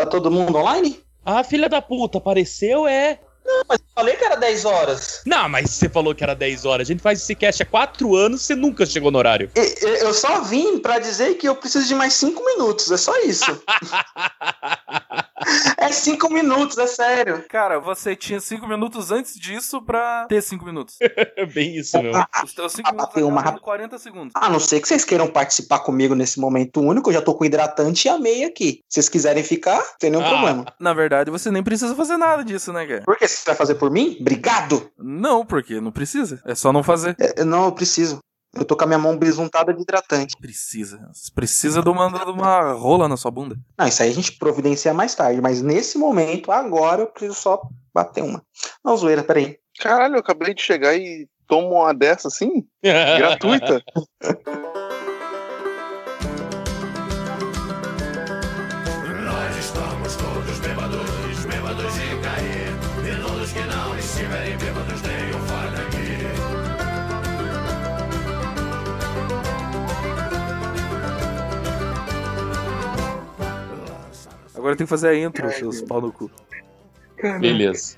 Tá 0.00 0.06
todo 0.06 0.30
mundo 0.30 0.56
online? 0.56 1.00
Ah, 1.24 1.44
filha 1.44 1.68
da 1.68 1.82
puta, 1.82 2.18
apareceu, 2.18 2.86
é. 2.86 3.18
Não, 3.44 3.62
mas 3.68 3.78
eu 3.80 3.86
falei 3.94 4.16
que 4.16 4.24
era 4.24 4.36
10 4.36 4.64
horas. 4.64 5.22
Não, 5.26 5.48
mas 5.48 5.70
você 5.70 5.88
falou 5.88 6.14
que 6.14 6.22
era 6.22 6.34
10 6.34 6.64
horas. 6.64 6.86
A 6.88 6.92
gente 6.92 7.02
faz 7.02 7.20
esse 7.20 7.34
cast 7.34 7.62
há 7.62 7.66
4 7.66 8.14
anos 8.14 8.42
você 8.42 8.54
nunca 8.54 8.86
chegou 8.86 9.10
no 9.10 9.18
horário. 9.18 9.50
E- 9.56 9.60
e- 9.60 10.02
Eu 10.02 10.14
só 10.14 10.40
vim 10.42 10.78
pra 10.78 10.98
dizer 10.98 11.34
que 11.34 11.48
eu 11.48 11.56
preciso 11.56 11.86
de 11.88 11.94
mais 11.94 12.12
5 12.14 12.44
minutos, 12.44 12.90
é 12.90 12.96
só 12.96 13.16
isso. 13.22 13.44
é 15.78 15.90
5 15.90 16.30
minutos, 16.32 16.78
é 16.78 16.86
sério. 16.86 17.44
Cara, 17.48 17.78
você 17.80 18.14
tinha 18.14 18.40
cinco 18.40 18.66
minutos 18.66 19.10
antes 19.10 19.34
disso 19.38 19.82
pra 19.82 20.26
ter 20.28 20.42
cinco 20.42 20.64
minutos. 20.64 20.96
É 21.00 21.44
bem 21.46 21.76
isso, 21.76 22.00
meu. 22.02 22.12
Os 22.44 22.52
teus 22.54 22.72
cinco 22.72 22.90
minutos 22.92 23.14
Tem 23.14 23.22
uma 23.24 23.40
acabam 23.40 23.54
rap- 23.54 23.60
em 23.60 23.64
40 23.64 23.98
segundos. 23.98 24.32
A 24.34 24.48
não 24.48 24.60
ser 24.60 24.80
que 24.80 24.88
vocês 24.88 25.04
queiram 25.04 25.26
participar 25.28 25.80
comigo 25.80 26.14
nesse 26.14 26.38
momento 26.40 26.80
único, 26.80 27.10
eu 27.10 27.14
já 27.14 27.22
tô 27.22 27.34
com 27.34 27.44
hidratante 27.44 28.06
e 28.06 28.10
a 28.10 28.18
meia 28.18 28.48
aqui. 28.48 28.80
Se 28.88 28.94
vocês 28.94 29.08
quiserem 29.08 29.42
ficar, 29.42 29.80
tem 29.98 30.10
nenhum 30.10 30.24
Ah. 30.24 30.28
problema. 30.28 30.64
Na 30.78 30.92
verdade, 30.94 31.30
você 31.30 31.50
nem 31.50 31.62
precisa 31.62 31.94
fazer 31.94 32.16
nada 32.16 32.44
disso, 32.44 32.72
né, 32.72 32.86
cara? 32.86 33.02
Por 33.04 33.16
que 33.16 33.26
você 33.26 33.44
vai 33.46 33.54
fazer 33.54 33.74
por 33.76 33.90
mim? 33.90 34.16
Obrigado! 34.20 34.90
Não, 34.98 35.44
porque 35.44 35.80
não 35.80 35.90
precisa. 35.92 36.40
É 36.44 36.54
só 36.54 36.72
não 36.72 36.82
fazer. 36.82 37.16
É, 37.18 37.44
não, 37.44 37.66
eu 37.66 37.72
preciso. 37.72 38.18
Eu 38.54 38.64
tô 38.64 38.76
com 38.76 38.84
a 38.84 38.86
minha 38.86 38.98
mão 38.98 39.16
besuntada 39.16 39.72
de 39.72 39.80
hidratante. 39.80 40.36
Precisa. 40.40 41.08
Você 41.12 41.30
precisa 41.32 41.80
de 41.82 41.88
uma, 41.88 42.08
de 42.08 42.30
uma 42.30 42.72
rola 42.72 43.08
na 43.08 43.16
sua 43.16 43.30
bunda. 43.30 43.56
Não, 43.78 43.86
isso 43.86 44.02
aí 44.02 44.10
a 44.10 44.14
gente 44.14 44.32
providencia 44.32 44.92
mais 44.92 45.14
tarde, 45.14 45.40
mas 45.40 45.62
nesse 45.62 45.96
momento, 45.96 46.50
agora, 46.50 47.02
eu 47.02 47.06
preciso 47.06 47.34
só 47.34 47.62
bater 47.94 48.24
uma. 48.24 48.42
Não, 48.84 48.96
zoeira, 48.96 49.22
peraí. 49.22 49.58
Caralho, 49.78 50.16
eu 50.16 50.20
acabei 50.20 50.52
de 50.52 50.62
chegar 50.62 50.96
e 50.96 51.28
tomo 51.46 51.74
uma 51.74 51.94
dessa 51.94 52.28
assim? 52.28 52.66
Gratuita? 52.82 53.82
Agora 74.60 74.76
tem 74.76 74.86
que 74.86 74.90
fazer 74.90 75.08
a 75.08 75.18
intro, 75.18 75.50
seus 75.52 75.80
pau 75.80 76.02
no 76.02 76.12
cu. 76.12 76.30
Beleza. 77.40 77.96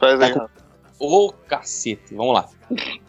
Faz 0.00 0.20
aí. 0.20 0.34
Ô, 0.98 1.32
cacete. 1.32 2.12
Vamos 2.12 2.34
lá. 2.34 2.48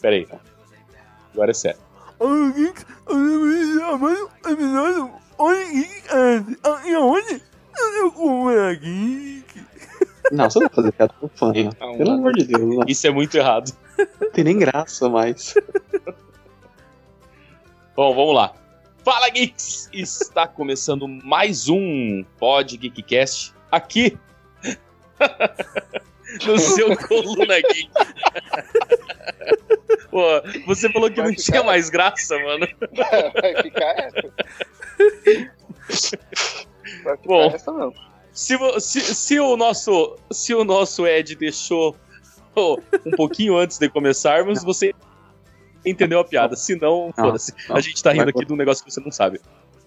Pera 0.00 0.16
aí. 0.16 0.26
Agora 1.34 1.50
é 1.50 1.54
sério. 1.54 1.78
Não, 10.32 10.48
você 10.48 10.60
não 10.60 10.68
vai 10.68 10.76
fazer 10.76 10.92
piada 10.92 11.12
com 11.20 11.28
fã, 11.28 11.52
né? 11.52 11.68
Pelo 11.98 12.12
amor 12.12 12.32
de 12.32 12.44
Deus, 12.44 12.62
não 12.62 12.84
Isso 12.88 13.06
é 13.06 13.10
muito 13.10 13.36
errado. 13.36 13.70
tem 14.32 14.44
nem 14.44 14.58
graça 14.58 15.10
mais. 15.10 15.54
Bom, 17.96 18.12
vamos 18.12 18.34
lá. 18.34 18.52
Fala, 19.04 19.28
Geeks! 19.28 19.88
Está 19.92 20.48
começando 20.48 21.06
mais 21.06 21.68
um 21.68 22.24
Pod 22.38 22.76
Geekcast 22.76 23.54
aqui 23.70 24.18
no 26.44 26.58
seu 26.58 26.96
Coluna 27.06 27.60
Geek. 27.60 27.88
Pô, 30.10 30.26
você 30.66 30.90
falou 30.90 31.08
que 31.08 31.20
Vai 31.20 31.26
não 31.28 31.36
tinha 31.36 31.62
mais 31.62 31.88
graça, 31.88 32.36
mano. 32.36 32.66
Vai 33.40 33.62
ficar 33.62 33.94
essa. 33.96 34.32
Vai 37.04 37.16
ficar 37.16 37.28
Bom. 37.28 37.50
essa 37.54 37.72
não. 37.72 37.94
Se, 38.32 38.58
se, 38.80 39.00
se 39.14 39.38
o 39.38 39.56
nosso 39.56 40.18
se 40.32 40.52
o 40.52 40.64
nosso 40.64 41.06
Ed 41.06 41.36
deixou 41.36 41.96
oh, 42.56 42.76
um 43.06 43.12
pouquinho 43.12 43.56
antes 43.56 43.78
de 43.78 43.88
começarmos, 43.88 44.64
você 44.64 44.92
entendeu 45.84 46.20
a 46.20 46.24
piada. 46.24 46.56
Se 46.56 46.74
não, 46.76 47.12
Não, 47.16 47.24
foda-se. 47.26 47.52
não. 47.68 47.76
A 47.76 47.80
gente 47.80 48.02
tá 48.02 48.12
rindo 48.12 48.30
aqui 48.30 48.44
de 48.44 48.52
um 48.52 48.56
negócio 48.56 48.84
que 48.84 48.92
você 48.92 49.00
não 49.00 49.12
sabe. 49.12 49.40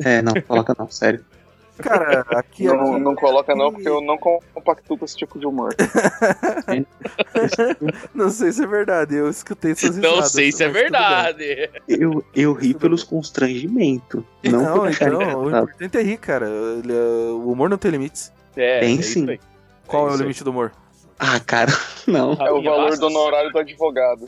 É, 0.03 0.21
não, 0.21 0.33
coloca 0.41 0.75
não, 0.77 0.89
sério. 0.89 1.23
Cara, 1.77 2.25
aqui, 2.31 2.63
Não, 2.65 2.93
aqui 2.93 2.99
não 3.01 3.15
coloca 3.15 3.53
não, 3.55 3.71
porque 3.71 3.87
eu 3.87 4.01
não 4.01 4.17
compactuo 4.17 4.97
com 4.97 5.05
esse 5.05 5.15
tipo 5.15 5.37
de 5.37 5.45
humor. 5.45 5.75
não 8.15 8.31
sei 8.31 8.51
se 8.51 8.63
é 8.63 8.67
verdade. 8.67 9.15
Eu 9.15 9.29
escutei 9.29 9.73
essas 9.73 9.95
Não 9.95 10.09
risadas, 10.09 10.31
sei 10.31 10.51
se 10.51 10.63
é 10.63 10.69
verdade. 10.69 11.69
Eu, 11.87 12.23
eu 12.35 12.53
ri 12.53 12.73
pelos 12.73 13.03
constrangimentos. 13.03 14.23
Não, 14.43 14.77
Não, 14.77 14.89
então, 14.89 15.43
o 15.43 15.49
importante 15.49 15.97
é 15.97 16.01
rir, 16.01 16.17
cara. 16.17 16.47
É- 16.47 17.31
O 17.31 17.51
humor 17.51 17.69
não 17.69 17.77
tem 17.77 17.91
limites. 17.91 18.33
É, 18.55 18.79
Tem 18.79 18.97
é 18.97 19.01
sim. 19.03 19.37
Qual 19.85 20.09
é, 20.09 20.13
o 20.13 20.17
limite 20.17 20.43
do 20.43 20.49
humor? 20.49 20.71
Ah, 21.19 21.39
cara, 21.39 21.71
não. 22.07 22.33
É 22.33 22.51
o 22.51 22.61
valor 22.61 22.97
do 22.97 23.05
honorário 23.05 23.51
do 23.51 23.59
advogado. 23.59 24.27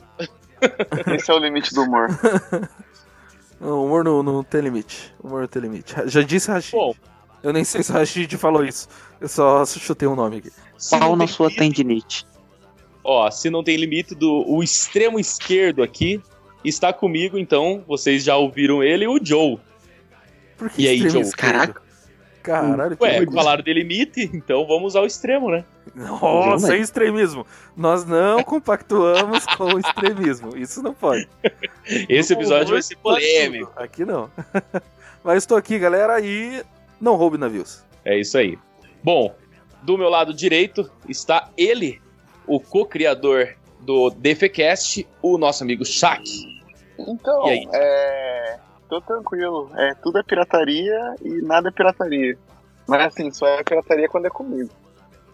Esse 1.14 1.30
é 1.30 1.34
o 1.34 1.38
limite 1.38 1.74
do 1.74 1.82
humor. 1.82 2.08
Não, 3.60 3.80
o 3.80 3.84
humor 3.84 4.02
não, 4.02 4.22
não 4.22 4.42
tem 4.42 4.62
limite. 4.62 5.14
O 5.22 5.26
humor 5.26 5.40
não 5.42 5.46
tem 5.48 5.60
limite. 5.60 5.94
Já 6.06 6.22
disse 6.22 6.50
Rashid. 6.50 6.72
Bom, 6.72 6.94
Eu 7.42 7.52
nem 7.52 7.62
sei 7.62 7.82
se 7.82 7.90
o 7.90 7.94
Rashid 7.94 8.34
falou 8.38 8.64
isso. 8.64 8.88
Eu 9.20 9.28
só 9.28 9.66
chutei 9.66 10.08
um 10.08 10.14
nome 10.16 10.38
aqui. 10.38 10.50
Pau 10.90 11.10
não 11.10 11.16
na 11.16 11.26
sua 11.26 11.48
limite- 11.48 11.58
tendinite. 11.58 12.26
Ó, 13.04 13.30
se 13.30 13.50
não 13.50 13.62
tem 13.62 13.76
limite 13.76 14.14
do 14.14 14.44
o 14.48 14.62
extremo 14.62 15.20
esquerdo 15.20 15.82
aqui 15.82 16.22
está 16.64 16.90
comigo, 16.90 17.36
então 17.38 17.84
vocês 17.86 18.24
já 18.24 18.34
ouviram 18.36 18.82
ele, 18.82 19.06
o 19.06 19.18
Joe. 19.22 19.58
Por 20.56 20.70
que 20.70 20.82
E 20.82 20.88
aí, 20.88 20.98
Joe? 21.10 21.20
esquerdo? 21.20 21.52
Caraca. 21.52 21.82
Caralho, 22.42 22.96
que 22.96 23.02
Ué, 23.04 23.16
doido. 23.16 23.32
falaram 23.32 23.62
de 23.62 23.72
limite, 23.72 24.30
então 24.32 24.66
vamos 24.66 24.96
ao 24.96 25.04
extremo, 25.06 25.50
né? 25.50 25.64
Nossa, 25.94 26.68
Não, 26.68 26.74
é 26.74 26.78
extremismo. 26.78 27.46
Nós 27.76 28.04
não 28.04 28.42
compactuamos 28.44 29.44
com 29.56 29.64
o 29.74 29.78
extremismo. 29.78 30.56
Isso 30.56 30.82
não 30.82 30.94
pode. 30.94 31.28
Esse 32.08 32.32
episódio 32.32 32.72
vai 32.72 32.82
ser 32.82 32.96
polêmico. 32.96 33.72
Aqui 33.76 34.04
não. 34.04 34.30
Mas 35.24 35.38
estou 35.38 35.56
aqui, 35.56 35.78
galera, 35.78 36.20
e 36.20 36.62
não 37.00 37.16
roube 37.16 37.36
navios. 37.36 37.84
É 38.04 38.18
isso 38.18 38.38
aí. 38.38 38.58
Bom, 39.02 39.34
do 39.82 39.98
meu 39.98 40.08
lado 40.08 40.32
direito 40.32 40.90
está 41.08 41.50
ele, 41.56 42.00
o 42.46 42.58
co-criador 42.60 43.54
do 43.80 44.10
DFCast, 44.10 45.06
o 45.22 45.36
nosso 45.38 45.62
amigo 45.62 45.84
Shaq. 45.84 46.22
Então, 46.98 47.46
E 47.46 47.50
aí? 47.50 47.68
é. 47.72 48.58
Tô 48.90 49.00
tranquilo. 49.00 49.70
É, 49.76 49.94
tudo 49.94 50.18
é 50.18 50.22
pirataria 50.22 51.14
e 51.24 51.40
nada 51.40 51.68
é 51.68 51.72
pirataria. 51.72 52.36
Mas 52.86 53.06
assim, 53.06 53.30
só 53.30 53.46
é 53.46 53.62
pirataria 53.62 54.08
quando 54.08 54.26
é 54.26 54.30
comigo. 54.30 54.70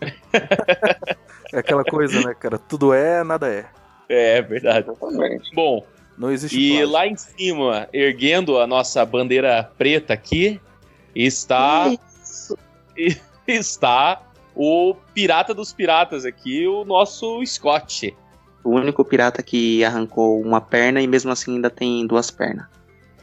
É 1.53 1.61
aquela 1.61 1.85
coisa, 1.85 2.21
né, 2.27 2.35
cara? 2.35 2.59
Tudo 2.59 2.93
é, 2.93 3.23
nada 3.23 3.49
é. 3.49 3.67
É 4.09 4.43
verdade. 4.43 4.91
Exatamente. 4.91 5.55
Bom, 5.55 5.87
Não 6.19 6.31
existe 6.31 6.59
e 6.59 6.71
plágio. 6.71 6.91
lá 6.91 7.07
em 7.07 7.17
cima, 7.17 7.89
erguendo 7.93 8.59
a 8.59 8.67
nossa 8.67 9.07
bandeira 9.07 9.71
preta 9.79 10.13
aqui, 10.13 10.61
está 11.15 11.87
está 13.47 14.23
o 14.57 14.97
pirata 15.15 15.55
dos 15.55 15.73
piratas 15.73 16.25
aqui, 16.25 16.67
o 16.67 16.85
nosso 16.85 17.45
Scott. 17.47 18.13
O 18.65 18.71
único 18.71 19.05
pirata 19.05 19.41
que 19.41 19.85
arrancou 19.85 20.41
uma 20.41 20.61
perna 20.61 21.01
e 21.01 21.07
mesmo 21.07 21.31
assim 21.31 21.55
ainda 21.55 21.71
tem 21.71 22.05
duas 22.09 22.29
pernas. 22.29 22.67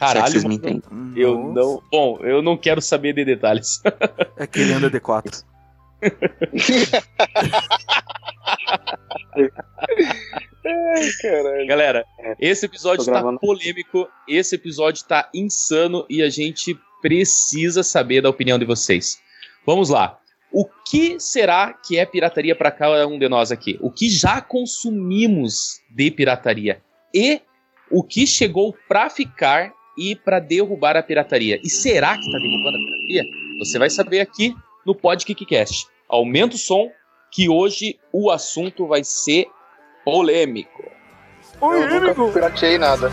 Caralho, 0.08 0.32
vocês 0.32 0.44
me 0.44 0.56
entendem. 0.56 0.82
eu 1.16 1.38
Nossa. 1.38 1.54
não. 1.60 1.84
Bom, 1.92 2.20
eu 2.22 2.42
não 2.42 2.58
quero 2.58 2.82
saber 2.82 3.14
de 3.14 3.24
detalhes. 3.26 3.82
É 4.38 4.48
que 4.48 4.60
ele 4.60 4.74
anda 4.74 4.90
D4. 4.90 5.44
Ai, 10.66 11.10
caralho. 11.22 11.68
Galera, 11.68 12.06
esse 12.40 12.66
episódio 12.66 13.00
Tô 13.06 13.12
tá 13.12 13.20
gravando. 13.20 13.40
polêmico, 13.40 14.08
esse 14.28 14.56
episódio 14.56 15.04
tá 15.06 15.30
insano 15.34 16.06
e 16.10 16.22
a 16.22 16.30
gente 16.30 16.78
precisa 17.02 17.84
saber 17.84 18.22
da 18.22 18.30
opinião 18.30 18.58
de 18.58 18.66
vocês. 18.66 19.18
Vamos 19.66 19.90
lá. 19.90 20.18
O 20.52 20.66
que 20.90 21.20
será 21.20 21.74
que 21.74 21.98
é 21.98 22.06
pirataria 22.06 22.56
para 22.56 22.72
cada 22.72 23.08
um 23.08 23.18
de 23.18 23.28
nós 23.28 23.52
aqui? 23.52 23.78
O 23.82 23.90
que 23.92 24.10
já 24.10 24.40
consumimos 24.40 25.82
de 25.90 26.12
pirataria? 26.12 26.82
E 27.14 27.42
o 27.90 28.04
que 28.04 28.26
chegou 28.28 28.76
pra 28.88 29.10
ficar 29.10 29.74
e 29.98 30.16
pra 30.16 30.40
derrubar 30.40 30.98
a 30.98 31.04
pirataria? 31.04 31.60
E 31.64 31.70
será 31.70 32.18
que 32.18 32.32
tá 32.32 32.38
derrubando 32.38 32.78
a 32.78 32.86
pirataria? 32.86 33.24
Você 33.60 33.80
vai 33.80 33.90
saber 33.90 34.20
aqui 34.20 34.56
no 34.86 34.96
Podcast. 34.96 35.88
Aumenta 36.10 36.56
o 36.56 36.60
som 36.60 36.90
que 37.32 37.50
hoje 37.50 38.00
o 38.12 38.30
assunto 38.30 38.88
vai 38.88 39.04
ser 39.04 39.48
polêmico. 40.06 40.84
Eu 41.62 42.02
nunca 42.02 42.34
pirateei 42.34 42.78
nada. 42.78 43.10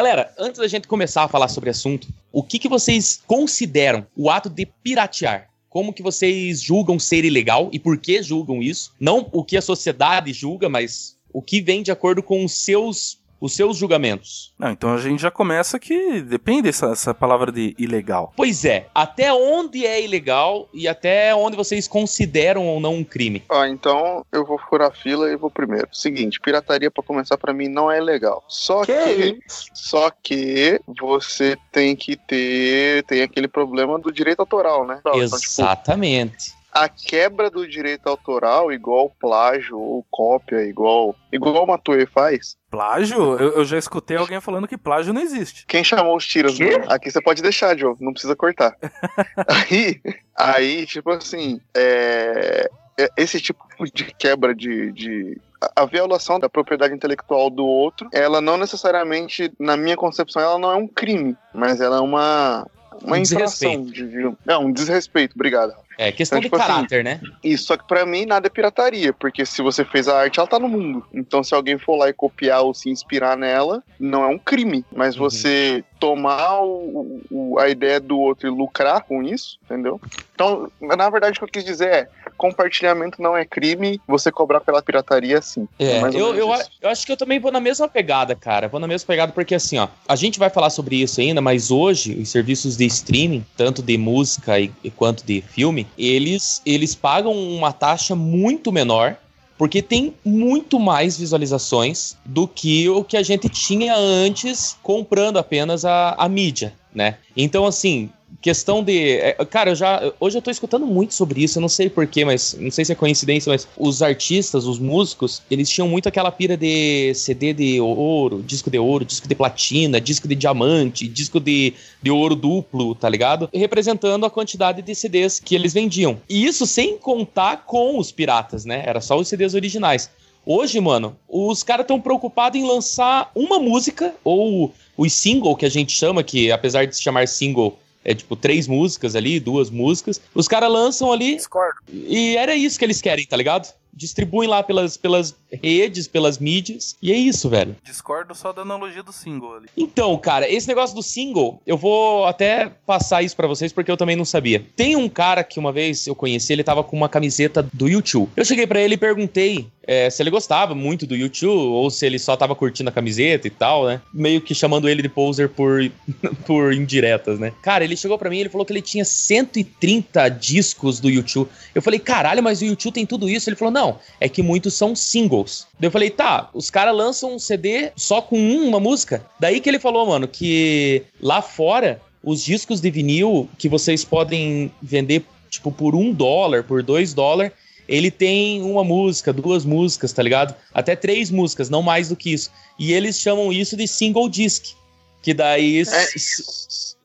Galera, 0.00 0.32
antes 0.38 0.58
da 0.58 0.66
gente 0.66 0.88
começar 0.88 1.24
a 1.24 1.28
falar 1.28 1.48
sobre 1.48 1.68
o 1.68 1.72
assunto, 1.72 2.08
o 2.32 2.42
que, 2.42 2.58
que 2.58 2.70
vocês 2.70 3.22
consideram 3.26 4.06
o 4.16 4.30
ato 4.30 4.48
de 4.48 4.64
piratear? 4.64 5.50
Como 5.68 5.92
que 5.92 6.02
vocês 6.02 6.62
julgam 6.62 6.98
ser 6.98 7.22
ilegal 7.22 7.68
e 7.70 7.78
por 7.78 7.98
que 7.98 8.22
julgam 8.22 8.62
isso? 8.62 8.94
Não 8.98 9.28
o 9.30 9.44
que 9.44 9.58
a 9.58 9.60
sociedade 9.60 10.32
julga, 10.32 10.70
mas 10.70 11.18
o 11.30 11.42
que 11.42 11.60
vem 11.60 11.82
de 11.82 11.92
acordo 11.92 12.22
com 12.22 12.42
os 12.42 12.54
seus 12.54 13.19
os 13.40 13.54
seus 13.54 13.76
julgamentos. 13.76 14.52
Não, 14.58 14.70
então 14.70 14.92
a 14.92 14.98
gente 14.98 15.22
já 15.22 15.30
começa 15.30 15.78
que 15.78 16.20
depende 16.20 16.68
essa, 16.68 16.86
essa 16.86 17.14
palavra 17.14 17.50
de 17.50 17.74
ilegal. 17.78 18.32
Pois 18.36 18.64
é, 18.64 18.86
até 18.94 19.32
onde 19.32 19.86
é 19.86 20.02
ilegal 20.02 20.68
e 20.72 20.86
até 20.86 21.34
onde 21.34 21.56
vocês 21.56 21.88
consideram 21.88 22.66
ou 22.66 22.80
não 22.80 22.94
um 22.94 23.04
crime? 23.04 23.42
Ó, 23.48 23.64
então 23.64 24.24
eu 24.30 24.44
vou 24.44 24.58
furar 24.58 24.88
a 24.88 24.94
fila 24.94 25.30
e 25.30 25.36
vou 25.36 25.50
primeiro. 25.50 25.88
Seguinte, 25.92 26.40
pirataria 26.40 26.90
pra 26.90 27.02
começar 27.02 27.38
pra 27.38 27.52
mim 27.52 27.68
não 27.68 27.90
é 27.90 28.00
legal. 28.00 28.44
Só 28.48 28.84
que, 28.84 28.92
Que 28.92 29.38
só 29.72 30.10
que 30.10 30.80
você 31.00 31.56
tem 31.72 31.96
que 31.96 32.16
ter 32.16 33.02
tem 33.04 33.22
aquele 33.22 33.48
problema 33.48 33.98
do 33.98 34.12
direito 34.12 34.40
autoral, 34.40 34.86
né? 34.86 34.98
Então, 35.00 35.12
tipo, 35.12 35.24
Exatamente. 35.24 36.59
A 36.72 36.88
quebra 36.88 37.50
do 37.50 37.66
direito 37.68 38.08
autoral, 38.08 38.72
igual 38.72 39.10
plágio 39.18 39.78
ou 39.78 40.06
cópia, 40.10 40.64
igual 40.64 41.14
igual 41.32 41.64
o 41.64 41.66
Matue 41.66 42.06
faz. 42.06 42.56
Plágio? 42.70 43.36
Eu, 43.38 43.56
eu 43.56 43.64
já 43.64 43.76
escutei 43.76 44.16
alguém 44.16 44.40
falando 44.40 44.68
que 44.68 44.78
plágio 44.78 45.12
não 45.12 45.20
existe. 45.20 45.66
Quem 45.66 45.82
chamou 45.82 46.16
os? 46.16 46.26
Quê? 46.26 46.42
mano? 46.42 46.84
Aqui 46.88 47.10
você 47.10 47.20
pode 47.20 47.42
deixar, 47.42 47.76
Joe. 47.76 47.96
Não 48.00 48.12
precisa 48.12 48.36
cortar. 48.36 48.76
aí, 49.48 50.00
aí, 50.36 50.86
tipo 50.86 51.10
assim, 51.10 51.60
é, 51.74 52.70
é- 52.98 53.08
esse 53.16 53.40
tipo 53.40 53.64
de 53.92 54.04
quebra 54.14 54.54
de, 54.54 54.92
de 54.92 55.40
a 55.76 55.84
violação 55.84 56.38
da 56.38 56.48
propriedade 56.48 56.94
intelectual 56.94 57.50
do 57.50 57.66
outro, 57.66 58.08
ela 58.12 58.40
não 58.40 58.56
necessariamente, 58.56 59.52
na 59.58 59.76
minha 59.76 59.96
concepção, 59.96 60.40
ela 60.40 60.58
não 60.58 60.70
é 60.70 60.76
um 60.76 60.88
crime, 60.88 61.36
mas 61.52 61.80
ela 61.80 61.98
é 61.98 62.00
uma 62.00 62.66
uma 63.02 63.16
Um 63.16 63.20
infração 63.20 63.84
de, 63.84 64.08
de 64.08 64.32
não, 64.44 64.66
um 64.66 64.72
desrespeito. 64.72 65.34
Obrigado. 65.34 65.72
É 65.98 66.10
questão 66.10 66.38
Então, 66.38 66.42
de 66.42 66.46
tipo 66.50 66.56
assim, 66.56 66.72
caráter, 66.72 67.04
né? 67.04 67.20
Isso, 67.44 67.64
só 67.66 67.76
que 67.76 67.86
pra 67.86 68.06
mim 68.06 68.24
nada 68.24 68.46
é 68.46 68.50
pirataria, 68.50 69.12
porque 69.12 69.44
se 69.44 69.60
você 69.60 69.84
fez 69.84 70.08
a 70.08 70.18
arte, 70.18 70.38
ela 70.40 70.48
tá 70.48 70.58
no 70.58 70.68
mundo. 70.68 71.04
Então 71.12 71.44
se 71.44 71.54
alguém 71.54 71.78
for 71.78 71.96
lá 71.96 72.08
e 72.08 72.12
copiar 72.14 72.62
ou 72.62 72.72
se 72.72 72.88
inspirar 72.88 73.36
nela, 73.36 73.82
não 73.98 74.24
é 74.24 74.28
um 74.28 74.38
crime. 74.38 74.84
Mas 74.94 75.14
Uhum. 75.16 75.22
você 75.24 75.84
tomar 75.98 76.62
o- 76.62 77.22
o- 77.30 77.58
a 77.58 77.68
ideia 77.68 78.00
do 78.00 78.18
outro 78.18 78.48
e 78.48 78.50
lucrar 78.50 79.02
com 79.02 79.22
isso, 79.22 79.58
entendeu? 79.64 80.00
Então, 80.34 80.66
na 80.80 81.10
verdade, 81.10 81.36
o 81.36 81.38
que 81.40 81.44
eu 81.44 81.48
quis 81.52 81.64
dizer 81.64 81.88
é: 81.88 82.08
compartilhamento 82.40 83.20
não 83.20 83.36
é 83.36 83.44
crime, 83.44 84.00
você 84.08 84.32
cobrar 84.32 84.60
pela 84.62 84.80
pirataria, 84.80 85.42
sim. 85.42 85.68
É, 85.78 86.00
ou 86.00 86.08
eu, 86.08 86.34
eu, 86.34 86.48
eu 86.80 86.88
acho 86.88 87.04
que 87.04 87.12
eu 87.12 87.16
também 87.16 87.38
vou 87.38 87.52
na 87.52 87.60
mesma 87.60 87.86
pegada, 87.86 88.34
cara. 88.34 88.66
Vou 88.66 88.80
na 88.80 88.86
mesma 88.86 89.06
pegada 89.06 89.30
porque, 89.30 89.54
assim, 89.54 89.76
ó, 89.76 89.88
a 90.08 90.16
gente 90.16 90.38
vai 90.38 90.48
falar 90.48 90.70
sobre 90.70 90.96
isso 90.96 91.20
ainda, 91.20 91.42
mas 91.42 91.70
hoje 91.70 92.18
os 92.18 92.30
serviços 92.30 92.78
de 92.78 92.86
streaming, 92.86 93.44
tanto 93.58 93.82
de 93.82 93.98
música 93.98 94.58
e, 94.58 94.72
e 94.82 94.90
quanto 94.90 95.22
de 95.22 95.42
filme, 95.42 95.86
eles, 95.98 96.62
eles 96.64 96.94
pagam 96.94 97.34
uma 97.34 97.74
taxa 97.74 98.16
muito 98.16 98.72
menor. 98.72 99.16
Porque 99.58 99.82
tem 99.82 100.14
muito 100.24 100.80
mais 100.80 101.18
visualizações 101.18 102.16
do 102.24 102.48
que 102.48 102.88
o 102.88 103.04
que 103.04 103.14
a 103.14 103.22
gente 103.22 103.46
tinha 103.50 103.94
antes 103.94 104.78
comprando 104.82 105.38
apenas 105.38 105.84
a, 105.84 106.14
a 106.16 106.26
mídia, 106.30 106.72
né? 106.94 107.18
Então, 107.36 107.66
assim, 107.66 108.08
questão 108.40 108.82
de. 108.82 109.18
é, 109.18 109.32
Cara, 109.44 109.70
eu 109.70 109.74
já. 109.74 110.12
Hoje 110.18 110.38
eu 110.38 110.42
tô 110.42 110.50
escutando 110.50 110.86
muito 110.86 111.14
sobre 111.14 111.42
isso, 111.42 111.58
eu 111.58 111.60
não 111.60 111.68
sei 111.68 111.90
porquê, 111.90 112.24
mas 112.24 112.56
não 112.58 112.70
sei 112.70 112.84
se 112.84 112.92
é 112.92 112.94
coincidência, 112.94 113.50
mas 113.50 113.68
os 113.76 114.02
artistas, 114.02 114.66
os 114.66 114.78
músicos, 114.78 115.42
eles 115.50 115.68
tinham 115.68 115.88
muito 115.88 116.08
aquela 116.08 116.30
pira 116.30 116.56
de 116.56 117.12
CD 117.14 117.52
de 117.52 117.80
ouro, 117.80 118.42
disco 118.42 118.70
de 118.70 118.78
ouro, 118.78 119.04
disco 119.04 119.28
de 119.28 119.34
platina, 119.34 120.00
disco 120.00 120.26
de 120.26 120.34
diamante, 120.34 121.06
disco 121.06 121.38
de, 121.38 121.74
de 122.02 122.10
ouro 122.10 122.34
duplo, 122.34 122.94
tá 122.94 123.08
ligado? 123.08 123.48
Representando 123.52 124.24
a 124.24 124.30
quantidade 124.30 124.82
de 124.82 124.94
CDs 124.94 125.38
que 125.38 125.54
eles 125.54 125.72
vendiam. 125.72 126.20
E 126.28 126.44
isso 126.44 126.66
sem 126.66 126.96
contar 126.96 127.64
com 127.66 127.98
os 127.98 128.10
piratas, 128.10 128.64
né? 128.64 128.82
Era 128.86 129.00
só 129.00 129.18
os 129.18 129.28
CDs 129.28 129.54
originais. 129.54 130.10
Hoje, 130.44 130.80
mano, 130.80 131.16
os 131.28 131.62
caras 131.62 131.84
estão 131.84 132.00
preocupados 132.00 132.58
em 132.58 132.66
lançar 132.66 133.30
uma 133.34 133.58
música, 133.58 134.14
ou 134.24 134.72
os 134.96 135.12
single 135.12 135.54
que 135.54 135.66
a 135.66 135.68
gente 135.68 135.92
chama, 135.92 136.22
que 136.22 136.50
apesar 136.50 136.86
de 136.86 136.96
se 136.96 137.02
chamar 137.02 137.28
single, 137.28 137.78
é 138.04 138.14
tipo 138.14 138.34
três 138.36 138.66
músicas 138.66 139.14
ali, 139.14 139.38
duas 139.38 139.70
músicas. 139.70 140.20
Os 140.34 140.48
caras 140.48 140.70
lançam 140.70 141.12
ali 141.12 141.36
Discordo. 141.36 141.78
e 141.92 142.36
era 142.36 142.54
isso 142.54 142.78
que 142.78 142.84
eles 142.84 143.00
querem, 143.00 143.26
tá 143.26 143.36
ligado? 143.36 143.72
Distribuem 143.92 144.48
lá 144.48 144.62
pelas, 144.62 144.96
pelas 144.96 145.34
redes, 145.50 146.06
pelas 146.06 146.38
mídias. 146.38 146.96
E 147.02 147.12
é 147.12 147.16
isso, 147.16 147.48
velho. 147.48 147.76
Discordo 147.82 148.34
só 148.34 148.52
da 148.52 148.62
analogia 148.62 149.02
do 149.02 149.12
single 149.12 149.56
ali. 149.56 149.68
Então, 149.76 150.16
cara, 150.18 150.50
esse 150.50 150.68
negócio 150.68 150.94
do 150.94 151.02
single, 151.02 151.60
eu 151.66 151.76
vou 151.76 152.26
até 152.26 152.70
passar 152.86 153.22
isso 153.22 153.36
pra 153.36 153.46
vocês 153.46 153.72
porque 153.72 153.90
eu 153.90 153.96
também 153.96 154.16
não 154.16 154.24
sabia. 154.24 154.64
Tem 154.76 154.96
um 154.96 155.08
cara 155.08 155.42
que 155.44 155.58
uma 155.58 155.72
vez 155.72 156.06
eu 156.06 156.14
conheci, 156.14 156.52
ele 156.52 156.64
tava 156.64 156.84
com 156.84 156.96
uma 156.96 157.08
camiseta 157.08 157.62
do 157.72 157.88
YouTube. 157.88 158.30
Eu 158.36 158.44
cheguei 158.44 158.66
pra 158.66 158.80
ele 158.80 158.94
e 158.94 158.98
perguntei 158.98 159.68
é, 159.86 160.08
se 160.08 160.22
ele 160.22 160.30
gostava 160.30 160.72
muito 160.74 161.06
do 161.06 161.16
YouTube 161.16 161.50
ou 161.50 161.90
se 161.90 162.06
ele 162.06 162.18
só 162.18 162.36
tava 162.36 162.54
curtindo 162.54 162.90
a 162.90 162.92
camiseta 162.92 163.46
e 163.46 163.50
tal, 163.50 163.86
né? 163.86 164.00
Meio 164.14 164.40
que 164.40 164.54
chamando 164.54 164.88
ele 164.88 165.02
de 165.02 165.08
poser 165.08 165.48
por, 165.48 165.80
por 166.46 166.72
indiretas, 166.72 167.38
né? 167.38 167.52
Cara, 167.62 167.82
ele 167.82 167.96
chegou 167.96 168.16
pra 168.18 168.30
mim 168.30 168.36
e 168.36 168.40
ele 168.40 168.48
falou 168.48 168.64
que 168.64 168.72
ele 168.72 168.82
tinha 168.82 169.04
130 169.04 170.28
discos 170.28 171.00
do 171.00 171.10
YouTube. 171.10 171.50
Eu 171.74 171.82
falei, 171.82 171.98
caralho, 171.98 172.42
mas 172.42 172.60
o 172.60 172.66
YouTube 172.66 172.94
tem 172.94 173.04
tudo 173.04 173.28
isso? 173.28 173.48
Ele 173.48 173.56
falou, 173.56 173.72
não, 173.72 173.79
é 174.20 174.28
que 174.28 174.42
muitos 174.42 174.74
são 174.74 174.94
singles. 174.96 175.66
Daí 175.78 175.88
eu 175.88 175.90
falei, 175.92 176.10
tá, 176.10 176.48
os 176.54 176.70
caras 176.70 176.94
lançam 176.94 177.34
um 177.34 177.38
CD 177.38 177.90
só 177.96 178.20
com 178.22 178.36
uma 178.38 178.78
música? 178.80 179.24
Daí 179.38 179.60
que 179.60 179.68
ele 179.68 179.78
falou, 179.78 180.06
mano, 180.06 180.26
que 180.28 181.02
lá 181.20 181.40
fora, 181.42 182.00
os 182.22 182.42
discos 182.42 182.80
de 182.80 182.90
vinil 182.90 183.48
que 183.58 183.68
vocês 183.68 184.04
podem 184.04 184.70
vender, 184.82 185.24
tipo, 185.48 185.70
por 185.72 185.94
um 185.94 186.12
dólar, 186.12 186.64
por 186.64 186.82
dois 186.82 187.14
dólares, 187.14 187.52
ele 187.88 188.10
tem 188.10 188.62
uma 188.62 188.84
música, 188.84 189.32
duas 189.32 189.64
músicas, 189.64 190.12
tá 190.12 190.22
ligado? 190.22 190.54
Até 190.72 190.94
três 190.94 191.30
músicas, 191.30 191.68
não 191.68 191.82
mais 191.82 192.08
do 192.10 192.16
que 192.16 192.32
isso. 192.32 192.50
E 192.78 192.92
eles 192.92 193.18
chamam 193.18 193.52
isso 193.52 193.76
de 193.76 193.88
single 193.88 194.28
disc. 194.28 194.74
Que 195.22 195.34
daí 195.34 195.80
É, 195.80 195.84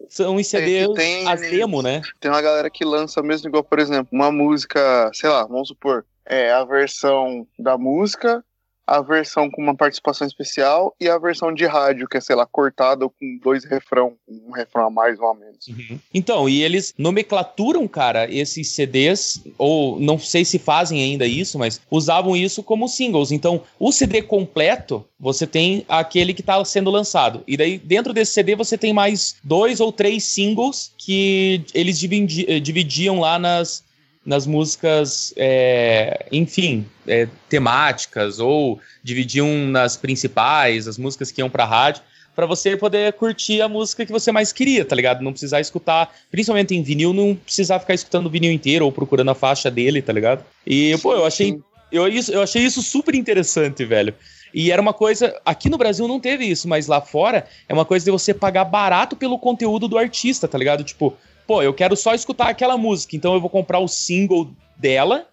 são 0.10 0.36
os 0.36 0.48
CDs 0.48 0.88
tem- 0.94 1.28
as 1.28 1.42
demo, 1.42 1.82
né? 1.82 2.02
Tem 2.20 2.32
uma 2.32 2.42
galera 2.42 2.70
que 2.70 2.86
lança 2.86 3.22
mesmo 3.22 3.50
igual, 3.50 3.64
por 3.64 3.80
exemplo, 3.80 4.08
uma 4.12 4.32
música, 4.32 5.10
sei 5.14 5.30
lá, 5.30 5.44
vamos 5.46 5.68
supor, 5.70 6.06
é 6.26 6.52
a 6.52 6.64
versão 6.64 7.48
da 7.58 7.78
música, 7.78 8.44
a 8.88 9.02
versão 9.02 9.50
com 9.50 9.62
uma 9.62 9.76
participação 9.76 10.28
especial 10.28 10.96
e 11.00 11.10
a 11.10 11.18
versão 11.18 11.52
de 11.52 11.66
rádio, 11.66 12.08
que 12.08 12.18
é, 12.18 12.22
sei 12.22 12.36
lá, 12.36 12.46
cortada 12.46 13.08
com 13.10 13.40
dois 13.42 13.66
refrão, 13.66 14.14
um 14.28 14.52
refrão 14.52 14.86
a 14.86 14.90
mais 14.92 15.20
ou 15.20 15.28
a 15.28 15.34
menos. 15.34 15.66
Então, 16.14 16.48
e 16.48 16.62
eles 16.62 16.94
nomenclaturam, 16.98 17.88
cara, 17.88 18.32
esses 18.32 18.70
CDs, 18.70 19.44
ou 19.58 20.00
não 20.00 20.20
sei 20.20 20.46
se 20.46 20.60
fazem 20.60 21.02
ainda 21.02 21.26
isso, 21.26 21.58
mas 21.58 21.82
usavam 21.90 22.36
isso 22.36 22.62
como 22.62 22.88
singles. 22.88 23.32
Então, 23.32 23.64
o 23.80 23.92
CD 23.92 24.22
completo, 24.22 25.04
você 25.20 25.48
tem 25.48 25.84
aquele 25.90 26.34
que 26.34 26.44
tá 26.44 26.64
sendo 26.64 26.92
lançado. 26.92 27.44
E 27.48 27.58
daí, 27.58 27.80
dentro 27.80 28.14
desse 28.14 28.34
CD, 28.34 28.56
você 28.56 28.78
tem 28.78 28.94
mais 28.94 29.36
dois 29.44 29.80
ou 29.80 29.92
três 29.92 30.24
singles 30.26 30.92
que 30.98 31.64
eles 31.74 31.98
dividi- 31.98 32.46
eh, 32.48 32.60
dividiam 32.60 33.20
lá 33.20 33.40
nas, 33.40 33.84
nas 34.26 34.48
músicas, 34.48 35.34
é, 35.38 36.26
enfim, 36.32 36.86
é, 37.08 37.28
temáticas, 37.48 38.40
ou 38.40 38.80
dividiam 39.04 39.48
nas 39.68 39.96
principais, 39.96 40.88
as 40.88 40.98
músicas 40.98 41.32
que 41.32 41.42
iam 41.42 41.50
pra 41.50 41.66
rádio 41.66 42.02
pra 42.36 42.46
você 42.46 42.76
poder 42.76 43.14
curtir 43.14 43.62
a 43.62 43.70
música 43.70 44.06
que 44.06 44.12
você 44.12 44.30
mais 44.30 44.52
queria, 44.52 44.84
tá 44.84 44.94
ligado? 44.94 45.22
Não 45.24 45.32
precisar 45.32 45.62
escutar, 45.62 46.14
principalmente 46.30 46.76
em 46.76 46.84
vinil, 46.84 47.14
não 47.14 47.34
precisar 47.34 47.80
ficar 47.80 47.94
escutando 47.94 48.26
o 48.26 48.30
vinil 48.30 48.52
inteiro 48.52 48.84
ou 48.84 48.92
procurando 48.92 49.32
a 49.32 49.36
faixa 49.36 49.72
dele, 49.72 50.02
tá 50.02 50.12
ligado? 50.12 50.44
E, 50.68 50.98
pô, 50.98 51.14
eu 51.14 51.26
achei, 51.26 51.58
eu, 51.92 52.06
isso- 52.10 52.34
eu 52.34 52.42
achei 52.42 52.62
isso 52.64 52.82
super 52.82 53.16
interessante, 53.16 53.86
velho. 53.86 54.14
E 54.54 54.70
era 54.70 54.82
uma 54.82 54.92
coisa. 54.94 55.40
Aqui 55.46 55.70
no 55.70 55.78
Brasil 55.78 56.08
não 56.10 56.20
teve 56.20 56.46
isso, 56.46 56.68
mas 56.68 56.88
lá 56.88 57.00
fora 57.00 57.46
é 57.70 57.74
uma 57.74 57.86
coisa 57.86 58.04
de 58.04 58.12
você 58.12 58.34
pagar 58.34 58.66
barato 58.66 59.16
pelo 59.16 59.40
conteúdo 59.40 59.88
do 59.88 59.98
artista, 59.98 60.46
tá 60.48 60.58
ligado? 60.58 60.84
Tipo, 60.84 61.14
pô, 61.46 61.62
eu 61.62 61.74
quero 61.74 61.96
só 61.96 62.14
escutar 62.14 62.50
aquela 62.50 62.78
música, 62.78 63.16
então 63.16 63.34
eu 63.34 63.42
vou 63.42 63.50
comprar 63.50 63.80
o 63.80 63.88
single 63.88 64.50
dela. 64.78 65.28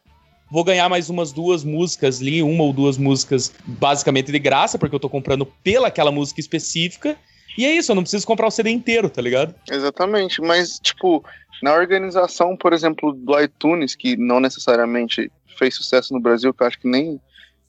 Vou 0.50 0.64
ganhar 0.64 0.88
mais 0.88 1.08
umas 1.08 1.32
duas 1.32 1.64
músicas 1.64 2.20
ali, 2.20 2.42
uma 2.42 2.64
ou 2.64 2.72
duas 2.74 2.98
músicas 2.98 3.52
basicamente 3.64 4.30
de 4.30 4.38
graça, 4.38 4.78
porque 4.78 4.94
eu 4.94 5.00
tô 5.00 5.08
comprando 5.08 5.46
pela 5.46 5.88
aquela 5.88 6.12
música 6.12 6.40
específica. 6.40 7.16
E 7.56 7.64
é 7.64 7.74
isso, 7.74 7.90
eu 7.90 7.96
não 7.96 8.02
preciso 8.02 8.26
comprar 8.26 8.46
o 8.46 8.50
CD 8.50 8.70
inteiro, 8.70 9.08
tá 9.08 9.22
ligado? 9.22 9.54
Exatamente, 9.70 10.40
mas, 10.42 10.78
tipo, 10.78 11.24
na 11.62 11.74
organização, 11.74 12.56
por 12.56 12.72
exemplo, 12.72 13.12
do 13.12 13.38
iTunes, 13.40 13.94
que 13.94 14.16
não 14.16 14.40
necessariamente 14.40 15.30
fez 15.58 15.74
sucesso 15.74 16.12
no 16.12 16.20
Brasil, 16.20 16.52
que 16.52 16.62
eu 16.62 16.66
acho 16.66 16.78
que 16.78 16.88
nem. 16.88 17.20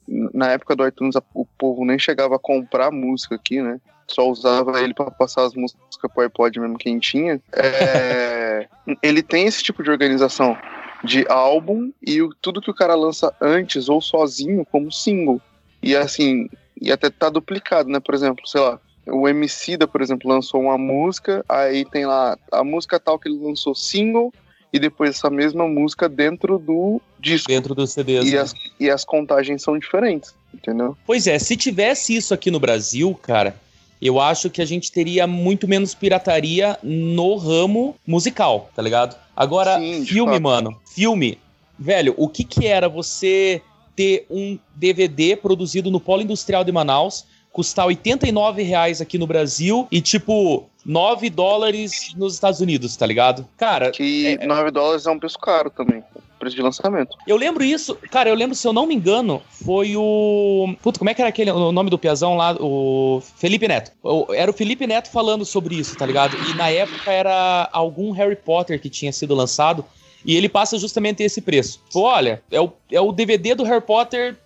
Na 0.06 0.50
época 0.50 0.76
do 0.76 0.86
iTunes, 0.86 1.16
o 1.32 1.46
povo 1.58 1.82
nem 1.84 1.98
chegava 1.98 2.36
a 2.36 2.38
comprar 2.38 2.90
música 2.90 3.36
aqui, 3.36 3.62
né? 3.62 3.80
Só 4.08 4.28
usava 4.28 4.80
ele 4.80 4.94
para 4.94 5.10
passar 5.10 5.44
as 5.44 5.54
músicas 5.54 5.82
pro 6.12 6.22
iPod 6.22 6.60
mesmo 6.60 6.78
quem 6.78 6.98
tinha. 6.98 7.40
É, 7.54 8.66
ele 9.02 9.22
tem 9.22 9.46
esse 9.46 9.62
tipo 9.62 9.82
de 9.82 9.90
organização 9.90 10.56
de 11.02 11.26
álbum 11.28 11.92
e 12.06 12.22
o- 12.22 12.30
tudo 12.40 12.60
que 12.60 12.70
o 12.70 12.74
cara 12.74 12.94
lança 12.94 13.32
antes 13.40 13.88
ou 13.88 14.00
sozinho 14.00 14.64
como 14.70 14.90
single. 14.90 15.40
E 15.82 15.94
assim, 15.94 16.48
e 16.80 16.90
até 16.90 17.10
tá 17.10 17.28
duplicado, 17.28 17.88
né? 17.88 18.00
Por 18.00 18.14
exemplo, 18.14 18.46
sei 18.46 18.60
lá, 18.60 18.78
o 19.06 19.28
MC 19.28 19.76
da, 19.76 19.86
por 19.86 20.00
exemplo, 20.00 20.30
lançou 20.30 20.62
uma 20.62 20.78
música, 20.78 21.44
aí 21.48 21.84
tem 21.84 22.06
lá 22.06 22.36
a 22.50 22.64
música 22.64 22.98
tal 22.98 23.18
que 23.18 23.28
ele 23.28 23.38
lançou 23.38 23.74
single 23.74 24.32
e 24.72 24.78
depois 24.78 25.10
essa 25.10 25.30
mesma 25.30 25.68
música 25.68 26.08
dentro 26.08 26.58
do 26.58 27.00
disco. 27.18 27.48
Dentro 27.48 27.74
dos 27.74 27.92
CDs. 27.92 28.26
E 28.26 28.32
né? 28.32 28.40
as, 28.40 28.54
e 28.80 28.90
as 28.90 29.04
contagens 29.04 29.62
são 29.62 29.78
diferentes, 29.78 30.34
entendeu? 30.52 30.96
Pois 31.06 31.26
é, 31.26 31.38
se 31.38 31.56
tivesse 31.56 32.16
isso 32.16 32.34
aqui 32.34 32.50
no 32.50 32.58
Brasil, 32.58 33.14
cara, 33.22 33.54
eu 34.00 34.20
acho 34.20 34.50
que 34.50 34.60
a 34.60 34.64
gente 34.64 34.90
teria 34.92 35.26
muito 35.26 35.66
menos 35.66 35.94
pirataria 35.94 36.78
no 36.82 37.36
ramo 37.36 37.96
musical, 38.06 38.70
tá 38.74 38.82
ligado? 38.82 39.16
Agora, 39.36 39.78
Sim, 39.78 40.04
filme, 40.04 40.38
mano, 40.38 40.78
filme. 40.94 41.38
Velho, 41.78 42.14
o 42.16 42.28
que 42.28 42.44
que 42.44 42.66
era 42.66 42.88
você 42.88 43.60
ter 43.96 44.26
um 44.30 44.58
DVD 44.74 45.36
produzido 45.36 45.90
no 45.90 46.00
Polo 46.00 46.22
Industrial 46.22 46.64
de 46.64 46.72
Manaus, 46.72 47.24
custar 47.52 47.86
89 47.86 48.62
reais 48.62 49.00
aqui 49.00 49.16
no 49.16 49.26
Brasil 49.26 49.86
e, 49.90 50.00
tipo, 50.00 50.68
9 50.84 51.30
dólares 51.30 52.12
nos 52.16 52.34
Estados 52.34 52.60
Unidos, 52.60 52.96
tá 52.96 53.06
ligado? 53.06 53.48
Cara, 53.56 53.90
Que 53.90 54.38
9 54.44 54.70
dólares 54.70 55.06
é 55.06 55.10
um 55.10 55.18
preço 55.18 55.38
caro 55.38 55.70
também, 55.70 56.02
preço 56.44 56.56
de 56.56 56.62
lançamento. 56.62 57.16
eu 57.26 57.36
lembro 57.36 57.64
isso, 57.64 57.96
cara, 58.10 58.28
eu 58.28 58.34
lembro, 58.34 58.54
se 58.54 58.66
eu 58.66 58.72
não 58.72 58.86
me 58.86 58.94
engano, 58.94 59.42
foi 59.64 59.96
o. 59.96 60.74
Puta, 60.82 60.98
como 60.98 61.10
é 61.10 61.14
que 61.14 61.22
era 61.22 61.28
aquele 61.28 61.50
o 61.50 61.72
nome 61.72 61.90
do 61.90 61.98
Piazão 61.98 62.36
lá? 62.36 62.54
O 62.60 63.22
Felipe 63.36 63.66
Neto. 63.66 63.92
Era 64.34 64.50
o 64.50 64.54
Felipe 64.54 64.86
Neto 64.86 65.10
falando 65.10 65.44
sobre 65.44 65.74
isso, 65.74 65.96
tá 65.96 66.04
ligado? 66.04 66.36
E 66.50 66.54
na 66.54 66.70
época 66.70 67.10
era 67.10 67.68
algum 67.72 68.10
Harry 68.12 68.36
Potter 68.36 68.80
que 68.80 68.90
tinha 68.90 69.12
sido 69.12 69.34
lançado. 69.34 69.84
E 70.24 70.34
ele 70.36 70.48
passa 70.48 70.78
justamente 70.78 71.22
esse 71.22 71.42
preço. 71.42 71.82
Pô, 71.92 72.02
olha, 72.02 72.42
é 72.50 72.58
o, 72.58 72.72
é 72.94 73.00
o 73.00 73.12
DVD 73.12 73.54
do 73.54 73.64
Harry 73.64 73.80
Potter 73.80 74.36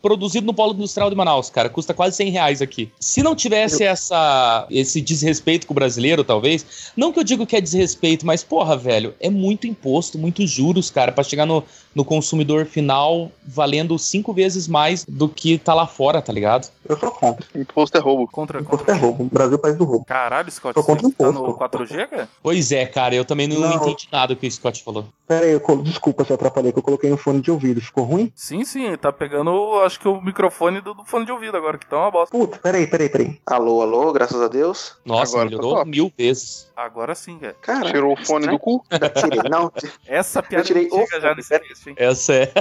produzido 0.00 0.44
no 0.44 0.52
Polo 0.52 0.74
Industrial 0.74 1.08
de 1.08 1.14
Manaus, 1.14 1.48
cara. 1.48 1.68
Custa 1.68 1.94
quase 1.94 2.16
100 2.16 2.30
reais 2.30 2.60
aqui. 2.62 2.90
Se 2.98 3.22
não 3.22 3.36
tivesse 3.36 3.84
essa, 3.84 4.66
esse 4.70 5.00
desrespeito 5.00 5.66
com 5.68 5.72
o 5.72 5.74
brasileiro, 5.74 6.24
talvez. 6.24 6.90
Não 6.96 7.12
que 7.12 7.20
eu 7.20 7.24
digo 7.24 7.46
que 7.46 7.54
é 7.54 7.60
desrespeito, 7.60 8.26
mas, 8.26 8.42
porra, 8.42 8.76
velho, 8.76 9.14
é 9.20 9.30
muito 9.30 9.66
imposto, 9.68 10.18
muitos 10.18 10.50
juros, 10.50 10.90
cara, 10.90 11.12
pra 11.12 11.22
chegar 11.22 11.46
no, 11.46 11.62
no 11.94 12.04
consumidor 12.04 12.66
final 12.66 13.30
valendo 13.46 13.96
cinco 13.98 14.32
vezes 14.32 14.66
mais 14.66 15.04
do 15.08 15.28
que 15.28 15.58
tá 15.58 15.74
lá 15.74 15.86
fora, 15.86 16.20
tá 16.20 16.32
ligado? 16.32 16.68
Eu 16.88 16.98
sou 16.98 17.12
contra. 17.12 17.46
Imposto 17.54 17.96
é 17.96 18.00
roubo. 18.00 18.26
Contra, 18.32 18.60
Imposto 18.60 18.78
contra. 18.78 18.94
é 18.94 18.98
roubo. 18.98 19.22
O 19.22 19.26
Brasil 19.28 19.52
é 19.52 19.56
o 19.56 19.58
país 19.60 19.76
do 19.76 19.84
roubo. 19.84 20.04
Caralho, 20.04 20.50
Scott, 20.50 20.74
Tô 20.74 20.82
contra 20.82 21.06
você 21.08 21.14
tá 21.14 21.28
imposto. 21.30 21.46
no 21.46 21.56
4G, 21.56 22.08
cara? 22.08 22.28
Pois 22.42 22.72
é, 22.72 22.84
cara, 22.84 23.14
eu 23.14 23.24
também 23.24 23.46
não, 23.46 23.60
Não. 23.60 23.76
entendi 23.76 24.08
nada 24.10 24.34
do 24.34 24.40
que 24.40 24.46
o 24.48 24.50
Scott 24.50 24.82
falou. 24.82 25.06
Pera 25.28 25.46
aí, 25.46 25.52
eu 25.52 25.82
desculpa 25.82 26.24
se 26.24 26.32
eu 26.32 26.34
atrapalhei, 26.34 26.72
que 26.72 26.78
eu 26.78 26.82
coloquei 26.82 27.08
no 27.08 27.16
fone 27.16 27.40
de 27.40 27.50
ouvido. 27.50 27.80
Ficou 27.92 28.04
ruim? 28.04 28.32
Sim, 28.34 28.64
sim, 28.64 28.96
tá 28.96 29.12
pegando, 29.12 29.78
acho 29.84 30.00
que 30.00 30.08
o 30.08 30.18
microfone 30.18 30.80
do, 30.80 30.94
do 30.94 31.04
fone 31.04 31.26
de 31.26 31.30
ouvido 31.32 31.58
agora, 31.58 31.76
que 31.76 31.84
tá 31.86 31.98
uma 31.98 32.10
bosta. 32.10 32.34
Puta, 32.34 32.56
peraí, 32.58 32.86
peraí, 32.86 33.10
peraí. 33.10 33.38
Alô, 33.44 33.82
alô, 33.82 34.10
graças 34.14 34.40
a 34.40 34.48
Deus. 34.48 34.96
Nossa, 35.04 35.32
Agora 35.36 35.50
tá 35.50 35.56
melhorou 35.56 35.74
top. 35.76 35.90
mil 35.90 36.12
vezes. 36.16 36.72
Agora 36.74 37.14
sim, 37.14 37.38
cara. 37.38 37.54
Cara, 37.60 37.90
Tirou 37.90 38.14
o 38.14 38.24
fone 38.24 38.46
do 38.46 38.58
cu? 38.58 38.82
tirei. 39.20 39.50
Não, 39.50 39.70
Essa 40.06 40.42
piada 40.42 40.64
tirei 40.64 40.88
o 40.90 41.00
antiga 41.02 41.20
já 41.20 41.28
fone, 41.28 41.36
nesse 41.36 41.58
texto, 41.58 41.86
hein? 41.88 41.94
Essa 41.98 42.32
é. 42.32 42.52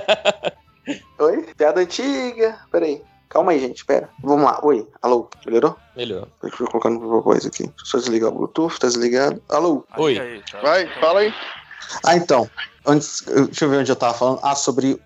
oi? 1.17 1.43
Piada 1.55 1.79
antiga. 1.79 2.59
Peraí. 2.69 3.01
Calma 3.29 3.53
aí, 3.53 3.59
gente, 3.61 3.85
pera. 3.85 4.09
Vamos 4.21 4.43
lá. 4.43 4.59
Oi, 4.63 4.85
alô, 5.01 5.29
melhorou? 5.45 5.77
Melhor. 5.95 6.27
Deixa 6.41 6.61
eu 6.61 6.67
colocar 6.67 6.89
no 6.89 7.21
voz 7.21 7.45
aqui. 7.45 7.63
Deixa 7.63 7.75
eu 7.83 7.85
só 7.85 7.97
desligar 7.99 8.29
o 8.29 8.33
Bluetooth, 8.33 8.77
tá 8.77 8.87
desligado. 8.87 9.41
Alô? 9.47 9.85
Oi. 9.97 10.19
aí, 10.19 10.43
tá. 10.51 10.59
Vai, 10.59 10.87
fala 10.99 11.21
aí. 11.21 11.33
Ah, 12.05 12.17
então. 12.17 12.49
Antes, 12.85 13.25
eu- 13.27 13.45
deixa 13.45 13.63
eu 13.63 13.69
ver 13.69 13.77
onde 13.77 13.89
eu 13.89 13.95
tava 13.95 14.13
falando. 14.13 14.39
Ah, 14.43 14.55
sobre. 14.55 15.01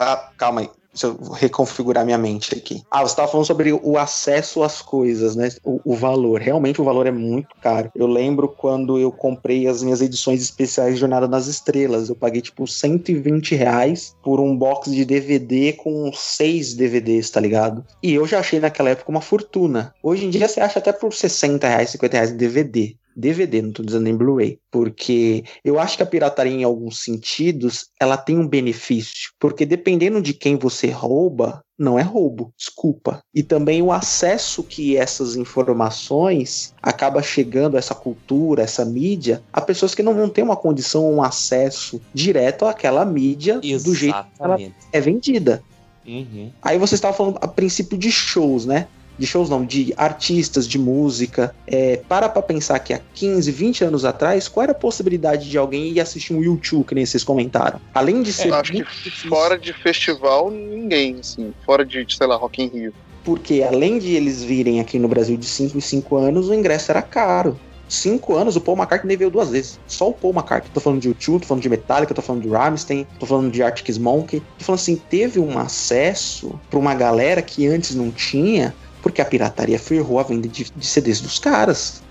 Ah, 0.00 0.30
calma 0.38 0.62
aí. 0.62 0.70
Deixa 0.92 1.06
eu 1.06 1.32
reconfigurar 1.32 2.04
minha 2.04 2.18
mente 2.18 2.54
aqui. 2.54 2.82
Ah, 2.90 3.02
você 3.02 3.14
tava 3.14 3.28
falando 3.28 3.46
sobre 3.46 3.72
o 3.72 3.96
acesso 3.96 4.62
às 4.62 4.82
coisas, 4.82 5.36
né? 5.36 5.48
O, 5.62 5.80
o 5.84 5.94
valor. 5.94 6.40
Realmente 6.40 6.80
o 6.80 6.84
valor 6.84 7.06
é 7.06 7.12
muito 7.12 7.54
caro. 7.62 7.92
Eu 7.94 8.06
lembro 8.06 8.48
quando 8.48 8.98
eu 8.98 9.12
comprei 9.12 9.68
as 9.68 9.82
minhas 9.82 10.00
edições 10.00 10.42
especiais 10.42 10.94
de 10.94 11.00
Jornada 11.00 11.28
nas 11.28 11.46
Estrelas. 11.46 12.08
Eu 12.08 12.16
paguei 12.16 12.40
tipo 12.40 12.66
120 12.66 13.54
reais 13.54 14.16
por 14.22 14.40
um 14.40 14.56
box 14.56 14.90
de 14.90 15.04
DVD 15.04 15.74
com 15.74 16.10
seis 16.12 16.74
DVDs, 16.74 17.30
tá 17.30 17.40
ligado? 17.40 17.84
E 18.02 18.14
eu 18.14 18.26
já 18.26 18.40
achei 18.40 18.58
naquela 18.58 18.90
época 18.90 19.10
uma 19.10 19.20
fortuna. 19.20 19.94
Hoje 20.02 20.26
em 20.26 20.30
dia 20.30 20.48
você 20.48 20.60
acha 20.60 20.80
até 20.80 20.92
por 20.92 21.12
60 21.12 21.68
reais, 21.68 21.90
50 21.90 22.16
reais 22.16 22.30
em 22.32 22.36
DVD. 22.36 22.96
DVD, 23.16 23.62
não 23.62 23.72
tô 23.72 23.82
dizendo 23.82 24.08
em 24.08 24.16
Blu-ray. 24.16 24.58
Porque 24.70 25.44
eu 25.64 25.78
acho 25.78 25.96
que 25.96 26.02
a 26.02 26.06
pirataria, 26.06 26.52
em 26.52 26.64
alguns 26.64 27.02
sentidos, 27.02 27.88
ela 28.00 28.16
tem 28.16 28.38
um 28.38 28.48
benefício. 28.48 29.30
Porque 29.38 29.66
dependendo 29.66 30.22
de 30.22 30.32
quem 30.32 30.56
você 30.56 30.88
rouba, 30.88 31.62
não 31.78 31.98
é 31.98 32.02
roubo, 32.02 32.52
desculpa. 32.58 33.22
E 33.34 33.42
também 33.42 33.80
o 33.80 33.90
acesso 33.90 34.62
que 34.62 34.96
essas 34.96 35.34
informações 35.34 36.74
acaba 36.82 37.22
chegando, 37.22 37.78
essa 37.78 37.94
cultura, 37.94 38.62
essa 38.62 38.84
mídia, 38.84 39.42
a 39.52 39.60
pessoas 39.60 39.94
que 39.94 40.02
não 40.02 40.14
vão 40.14 40.28
ter 40.28 40.42
uma 40.42 40.56
condição, 40.56 41.10
um 41.10 41.22
acesso 41.22 42.00
direto 42.12 42.66
àquela 42.66 43.04
mídia 43.04 43.58
do 43.60 43.94
jeito 43.94 44.14
que 44.34 44.42
ela 44.42 44.54
Exatamente. 44.54 44.74
é 44.92 45.00
vendida. 45.00 45.62
Uhum. 46.06 46.50
Aí 46.62 46.78
você 46.78 46.94
estava 46.94 47.16
falando 47.16 47.38
a 47.40 47.48
princípio 47.48 47.96
de 47.96 48.10
shows, 48.10 48.66
né? 48.66 48.88
De 49.20 49.26
shows 49.26 49.50
não, 49.50 49.64
de 49.64 49.92
artistas, 49.98 50.66
de 50.66 50.78
música. 50.78 51.54
É, 51.66 52.00
para 52.08 52.26
pra 52.26 52.40
pensar 52.40 52.78
que 52.78 52.94
há 52.94 53.00
15, 53.14 53.52
20 53.52 53.84
anos 53.84 54.04
atrás, 54.06 54.48
qual 54.48 54.64
era 54.64 54.72
a 54.72 54.74
possibilidade 54.74 55.50
de 55.50 55.58
alguém 55.58 55.88
ir 55.88 56.00
assistir 56.00 56.32
um 56.32 56.42
YouTube, 56.42 56.86
que 56.86 56.94
nem 56.94 57.04
vocês 57.04 57.22
comentaram? 57.22 57.78
Além 57.94 58.22
de 58.22 58.32
ser 58.32 58.48
Eu 58.48 58.54
acho 58.54 58.72
que 58.72 58.78
difícil, 58.78 59.28
fora 59.28 59.58
de 59.58 59.74
festival, 59.74 60.50
ninguém, 60.50 61.16
assim. 61.20 61.52
Fora 61.66 61.84
de, 61.84 62.06
sei 62.08 62.26
lá, 62.26 62.36
Rock 62.36 62.62
in 62.62 62.68
Rio. 62.68 62.94
porque 63.22 63.62
além 63.62 63.98
de 63.98 64.14
eles 64.14 64.42
virem 64.42 64.80
aqui 64.80 64.98
no 64.98 65.06
Brasil 65.06 65.36
de 65.36 65.44
5 65.44 65.76
em 65.76 65.80
5 65.82 66.16
anos, 66.16 66.48
o 66.48 66.54
ingresso 66.54 66.90
era 66.90 67.02
caro. 67.02 67.60
Cinco 67.90 68.36
anos, 68.36 68.54
o 68.54 68.60
Paul 68.60 68.76
McCartney 68.76 69.16
veio 69.16 69.32
duas 69.32 69.50
vezes. 69.50 69.80
Só 69.88 70.08
o 70.08 70.12
Paul 70.12 70.32
McCartney. 70.32 70.70
Tô 70.72 70.78
falando 70.78 71.00
de 71.00 71.10
U2, 71.10 71.40
tô 71.40 71.46
falando 71.46 71.62
de 71.62 71.68
Metallica, 71.68 72.14
tô 72.14 72.22
falando 72.22 72.42
de 72.42 72.48
Rammstein, 72.48 73.04
tô 73.18 73.26
falando 73.26 73.50
de 73.50 73.64
Arctic 73.64 73.98
Monkey. 73.98 74.40
Tô 74.58 74.64
falando 74.64 74.78
assim, 74.78 74.94
teve 74.94 75.40
um 75.40 75.58
acesso 75.58 76.56
pra 76.70 76.78
uma 76.78 76.94
galera 76.94 77.42
que 77.42 77.66
antes 77.66 77.96
não 77.96 78.12
tinha, 78.12 78.72
porque 79.02 79.20
a 79.20 79.24
pirataria 79.24 79.78
ferrou 79.78 80.18
a 80.18 80.22
venda 80.22 80.48
de, 80.48 80.70
de 80.74 80.86
CDs 80.86 81.20
dos 81.20 81.38
caras. 81.38 82.02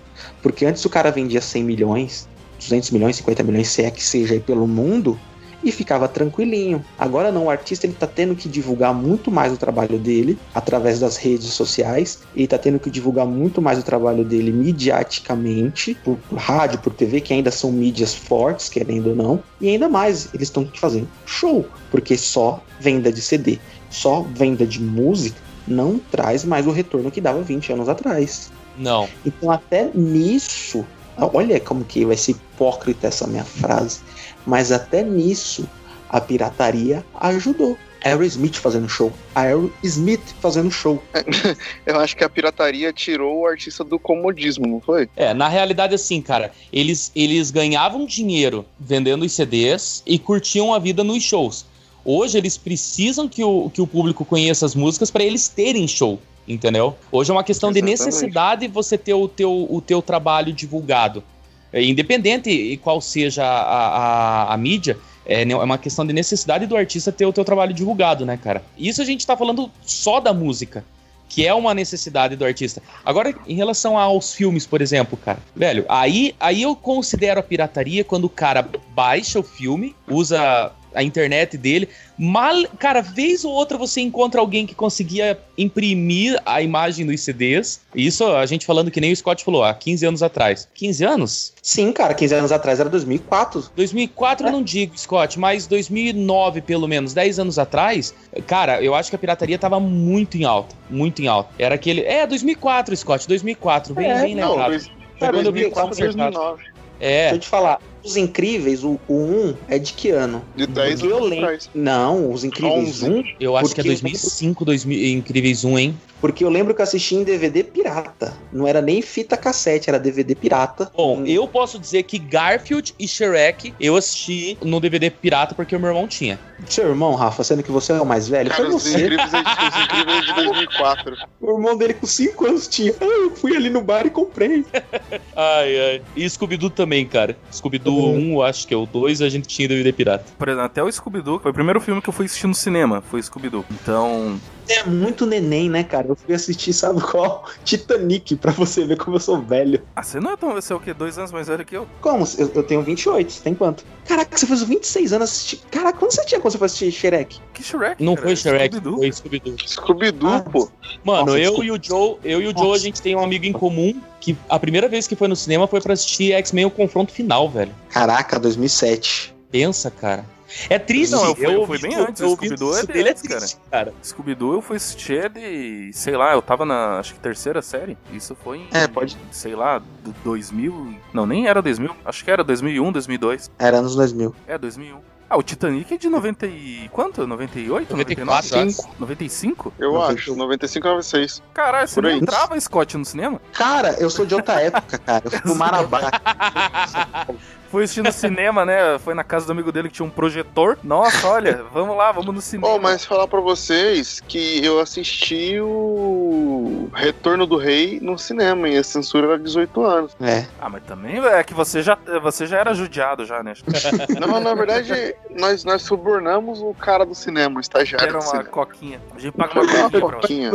Porque 0.42 0.66
antes 0.66 0.84
o 0.86 0.90
cara 0.90 1.12
vendia 1.12 1.42
100 1.42 1.64
milhões, 1.64 2.28
200 2.60 2.92
milhões, 2.92 3.18
50 3.18 3.44
milhões, 3.44 3.70
se 3.70 3.84
é 3.84 3.92
que 3.92 4.04
seja 4.04 4.34
aí 4.34 4.40
pelo 4.40 4.68
mundo, 4.68 5.20
e 5.64 5.72
ficava 5.72 6.08
tranquilinho. 6.08 6.84
Agora 6.98 7.32
não, 7.32 7.46
o 7.46 7.50
artista 7.50 7.86
ele 7.86 7.94
tá 7.94 8.08
tendo 8.08 8.36
que 8.36 8.48
divulgar 8.48 8.94
muito 8.94 9.32
mais 9.32 9.52
o 9.52 9.58
trabalho 9.58 9.98
dele 9.98 10.38
através 10.54 11.00
das 11.00 11.18
redes 11.18 11.48
sociais, 11.48 12.20
ele 12.36 12.48
tá 12.48 12.58
tendo 12.58 12.80
que 12.80 12.90
divulgar 12.90 13.26
muito 13.26 13.62
mais 13.62 13.80
o 13.80 13.84
trabalho 13.84 14.24
dele 14.24 14.52
mediaticamente, 14.52 15.96
por, 16.04 16.18
por 16.30 16.38
rádio, 16.38 16.80
por 16.80 16.94
TV, 16.94 17.22
que 17.22 17.34
ainda 17.34 17.52
são 17.52 17.72
mídias 17.72 18.14
fortes, 18.14 18.70
querendo 18.70 19.10
ou 19.10 19.16
não, 19.16 19.44
e 19.60 19.70
ainda 19.70 19.90
mais, 19.90 20.30
eles 20.34 20.48
estão 20.48 20.70
fazendo 20.76 21.08
show, 21.26 21.66
porque 21.92 22.18
só 22.18 22.64
venda 22.80 23.12
de 23.12 23.22
CD, 23.22 23.60
só 23.90 24.22
venda 24.22 24.66
de 24.66 24.82
música 24.82 25.49
não 25.70 26.00
traz 26.12 26.44
mais 26.44 26.68
o 26.68 26.72
retorno 26.72 27.12
que 27.12 27.22
dava 27.22 27.42
20 27.42 27.74
anos 27.74 27.90
atrás. 27.90 28.52
Não. 28.78 29.08
Então, 29.26 29.52
até 29.52 29.90
nisso, 29.94 30.86
olha 31.18 31.60
como 31.60 31.84
que 31.86 32.06
vai 32.06 32.18
ser 32.18 32.32
hipócrita 32.32 33.08
essa 33.08 33.28
minha 33.28 33.44
frase, 33.44 34.00
mas 34.46 34.72
até 34.72 35.04
nisso 35.04 35.68
a 36.10 36.20
pirataria 36.20 37.06
ajudou. 37.20 37.78
Aerosmith 38.02 38.56
fazendo 38.56 38.88
show, 38.88 39.12
a 39.36 39.42
Aerosmith 39.42 40.24
fazendo 40.40 40.72
show. 40.72 41.04
Eu 41.86 42.00
acho 42.00 42.16
que 42.16 42.24
a 42.24 42.30
pirataria 42.30 42.94
tirou 42.94 43.42
o 43.42 43.46
artista 43.46 43.84
do 43.84 44.00
comodismo, 44.00 44.66
não 44.68 44.80
foi? 44.80 45.10
É, 45.16 45.34
na 45.34 45.48
realidade, 45.48 45.96
assim, 45.96 46.22
cara, 46.22 46.52
eles, 46.72 47.12
eles 47.16 47.52
ganhavam 47.52 48.06
dinheiro 48.06 48.66
vendendo 48.80 49.26
os 49.26 49.34
CDs 49.34 50.02
e 50.06 50.18
curtiam 50.18 50.74
a 50.74 50.80
vida 50.80 51.04
nos 51.04 51.24
shows. 51.24 51.66
Hoje 52.12 52.40
eles 52.40 52.58
precisam 52.58 53.28
que 53.30 53.44
o, 53.44 53.70
que 53.70 53.80
o 53.80 53.86
público 53.86 54.26
conheça 54.26 54.66
as 54.66 54.74
músicas 54.74 55.12
para 55.12 55.24
eles 55.24 55.48
terem 55.48 55.88
show, 55.88 56.20
entendeu? 56.48 56.96
Hoje 57.12 57.30
é 57.30 57.34
uma 57.36 57.44
questão 57.44 57.72
de 57.72 57.78
Exatamente. 57.78 58.00
necessidade 58.06 58.68
você 58.68 58.98
ter 58.98 59.14
o 59.14 59.28
teu, 59.28 59.68
o 59.70 59.80
teu 59.80 60.02
trabalho 60.02 60.52
divulgado. 60.52 61.24
É, 61.72 61.84
independente 61.84 62.50
e 62.50 62.78
qual 62.78 63.00
seja 63.00 63.46
a, 63.46 64.48
a, 64.48 64.54
a 64.56 64.58
mídia, 64.58 64.98
é 65.24 65.46
ne- 65.46 65.54
é 65.54 65.58
uma 65.58 65.78
questão 65.78 66.04
de 66.04 66.12
necessidade 66.12 66.66
do 66.66 66.76
artista 66.76 67.12
ter 67.12 67.28
o 67.28 67.32
teu 67.32 67.46
trabalho 67.46 67.76
divulgado, 67.76 68.26
né, 68.26 68.38
cara? 68.38 68.64
Isso 68.76 69.04
a 69.04 69.06
gente 69.06 69.24
tá 69.28 69.38
falando 69.38 69.70
só 69.86 70.20
da 70.20 70.34
música, 70.34 70.84
que 71.30 71.46
é 71.46 71.54
uma 71.54 71.76
necessidade 71.76 72.36
do 72.36 72.44
artista. 72.44 72.82
Agora, 73.06 73.36
em 73.48 73.54
relação 73.54 73.96
aos 74.00 74.34
filmes, 74.34 74.66
por 74.66 74.82
exemplo, 74.82 75.16
cara, 75.16 75.38
velho, 75.56 75.86
aí, 75.88 76.34
aí 76.40 76.64
eu 76.64 76.76
considero 76.76 77.40
a 77.40 77.44
pirataria 77.44 78.04
quando 78.04 78.24
o 78.26 78.30
cara 78.30 78.68
baixa 78.96 79.40
o 79.40 79.44
filme, 79.44 79.96
usa 80.08 80.72
a 80.94 81.04
internet 81.04 81.58
dele. 81.58 81.90
Mal, 82.18 82.66
cara, 82.78 83.02
vez 83.02 83.46
ou 83.46 83.52
outra 83.52 83.78
você 83.78 84.02
encontra 84.02 84.40
alguém 84.42 84.66
que 84.66 84.76
conseguia 84.76 85.40
imprimir 85.58 86.40
a 86.46 86.62
imagem 86.62 87.06
dos 87.06 87.22
CDs. 87.22 87.82
Isso 87.96 88.26
a 88.26 88.46
gente 88.46 88.66
falando 88.66 88.92
que 88.92 89.00
nem 89.00 89.12
o 89.12 89.16
Scott 89.16 89.44
falou, 89.44 89.64
há 89.64 89.74
15 89.74 90.06
anos 90.06 90.24
atrás. 90.24 90.68
15 90.74 91.04
anos? 91.06 91.54
Sim, 91.62 91.92
cara, 91.92 92.14
15 92.14 92.34
anos 92.36 92.52
atrás 92.52 92.80
era 92.80 92.90
2004. 92.90 93.70
2004 93.76 94.48
eu 94.48 94.52
não 94.52 94.64
digo, 94.64 94.98
Scott, 94.98 95.40
mas 95.40 95.68
2009 95.68 96.62
pelo 96.62 96.88
menos, 96.88 97.14
10 97.14 97.40
anos 97.40 97.60
atrás, 97.60 98.14
cara, 98.48 98.82
eu 98.82 98.96
acho 98.96 99.10
que 99.10 99.16
a 99.16 99.20
pirataria 99.20 99.58
tava 99.58 99.80
muito 99.80 100.38
em 100.38 100.44
alta, 100.44 100.76
muito 100.90 101.22
em 101.22 101.28
alta. 101.28 101.50
Era 101.58 101.76
aquele, 101.76 102.02
é, 102.02 102.26
2004, 102.26 102.96
Scott, 102.98 103.28
2004, 103.28 103.94
bem, 103.94 104.10
É, 104.10 104.22
bem 104.22 104.36
Não, 104.36 104.50
lembrado. 104.52 104.70
dois- 104.72 104.92
Foi 105.20 105.28
vi 105.28 105.44
2004, 105.44 105.90
consertado. 105.90 106.32
2009. 106.32 106.64
É, 107.02 107.22
Deixa 107.22 107.36
eu 107.36 107.40
te 107.40 107.48
falar, 107.48 107.80
Os 108.04 108.16
Incríveis, 108.16 108.84
o, 108.84 108.98
o 109.08 109.14
1 109.14 109.54
é 109.68 109.78
de 109.80 109.92
que 109.94 110.10
ano? 110.10 110.42
De 110.56 110.66
10 110.66 111.00
Porque 111.02 111.12
eu 111.14 111.18
anos 111.18 111.30
lembro. 111.30 111.46
atrás. 111.46 111.70
Não, 111.76 112.32
Os 112.32 112.44
Incríveis 112.44 113.04
11. 113.04 113.10
1, 113.10 113.24
eu 113.40 113.58
acho 113.58 113.74
que 113.76 113.82
é 113.82 113.84
Porque- 113.84 113.90
2005, 114.02 114.66
2000, 114.66 115.18
Incríveis 115.18 115.64
1, 115.66 115.78
hein? 115.80 115.96
Porque 116.22 116.44
eu 116.44 116.50
lembro 116.50 116.74
que 116.74 116.82
eu 116.82 116.84
assisti 116.84 117.16
em 117.16 117.24
DVD 117.24 117.64
pirata. 117.64 118.34
Não 118.52 118.68
era 118.68 118.82
nem 118.82 119.02
fita 119.02 119.38
cassete, 119.38 119.90
era 119.90 120.00
DVD 120.00 120.36
pirata. 120.36 120.92
Bom, 120.96 121.20
Hum. 121.20 121.26
eu 121.26 121.48
posso 121.48 121.80
dizer 121.80 122.04
que 122.04 122.18
Garfield 122.20 122.94
e 123.00 123.08
Shrek 123.08 123.74
eu 123.80 123.96
assisti 123.96 124.58
no 124.64 124.80
DVD 124.80 125.10
pirata 125.10 125.56
porque 125.56 125.76
o 125.76 125.80
meu 125.80 125.90
irmão 125.90 126.08
tinha. 126.08 126.40
Seu 126.68 126.90
irmão, 126.90 127.16
Rafa, 127.16 127.44
sendo 127.44 127.64
que 127.64 127.72
você 127.72 127.94
é 127.94 128.02
o 128.02 128.06
mais 128.06 128.28
velho, 128.28 128.50
Cara, 128.50 128.64
foi 128.66 128.76
os 128.76 128.84
você. 128.84 128.90
incríveis, 129.06 129.34
é 129.34 129.42
de, 129.42 129.50
os 129.50 129.84
incríveis 129.86 130.18
é 130.18 130.22
de 130.22 130.34
2004. 130.34 131.16
O 131.42 131.54
irmão 131.58 131.78
dele 131.78 131.94
com 131.94 132.06
5 132.06 132.46
anos 132.46 132.68
tinha. 132.68 132.94
Ah, 133.00 133.06
eu 133.06 133.36
fui 133.36 133.56
ali 133.56 133.70
no 133.70 133.82
bar 133.82 134.06
e 134.06 134.10
comprei. 134.10 134.66
Ai, 135.36 135.80
ai. 135.80 136.02
E 136.16 136.30
Scooby-Doo 136.30 136.70
também, 136.70 137.06
cara. 137.06 137.38
Scooby-Doo 137.52 137.96
Uhum. 138.12 138.36
1, 138.38 138.42
acho 138.44 138.68
que 138.68 138.74
é 138.74 138.78
o 138.78 138.86
2, 138.86 139.22
a 139.22 139.30
gente 139.30 139.48
tinha 139.48 139.68
DVD 139.68 139.94
pirata. 139.94 140.26
Por 140.38 140.48
exemplo, 140.50 140.66
até 140.66 140.84
o 140.84 140.92
Scooby-Doo, 140.92 141.40
foi 141.40 141.52
o 141.52 141.54
primeiro 141.54 141.80
filme 141.80 142.02
que 142.02 142.10
eu 142.10 142.14
fui 142.14 142.26
assistir 142.26 142.46
no 142.48 142.54
cinema, 142.54 143.02
foi 143.02 143.22
Scooby-Doo. 143.24 143.66
Então, 143.72 144.40
é 144.70 144.84
muito 144.86 145.26
neném, 145.26 145.70
né, 145.70 145.84
cara? 145.84 146.08
Eu 146.08 146.16
fui 146.16 146.34
assistir, 146.34 146.74
sabe 146.74 147.02
qual? 147.02 147.46
Titanic, 147.66 148.36
pra 148.36 148.52
você 148.52 148.86
ver 148.86 148.98
como 148.98 149.16
eu 149.16 149.20
sou 149.20 149.42
velho. 149.42 149.82
ah, 149.96 150.04
você 150.04 150.20
não 150.20 150.32
é 150.32 150.38
tão, 150.38 150.54
você 150.54 150.72
é 150.72 150.76
o 150.76 150.80
quê? 150.80 150.94
Dois 150.94 151.18
anos 151.18 151.32
mais 151.32 151.48
velho 151.48 151.66
que 151.66 151.76
eu? 151.76 151.88
Como? 152.02 152.26
Eu, 152.38 152.52
eu 152.56 152.64
tenho 152.64 152.82
28, 152.82 153.32
você 153.32 153.42
tem 153.44 153.56
quanto? 153.56 153.84
Caraca, 154.06 154.38
você 154.38 154.46
fez 154.46 154.64
26 154.64 155.14
anos 155.14 155.30
assistindo. 155.30 155.62
Caraca, 155.72 155.98
quando 155.98 156.12
você 156.12 156.26
tinha 156.26 156.40
quando 156.42 156.52
você 156.52 156.58
foi 156.58 156.66
assistir 156.68 156.92
Shrek? 156.92 157.40
Que 157.54 157.64
Shrek? 157.64 158.04
Não 158.04 158.16
cara? 158.16 158.28
foi 158.28 158.36
Shrek, 158.36 158.82
foi 158.82 159.12
Scooby-Doo. 159.12 159.56
Scooby-Doo, 159.68 160.30
Ah, 160.30 160.42
pô. 160.42 160.70
Mano, 161.04 161.26
Nossa, 161.28 161.38
eu 161.40 161.52
desculpa. 161.52 161.66
e 161.66 161.72
o 161.72 161.80
Joe, 161.82 162.18
eu 162.24 162.42
e 162.42 162.48
o 162.48 162.58
Joe, 162.58 162.76
a 162.76 162.78
gente 162.80 163.02
tem 163.02 163.16
um 163.16 163.24
amigo 163.24 163.46
em 163.46 163.54
comum 163.54 164.00
que 164.20 164.36
a 164.50 164.60
primeira 164.60 164.88
vez 164.88 165.08
que 165.08 165.16
foi 165.16 165.28
no 165.28 165.36
cinema 165.36 165.68
foi 165.68 165.80
pra 165.82 165.94
assistir 165.94 166.34
X-Men 166.34 166.66
o 166.66 166.72
confronto 166.72 167.12
final, 167.12 167.50
velho. 167.50 167.72
Caraca, 167.90 168.40
2007. 168.40 169.34
Pensa, 169.52 169.90
cara. 169.90 170.26
É 170.70 170.80
triste. 170.80 171.12
Não, 171.12 171.26
eu 171.26 171.36
fui- 171.36 171.46
eu 171.46 171.50
fui 171.66 171.76
ouvi- 171.76 171.82
bem 171.82 171.96
antes, 171.96 172.22
eu 172.22 172.30
ouvi 172.30 172.48
Scooby-Doo 172.48 172.78
é 172.78 172.86
dele, 172.86 173.00
é 173.00 173.04
deles, 173.04 173.22
cara. 173.22 173.40
triste, 173.40 173.60
cara. 173.72 173.94
Scooby-Doo 174.04 174.54
eu 174.56 174.62
fui 174.62 174.78
assistir 174.78 175.30
de, 175.30 175.92
sei 175.94 176.16
lá, 176.18 176.34
eu 176.34 176.42
tava 176.42 176.66
na, 176.66 177.00
acho 177.00 177.14
que 177.14 177.20
terceira 177.20 177.62
série. 177.62 177.98
Isso 178.12 178.36
foi 178.44 178.58
em, 178.60 178.68
É, 178.72 178.88
pode- 178.88 179.18
sei 179.32 179.56
lá, 179.56 179.80
do 179.80 180.12
2000, 180.24 180.96
não, 181.14 181.26
nem 181.26 181.48
era 181.48 181.62
2000, 181.62 181.96
acho 182.06 182.24
que 182.24 182.32
era 182.32 182.44
2001, 182.44 182.92
2002. 182.92 183.52
Era 183.60 183.78
anos 183.78 183.96
2000. 183.96 184.36
É, 184.48 184.58
2001. 184.58 185.00
Ah, 185.32 185.38
o 185.38 185.44
Titanic 185.44 185.94
é 185.94 185.98
de 185.98 186.10
90 186.10 186.48
e... 186.48 186.90
quanto? 186.92 187.28
98? 187.28 187.92
94, 187.92 188.50
99? 188.50 188.70
acho. 188.72 189.00
95? 189.00 189.74
Eu 189.78 189.94
91. 189.94 190.16
acho. 190.18 190.36
95 190.36 190.88
a 190.88 190.90
96. 190.90 191.44
Caralho, 191.54 191.88
você 191.88 192.02
não 192.02 192.10
entrava, 192.10 192.60
Scott, 192.60 192.98
no 192.98 193.06
cinema? 193.06 193.40
Cara, 193.54 193.92
eu 194.00 194.10
sou 194.10 194.26
de 194.26 194.34
outra 194.34 194.60
época, 194.60 194.98
cara. 194.98 195.22
Eu 195.26 195.30
fui 195.30 195.42
pro 195.42 195.56
Marabá. 195.56 196.02
Foi 197.72 197.84
assistir 197.84 198.02
no 198.04 198.12
cinema, 198.12 198.66
né? 198.66 198.98
Foi 199.00 199.14
na 199.14 199.24
casa 199.24 199.46
do 199.46 199.52
amigo 199.52 199.72
dele 199.72 199.90
que 199.90 199.96
tinha 199.96 200.06
um 200.06 200.10
projetor. 200.10 200.78
Nossa, 200.84 201.28
olha, 201.28 201.64
vamos 201.72 201.96
lá, 201.96 202.12
vamos 202.12 202.34
no 202.34 202.42
cinema. 202.42 202.74
Oh, 202.74 202.80
mas 202.80 203.06
falar 203.06 203.28
pra 203.28 203.40
vocês 203.40 204.22
que 204.28 204.64
eu 204.66 204.80
assisti 204.80 205.60
o 205.62 206.90
Retorno 206.94 207.46
do 207.46 207.58
Rei 207.58 208.00
no 208.02 208.18
cinema 208.18 208.68
e 208.68 208.78
a 208.78 208.84
censura 208.84 209.28
era 209.28 209.40
18 209.40 209.82
anos. 209.84 210.16
É. 210.20 210.46
Ah, 210.60 210.70
mas 210.70 210.84
também 210.84 211.20
é 211.24 211.44
que 211.44 211.54
você 211.54 211.82
já, 211.84 211.98
você 212.22 212.48
já 212.48 212.58
era 212.58 212.74
judiado 212.74 213.26
já, 213.26 213.44
né? 213.44 213.54
Não, 214.20 214.40
na 214.40 214.54
verdade, 214.56 215.16
nós, 215.38 215.64
nós 215.64 215.82
subornamos 215.84 216.62
o 216.62 216.74
cara 216.74 217.06
do 217.06 217.14
cinema, 217.14 217.58
o 217.58 217.62
estagiário 217.62 218.08
Era 218.08 218.18
uma 218.18 218.22
cinema. 218.22 218.50
coquinha. 218.50 219.02
A 219.16 219.20
gente 219.20 219.34
paga 219.36 219.62
uma 219.62 219.88
Uma 219.88 220.12
coquinha. 220.12 220.52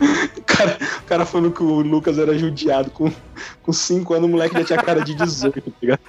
O 0.00 0.42
cara, 0.44 0.78
o 1.00 1.04
cara 1.04 1.26
falando 1.26 1.50
que 1.52 1.62
o 1.62 1.80
Lucas 1.80 2.18
era 2.18 2.36
judiado. 2.38 2.90
Com 2.90 3.72
5 3.72 4.14
anos, 4.14 4.28
o 4.28 4.32
moleque 4.32 4.54
já 4.58 4.64
tinha 4.64 4.82
cara 4.82 5.02
de 5.04 5.14
18, 5.14 5.60
tá 5.60 5.70
ligado? 5.82 6.00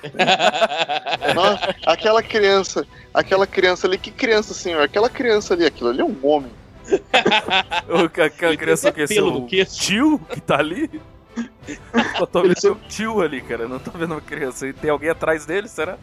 Nossa, 1.36 1.76
aquela 1.86 2.22
criança, 2.24 2.86
aquela 3.14 3.48
criança 3.48 3.88
ali, 3.88 3.98
que 3.98 4.12
criança, 4.12 4.54
senhor? 4.54 4.82
Aquela 4.84 5.10
criança 5.10 5.54
ali, 5.54 5.66
aquilo 5.66 5.90
ali 5.90 6.02
é 6.02 6.06
um 6.06 6.18
homem. 6.24 6.52
O 7.90 8.10
ca- 8.10 8.32
Ele 8.48 8.58
criança 8.58 8.92
que 8.92 9.08
pelo 9.08 9.32
seu 9.32 9.40
no 9.42 9.46
queixo. 9.48 9.76
tio 9.80 10.20
que 10.30 10.40
tá 10.42 10.58
ali. 10.60 11.02
Eu 12.20 12.26
tô 12.28 12.42
vendo 12.44 12.60
seu 12.60 12.76
tio 12.88 13.22
ali, 13.22 13.42
cara. 13.42 13.68
Não 13.68 13.80
tô 13.80 13.92
vendo 13.92 14.12
uma 14.14 14.22
criança. 14.22 14.68
E 14.68 14.74
tem 14.74 14.90
alguém 14.90 15.10
atrás 15.10 15.46
dele, 15.46 15.68
será? 15.68 15.98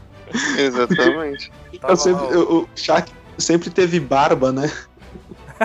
Exatamente. 0.59 1.51
Tava 1.81 1.93
Eu 1.93 1.97
sempre, 1.97 2.25
eu- 2.35 2.53
o 2.53 2.69
Shaq 2.77 3.11
sempre 3.39 3.71
teve 3.71 3.99
barba, 4.01 4.53
né? 4.53 4.71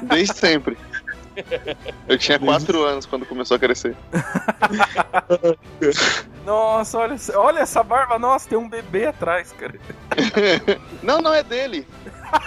Desde 0.04 0.36
sempre. 0.36 0.78
Eu 2.08 2.18
tinha 2.18 2.40
4 2.40 2.84
anos 2.84 3.06
quando 3.06 3.26
começou 3.26 3.56
a 3.56 3.60
crescer. 3.60 3.96
Nossa, 6.46 6.98
olha, 6.98 7.14
essa- 7.14 7.40
olha 7.40 7.60
essa 7.60 7.84
barba. 7.84 8.18
Nossa, 8.18 8.50
tem 8.50 8.58
um 8.58 8.70
bebê 8.70 9.06
atrás, 9.08 9.52
cara. 9.52 9.76
Não, 11.04 11.22
não 11.22 11.34
é 11.34 11.44
dele. 11.44 11.88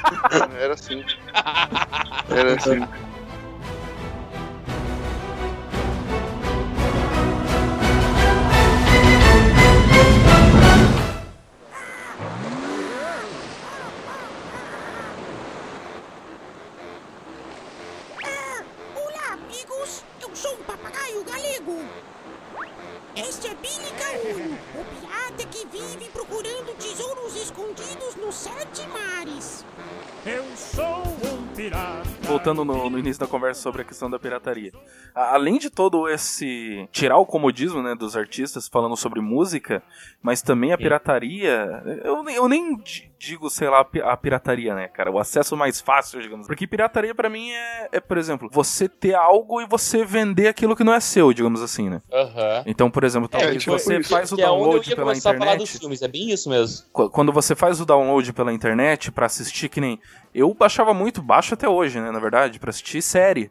Era 0.61 0.75
assim. 0.75 1.05
Era 2.31 2.55
assim. 2.57 2.87
Voltando 32.65 32.85
no, 32.85 32.91
no 32.91 32.99
início 32.99 33.21
da 33.21 33.27
conversa 33.27 33.61
sobre 33.61 33.83
a 33.83 33.85
questão 33.85 34.09
da 34.11 34.19
pirataria. 34.19 34.73
A- 35.15 35.35
Além 35.35 35.59
de 35.59 35.69
todo 35.71 36.09
esse. 36.09 36.89
tirar 36.93 37.19
o 37.19 37.27
comodismo 37.27 37.83
né, 37.83 37.95
dos 37.95 38.17
artistas 38.17 38.69
falando 38.69 38.97
sobre 38.97 39.21
música, 39.21 39.83
mas 40.23 40.43
também 40.43 40.73
a 40.73 40.79
pirataria. 40.79 41.83
Eu, 42.05 42.23
nem- 42.23 42.37
eu 42.37 42.49
nem 42.49 42.77
digo, 43.25 43.49
sei 43.49 43.69
lá, 43.69 43.81
a 43.81 43.85
pi- 43.85 44.01
a 44.03 44.17
pirataria, 44.17 44.75
né, 44.75 44.89
cara? 44.89 45.09
O 45.09 45.17
acesso 45.19 45.57
mais 45.57 45.81
fácil, 45.81 46.21
digamos. 46.21 46.45
Porque 46.49 46.67
pirataria 46.67 47.15
pra 47.15 47.31
mim 47.31 47.51
é, 47.53 47.89
é, 47.93 48.01
por 48.01 48.19
exemplo, 48.19 48.49
você 48.51 48.89
ter 48.89 49.15
algo 49.15 49.61
e 49.61 49.67
você 49.67 50.05
vender 50.05 50.49
aquilo 50.49 50.75
que 50.75 50.83
não 50.83 50.93
é 50.93 50.99
seu, 50.99 51.33
digamos 51.33 51.63
assim, 51.63 51.89
né? 51.89 52.03
Aham. 52.13 52.65
Então, 52.67 52.91
por 52.91 53.05
exemplo, 53.05 53.29
talvez 53.29 53.63
tipo 53.63 53.79
você 53.79 53.99
isso. 53.99 54.11
faz 54.11 54.33
o 54.33 54.35
é 54.35 54.43
download 54.43 54.91
ia 54.91 54.97
pela 54.97 55.07
começar 55.11 55.31
a 55.31 55.39
falar 55.39 55.55
dos 55.55 55.63
internet. 55.69 55.79
filmes, 55.81 56.03
é 56.03 56.09
bem 56.09 56.31
isso 56.33 56.51
mesmo. 56.51 56.85
Qu- 56.93 57.11
Quando 57.11 57.33
você 57.33 57.55
faz 57.55 57.81
o 57.81 57.87
download 57.87 58.33
pela 58.33 58.53
internet 58.53 59.13
pra 59.13 59.27
assistir, 59.27 59.69
que 59.69 59.81
nem. 59.81 60.01
Eu 60.35 60.53
baixava 60.53 60.93
muito, 60.93 61.23
baixo 61.23 61.55
até 61.55 61.69
hoje, 61.69 62.01
né, 62.01 62.11
na 62.11 62.19
verdade, 62.19 62.59
pra 62.59 62.71
assistir 62.71 63.01
série. 63.03 63.51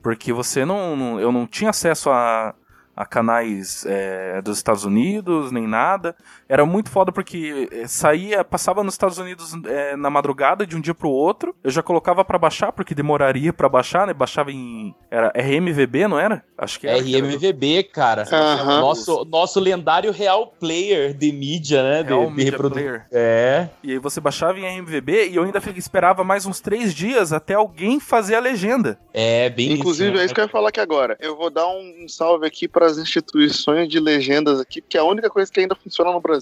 Porque 0.00 0.32
você 0.32 0.64
não. 0.64 0.94
não- 0.96 1.20
eu 1.20 1.32
não 1.32 1.44
tinha 1.44 1.70
acesso 1.70 2.08
a, 2.08 2.54
a 2.94 3.04
canais 3.04 3.84
é, 3.86 4.40
dos 4.42 4.56
Estados 4.58 4.84
Unidos, 4.84 5.50
nem 5.50 5.66
nada. 5.66 6.14
Era 6.48 6.64
muito 6.64 6.90
foda 6.90 7.12
porque 7.12 7.68
é, 7.70 7.86
saía, 7.86 8.42
passava 8.42 8.82
nos 8.82 8.94
Estados 8.94 9.18
Unidos 9.18 9.52
é, 9.66 9.96
na 9.96 10.08
madrugada 10.08 10.66
de 10.66 10.76
um 10.76 10.80
dia 10.80 10.94
pro 10.94 11.10
outro. 11.10 11.54
Eu 11.62 11.70
já 11.70 11.82
colocava 11.82 12.24
pra 12.24 12.38
baixar, 12.38 12.72
porque 12.72 12.94
demoraria 12.94 13.52
pra 13.52 13.68
baixar, 13.68 14.06
né? 14.06 14.14
Baixava 14.14 14.50
em. 14.50 14.94
Era 15.10 15.32
RMVB, 15.36 16.08
não 16.08 16.18
era? 16.18 16.42
Acho 16.56 16.80
que 16.80 16.86
era. 16.86 16.98
RMVB, 16.98 17.82
cara. 17.84 18.24
Aham. 18.32 18.80
Nosso, 18.80 19.24
nosso 19.26 19.60
lendário 19.60 20.10
real 20.10 20.46
player 20.58 21.12
de 21.12 21.30
mídia, 21.32 21.82
né? 21.82 22.02
De, 22.02 22.08
Real 22.08 22.26
de 22.26 22.32
Media 22.32 22.50
reprodu- 22.52 22.74
Player. 22.74 23.06
É. 23.12 23.68
E 23.82 23.92
aí 23.92 23.98
você 23.98 24.20
baixava 24.20 24.58
em 24.58 24.64
RMVB 24.64 25.28
e 25.28 25.36
eu 25.36 25.42
ainda 25.44 25.60
esperava 25.76 26.24
mais 26.24 26.46
uns 26.46 26.60
três 26.60 26.94
dias 26.94 27.32
até 27.32 27.54
alguém 27.54 28.00
fazer 28.00 28.34
a 28.36 28.40
legenda. 28.40 28.98
É, 29.12 29.50
bem 29.50 29.72
Inclusive, 29.72 30.12
isso. 30.12 30.20
é 30.22 30.24
isso 30.24 30.34
que 30.34 30.40
eu 30.40 30.44
ia 30.44 30.50
falar 30.50 30.70
aqui 30.70 30.80
agora. 30.80 31.16
Eu 31.20 31.36
vou 31.36 31.50
dar 31.50 31.66
um 31.68 32.06
salve 32.08 32.46
aqui 32.46 32.66
para 32.66 32.86
as 32.86 32.96
instituições 32.98 33.88
de 33.88 34.00
legendas 34.00 34.60
aqui, 34.60 34.80
que 34.80 34.96
é 34.96 35.00
a 35.00 35.04
única 35.04 35.28
coisa 35.28 35.52
que 35.52 35.60
ainda 35.60 35.74
funciona 35.74 36.10
no 36.12 36.20
Brasil. 36.20 36.37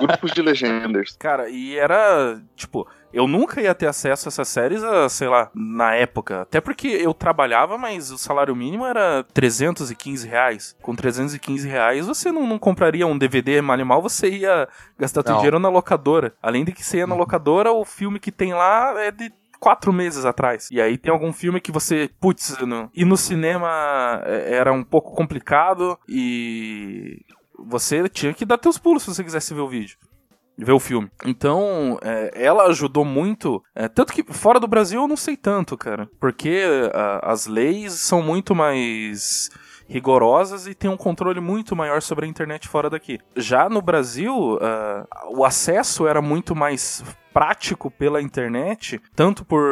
Grupos 0.00 0.32
de 0.32 0.42
legendas. 0.42 1.16
Cara, 1.18 1.48
e 1.48 1.76
era, 1.76 2.40
tipo, 2.54 2.86
eu 3.12 3.26
nunca 3.26 3.60
ia 3.60 3.74
ter 3.74 3.86
acesso 3.86 4.28
a 4.28 4.30
essas 4.30 4.48
séries, 4.48 4.82
a, 4.82 5.08
sei 5.08 5.28
lá, 5.28 5.50
na 5.54 5.94
época. 5.94 6.42
Até 6.42 6.60
porque 6.60 6.88
eu 6.88 7.14
trabalhava, 7.14 7.78
mas 7.78 8.10
o 8.10 8.18
salário 8.18 8.54
mínimo 8.54 8.84
era 8.84 9.24
315 9.32 10.26
reais. 10.28 10.76
Com 10.82 10.94
315 10.94 11.68
reais 11.68 12.06
você 12.06 12.30
não, 12.30 12.46
não 12.46 12.58
compraria 12.58 13.06
um 13.06 13.16
DVD 13.16 13.60
mal 13.62 13.78
e 13.78 13.84
mal, 13.84 14.02
você 14.02 14.28
ia 14.28 14.68
gastar 14.98 15.22
teu 15.22 15.32
Não. 15.32 15.38
dinheiro 15.38 15.58
na 15.58 15.68
locadora. 15.68 16.34
Além 16.42 16.64
de 16.64 16.72
que 16.72 16.84
você 16.84 16.98
ia 16.98 17.06
na 17.06 17.14
locadora, 17.14 17.72
o 17.72 17.84
filme 17.84 18.18
que 18.18 18.32
tem 18.32 18.52
lá 18.52 18.94
é 19.00 19.10
de 19.10 19.32
quatro 19.58 19.92
meses 19.92 20.24
atrás. 20.24 20.68
E 20.70 20.80
aí 20.80 20.96
tem 20.96 21.12
algum 21.12 21.32
filme 21.32 21.60
que 21.60 21.72
você, 21.72 22.10
putz, 22.20 22.58
no, 22.60 22.90
ir 22.94 23.04
no 23.04 23.16
cinema 23.16 24.22
é, 24.24 24.54
era 24.54 24.72
um 24.72 24.84
pouco 24.84 25.14
complicado 25.14 25.98
e 26.08 27.20
você 27.58 28.08
tinha 28.08 28.32
que 28.34 28.44
dar 28.44 28.58
teus 28.58 28.78
pulos 28.78 29.02
se 29.02 29.14
você 29.14 29.24
quisesse 29.24 29.52
ver 29.54 29.60
o 29.60 29.68
vídeo. 29.68 29.96
Ver 30.60 30.72
o 30.72 30.80
filme. 30.80 31.08
Então, 31.24 31.98
é, 32.02 32.32
ela 32.34 32.64
ajudou 32.64 33.04
muito. 33.04 33.62
é, 33.74 33.86
tanto 33.88 34.12
que 34.12 34.24
fora 34.32 34.58
do 34.58 34.66
Brasil 34.66 35.00
eu 35.02 35.06
não 35.08 35.16
sei 35.16 35.36
tanto, 35.36 35.76
cara. 35.76 36.08
Porque 36.18 36.62
a- 36.92 37.30
as 37.30 37.46
leis 37.46 37.92
são 37.92 38.20
muito 38.22 38.54
mais 38.56 39.50
rigorosas 39.88 40.66
e 40.66 40.74
tem 40.74 40.90
um 40.90 40.96
controle 40.96 41.40
muito 41.40 41.74
maior 41.76 42.02
sobre 42.02 42.26
a 42.26 42.28
internet 42.28 42.68
fora 42.68 42.90
daqui. 42.90 43.18
Já 43.36 43.68
no 43.68 43.80
Brasil, 43.80 44.58
ah, 44.60 45.06
o 45.30 45.44
acesso 45.44 46.06
era 46.06 46.20
muito 46.20 46.54
mais 46.56 47.02
prático 47.32 47.90
pela 47.90 48.20
internet, 48.20 49.00
tanto 49.14 49.44
por, 49.44 49.62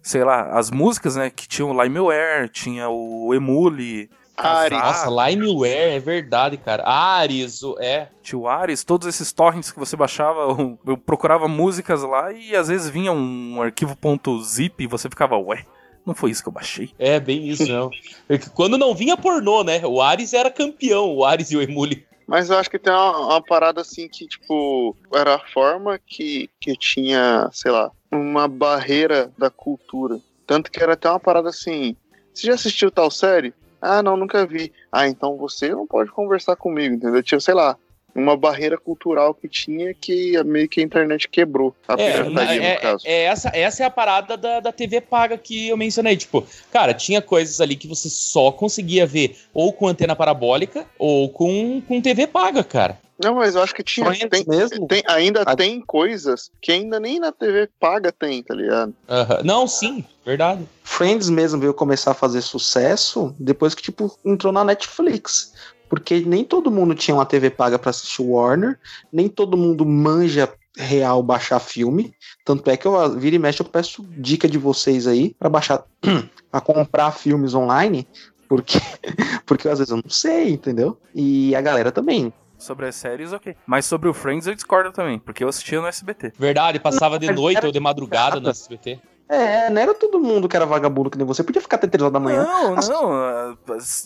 sei 0.00 0.22
lá, 0.24 0.56
as 0.56 0.70
músicas, 0.70 1.16
né, 1.16 1.30
que 1.30 1.48
tinha 1.48 1.66
o 1.66 1.82
LimeWare, 1.82 2.48
tinha 2.48 2.88
o 2.88 3.34
Emule, 3.34 4.08
Ares. 4.38 4.78
Nossa, 4.78 5.08
Limeware, 5.08 5.96
é 5.96 5.98
verdade, 5.98 6.56
cara. 6.56 6.86
Ares, 6.86 7.60
é. 7.80 8.08
tinha 8.22 8.38
o 8.38 8.48
Ares, 8.48 8.84
todos 8.84 9.06
esses 9.08 9.32
torrents 9.32 9.72
que 9.72 9.78
você 9.78 9.96
baixava, 9.96 10.40
eu, 10.86 10.96
procurava 10.96 11.48
músicas 11.48 12.02
lá 12.02 12.32
e 12.32 12.54
às 12.54 12.68
vezes 12.68 12.88
vinha 12.88 13.12
um 13.12 13.60
arquivo 13.60 13.96
.zip 14.42 14.82
e 14.82 14.86
você 14.86 15.08
ficava, 15.08 15.36
ué, 15.36 15.64
não 16.06 16.14
foi 16.14 16.30
isso 16.30 16.42
que 16.42 16.48
eu 16.48 16.52
baixei? 16.52 16.90
É, 16.98 17.20
bem 17.20 17.48
isso, 17.48 17.66
não. 17.66 17.90
É 18.28 18.38
que 18.38 18.48
Quando 18.50 18.78
não 18.78 18.94
vinha 18.94 19.16
pornô, 19.16 19.62
né? 19.62 19.82
O 19.84 20.00
Ares 20.00 20.32
era 20.32 20.50
campeão, 20.50 21.14
o 21.14 21.24
Ares 21.24 21.50
e 21.50 21.56
o 21.56 21.62
Emule. 21.62 22.06
Mas 22.26 22.50
eu 22.50 22.58
acho 22.58 22.70
que 22.70 22.78
tem 22.78 22.92
uma, 22.92 23.26
uma 23.26 23.42
parada 23.42 23.80
assim 23.80 24.06
que, 24.06 24.26
tipo, 24.26 24.94
era 25.14 25.36
a 25.36 25.38
forma 25.38 25.98
que, 25.98 26.50
que 26.60 26.76
tinha, 26.76 27.48
sei 27.52 27.70
lá, 27.70 27.90
uma 28.12 28.46
barreira 28.46 29.32
da 29.38 29.50
cultura. 29.50 30.20
Tanto 30.46 30.70
que 30.70 30.82
era 30.82 30.92
até 30.92 31.08
uma 31.08 31.18
parada 31.18 31.48
assim. 31.48 31.96
Você 32.32 32.46
já 32.46 32.54
assistiu 32.54 32.90
tal 32.90 33.10
série? 33.10 33.52
Ah, 33.80 34.02
não, 34.02 34.16
nunca 34.16 34.46
vi. 34.46 34.72
Ah, 34.90 35.06
então 35.08 35.36
você 35.36 35.68
não 35.70 35.86
pode 35.86 36.10
conversar 36.10 36.56
comigo, 36.56 36.94
entendeu? 36.94 37.22
Tinha, 37.22 37.40
sei 37.40 37.54
lá, 37.54 37.76
uma 38.14 38.36
barreira 38.36 38.76
cultural 38.76 39.32
que 39.32 39.48
tinha 39.48 39.94
que 39.94 40.42
meio 40.44 40.68
que 40.68 40.80
a 40.80 40.84
internet 40.84 41.28
quebrou. 41.28 41.74
A 41.86 41.94
É, 41.94 42.12
pirataria, 42.24 42.62
é, 42.62 42.74
no 42.74 42.80
caso. 42.80 43.04
é 43.06 43.22
essa, 43.24 43.50
essa 43.54 43.82
é 43.84 43.86
a 43.86 43.90
parada 43.90 44.36
da, 44.36 44.60
da 44.60 44.72
TV 44.72 45.00
paga 45.00 45.38
que 45.38 45.68
eu 45.68 45.76
mencionei. 45.76 46.16
Tipo, 46.16 46.44
cara, 46.72 46.92
tinha 46.94 47.22
coisas 47.22 47.60
ali 47.60 47.76
que 47.76 47.86
você 47.86 48.08
só 48.08 48.50
conseguia 48.50 49.06
ver 49.06 49.36
ou 49.54 49.72
com 49.72 49.86
antena 49.86 50.16
parabólica 50.16 50.84
ou 50.98 51.28
com, 51.28 51.80
com 51.86 52.00
TV 52.00 52.26
paga, 52.26 52.64
cara. 52.64 52.98
Não, 53.22 53.34
mas 53.34 53.54
eu 53.54 53.62
acho 53.62 53.74
que 53.74 53.82
tinha. 53.82 54.10
Tem, 54.28 54.44
mesmo? 54.46 54.86
tem- 54.86 55.02
ainda 55.06 55.42
A- 55.42 55.56
tem 55.56 55.80
coisas 55.80 56.50
que 56.62 56.70
ainda 56.70 57.00
nem 57.00 57.18
na 57.18 57.32
TV 57.32 57.68
paga 57.80 58.12
tem, 58.12 58.42
tá 58.42 58.54
ligado? 58.54 58.94
Aham. 59.08 59.40
Não, 59.44 59.66
sim, 59.66 60.04
verdade. 60.24 60.64
Friends 60.84 61.28
mesmo 61.28 61.60
veio 61.60 61.74
começar 61.74 62.12
a 62.12 62.14
fazer 62.14 62.40
sucesso 62.42 63.34
depois 63.38 63.74
que, 63.74 63.82
tipo, 63.82 64.16
entrou 64.24 64.52
na 64.52 64.64
Netflix. 64.64 65.52
Porque 65.88 66.20
nem 66.20 66.44
todo 66.44 66.70
mundo 66.70 66.94
tinha 66.94 67.14
uma 67.14 67.24
TV 67.26 67.50
paga 67.50 67.78
pra 67.78 67.90
assistir 67.90 68.22
Warner, 68.22 68.78
nem 69.12 69.26
todo 69.28 69.56
mundo 69.56 69.86
manja 69.86 70.52
real 70.76 71.22
baixar 71.22 71.58
filme. 71.60 72.14
Tanto 72.44 72.70
é 72.70 72.76
que 72.76 72.86
eu 72.86 73.10
vira 73.18 73.34
e 73.36 73.38
mexe, 73.38 73.60
eu 73.62 73.66
peço 73.66 74.04
dica 74.18 74.46
de 74.46 74.58
vocês 74.58 75.06
aí 75.06 75.34
pra 75.38 75.48
baixar, 75.48 75.82
pra 76.52 76.60
comprar 76.60 77.10
filmes 77.12 77.54
online, 77.54 78.06
porque, 78.48 78.78
porque 79.46 79.68
às 79.68 79.78
vezes 79.78 79.90
eu 79.90 79.96
não 79.96 80.10
sei, 80.10 80.50
entendeu? 80.50 80.96
E 81.14 81.54
a 81.56 81.60
galera 81.60 81.90
também. 81.90 82.32
Sobre 82.58 82.86
as 82.88 82.96
séries, 82.96 83.32
ok. 83.32 83.54
Mas 83.66 83.86
sobre 83.86 84.08
o 84.08 84.12
Friends 84.14 84.46
eu 84.46 84.54
discordo 84.54 84.90
também, 84.90 85.18
porque 85.18 85.44
eu 85.44 85.48
assistia 85.48 85.80
no 85.80 85.86
SBT. 85.86 86.32
Verdade, 86.36 86.80
passava 86.80 87.18
de 87.18 87.30
noite 87.32 87.58
era 87.58 87.66
ou 87.66 87.72
de 87.72 87.78
madrugada 87.80 88.40
no. 88.40 88.48
SBT. 88.50 89.00
É, 89.28 89.68
não 89.70 89.80
era 89.80 89.94
todo 89.94 90.18
mundo 90.18 90.48
que 90.48 90.56
era 90.56 90.64
vagabundo 90.66 91.08
que 91.10 91.16
nem 91.18 91.26
você. 91.26 91.44
Podia 91.44 91.60
ficar 91.62 91.76
até 91.76 91.86
3 91.86 92.02
horas 92.02 92.12
da 92.12 92.18
manhã. 92.20 92.44
Não, 92.44 92.74
Nossa. 92.74 92.92
não. 92.92 93.12
ah, 93.12 93.56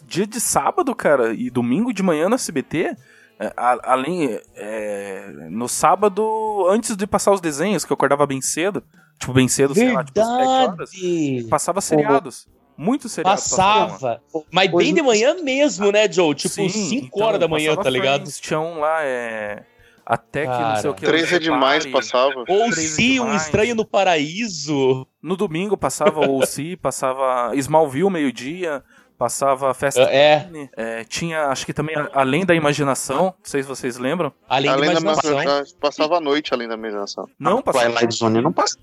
Dia 0.07 0.27
de 0.27 0.41
sábado, 0.41 0.95
cara, 0.95 1.33
e 1.33 1.49
domingo 1.49 1.93
de 1.95 2.03
manhã 2.03 2.29
no 2.29 2.35
SBT, 2.35 2.95
é, 3.39 3.53
além. 3.57 4.39
é, 4.57 5.27
no 5.49 5.69
sábado, 5.69 6.67
antes 6.69 6.97
de 6.97 7.07
passar 7.07 7.33
os 7.33 7.41
desenhos, 7.41 7.85
que 7.85 7.93
eu 7.93 7.95
acordava 7.95 8.27
bem 8.27 8.41
cedo, 8.43 8.83
tipo, 9.19 9.33
bem 9.33 9.47
cedo, 9.49 9.75
sei 9.75 9.93
lá, 9.93 10.03
tipo, 10.05 10.21
às 10.21 10.27
7 10.27 10.39
horas, 10.49 10.91
Verdade! 10.91 11.47
passava 11.49 11.81
seriados. 11.81 12.47
Muitos 12.47 12.62
seriados. 13.09 13.49
passavam. 13.49 13.91
Passava. 13.91 14.23
Mas 14.51 14.73
Hoje 14.73 14.85
bem 14.85 14.95
de 14.95 15.03
manhã 15.03 15.35
mesmo, 15.43 15.91
né, 15.93 16.11
Joe? 16.11 16.35
Tipo, 16.35 16.55
Sim, 16.55 16.69
5 16.69 17.07
então, 17.07 17.27
horas 17.27 17.41
da 17.41 17.49
manhã, 17.49 17.71
passava 17.71 17.85
tá 17.85 17.91
ligado? 17.91 18.29
Um 18.53 18.81
lá, 18.81 19.03
é. 19.03 19.65
Até 20.05 20.43
que 20.43 20.49
não 20.49 20.77
sei 20.77 20.91
o 20.91 20.95
que. 20.95 21.07
Três 21.07 21.33
é 21.33 21.39
demais, 21.39 21.87
passava. 21.87 22.45
Ou 22.49 22.73
se 22.73 23.21
um 23.21 23.35
estranho 23.35 23.75
no 23.75 23.85
paraíso. 23.85 25.07
No 25.23 25.37
domingo 25.37 25.77
passava 25.77 26.29
o 26.29 26.45
Si, 26.45 26.77
passava 26.77 27.55
Smallville 27.55 28.11
meio-dia, 28.11 28.83
passava 29.23 29.73
Festa 29.73 30.03
É, 30.03 30.41
Time, 30.41 30.71
é, 30.77 31.05
tinha, 31.05 31.47
acho 31.47 31.65
que 31.65 31.73
também 31.73 31.95
a- 31.97 32.11
Além 32.13 32.45
da 32.45 32.55
Imaginação, 32.57 33.27
não 33.27 33.35
sei 33.45 33.63
se 33.63 33.69
vocês 33.69 33.97
lembram. 33.97 34.33
além, 34.49 34.69
Além 34.69 34.89
da 34.89 34.95
da 34.95 35.01
imaginação. 35.01 35.31
imaginação, 35.33 35.79
passava 35.81 36.17
a 36.17 36.21
noite 36.21 36.53
além 36.53 36.67
da 36.67 36.75
imaginação. 36.75 37.29
Não, 37.39 37.63
passava, 37.63 37.85
Twilight 37.93 38.15
Zone 38.17 38.41
não 38.41 38.53
passa. 38.53 38.77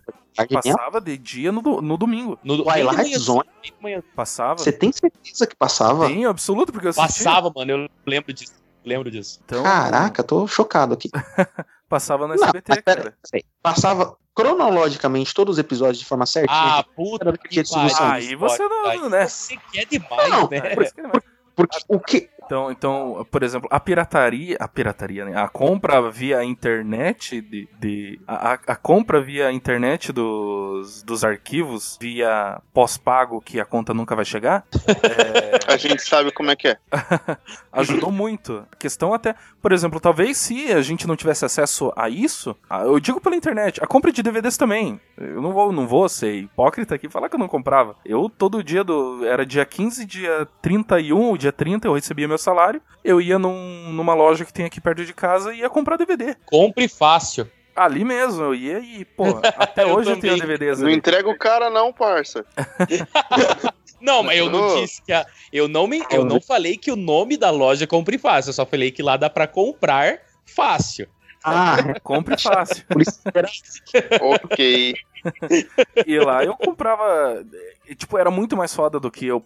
passava 0.50 1.02
de 1.02 1.18
dia 1.18 1.52
no, 1.52 1.62
no 1.82 1.98
domingo. 1.98 2.40
No, 2.42 2.64
Twilight 2.64 3.18
Zone. 3.18 3.44
Passava. 4.16 4.60
você 4.60 4.72
tem 4.72 4.92
certeza 4.94 5.46
que 5.46 5.56
passava? 5.58 6.08
Tenho 6.08 6.30
absoluto, 6.30 6.72
porque 6.72 6.88
eu. 6.88 6.94
Passava, 6.94 7.52
mano, 7.54 7.72
eu 7.72 7.90
lembro 8.06 8.32
disso. 8.32 8.54
Lembro 8.86 9.12
disso. 9.12 9.42
Então, 9.44 9.62
Caraca, 9.62 10.24
tô 10.24 10.48
chocado 10.48 10.94
aqui. 10.94 11.10
Passava 11.90 12.28
no 12.28 12.36
Não, 12.36 12.44
SBT, 12.44 12.66
mas 12.70 12.82
pera- 12.82 13.02
cara. 13.02 13.44
Passava 13.64 14.16
cronologicamente 14.36 15.34
todos 15.34 15.54
os 15.56 15.60
episódios 15.60 15.98
de 15.98 16.06
forma 16.06 16.26
certinha. 16.26 16.56
Ah, 16.80 16.84
puta 16.96 17.32
que 17.38 17.64
pariu. 17.64 17.66
Santos. 17.66 18.00
Aí 18.00 18.36
você 18.36 18.68
não- 18.68 18.86
Aí 18.86 19.10
né? 19.10 19.28
Você 19.28 19.58
quer 19.74 19.86
demais, 19.86 20.30
Não, 20.30 20.48
né? 20.50 20.74
Ele- 20.74 21.22
Porque 21.56 21.78
o 21.90 22.00
que. 22.00 22.30
Então, 22.50 22.72
então, 22.72 23.28
por 23.30 23.44
exemplo, 23.44 23.70
a 23.72 23.80
pirataria, 23.80 24.58
a 24.60 24.68
pirataria, 24.68 25.24
né? 25.24 25.40
A 25.40 25.48
compra 25.48 26.10
via 26.10 26.44
internet 26.44 27.40
de, 27.42 27.70
de 27.80 28.20
a, 28.28 28.54
a- 28.66 28.76
compra 28.76 29.22
via 29.22 29.52
internet 29.52 30.12
dos, 30.12 31.04
dos 31.04 31.24
arquivos 31.24 31.96
via 32.02 32.60
pós-pago 32.74 33.40
que 33.40 33.60
a 33.60 33.66
conta 33.66 33.94
nunca 33.94 34.16
vai 34.16 34.26
chegar, 34.26 34.66
A 35.68 35.78
gente 35.78 36.02
sabe 36.02 36.32
como 36.32 36.50
é 36.50 36.56
que 36.56 36.70
é. 36.70 36.78
ajudou 37.72 38.12
muito. 38.12 38.66
A 38.72 38.76
questão 38.76 39.14
até, 39.14 39.36
por 39.62 39.72
exemplo, 39.72 40.00
talvez 40.00 40.36
se 40.38 40.74
a 40.74 40.82
gente 40.82 41.08
não 41.08 41.16
tivesse 41.16 41.46
acesso 41.46 41.94
a 41.96 42.10
isso, 42.10 42.56
eu 42.84 43.00
digo 43.00 43.22
pela 43.22 43.36
internet, 43.36 43.80
a 43.84 43.86
compra 43.86 44.12
de 44.12 44.24
DVDs 44.24 44.58
também. 44.58 45.00
Eu 45.16 45.40
não 45.40 45.54
vou, 45.54 45.72
não 45.72 45.88
vou 45.88 46.10
ser 46.10 46.34
hipócrita 46.34 46.96
aqui 46.96 47.06
e 47.06 47.10
falar 47.12 47.30
que 47.30 47.36
eu 47.36 47.40
não 47.40 47.48
comprava. 47.48 47.96
Eu 48.04 48.28
todo 48.28 48.64
dia 48.64 48.84
do 48.84 49.24
era 49.24 49.46
dia 49.46 49.64
15, 49.66 50.04
dia 50.06 50.48
31 50.64 51.20
ou 51.20 51.38
dia 51.38 51.52
30 51.52 51.88
eu 51.88 51.94
recebia 51.94 52.28
meu 52.28 52.39
salário, 52.40 52.82
eu 53.04 53.22
ia 53.22 53.38
num- 53.40 53.92
numa 53.92 54.14
loja 54.14 54.44
que 54.46 54.54
tem 54.54 54.66
aqui 54.66 54.80
perto 54.82 55.06
de 55.06 55.14
casa 55.14 55.54
e 55.54 55.60
ia 55.60 55.70
comprar 55.70 55.98
DVD. 55.98 56.36
Compre 56.46 56.88
fácil. 56.88 57.50
Ali 57.76 58.04
mesmo, 58.04 58.44
eu 58.44 58.56
ia 58.56 58.80
e, 58.80 59.06
pô, 59.06 59.24
até 59.58 59.84
Eu 59.84 59.96
hoje 59.96 60.10
eu 60.12 60.20
tenho 60.20 60.38
também. 60.38 60.58
DVDs 60.58 60.80
Não 60.82 60.90
entrega 60.90 61.30
o 61.30 61.38
cara, 61.38 61.70
não, 61.70 61.94
parça. 61.94 62.44
Não, 64.02 64.24
mas 64.24 64.38
eu 64.38 64.50
não 64.50 64.80
disse 64.82 65.02
que 65.02 65.12
a, 65.12 65.26
eu 65.52 65.68
não 65.68 65.86
me, 65.86 66.02
eu 66.10 66.24
não 66.24 66.40
falei 66.40 66.78
que 66.78 66.90
o 66.90 66.96
nome 66.96 67.36
da 67.36 67.50
loja 67.52 67.84
é 67.84 67.88
Compre 67.88 68.18
Fácil, 68.18 68.50
eu 68.50 68.54
só 68.54 68.66
falei 68.66 68.92
que 68.92 69.04
lá 69.04 69.18
dá 69.18 69.30
pra 69.30 69.46
comprar 69.46 70.20
fácil. 70.46 71.06
Ah, 71.44 71.76
Compre 72.02 72.42
fácil. 72.42 72.86
por 72.88 73.02
isso 73.02 73.20
que 73.22 73.38
era 73.38 73.50
ok. 74.22 74.94
E 76.06 76.20
lá 76.20 76.44
eu 76.44 76.56
comprava. 76.56 77.44
e, 77.88 77.96
Tipo, 77.96 78.18
era 78.18 78.32
muito 78.32 78.56
mais 78.58 78.74
foda 78.74 79.00
do 79.00 79.12
que 79.12 79.26
eu, 79.26 79.44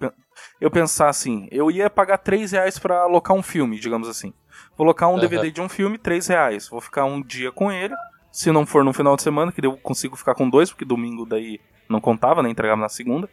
eu 0.59 0.69
pensar 0.71 1.09
assim. 1.09 1.47
Eu 1.51 1.69
ia 1.71 1.89
pagar 1.89 2.17
3 2.17 2.51
reais 2.51 2.77
pra 2.79 3.01
alocar 3.01 3.36
um 3.36 3.43
filme, 3.43 3.79
digamos 3.79 4.07
assim. 4.07 4.33
Vou 4.77 4.86
alocar 4.86 5.09
um 5.09 5.13
Aham. 5.13 5.21
DVD 5.21 5.51
de 5.51 5.62
um 5.62 5.69
filme, 5.69 5.97
3 5.97 6.27
reais. 6.27 6.67
Vou 6.69 6.81
ficar 6.81 7.05
um 7.05 7.21
dia 7.21 7.51
com 7.51 7.71
ele. 7.71 7.95
Se 8.31 8.51
não 8.51 8.65
for 8.65 8.83
no 8.83 8.93
final 8.93 9.15
de 9.15 9.21
semana, 9.21 9.51
que 9.51 9.62
daí 9.62 9.69
eu 9.69 9.77
consigo 9.77 10.15
ficar 10.15 10.33
com 10.33 10.49
dois, 10.49 10.69
porque 10.71 10.83
domingo 10.86 11.25
daí 11.25 11.59
não 11.88 12.01
contava, 12.01 12.41
né? 12.41 12.49
Entregava 12.49 12.81
na 12.81 12.89
segunda. 12.89 13.29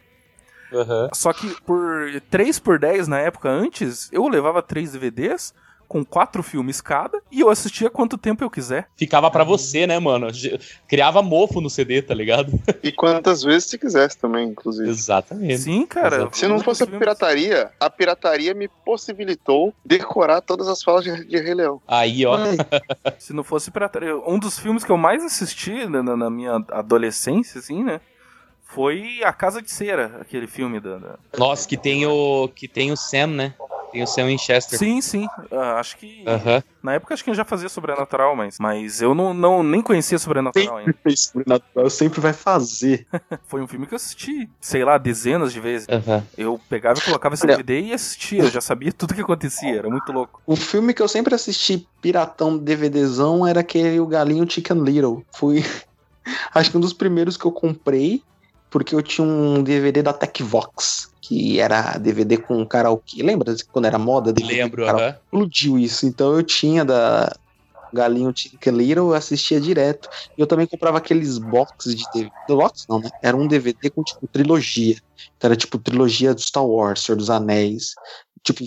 Só 1.13 1.33
que 1.33 1.59
por 1.61 2.21
3 2.29 2.59
por 2.59 2.79
10 2.79 3.07
na 3.07 3.19
época 3.19 3.49
antes, 3.49 4.09
eu 4.13 4.27
levava 4.27 4.61
3 4.61 4.91
DVDs. 4.93 5.53
Com 5.91 6.05
quatro 6.05 6.41
filmes 6.41 6.79
cada 6.79 7.19
e 7.29 7.41
eu 7.41 7.49
assistia 7.49 7.89
quanto 7.89 8.17
tempo 8.17 8.41
eu 8.45 8.49
quiser. 8.49 8.87
Ficava 8.95 9.29
pra 9.29 9.43
você, 9.43 9.85
né, 9.85 9.99
mano? 9.99 10.27
Criava 10.87 11.21
mofo 11.21 11.59
no 11.59 11.69
CD, 11.69 12.01
tá 12.01 12.13
ligado? 12.13 12.53
E 12.81 12.93
quantas 12.93 13.43
vezes 13.43 13.65
se 13.69 13.77
quisesse 13.77 14.17
também, 14.17 14.47
inclusive. 14.47 14.89
Exatamente. 14.89 15.57
Sim, 15.57 15.85
cara. 15.85 16.15
Exato. 16.15 16.37
Se 16.37 16.47
não 16.47 16.61
fosse 16.61 16.83
a 16.83 16.87
pirataria, 16.87 17.71
a 17.77 17.89
pirataria 17.89 18.53
me 18.53 18.69
possibilitou 18.85 19.73
decorar 19.83 20.39
todas 20.39 20.69
as 20.69 20.81
falas 20.81 21.03
de, 21.03 21.25
de 21.25 21.37
Rei 21.37 21.53
Leão. 21.55 21.81
Aí, 21.85 22.25
ó. 22.25 22.37
Se 23.19 23.33
não 23.33 23.43
fosse 23.43 23.69
pirataria. 23.69 24.15
Um 24.15 24.39
dos 24.39 24.57
filmes 24.57 24.85
que 24.85 24.91
eu 24.93 24.97
mais 24.97 25.21
assisti 25.25 25.85
na, 25.87 26.01
na- 26.01 26.15
na 26.15 26.29
minha 26.29 26.55
adolescência, 26.71 27.59
assim, 27.59 27.83
né? 27.83 27.99
Foi 28.63 29.19
A 29.25 29.33
Casa 29.33 29.61
de 29.61 29.69
Cera, 29.69 30.19
aquele 30.21 30.47
filme 30.47 30.79
da. 30.79 30.97
da- 30.97 31.19
Nossa, 31.37 31.67
que 31.67 31.75
tem 31.75 32.05
o. 32.05 32.47
Que 32.47 32.67
tem 32.69 32.91
o 32.93 32.95
Sam, 32.95 33.27
né? 33.27 33.53
Tem 33.91 34.01
o 34.03 34.07
Sam 34.07 34.27
Winchester. 34.27 34.79
Sim, 34.79 35.01
sim. 35.01 35.27
Ah, 35.51 35.79
acho 35.79 35.97
que. 35.97 36.23
Aham. 36.25 36.63
Na 36.81 36.93
época 36.93 37.13
acho 37.13 37.23
que 37.23 37.29
eu 37.29 37.35
já 37.35 37.43
fazia 37.43 37.69
Sobrenatural, 37.69 38.35
mas, 38.35 38.57
mas 38.59 39.01
eu 39.01 39.13
não, 39.13 39.33
não 39.33 39.61
nem 39.61 39.81
conhecia 39.81 40.17
Sobrenatural 40.17 40.77
ainda. 40.77 40.95
fez 41.03 41.25
sobrenatural, 41.25 41.89
sempre 41.89 42.21
vai 42.21 42.33
fazer. 42.33 43.05
Foi 43.47 43.61
um 43.61 43.67
filme 43.67 43.85
que 43.85 43.93
eu 43.93 43.97
assisti, 43.97 44.49
sei 44.61 44.83
lá, 44.83 44.97
dezenas 44.97 45.51
de 45.51 45.59
vezes. 45.59 45.87
Aham. 45.89 46.25
Eu 46.37 46.59
pegava 46.69 46.99
e 46.99 47.01
colocava 47.01 47.35
esse 47.35 47.45
DVD 47.45 47.81
e 47.81 47.93
assistia, 47.93 48.43
eu 48.43 48.49
já 48.49 48.61
sabia 48.61 48.91
tudo 48.93 49.11
o 49.11 49.15
que 49.15 49.21
acontecia, 49.21 49.77
era 49.77 49.89
muito 49.89 50.11
louco. 50.11 50.41
O 50.47 50.55
filme 50.55 50.93
que 50.93 51.01
eu 51.01 51.07
sempre 51.07 51.35
assisti 51.35 51.85
piratão 52.01 52.57
DVDzão 52.57 53.45
era 53.45 53.59
aquele 53.59 53.99
O 53.99 54.07
Galinho 54.07 54.49
Chicken 54.49 54.81
Little. 54.83 55.23
Fui. 55.35 55.63
Acho 56.55 56.71
que 56.71 56.77
um 56.77 56.81
dos 56.81 56.93
primeiros 56.93 57.35
que 57.35 57.45
eu 57.45 57.51
comprei, 57.51 58.21
porque 58.69 58.95
eu 58.95 59.01
tinha 59.01 59.27
um 59.27 59.61
DVD 59.61 60.01
da 60.01 60.13
Techvox, 60.13 61.10
que 61.21 61.59
era 61.59 61.97
DVD 61.97 62.37
com 62.37 62.65
karaokê. 62.65 63.21
Lembra 63.21 63.55
quando 63.71 63.85
era 63.85 63.99
moda? 63.99 64.33
DVD 64.33 64.63
Lembro, 64.63 64.87
aham. 64.87 65.15
explodiu 65.23 65.77
isso. 65.77 66.05
Então 66.05 66.35
eu 66.35 66.43
tinha 66.43 66.83
da 66.83 67.31
Galinho 67.93 68.33
Little, 68.67 69.09
eu 69.09 69.13
assistia 69.13 69.59
direto. 69.59 70.09
E 70.37 70.41
eu 70.41 70.47
também 70.47 70.65
comprava 70.65 70.97
aqueles 70.97 71.37
boxes 71.37 71.95
de 71.95 72.09
DVD. 72.09 72.31
Box 72.47 72.85
não, 72.89 72.99
né? 72.99 73.09
Era 73.21 73.37
um 73.37 73.47
DVD 73.47 73.89
com 73.91 74.03
tipo 74.03 74.27
trilogia. 74.27 74.95
Então 75.37 75.49
era 75.49 75.55
tipo 75.55 75.77
trilogia 75.77 76.33
do 76.33 76.41
Star 76.41 76.65
Wars, 76.65 77.01
Senhor 77.01 77.17
dos 77.17 77.29
Anéis. 77.29 77.93
Tipo, 78.43 78.63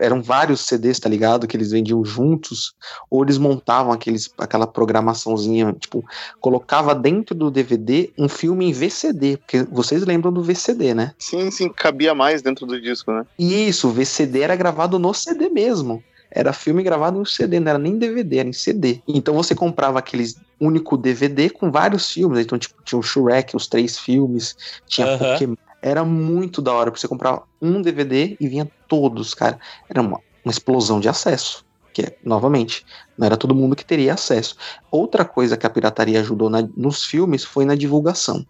eram 0.00 0.22
vários 0.22 0.62
CDs, 0.62 0.98
tá 0.98 1.08
ligado? 1.08 1.46
Que 1.46 1.56
eles 1.56 1.70
vendiam 1.70 2.04
juntos. 2.04 2.74
Ou 3.10 3.22
eles 3.22 3.38
montavam 3.38 3.92
aqueles, 3.92 4.30
aquela 4.38 4.66
programaçãozinha, 4.66 5.74
tipo, 5.78 6.04
colocava 6.40 6.94
dentro 6.94 7.34
do 7.34 7.50
DVD 7.50 8.12
um 8.18 8.28
filme 8.28 8.66
em 8.66 8.72
VCD. 8.72 9.38
Porque 9.38 9.62
vocês 9.64 10.04
lembram 10.04 10.32
do 10.32 10.42
VCD, 10.42 10.94
né? 10.94 11.12
Sim, 11.18 11.50
sim, 11.50 11.68
cabia 11.68 12.14
mais 12.14 12.42
dentro 12.42 12.66
do 12.66 12.80
disco, 12.80 13.12
né? 13.12 13.24
Isso, 13.38 13.88
o 13.88 13.92
VCD 13.92 14.40
era 14.40 14.56
gravado 14.56 14.98
no 14.98 15.12
CD 15.14 15.48
mesmo. 15.48 16.02
Era 16.30 16.52
filme 16.52 16.82
gravado 16.82 17.20
em 17.20 17.24
CD, 17.24 17.60
não 17.60 17.70
era 17.70 17.78
nem 17.78 17.96
DVD, 17.96 18.38
era 18.38 18.48
em 18.48 18.52
CD. 18.52 19.00
Então 19.06 19.34
você 19.34 19.54
comprava 19.54 20.00
aqueles 20.00 20.36
único 20.60 20.96
DVD 20.96 21.48
com 21.48 21.70
vários 21.70 22.10
filmes. 22.10 22.40
Então, 22.40 22.58
tipo, 22.58 22.74
tinha 22.84 22.98
o 22.98 23.02
Shrek, 23.02 23.54
os 23.54 23.68
três 23.68 23.98
filmes, 23.98 24.56
tinha 24.88 25.06
Aham. 25.06 25.32
Pokémon. 25.32 25.54
Era 25.86 26.02
muito 26.02 26.62
da 26.62 26.72
hora, 26.72 26.90
porque 26.90 27.00
você 27.00 27.06
comprava 27.08 27.42
um 27.60 27.82
DVD 27.82 28.38
e 28.40 28.48
vinha 28.48 28.66
todos, 28.88 29.34
cara. 29.34 29.58
Era 29.86 30.00
uma, 30.00 30.18
uma 30.42 30.50
explosão 30.50 30.98
de 30.98 31.10
acesso. 31.10 31.62
Que, 31.92 32.10
novamente, 32.24 32.86
não 33.18 33.26
era 33.26 33.36
todo 33.36 33.54
mundo 33.54 33.76
que 33.76 33.84
teria 33.84 34.14
acesso. 34.14 34.56
Outra 34.90 35.26
coisa 35.26 35.58
que 35.58 35.66
a 35.66 35.70
pirataria 35.70 36.20
ajudou 36.20 36.48
na- 36.48 36.66
nos 36.74 37.04
filmes 37.04 37.44
foi 37.44 37.66
na 37.66 37.74
divulgação. 37.74 38.46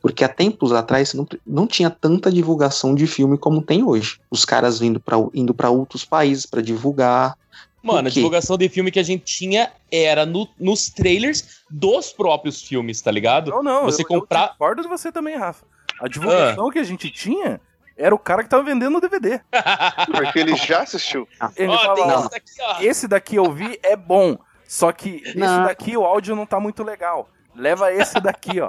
Porque 0.00 0.22
há 0.24 0.28
tempos 0.28 0.72
atrás 0.72 1.12
não, 1.12 1.26
não 1.44 1.66
tinha 1.66 1.90
tanta 1.90 2.30
divulgação 2.30 2.94
de 2.94 3.06
filme 3.06 3.36
como 3.36 3.60
tem 3.60 3.82
hoje. 3.82 4.20
Os 4.30 4.44
caras 4.44 4.78
vindo 4.78 5.00
pra, 5.00 5.16
indo 5.34 5.52
para 5.52 5.68
outros 5.68 6.04
países 6.04 6.46
para 6.46 6.62
divulgar. 6.62 7.36
Mano, 7.82 8.06
a 8.08 8.10
divulgação 8.10 8.56
de 8.56 8.68
filme 8.68 8.90
que 8.92 8.98
a 9.00 9.02
gente 9.02 9.24
tinha 9.24 9.70
era 9.90 10.24
no- 10.24 10.48
nos 10.58 10.88
trailers 10.88 11.62
dos 11.68 12.12
próprios 12.12 12.62
filmes, 12.62 13.02
tá 13.02 13.10
ligado? 13.10 13.50
Não, 13.50 13.62
não, 13.62 13.84
Você 13.84 14.02
eu, 14.02 14.06
comprar- 14.06 14.44
eu 14.44 14.48
discordo 14.50 14.82
de 14.82 14.88
você 14.88 15.10
também, 15.12 15.36
Rafa. 15.36 15.66
A 16.00 16.08
divulgação 16.08 16.70
que 16.70 16.78
a 16.78 16.84
gente 16.84 17.10
tinha 17.10 17.60
era 17.96 18.14
o 18.14 18.18
cara 18.18 18.42
que 18.42 18.48
tava 18.50 18.62
vendendo 18.62 18.98
o 18.98 19.00
DVD. 19.00 19.40
Porque 20.12 20.38
ele 20.38 20.54
já 20.56 20.82
assistiu. 20.82 21.26
Ele 21.56 21.76
falava, 21.76 22.20
esse 22.20 22.30
daqui, 22.30 22.52
ó. 22.60 22.80
esse 22.80 23.08
daqui 23.08 23.36
eu 23.36 23.50
vi 23.52 23.78
é 23.82 23.96
bom, 23.96 24.38
só 24.68 24.92
que 24.92 25.22
esse 25.24 25.36
Não. 25.36 25.64
daqui 25.64 25.96
o 25.96 26.04
áudio 26.04 26.36
não 26.36 26.46
tá 26.46 26.60
muito 26.60 26.82
legal. 26.82 27.30
Leva 27.54 27.90
esse 27.90 28.20
daqui, 28.20 28.60
ó. 28.60 28.68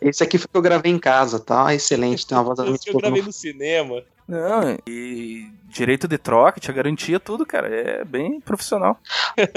Esse 0.00 0.24
aqui 0.24 0.38
foi 0.38 0.48
que 0.50 0.56
eu 0.56 0.62
gravei 0.62 0.90
em 0.90 0.98
casa, 0.98 1.38
tá? 1.38 1.72
Excelente, 1.72 2.26
tem 2.26 2.36
uma 2.36 2.42
voz 2.42 2.58
Esse 2.58 2.84
que 2.84 2.90
eu 2.90 2.98
gravei 2.98 3.22
no 3.22 3.32
cinema. 3.32 4.02
Não, 4.26 4.76
e 4.86 5.48
direito 5.68 6.08
de 6.08 6.18
troca, 6.18 6.58
tinha 6.58 6.74
garantia, 6.74 7.20
tudo, 7.20 7.46
cara. 7.46 7.68
É 7.68 8.04
bem 8.04 8.40
profissional. 8.40 8.98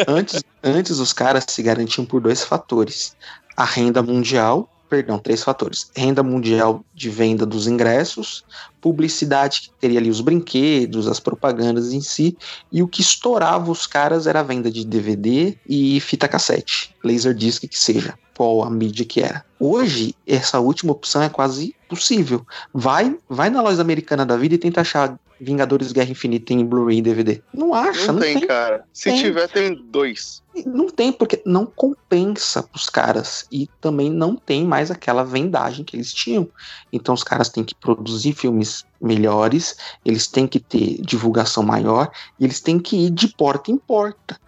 Antes, 0.08 0.44
antes 0.62 1.00
os 1.00 1.14
caras 1.14 1.46
se 1.48 1.64
garantiam 1.64 2.06
por 2.06 2.22
dois 2.22 2.44
fatores: 2.44 3.16
a 3.56 3.64
renda 3.64 4.04
mundial, 4.04 4.70
perdão, 4.90 5.20
três 5.20 5.44
fatores: 5.44 5.92
renda 5.96 6.24
mundial 6.24 6.84
de 6.94 7.10
venda 7.10 7.46
dos 7.46 7.68
ingressos, 7.68 8.44
publicidade 8.82 9.62
que 9.62 9.70
teria 9.80 10.00
ali 10.00 10.10
os 10.10 10.22
brinquedos, 10.22 11.08
as 11.08 11.20
propagandas 11.20 11.94
em 11.94 12.02
si, 12.02 12.38
e 12.72 12.82
o 12.82 12.88
que 12.88 13.02
estourava 13.02 13.72
os 13.72 13.86
caras 13.86 14.28
era 14.28 14.40
a 14.40 14.44
venda 14.44 14.72
de 14.72 14.86
DVD 14.86 15.58
e 15.68 16.00
fita 16.00 16.28
cassete, 16.28 16.96
laserdisc 17.04 17.68
que 17.68 17.78
seja, 17.78 18.18
qual 18.36 18.64
a 18.64 18.70
mídia 18.70 19.06
que 19.06 19.22
era. 19.22 19.44
Hoje 19.60 20.16
essa 20.26 20.60
última 20.60 20.92
opção 20.92 21.22
é 21.22 21.30
quase 21.30 21.76
possível. 21.90 22.46
Vai, 22.74 23.18
vai 23.28 23.50
na 23.50 23.62
loja 23.62 23.82
americana 23.82 24.26
da 24.26 24.38
vida 24.38 24.56
e 24.56 24.60
tenta 24.60 24.82
achar 24.82 25.18
Vingadores 25.40 25.92
Guerra 25.92 26.12
Infinita 26.12 26.54
em 26.54 26.66
Blu-ray 26.66 26.98
e 26.98 27.02
DVD. 27.02 27.42
Não 27.54 27.74
acha, 27.74 28.08
Não, 28.08 28.16
não, 28.16 28.22
tem, 28.22 28.40
cara. 28.42 28.84
Se 28.92 29.10
Tem. 29.10 29.22
tiver, 29.22 29.48
tem 29.48 29.76
dois. 29.76 30.42
não 30.66 30.90
tem, 30.90 31.12
porque 31.12 31.42
não 31.46 31.66
compensa 31.66 32.64
pros 32.64 32.90
caras. 32.90 33.46
E 33.52 33.68
também 33.80 34.10
não 34.10 34.36
tem 34.36 34.66
mais 34.66 34.90
aquela 34.90 35.24
vendagem 35.24 35.86
que 35.86 35.96
eles 35.96 36.12
tinham. 36.12 36.48
Então 36.92 37.14
os 37.14 37.24
caras 37.24 37.50
têm 37.50 37.64
que 37.64 37.76
produzir 37.76 38.34
filmes 38.34 38.84
melhores, 39.00 39.76
eles 40.04 40.28
têm 40.28 40.48
que 40.48 40.60
ter 40.60 41.00
divulgação 41.02 41.62
maior, 41.64 42.12
e 42.40 42.46
eles 42.46 42.60
têm 42.60 42.80
que 42.80 42.96
ir 43.06 43.10
de 43.12 43.28
porta 43.28 43.72
em 43.72 43.78
porta. 43.78 44.40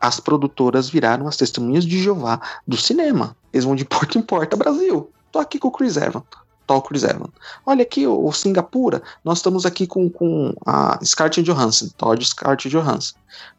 As 0.00 0.20
produtoras 0.20 0.88
viraram 0.88 1.26
as 1.26 1.36
testemunhas 1.36 1.84
de 1.84 2.00
Jeová 2.00 2.40
do 2.66 2.76
cinema. 2.76 3.36
Eles 3.52 3.64
vão 3.64 3.74
de 3.74 3.84
porta 3.86 4.18
em 4.18 4.22
porta, 4.22 4.56
Brasil. 4.56 5.10
Tô 5.32 5.38
aqui 5.38 5.58
com 5.58 5.68
o 5.68 5.72
Chris 5.72 5.96
Evans. 5.96 6.24
O 6.74 6.82
Chris 6.82 7.04
Evans. 7.04 7.30
Olha 7.64 7.82
aqui, 7.82 8.06
o 8.06 8.30
Singapura, 8.32 9.02
nós 9.24 9.38
estamos 9.38 9.64
aqui 9.64 9.86
com, 9.86 10.10
com 10.10 10.52
a 10.66 10.98
Scarlett 11.04 11.42
Johansson. 11.42 11.88
Todd 11.96 12.24
Scarlett 12.24 12.68
Johansson. 12.68 13.14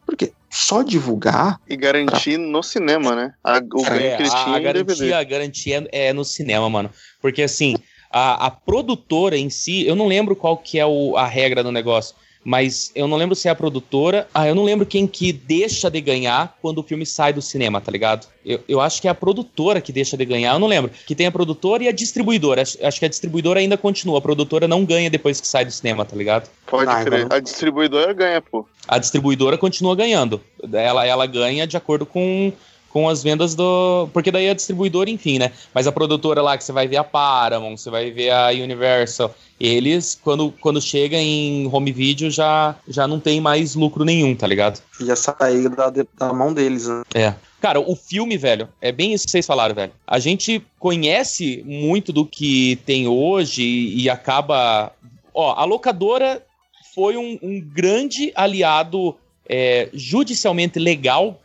Porque 0.06 0.34
só 0.50 0.82
divulgar 0.82 1.60
E 1.68 1.76
garantir 1.76 2.38
no 2.38 2.64
cinema, 2.64 3.16
né? 3.16 3.34
A- 3.44 3.58
o 3.58 3.84
ganho 3.84 4.00
É, 4.02 4.16
que 4.16 4.22
eles 4.24 4.34
a, 4.34 4.44
tinham 4.44 4.62
garantia, 4.62 5.18
a 5.20 5.24
garantia 5.24 5.88
é 5.92 6.14
no 6.14 6.24
cinema, 6.26 6.70
mano. 6.70 6.90
Porque 7.22 7.42
assim, 7.44 7.76
a, 8.12 8.48
a 8.48 8.52
produtora 8.52 9.38
em 9.38 9.50
si, 9.50 9.86
eu 9.86 9.96
não 9.96 10.08
lembro 10.08 10.36
qual 10.36 10.58
que 10.58 10.80
é 10.80 10.86
o- 10.86 11.16
a 11.18 11.26
regra 11.26 11.64
do 11.64 11.72
negócio, 11.72 12.16
mas 12.44 12.92
eu 12.96 13.08
não 13.08 13.18
lembro 13.18 13.36
se 13.36 13.48
é 13.48 13.52
a 13.52 13.56
produtora. 13.56 14.28
Ah, 14.34 14.48
eu 14.48 14.56
não 14.56 14.64
lembro 14.64 14.86
quem 14.86 15.06
que 15.06 15.32
deixa 15.34 15.90
de 15.92 16.00
ganhar 16.00 16.58
quando 16.62 16.78
o 16.80 16.84
filme 16.84 17.06
sai 17.06 17.34
do 17.34 17.42
cinema, 17.42 17.82
tá 17.82 17.92
ligado? 17.92 18.28
Eu, 18.46 18.62
eu 18.70 18.80
acho 18.80 19.02
que 19.02 19.08
é 19.08 19.12
a 19.12 19.16
produtora 19.16 19.82
que 19.82 19.92
deixa 19.92 20.16
de 20.16 20.24
ganhar, 20.24 20.54
eu 20.54 20.60
não 20.60 20.68
lembro. 20.68 20.90
Que 21.06 21.14
tem 21.14 21.28
a 21.28 21.32
produtora 21.32 21.84
e 21.84 21.88
a 21.88 21.92
distribuidora. 21.92 22.62
Acho, 22.62 22.78
acho 22.86 23.00
que 23.00 23.06
a 23.06 23.10
distribuidora 23.10 23.60
ainda 23.60 23.78
continua, 23.78 24.20
a 24.20 24.22
produtora 24.22 24.68
não 24.68 24.86
ganha 24.86 25.10
depois 25.10 25.42
que 25.42 25.48
sai 25.48 25.66
do 25.66 25.72
cinema, 25.72 26.06
tá 26.06 26.16
ligado? 26.16 26.50
Pode 26.66 26.90
Ah, 26.90 27.04
crer. 27.04 27.28
A 27.32 27.40
distribuidora 27.40 28.14
ganha, 28.14 28.42
pô. 28.42 28.66
a 28.88 28.98
distribuidora 28.98 29.58
continua 29.58 29.96
ganhando. 29.96 30.42
Ela, 30.72 31.06
ela 31.06 31.26
ganha 31.26 31.68
de 31.68 31.76
acordo 31.76 32.06
com, 32.06 32.54
com 32.90 33.10
as 33.10 33.22
vendas 33.22 33.56
do. 33.56 34.08
Porque 34.14 34.32
daí 34.32 34.50
a 34.50 34.54
distribuidora, 34.54 35.10
enfim, 35.10 35.38
né? 35.40 35.52
Mas 35.74 35.86
a 35.88 35.92
produtora 35.92 36.42
lá 36.42 36.58
que 36.58 36.64
você 36.64 36.72
vai 36.72 36.88
ver 36.88 36.98
a 36.98 37.04
Paramount, 37.04 37.76
você 37.78 37.90
vai 37.90 38.10
ver 38.12 38.30
a 38.30 38.50
Universal, 38.52 39.36
eles, 39.60 40.20
quando, 40.22 40.52
quando 40.60 40.82
chega 40.82 41.18
em 41.18 41.68
home 41.72 41.92
video, 41.92 42.30
já, 42.30 42.76
já 42.88 43.08
não 43.08 43.20
tem 43.20 43.42
mais 43.42 43.76
lucro 43.76 44.06
nenhum, 44.06 44.36
tá 44.36 44.46
ligado? 44.46 44.82
já 45.00 45.16
saiu 45.16 45.70
da, 45.70 45.90
da 45.90 46.34
mão 46.34 46.54
deles, 46.54 46.88
né? 46.88 47.04
É. 47.14 47.34
Cara, 47.60 47.80
o 47.80 47.96
filme, 47.96 48.38
velho, 48.38 48.70
é 48.80 48.92
bem 48.92 49.14
isso 49.14 49.26
que 49.26 49.32
vocês 49.32 49.46
falaram, 49.46 49.74
velho. 49.74 49.92
A 50.06 50.20
gente 50.20 50.64
conhece 50.78 51.64
muito 51.66 52.14
do 52.14 52.26
que 52.26 52.76
tem 52.86 53.08
hoje 53.08 53.64
e, 53.64 54.04
e 54.04 54.10
acaba. 54.10 54.92
Ó, 55.34 55.54
a 55.54 55.66
locadora 55.66 56.44
foi 56.94 57.18
um, 57.18 57.40
um 57.42 57.60
grande 57.60 58.32
aliado 58.36 59.16
é, 59.48 59.90
judicialmente 59.94 60.78
legal 60.78 61.40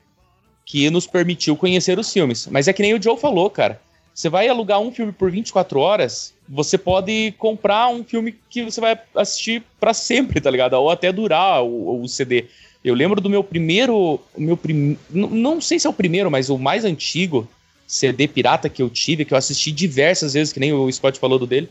que 0.65 0.89
nos 0.91 1.07
permitiu 1.07 1.57
conhecer 1.57 1.99
os 1.99 2.13
filmes. 2.13 2.47
Mas 2.47 2.69
é 2.69 2.73
que 2.73 2.83
nem 2.83 2.95
o 2.95 3.03
Joe 3.03 3.19
falou, 3.19 3.49
cara. 3.49 3.81
Você 4.15 4.29
vai 4.29 4.49
alugar 4.49 4.79
um 4.81 4.93
filme 4.93 5.13
por 5.13 5.31
24 5.31 5.81
horas, 5.81 6.35
você 6.55 6.77
pode 6.77 7.33
comprar 7.39 7.89
um 7.89 8.05
filme 8.05 8.35
que 8.51 8.63
você 8.63 8.79
vai 8.79 8.99
assistir 9.15 9.63
pra 9.81 9.95
sempre, 9.95 10.39
tá 10.39 10.51
ligado? 10.51 10.75
Ou 10.75 10.91
até 10.91 11.11
durar 11.11 11.65
o, 11.65 12.03
o 12.03 12.07
CD. 12.07 12.45
Eu 12.85 12.95
lembro 12.95 13.23
do 13.23 13.31
meu 13.31 13.43
primeiro. 13.43 14.21
O 14.35 14.41
meu 14.41 14.55
prim... 14.55 14.99
Não 15.11 15.63
sei 15.63 15.79
se 15.79 15.87
é 15.87 15.91
o 15.91 15.95
primeiro, 15.95 16.31
mas 16.31 16.51
o 16.51 16.59
mais 16.59 16.85
antigo 16.85 17.49
CD 17.87 18.29
pirata 18.29 18.69
que 18.69 18.83
eu 18.83 18.91
tive, 18.91 19.25
que 19.25 19.33
eu 19.33 19.39
assisti 19.39 19.73
diversas 19.73 20.35
vezes, 20.35 20.53
que 20.53 20.61
nem 20.61 20.75
o 20.75 20.93
Scott 20.93 21.19
falou 21.19 21.39
do 21.39 21.47
dele. 21.47 21.71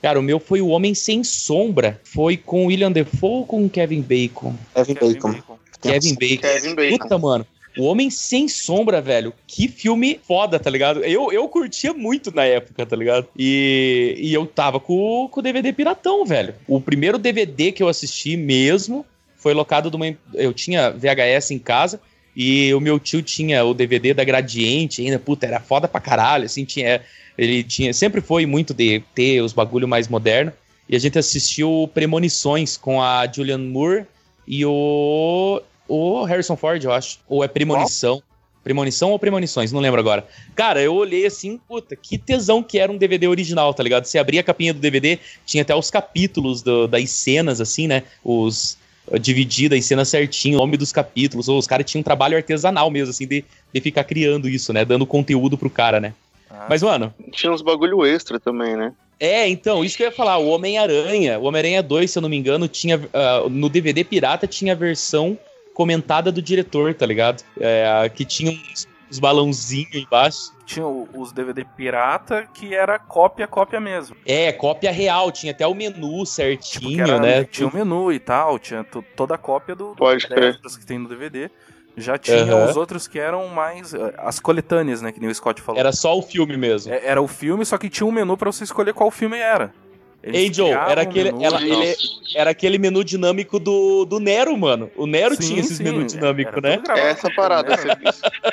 Cara, 0.00 0.18
o 0.18 0.22
meu 0.22 0.40
foi 0.40 0.62
O 0.62 0.68
Homem 0.68 0.94
Sem 0.94 1.22
Sombra. 1.22 2.00
Foi 2.02 2.38
com 2.38 2.66
William 2.66 2.90
Defoe 2.90 3.30
ou 3.30 3.46
com 3.46 3.68
Kevin 3.68 4.00
Bacon? 4.00 4.54
Kevin 4.74 4.94
Kevin 4.94 5.12
Bacon. 5.14 5.32
Bacon. 5.32 5.58
Kevin 5.82 6.14
Bacon. 6.14 6.40
Kevin 6.40 6.74
Bacon. 6.74 6.98
Puta, 6.98 7.18
mano. 7.18 7.46
O 7.76 7.84
Homem 7.84 8.10
Sem 8.10 8.48
Sombra, 8.48 9.00
velho. 9.00 9.32
Que 9.46 9.68
filme 9.68 10.20
foda, 10.26 10.58
tá 10.58 10.68
ligado? 10.68 11.02
Eu, 11.04 11.32
eu 11.32 11.48
curtia 11.48 11.92
muito 11.92 12.34
na 12.34 12.44
época, 12.44 12.84
tá 12.84 12.94
ligado? 12.94 13.26
E, 13.36 14.14
e 14.18 14.34
eu 14.34 14.46
tava 14.46 14.78
com, 14.78 15.28
com 15.30 15.40
o 15.40 15.42
DVD 15.42 15.72
piratão, 15.72 16.24
velho. 16.24 16.54
O 16.68 16.80
primeiro 16.80 17.18
DVD 17.18 17.72
que 17.72 17.82
eu 17.82 17.88
assisti 17.88 18.36
mesmo 18.36 19.06
foi 19.36 19.54
locado 19.54 19.90
de 19.90 19.96
uma. 19.96 20.06
Eu 20.34 20.52
tinha 20.52 20.90
VHS 20.90 21.50
em 21.50 21.58
casa. 21.58 22.00
E 22.34 22.72
o 22.72 22.80
meu 22.80 22.98
tio 22.98 23.22
tinha 23.22 23.64
o 23.64 23.74
DVD 23.74 24.14
da 24.14 24.24
Gradiente 24.24 25.02
ainda, 25.02 25.18
puta, 25.18 25.46
era 25.46 25.60
foda 25.60 25.86
pra 25.86 26.00
caralho, 26.00 26.46
assim, 26.46 26.64
tinha, 26.64 27.02
ele 27.36 27.62
tinha, 27.62 27.92
sempre 27.92 28.22
foi 28.22 28.46
muito 28.46 28.72
de 28.72 29.02
ter 29.14 29.42
os 29.42 29.52
bagulho 29.52 29.86
mais 29.86 30.08
moderno, 30.08 30.50
e 30.88 30.96
a 30.96 30.98
gente 30.98 31.18
assistiu 31.18 31.90
Premonições 31.92 32.76
com 32.76 33.02
a 33.02 33.30
Julianne 33.30 33.68
Moore 33.68 34.06
e 34.48 34.64
o, 34.64 35.60
o 35.94 36.24
Harrison 36.24 36.56
Ford, 36.56 36.82
eu 36.82 36.92
acho, 36.92 37.18
ou 37.28 37.44
é 37.44 37.48
Premonição, 37.48 38.22
Premonição 38.64 39.10
ou 39.10 39.18
Premonições, 39.18 39.72
não 39.72 39.80
lembro 39.80 40.00
agora. 40.00 40.26
Cara, 40.54 40.80
eu 40.80 40.94
olhei 40.94 41.26
assim, 41.26 41.58
puta, 41.68 41.94
que 41.96 42.16
tesão 42.16 42.62
que 42.62 42.78
era 42.78 42.90
um 42.90 42.96
DVD 42.96 43.26
original, 43.28 43.74
tá 43.74 43.82
ligado? 43.82 44.04
Você 44.04 44.18
abria 44.18 44.40
a 44.40 44.44
capinha 44.44 44.72
do 44.72 44.80
DVD, 44.80 45.18
tinha 45.44 45.62
até 45.62 45.74
os 45.74 45.90
capítulos 45.90 46.62
do- 46.62 46.86
das 46.86 47.10
cenas, 47.10 47.60
assim, 47.60 47.86
né? 47.86 48.04
Os 48.24 48.78
dividida 49.20 49.76
em 49.76 49.82
cena 49.82 50.04
certinho, 50.04 50.56
o 50.56 50.60
nome 50.60 50.76
dos 50.76 50.92
capítulos. 50.92 51.48
Ou 51.48 51.58
os 51.58 51.66
caras 51.66 51.84
tinham 51.90 52.00
um 52.00 52.04
trabalho 52.04 52.36
artesanal 52.36 52.88
mesmo, 52.88 53.10
assim, 53.10 53.26
de, 53.26 53.44
de 53.74 53.80
ficar 53.80 54.04
criando 54.04 54.48
isso, 54.48 54.72
né? 54.72 54.84
Dando 54.84 55.04
conteúdo 55.04 55.58
pro 55.58 55.68
cara, 55.68 56.00
né? 56.00 56.14
Ah, 56.48 56.66
Mas, 56.68 56.82
mano, 56.82 57.12
Tinha 57.32 57.52
uns 57.52 57.62
bagulho 57.62 58.06
extra 58.06 58.38
também, 58.38 58.76
né? 58.76 58.92
é, 59.18 59.48
então, 59.48 59.84
isso 59.84 59.96
que 59.96 60.02
eu 60.04 60.06
ia 60.06 60.12
falar. 60.12 60.38
O 60.38 60.48
Homem-Aranha, 60.48 61.38
o 61.38 61.44
Homem-Aranha 61.44 61.82
2, 61.82 62.10
se 62.10 62.18
eu 62.18 62.22
não 62.22 62.28
me 62.28 62.36
engano, 62.36 62.68
tinha. 62.68 63.00
ah, 63.12 63.42
no 63.50 63.68
DVD 63.68 64.04
pirata 64.04 64.46
tinha 64.46 64.72
a 64.72 64.76
versão 64.76 65.36
comentada 65.74 66.30
do 66.32 66.40
diretor, 66.42 66.94
tá 66.94 67.06
ligado? 67.06 67.42
É, 67.60 68.08
que 68.14 68.24
tinha 68.24 68.50
uns, 68.52 68.86
uns 69.10 69.18
balãozinhos 69.18 69.94
embaixo. 69.94 70.52
Tinha 70.66 70.86
os 70.86 71.32
DVD 71.32 71.64
pirata, 71.76 72.48
que 72.54 72.74
era 72.74 72.98
cópia, 72.98 73.46
cópia 73.46 73.78
mesmo. 73.80 74.16
É, 74.24 74.52
cópia 74.52 74.90
real, 74.90 75.30
tinha 75.30 75.52
até 75.52 75.66
o 75.66 75.74
menu 75.74 75.92
Tipo, 76.10 76.26
certinho, 76.26 77.04
que 77.04 77.10
era- 77.10 77.20
né? 77.20 77.44
Tinha 77.44 77.68
o 77.68 77.74
menu 77.74 78.10
e 78.12 78.18
tal, 78.18 78.58
tinha 78.58 78.82
to- 78.84 79.04
toda 79.16 79.34
a 79.34 79.38
cópia 79.38 79.74
do, 79.74 79.94
Pode 79.96 80.26
do 80.26 80.34
crer. 80.34 80.50
extras 80.54 80.76
que 80.76 80.86
tem 80.86 80.98
no 80.98 81.08
DVD. 81.08 81.50
Já 81.94 82.16
tinha 82.16 82.38
Aham. 82.42 82.70
os 82.70 82.76
outros 82.78 83.06
que 83.06 83.18
eram 83.18 83.48
mais. 83.48 83.92
eh, 83.92 84.14
As 84.16 84.40
coletâneas, 84.40 85.02
né? 85.02 85.12
Que 85.12 85.20
nem 85.20 85.28
o 85.28 85.34
Scott 85.34 85.60
falou. 85.60 85.78
Era 85.78 85.92
só 85.92 86.16
o 86.16 86.22
filme 86.22 86.56
mesmo. 86.56 86.90
É- 86.90 87.04
Era 87.04 87.20
o 87.20 87.28
filme, 87.28 87.66
só 87.66 87.76
que 87.76 87.90
tinha 87.90 88.06
um 88.06 88.10
menu 88.12 88.34
pra 88.34 88.50
você 88.50 88.64
escolher 88.64 88.94
qual 88.94 89.10
filme 89.10 89.36
era. 89.36 89.74
Eles 90.22 90.50
Angel, 90.50 90.68
era 90.68 91.00
um 91.00 91.04
aquele, 91.04 91.32
menu 91.32 91.44
ela- 91.44 91.60
e 91.62 91.70
ele- 91.70 91.96
era 92.34 92.50
aquele 92.50 92.78
menu 92.78 93.02
dinâmico 93.04 93.58
do, 93.58 94.04
do 94.04 94.20
Nero, 94.20 94.56
mano. 94.56 94.90
O 94.96 95.06
Nero 95.06 95.34
Sim, 95.34 95.48
tinha 95.48 95.60
esses 95.60 95.76
sim, 95.76 95.84
menu 95.84 96.04
dinâmico, 96.04 96.58
era 96.58 96.60
né? 96.60 96.82
É 96.96 97.10
essa 97.10 97.28
com 97.28 97.34
parada. 97.34 97.76
né? 97.76 97.94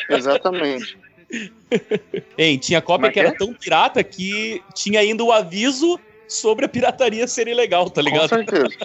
Exatamente. 0.10 0.98
Hein, 2.36 2.58
tinha 2.58 2.82
cópia 2.82 3.06
é 3.06 3.10
que 3.10 3.14
que 3.14 3.20
era 3.20 3.30
é? 3.30 3.34
tão 3.34 3.54
pirata 3.54 4.04
que 4.04 4.64
tinha 4.74 5.00
ainda 5.00 5.24
o 5.24 5.32
aviso 5.32 6.00
sobre 6.28 6.66
a 6.66 6.70
pirataria 6.70 7.28
ser 7.28 7.48
ilegal, 7.48 7.88
tá 7.90 8.02
Com 8.02 8.08
ligado? 8.10 8.30
certeza. 8.30 8.76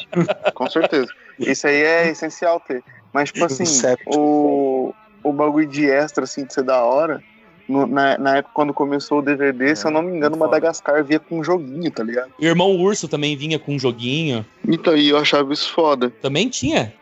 Com 0.55 0.69
certeza. 0.69 1.07
Isso 1.39 1.67
aí 1.67 1.83
é 1.83 2.09
essencial 2.11 2.61
ter. 2.61 2.83
Mas, 3.15 3.31
tipo 3.33 3.45
assim, 3.47 3.65
o, 4.07 4.93
o 5.23 5.33
bagulho 5.33 5.67
de 5.67 5.89
extra, 5.89 6.25
assim, 6.25 6.45
de 6.45 6.53
ser 6.53 6.65
da 6.65 6.83
hora. 6.85 7.23
No- 7.69 7.87
na, 7.87 8.17
na 8.19 8.37
época 8.37 8.53
quando 8.55 8.73
começou 8.75 9.19
o 9.19 9.23
DVD, 9.23 9.75
se 9.77 9.87
eu 9.87 9.91
não 9.91 10.03
me 10.03 10.17
engano. 10.17 10.37
Madagascar 10.37 11.03
via 11.05 11.19
com 11.19 11.39
um 11.41 11.45
joguinho, 11.45 11.91
tá 11.91 12.03
ligado? 12.03 12.31
Irmão 12.41 12.71
Urso 12.77 13.09
também 13.09 13.37
vinha 13.37 13.59
com 13.59 13.75
um 13.75 13.79
joguinho. 13.79 14.45
Então 14.67 14.93
aí 14.95 15.09
eu 15.09 15.19
achava 15.19 15.53
isso 15.53 15.73
foda. 15.73 16.11
Também 16.11 16.49
tinha. 16.49 16.93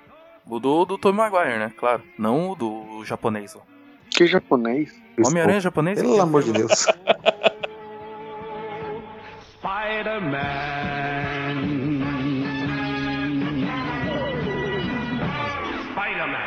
O 0.47 0.59
do, 0.59 0.85
do 0.85 0.99
Tobey 0.99 1.17
Maguire, 1.19 1.59
né? 1.59 1.73
Claro. 1.77 2.03
Não 2.19 2.51
o 2.51 2.55
do 2.55 3.05
japonês 3.05 3.55
lá. 3.55 3.63
Que 4.11 4.27
japonês? 4.27 4.93
Homem-Aranha 5.25 5.61
japonês? 5.61 6.01
Pelo 6.01 6.21
amor 6.21 6.43
de 6.43 6.53
Deus. 6.53 6.87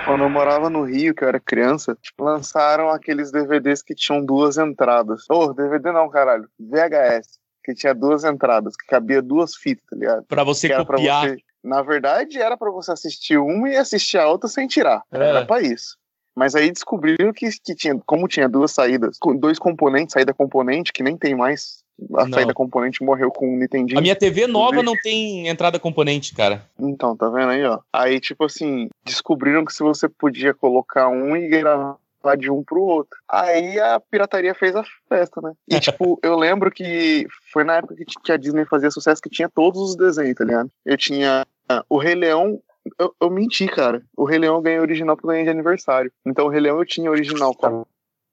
Quando 0.06 0.24
eu 0.24 0.30
morava 0.30 0.70
no 0.70 0.84
Rio, 0.84 1.16
que 1.16 1.24
eu 1.24 1.28
era 1.28 1.40
criança, 1.40 1.98
lançaram 2.20 2.90
aqueles 2.92 3.32
DVDs 3.32 3.82
que 3.82 3.96
tinham 3.96 4.24
duas 4.24 4.56
entradas. 4.58 5.26
Ô, 5.30 5.52
DVD 5.52 5.92
não, 5.92 6.08
caralho. 6.10 6.48
VHS. 6.60 7.40
Que 7.64 7.74
tinha 7.74 7.96
duas 7.96 8.24
entradas, 8.24 8.76
que 8.78 8.86
cabia 8.86 9.20
duas 9.20 9.56
fitas, 9.56 9.84
tá 9.90 9.96
ligado? 9.96 10.24
Pra 10.28 10.44
você 10.44 10.68
que 10.68 10.74
era 10.74 10.86
pra 10.86 10.98
copiar. 10.98 11.28
você. 11.28 11.38
Na 11.64 11.82
verdade, 11.82 12.40
era 12.40 12.56
pra 12.56 12.70
você 12.70 12.92
assistir 12.92 13.40
uma 13.40 13.68
e 13.68 13.76
assistir 13.76 14.20
a 14.20 14.28
outra 14.28 14.48
sem 14.48 14.68
tirar. 14.68 15.02
É. 15.12 15.18
Era 15.18 15.46
pra 15.46 15.60
isso. 15.62 15.98
Mas 16.36 16.54
aí 16.56 16.72
descobriram 16.72 17.32
que, 17.32 17.50
que 17.64 17.74
tinha, 17.74 17.98
como 18.06 18.28
tinha 18.28 18.50
duas 18.50 18.72
saídas, 18.72 19.18
dois 19.40 19.58
componentes, 19.58 20.14
saída 20.14 20.34
componente, 20.34 20.92
que 20.92 21.02
nem 21.02 21.16
tem 21.16 21.36
mais. 21.36 21.84
A 22.14 22.26
Não. 22.26 22.34
saída 22.34 22.54
componente 22.54 23.02
morreu 23.02 23.32
com 23.32 23.54
o 23.54 23.58
Nintendinho. 23.58 23.98
A 23.98 24.02
minha 24.02 24.16
TV 24.16 24.48
nova 24.48 24.84
não 24.84 24.98
tem 25.02 25.48
entrada 25.48 25.80
componente, 25.80 26.36
cara. 26.36 26.70
Então, 26.78 27.16
tá 27.16 27.30
vendo 27.30 27.52
aí, 27.52 27.64
ó? 27.64 27.80
Aí, 27.94 28.20
tipo 28.20 28.44
assim, 28.44 28.90
descobriram 29.06 29.64
que 29.64 29.72
se 29.72 29.82
você 29.82 30.10
podia 30.10 30.54
colocar 30.54 31.08
um 31.08 31.38
e 31.38 31.48
gravar 31.48 31.98
de 32.38 32.50
um 32.50 32.64
pro 32.64 32.82
outro. 32.82 33.18
Aí 33.30 33.80
a 33.80 34.00
pirataria 34.00 34.56
fez 34.56 34.76
a 34.76 34.84
festa, 35.08 35.40
né? 35.42 35.54
E, 35.70 35.78
tipo, 35.80 36.20
eu 36.24 36.36
lembro 36.36 36.72
que 36.72 37.28
foi 37.54 37.64
na 37.64 37.76
época 37.76 37.96
que, 37.96 38.06
que 38.06 38.32
a 38.32 38.38
Disney 38.38 38.66
fazia 38.66 38.90
sucesso 38.90 39.22
que 39.22 39.30
tinha 39.30 39.48
todos 39.48 39.80
os 39.80 39.96
desenhos, 39.96 40.36
tá 40.36 40.44
ligado? 40.44 40.72
Eu 40.84 40.98
tinha 40.98 41.46
ah, 41.70 41.86
o 41.88 41.98
Rei 41.98 42.16
Leão. 42.16 42.60
Eu, 43.00 43.16
eu 43.20 43.30
menti, 43.30 43.68
cara. 43.68 44.04
O 44.16 44.26
Rei 44.26 44.40
Leão 44.40 44.56
eu 44.56 44.62
ganhei 44.62 44.80
original 44.80 45.16
porque 45.16 45.28
eu 45.28 45.32
ganhei 45.32 45.46
de 45.46 45.50
aniversário. 45.50 46.12
Então 46.26 46.46
o 46.46 46.50
Rei 46.50 46.62
Leão 46.62 46.80
eu 46.80 46.86
tinha 46.86 47.10
original 47.10 47.54
com 47.56 47.86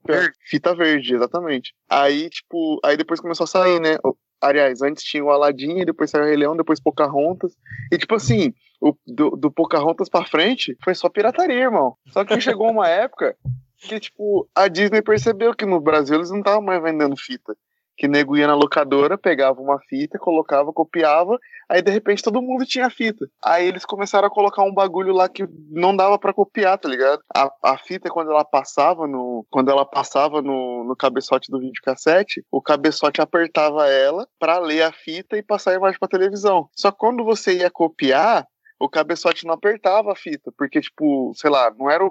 Verde. 0.04 0.36
fita 0.44 0.74
verde, 0.74 1.14
exatamente. 1.14 1.74
Aí, 1.88 2.28
tipo, 2.28 2.80
aí 2.84 2.96
depois 2.96 3.20
começou 3.20 3.44
a 3.44 3.46
sair, 3.46 3.80
né? 3.80 3.98
Aliás, 4.40 4.82
antes 4.82 5.04
tinha 5.04 5.24
o 5.24 5.30
Aladdin, 5.30 5.78
e 5.78 5.84
depois 5.84 6.10
saiu 6.10 6.24
o 6.24 6.26
Rei 6.26 6.36
Leão, 6.36 6.56
depois 6.56 6.80
Pocahontas. 6.80 7.56
E, 7.92 7.96
tipo 7.96 8.16
assim, 8.16 8.52
o, 8.80 8.96
do, 9.06 9.30
do 9.30 9.50
Pocahontas 9.50 10.08
pra 10.08 10.24
frente 10.24 10.76
foi 10.82 10.94
só 10.94 11.08
pirataria, 11.08 11.60
irmão. 11.60 11.96
Só 12.08 12.24
que 12.24 12.40
chegou 12.40 12.68
uma 12.68 12.88
época 12.88 13.36
que, 13.78 14.00
tipo, 14.00 14.48
a 14.54 14.66
Disney 14.66 15.02
percebeu 15.02 15.54
que 15.54 15.64
no 15.64 15.80
Brasil 15.80 16.16
eles 16.16 16.30
não 16.30 16.38
estavam 16.40 16.62
mais 16.62 16.82
vendendo 16.82 17.16
fita. 17.16 17.56
Que 17.96 18.08
nego 18.08 18.36
ia 18.36 18.46
na 18.46 18.54
locadora, 18.54 19.18
pegava 19.18 19.60
uma 19.60 19.78
fita, 19.80 20.18
colocava, 20.18 20.72
copiava, 20.72 21.38
aí 21.68 21.82
de 21.82 21.90
repente 21.90 22.22
todo 22.22 22.42
mundo 22.42 22.64
tinha 22.64 22.88
fita. 22.90 23.26
Aí 23.44 23.66
eles 23.66 23.84
começaram 23.84 24.26
a 24.26 24.30
colocar 24.30 24.62
um 24.62 24.72
bagulho 24.72 25.12
lá 25.12 25.28
que 25.28 25.46
não 25.70 25.94
dava 25.94 26.18
pra 26.18 26.32
copiar, 26.32 26.78
tá 26.78 26.88
ligado? 26.88 27.20
A, 27.34 27.50
a 27.62 27.78
fita, 27.78 28.10
quando 28.10 28.30
ela 28.30 28.44
passava 28.44 29.06
no. 29.06 29.46
Quando 29.50 29.70
ela 29.70 29.84
passava 29.84 30.40
no, 30.40 30.84
no 30.84 30.96
cabeçote 30.96 31.50
do 31.50 31.60
videocassete, 31.60 32.44
o 32.50 32.62
cabeçote 32.62 33.20
apertava 33.20 33.88
ela 33.88 34.26
pra 34.38 34.58
ler 34.58 34.82
a 34.82 34.92
fita 34.92 35.36
e 35.36 35.42
passar 35.42 35.72
a 35.72 35.76
imagem 35.76 35.98
pra 35.98 36.08
televisão. 36.08 36.68
Só 36.74 36.90
que 36.90 36.98
quando 36.98 37.24
você 37.24 37.58
ia 37.58 37.70
copiar, 37.70 38.46
o 38.80 38.88
cabeçote 38.88 39.46
não 39.46 39.54
apertava 39.54 40.12
a 40.12 40.16
fita, 40.16 40.52
porque, 40.56 40.80
tipo, 40.80 41.32
sei 41.34 41.50
lá, 41.50 41.72
não 41.78 41.90
era. 41.90 42.10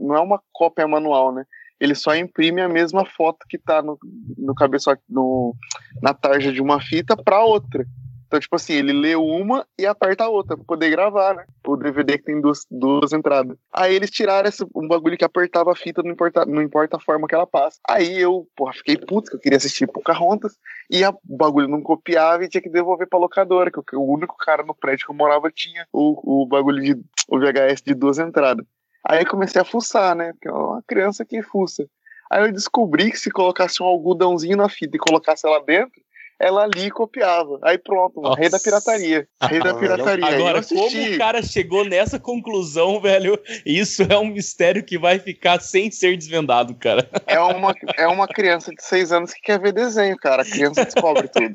Não 0.00 0.14
é 0.14 0.20
uma 0.20 0.40
cópia 0.50 0.88
manual, 0.88 1.32
né? 1.32 1.44
Ele 1.80 1.94
só 1.94 2.14
imprime 2.14 2.60
a 2.60 2.68
mesma 2.68 3.04
foto 3.04 3.38
que 3.48 3.58
tá 3.58 3.82
no, 3.82 3.98
no 4.38 4.54
cabeçote, 4.54 5.02
no, 5.08 5.54
na 6.02 6.14
tarja 6.14 6.52
de 6.52 6.60
uma 6.62 6.80
fita 6.80 7.16
pra 7.16 7.44
outra. 7.44 7.84
Então, 8.26 8.40
tipo 8.40 8.56
assim, 8.56 8.72
ele 8.72 8.92
lê 8.92 9.14
uma 9.14 9.64
e 9.78 9.86
aperta 9.86 10.24
a 10.24 10.28
outra 10.28 10.56
pra 10.56 10.64
poder 10.64 10.90
gravar, 10.90 11.34
né? 11.34 11.44
O 11.64 11.76
DVD 11.76 12.18
que 12.18 12.24
tem 12.24 12.40
duas, 12.40 12.60
duas 12.68 13.12
entradas. 13.12 13.56
Aí 13.72 13.94
eles 13.94 14.10
tiraram 14.10 14.48
esse, 14.48 14.64
um 14.74 14.88
bagulho 14.88 15.16
que 15.16 15.24
apertava 15.24 15.70
a 15.70 15.76
fita, 15.76 16.02
não 16.02 16.10
importa, 16.10 16.44
não 16.44 16.60
importa 16.60 16.96
a 16.96 17.00
forma 17.00 17.28
que 17.28 17.34
ela 17.34 17.46
passa. 17.46 17.78
Aí 17.88 18.18
eu, 18.18 18.48
porra, 18.56 18.72
fiquei 18.72 18.96
puto, 18.96 19.30
que 19.30 19.36
eu 19.36 19.40
queria 19.40 19.58
assistir 19.58 19.86
Pocahontas, 19.86 20.56
e 20.90 21.04
a- 21.04 21.10
o 21.10 21.36
bagulho 21.36 21.68
não 21.68 21.80
copiava 21.80 22.42
e 22.44 22.48
tinha 22.48 22.62
que 22.62 22.70
devolver 22.70 23.06
pra 23.08 23.18
locadora, 23.20 23.70
que 23.70 23.78
o, 23.78 24.00
o 24.00 24.12
único 24.12 24.36
cara 24.36 24.64
no 24.64 24.74
prédio 24.74 25.06
que 25.06 25.12
eu 25.12 25.16
morava 25.16 25.48
tinha 25.54 25.86
o, 25.92 26.42
o 26.42 26.46
bagulho 26.46 26.82
de. 26.82 27.00
o 27.28 27.38
VHS 27.38 27.82
de 27.84 27.94
duas 27.94 28.18
entradas. 28.18 28.66
Aí 29.06 29.22
eu 29.22 29.28
comecei 29.28 29.60
a 29.60 29.64
fuçar, 29.64 30.14
né? 30.14 30.32
Porque 30.32 30.48
é 30.48 30.52
uma 30.52 30.82
criança 30.86 31.24
que 31.24 31.42
fuça. 31.42 31.84
Aí 32.30 32.42
eu 32.42 32.52
descobri 32.52 33.10
que 33.10 33.18
se 33.18 33.30
colocasse 33.30 33.82
um 33.82 33.86
algodãozinho 33.86 34.56
na 34.56 34.68
fita 34.68 34.96
e 34.96 34.98
colocasse 34.98 35.46
ela 35.46 35.62
dentro, 35.62 36.02
ela 36.40 36.64
ali 36.64 36.90
copiava. 36.90 37.58
Aí 37.62 37.78
pronto, 37.78 38.20
mano, 38.20 38.34
rei 38.34 38.48
da 38.48 38.58
pirataria. 38.58 39.28
Rei 39.42 39.60
da 39.60 39.74
pirataria. 39.78 40.26
Agora, 40.26 40.62
como 40.64 41.14
o 41.14 41.18
cara 41.18 41.42
chegou 41.42 41.84
nessa 41.84 42.18
conclusão, 42.18 43.00
velho, 43.00 43.38
isso 43.64 44.02
é 44.02 44.18
um 44.18 44.26
mistério 44.26 44.82
que 44.82 44.98
vai 44.98 45.18
ficar 45.18 45.60
sem 45.60 45.90
ser 45.90 46.16
desvendado, 46.16 46.74
cara. 46.74 47.08
É 47.26 47.38
uma, 47.38 47.74
é 47.96 48.08
uma 48.08 48.26
criança 48.26 48.72
de 48.74 48.82
seis 48.82 49.12
anos 49.12 49.32
que 49.32 49.40
quer 49.42 49.60
ver 49.60 49.72
desenho, 49.72 50.16
cara. 50.16 50.42
A 50.42 50.46
criança 50.46 50.84
descobre 50.84 51.28
tudo. 51.28 51.54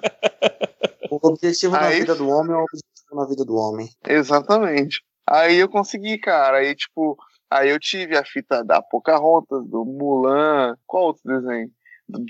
O 1.09 1.27
objetivo 1.27 1.73
na 1.73 1.87
Aí- 1.87 1.99
vida 2.01 2.15
do 2.15 2.29
homem 2.29 2.53
é 2.53 2.57
o 2.57 2.63
objetivo 2.63 3.15
na 3.15 3.25
vida 3.27 3.43
do 3.43 3.55
homem. 3.55 3.89
Exatamente. 4.07 5.01
Aí 5.27 5.57
eu 5.57 5.67
consegui, 5.67 6.17
cara. 6.19 6.57
Aí, 6.59 6.73
tipo, 6.75 7.17
aí 7.49 7.69
eu 7.69 7.79
tive 7.79 8.17
a 8.17 8.23
fita 8.23 8.63
da 8.63 8.81
Pocahontas, 8.81 9.65
do 9.65 9.85
Mulan. 9.85 10.75
Qual 10.85 11.05
outro 11.05 11.23
desenho? 11.25 11.69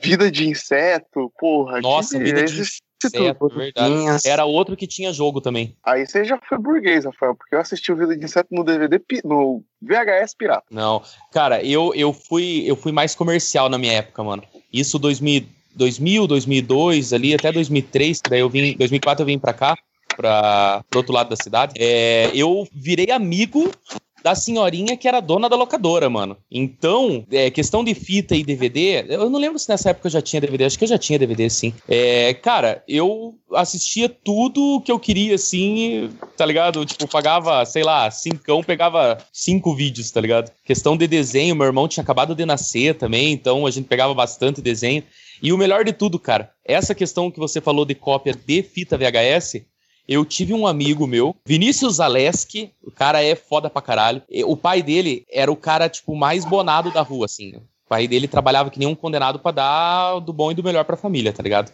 Vida 0.02 0.30
de 0.30 0.48
inseto, 0.48 1.32
porra. 1.40 1.80
Nossa, 1.80 2.18
tive 2.18 2.26
Vida 2.26 2.44
de 2.44 2.62
inseto, 2.62 3.48
verdade. 3.48 3.90
Linhas. 3.90 4.26
Era 4.26 4.46
outro 4.46 4.76
que 4.76 4.86
tinha 4.86 5.14
jogo 5.14 5.40
também. 5.40 5.76
Aí 5.84 6.06
você 6.06 6.26
já 6.26 6.38
foi 6.38 6.58
burguês, 6.58 7.06
Rafael, 7.06 7.36
porque 7.36 7.56
eu 7.56 7.60
assisti 7.60 7.92
o 7.92 7.96
Vida 7.96 8.18
de 8.18 8.26
Inseto 8.26 8.50
no 8.52 8.64
DVD, 8.64 9.02
no 9.24 9.64
VHS 9.82 10.36
pirata. 10.38 10.66
Não, 10.70 11.02
cara, 11.32 11.64
eu, 11.64 11.94
eu 11.96 12.12
fui 12.12 12.64
eu 12.66 12.76
fui 12.76 12.92
mais 12.92 13.16
comercial 13.16 13.70
na 13.70 13.78
minha 13.78 13.94
época, 13.94 14.22
mano. 14.24 14.44
Isso 14.72 15.00
2000, 15.00 15.46
2000, 15.76 16.28
2002, 16.28 17.14
ali 17.14 17.34
até 17.34 17.52
2003, 17.52 18.22
que 18.22 18.30
daí 18.30 18.42
eu 18.42 18.50
vim, 18.50 18.76
2004 18.76 19.22
eu 19.22 19.26
vim 19.26 19.40
pra 19.40 19.54
cá, 19.54 19.78
pra, 20.18 20.84
pro 20.90 21.00
outro 21.00 21.14
lado 21.14 21.30
da 21.30 21.38
cidade. 21.38 21.74
É, 21.78 22.30
eu 22.34 22.68
virei 22.74 23.12
amigo 23.12 23.72
da 24.24 24.36
senhorinha 24.36 24.98
que 24.98 25.08
era 25.08 25.20
dona 25.20 25.50
da 25.50 25.56
locadora, 25.56 26.10
mano. 26.10 26.38
Então, 26.52 27.26
é, 27.32 27.50
questão 27.50 27.84
de 27.84 27.94
fita 27.94 28.36
e 28.36 28.44
DVD, 28.44 29.06
eu 29.10 29.30
não 29.30 29.40
lembro 29.40 29.60
se 29.60 29.70
nessa 29.70 29.90
época 29.92 30.08
eu 30.08 30.12
já 30.12 30.22
tinha 30.22 30.42
DVD, 30.42 30.66
acho 30.66 30.78
que 30.78 30.84
eu 30.84 30.90
já 30.90 30.98
tinha 30.98 31.20
DVD, 31.20 31.50
sim. 31.50 31.74
É, 31.88 32.34
cara, 32.34 32.84
eu 32.88 33.36
assistia 33.54 34.10
tudo 34.10 34.82
que 34.82 34.92
eu 34.92 35.00
queria, 35.00 35.36
assim, 35.36 36.10
tá 36.38 36.46
ligado? 36.46 36.86
Tipo, 36.86 37.08
pagava, 37.08 37.66
sei 37.66 37.84
lá, 37.84 38.10
cincão, 38.12 38.64
pegava 38.64 39.18
cinco 39.32 39.76
vídeos, 39.76 40.12
tá 40.12 40.22
ligado? 40.22 40.52
Questão 40.64 40.96
de 40.96 41.08
desenho, 41.08 41.56
meu 41.56 41.66
irmão 41.66 41.88
tinha 41.88 42.04
acabado 42.04 42.36
de 42.36 42.46
nascer 42.46 42.96
também, 42.96 43.32
então 43.32 43.66
a 43.66 43.72
gente 43.72 43.88
pegava 43.88 44.14
bastante 44.14 44.62
desenho. 44.62 45.04
E 45.42 45.54
o 45.54 45.58
melhor 45.58 45.86
de 45.86 45.94
tudo, 45.94 46.20
cara, 46.20 46.52
essa 46.66 46.94
questão 46.94 47.32
que 47.32 47.40
você 47.40 47.62
falou 47.62 47.86
de 47.86 47.96
cópia 47.96 48.34
de 48.34 48.62
fita 48.62 48.98
VHS, 48.98 49.62
eu 50.10 50.26
tive 50.26 50.54
um 50.54 50.66
amigo 50.66 51.06
meu, 51.06 51.36
Vinícius 51.46 51.98
Zaleski, 51.98 52.72
o 52.84 52.90
cara 52.90 53.24
é 53.24 53.36
foda 53.36 53.70
pra 53.70 53.80
caralho. 53.80 54.24
O 54.46 54.58
pai 54.58 54.82
dele 54.82 55.24
era 55.32 55.52
o 55.52 55.56
cara, 55.56 55.88
tipo, 55.88 56.16
mais 56.16 56.44
bonado 56.44 56.92
da 56.92 57.02
rua, 57.02 57.26
assim. 57.26 57.58
O 57.58 57.62
pai 57.88 58.08
dele 58.08 58.28
trabalhava 58.28 58.72
que 58.72 58.80
nem 58.80 58.88
um 58.88 58.96
condenado 58.96 59.38
pra 59.38 59.52
dar 59.52 60.20
do 60.20 60.34
bom 60.34 60.52
e 60.52 60.56
do 60.56 60.64
melhor 60.64 60.84
pra 60.84 60.98
família, 60.98 61.32
tá 61.32 61.44
ligado? 61.44 61.72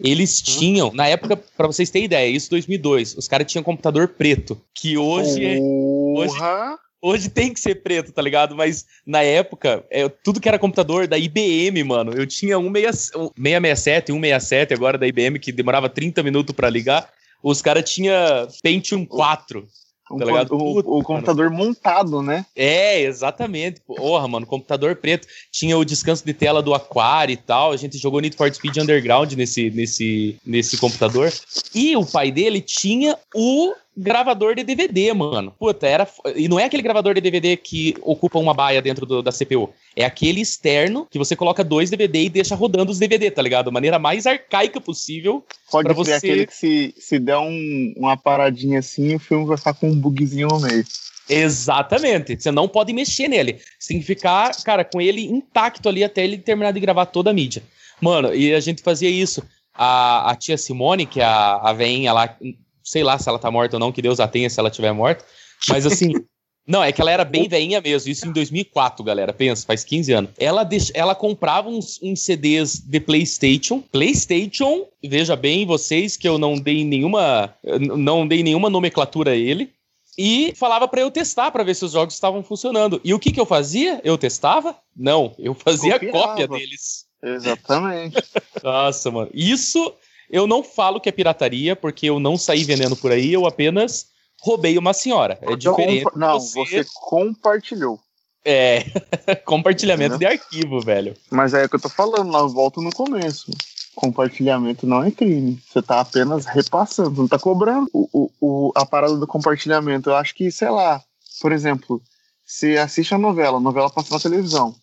Eles 0.00 0.40
tinham, 0.40 0.92
na 0.94 1.06
época, 1.06 1.36
pra 1.36 1.66
vocês 1.66 1.90
terem 1.90 2.06
ideia, 2.06 2.28
isso 2.28 2.48
2002, 2.50 3.16
os 3.16 3.28
caras 3.28 3.46
tinham 3.46 3.62
computador 3.62 4.08
preto, 4.08 4.58
que 4.74 4.96
hoje 4.96 5.44
é 5.44 5.58
Porra! 5.58 6.78
Hoje 7.02 7.28
tem 7.28 7.52
que 7.52 7.60
ser 7.60 7.82
preto, 7.82 8.12
tá 8.12 8.22
ligado? 8.22 8.56
Mas 8.56 8.86
na 9.06 9.22
época, 9.22 9.84
é, 9.90 10.08
tudo 10.08 10.40
que 10.40 10.48
era 10.48 10.58
computador 10.58 11.06
da 11.06 11.18
IBM, 11.18 11.84
mano. 11.84 12.14
Eu 12.14 12.26
tinha 12.26 12.58
um 12.58 12.72
6- 12.72 13.10
um 13.14 13.28
667, 13.36 14.10
167 14.10 14.72
agora 14.72 14.96
da 14.96 15.06
IBM, 15.06 15.38
que 15.38 15.52
demorava 15.52 15.90
30 15.90 16.22
minutos 16.22 16.56
pra 16.56 16.70
ligar. 16.70 17.06
Os 17.44 17.60
caras 17.60 17.88
tinham 17.90 18.48
Pentium 18.62 19.04
4. 19.04 19.68
Um 20.10 20.18
Tá 20.18 20.24
ligado? 20.24 20.54
o, 20.54 20.74
Puta, 20.74 20.88
o 20.88 21.02
computador 21.02 21.50
montado, 21.50 22.22
né? 22.22 22.44
É, 22.54 23.02
exatamente. 23.02 23.80
Porra, 23.80 24.26
mano, 24.28 24.46
computador 24.46 24.96
preto. 24.96 25.26
Tinha 25.50 25.76
o 25.76 25.84
descanso 25.84 26.24
de 26.24 26.32
tela 26.32 26.62
do 26.62 26.74
Aquari 26.74 27.34
e 27.34 27.36
tal. 27.36 27.72
A 27.72 27.76
gente 27.76 27.98
jogou 27.98 28.20
Need 28.20 28.36
for 28.36 28.52
Speed 28.52 28.78
Underground 28.78 29.32
nesse, 29.32 29.70
nesse, 29.70 30.36
nesse 30.44 30.76
computador. 30.76 31.32
E 31.74 31.96
o 31.96 32.04
pai 32.04 32.30
dele 32.30 32.60
tinha 32.60 33.18
o 33.34 33.74
gravador 33.96 34.54
de 34.54 34.62
DVD, 34.64 35.12
mano. 35.12 35.54
Puta, 35.58 35.86
era. 35.86 36.08
E 36.34 36.48
não 36.48 36.58
é 36.58 36.64
aquele 36.64 36.82
gravador 36.82 37.14
de 37.14 37.20
DVD 37.20 37.56
que 37.56 37.94
ocupa 38.02 38.38
uma 38.38 38.52
baia 38.54 38.82
dentro 38.82 39.06
do- 39.06 39.22
da 39.22 39.30
CPU. 39.30 39.70
É 39.94 40.04
aquele 40.04 40.40
externo 40.40 41.06
que 41.10 41.18
você 41.18 41.36
coloca 41.36 41.62
dois 41.62 41.90
DVD 41.90 42.24
e 42.24 42.28
deixa 42.28 42.54
rodando 42.54 42.90
os 42.90 42.98
DVD, 42.98 43.30
tá 43.30 43.40
ligado? 43.40 43.66
Da 43.66 43.70
maneira 43.70 43.98
mais 43.98 44.26
arcaica 44.26 44.80
possível. 44.80 45.44
Pode 45.70 45.88
ser 45.88 45.94
você- 45.94 46.12
aquele 46.14 46.46
que 46.46 46.54
se, 46.54 46.94
se 46.98 47.18
der 47.18 47.36
um- 47.38 47.94
uma 47.96 48.16
paradinha 48.16 48.78
assim, 48.80 49.14
o 49.14 49.18
filme 49.18 49.46
vai 49.46 49.56
ficar 49.56 49.74
com 49.74 49.88
um 49.90 49.94
bugzinho 50.00 50.48
no 50.48 50.60
meio. 50.60 50.84
Exatamente. 51.28 52.40
Você 52.40 52.50
não 52.50 52.68
pode 52.68 52.92
mexer 52.92 53.28
nele. 53.28 53.58
Você 53.78 53.88
tem 53.94 54.00
que 54.00 54.06
ficar, 54.06 54.50
cara, 54.62 54.84
com 54.84 55.00
ele 55.00 55.24
intacto 55.24 55.88
ali 55.88 56.02
até 56.04 56.24
ele 56.24 56.38
terminar 56.38 56.72
de 56.72 56.80
gravar 56.80 57.06
toda 57.06 57.30
a 57.30 57.32
mídia. 57.34 57.62
Mano, 58.00 58.34
e 58.34 58.52
a 58.54 58.60
gente 58.60 58.82
fazia 58.82 59.08
isso. 59.08 59.42
A, 59.76 60.30
a 60.30 60.36
tia 60.36 60.56
Simone, 60.56 61.04
que 61.06 61.20
é 61.20 61.24
a, 61.24 61.54
a 61.56 61.72
veinha 61.72 62.12
lá, 62.12 62.36
sei 62.84 63.02
lá 63.02 63.18
se 63.18 63.28
ela 63.28 63.38
tá 63.38 63.50
morta 63.50 63.76
ou 63.76 63.80
não, 63.80 63.90
que 63.90 64.02
Deus 64.02 64.20
a 64.20 64.28
tenha 64.28 64.48
se 64.50 64.60
ela 64.60 64.68
estiver 64.68 64.92
morta. 64.92 65.24
Mas 65.68 65.86
assim. 65.86 66.12
Não, 66.66 66.82
é 66.82 66.90
que 66.90 67.00
ela 67.02 67.10
era 67.10 67.26
bem 67.26 67.46
veinha 67.46 67.78
mesmo, 67.78 68.10
isso 68.10 68.26
em 68.26 68.32
2004, 68.32 69.04
galera, 69.04 69.34
pensa, 69.34 69.66
faz 69.66 69.84
15 69.84 70.12
anos. 70.12 70.30
Ela, 70.38 70.64
deix... 70.64 70.90
ela 70.94 71.14
comprava 71.14 71.68
uns, 71.68 72.00
uns 72.02 72.22
CDs 72.22 72.78
de 72.78 73.00
PlayStation, 73.00 73.82
PlayStation, 73.92 74.86
veja 75.04 75.36
bem 75.36 75.66
vocês 75.66 76.16
que 76.16 76.26
eu 76.26 76.38
não 76.38 76.54
dei 76.54 76.82
nenhuma, 76.82 77.54
não 77.78 78.26
dei 78.26 78.42
nenhuma 78.42 78.70
nomenclatura 78.70 79.32
a 79.32 79.36
ele, 79.36 79.74
e 80.16 80.54
falava 80.56 80.88
pra 80.88 81.02
eu 81.02 81.10
testar 81.10 81.50
pra 81.50 81.62
ver 81.62 81.74
se 81.74 81.84
os 81.84 81.92
jogos 81.92 82.14
estavam 82.14 82.42
funcionando. 82.42 83.00
E 83.04 83.12
o 83.12 83.18
que 83.18 83.32
que 83.32 83.40
eu 83.40 83.46
fazia? 83.46 84.00
Eu 84.02 84.16
testava? 84.16 84.74
Não, 84.96 85.34
eu 85.38 85.54
fazia 85.54 85.98
Copiava. 85.98 86.18
cópia 86.18 86.48
deles. 86.48 87.04
Exatamente. 87.22 88.16
Nossa, 88.62 89.10
mano. 89.10 89.30
Isso 89.34 89.92
eu 90.30 90.46
não 90.46 90.62
falo 90.62 91.00
que 91.00 91.08
é 91.08 91.12
pirataria, 91.12 91.74
porque 91.76 92.06
eu 92.06 92.18
não 92.20 92.36
saí 92.36 92.64
vendendo 92.64 92.96
por 92.96 93.12
aí, 93.12 93.32
eu 93.32 93.46
apenas 93.46 94.06
roubei 94.42 94.76
uma 94.78 94.92
senhora. 94.92 95.38
É 95.42 95.56
diferente. 95.56 96.04
Compa- 96.04 96.18
Não, 96.18 96.38
você- 96.40 96.58
você 96.64 96.84
compartilhou. 96.94 97.98
É, 98.44 98.84
compartilhamento 99.46 100.18
de 100.18 100.26
arquivo, 100.26 100.80
velho. 100.80 101.14
Mas 101.30 101.54
é 101.54 101.64
o 101.64 101.68
que 101.68 101.76
eu 101.76 101.80
tô 101.80 101.88
falando, 101.88 102.30
nós 102.30 102.52
volto 102.52 102.80
no 102.82 102.92
começo. 102.92 103.50
Compartilhamento 103.94 104.86
não 104.86 105.02
é 105.02 105.10
crime. 105.10 105.58
Você 105.66 105.80
tá 105.80 106.00
apenas 106.00 106.44
repassando, 106.46 107.22
não 107.22 107.28
tá 107.28 107.38
cobrando 107.38 107.88
o, 107.92 108.08
o, 108.12 108.30
o- 108.40 108.72
a 108.74 108.84
parada 108.84 109.16
do 109.16 109.26
compartilhamento. 109.26 110.10
Eu 110.10 110.16
acho 110.16 110.34
que, 110.34 110.50
sei 110.50 110.68
lá, 110.68 111.00
por 111.40 111.52
exemplo, 111.52 112.02
você 112.44 112.76
assiste 112.76 113.14
a 113.14 113.18
novela, 113.18 113.56
a 113.56 113.60
novela 113.60 113.88
passa 113.88 114.12
na 114.12 114.20
televisão. 114.20 114.74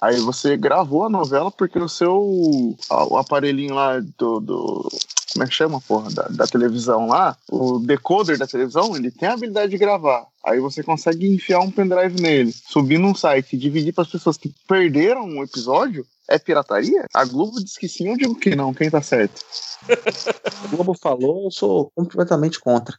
Aí 0.00 0.18
você 0.20 0.56
gravou 0.56 1.04
a 1.04 1.08
novela 1.10 1.50
porque 1.50 1.78
o 1.78 1.88
seu 1.88 2.76
a- 2.90 3.04
o 3.06 3.16
aparelhinho 3.16 3.74
lá 3.74 3.98
do, 4.18 4.40
do- 4.40 4.88
como 5.32 5.44
é 5.44 5.46
que 5.46 5.54
chama, 5.54 5.80
porra, 5.80 6.10
da, 6.10 6.22
da 6.28 6.46
televisão 6.46 7.06
lá, 7.06 7.36
o 7.50 7.78
decoder 7.78 8.38
da 8.38 8.46
televisão, 8.46 8.96
ele 8.96 9.10
tem 9.10 9.28
a 9.28 9.34
habilidade 9.34 9.70
de 9.70 9.78
gravar. 9.78 10.26
Aí 10.44 10.58
você 10.58 10.82
consegue 10.82 11.26
enfiar 11.32 11.60
um 11.60 11.70
pendrive 11.70 12.20
nele, 12.20 12.52
subir 12.52 12.98
num 12.98 13.14
site 13.14 13.54
e 13.54 13.58
dividir 13.58 13.92
para 13.92 14.02
as 14.04 14.10
pessoas 14.10 14.36
que 14.38 14.52
perderam 14.66 15.22
um 15.24 15.42
episódio. 15.42 16.06
É 16.30 16.38
pirataria? 16.38 17.04
A 17.14 17.24
Globo 17.24 17.62
diz 17.62 17.76
que 17.76 17.88
sim, 17.88 18.08
eu 18.08 18.16
digo 18.16 18.34
que 18.34 18.54
não. 18.54 18.72
Quem 18.74 18.90
tá 18.90 19.00
certo? 19.02 19.40
O 20.64 20.68
Globo 20.76 20.94
falou, 20.94 21.44
eu 21.44 21.50
sou 21.50 21.90
completamente 21.94 22.58
contra. 22.60 22.96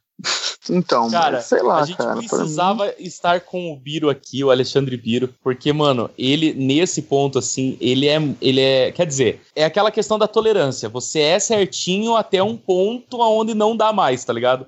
Então, 0.69 1.09
Cara, 1.09 1.37
mas 1.37 1.45
sei 1.45 1.61
lá, 1.63 1.81
a 1.81 1.85
gente 1.85 1.97
cara. 1.97 2.11
pra 2.11 2.21
mim- 2.21 2.27
precisava 2.27 2.93
estar 2.99 3.41
com 3.41 3.71
o 3.71 3.75
Biro 3.75 4.09
aqui, 4.09 4.43
o 4.43 4.51
Alexandre 4.51 4.95
Biro, 4.95 5.33
porque, 5.43 5.73
mano, 5.73 6.09
ele, 6.17 6.53
nesse 6.53 7.01
ponto, 7.01 7.39
assim, 7.39 7.75
ele 7.81 8.07
é, 8.07 8.21
ele 8.41 8.61
é. 8.61 8.91
Quer 8.91 9.05
dizer, 9.07 9.41
é 9.55 9.65
aquela 9.65 9.91
questão 9.91 10.19
da 10.19 10.27
tolerância. 10.27 10.87
Você 10.89 11.19
é 11.21 11.39
certinho 11.39 12.15
até 12.15 12.41
um 12.43 12.55
ponto 12.55 13.21
aonde 13.21 13.53
não 13.53 13.75
dá 13.75 13.91
mais, 13.91 14.23
tá 14.23 14.31
ligado? 14.33 14.65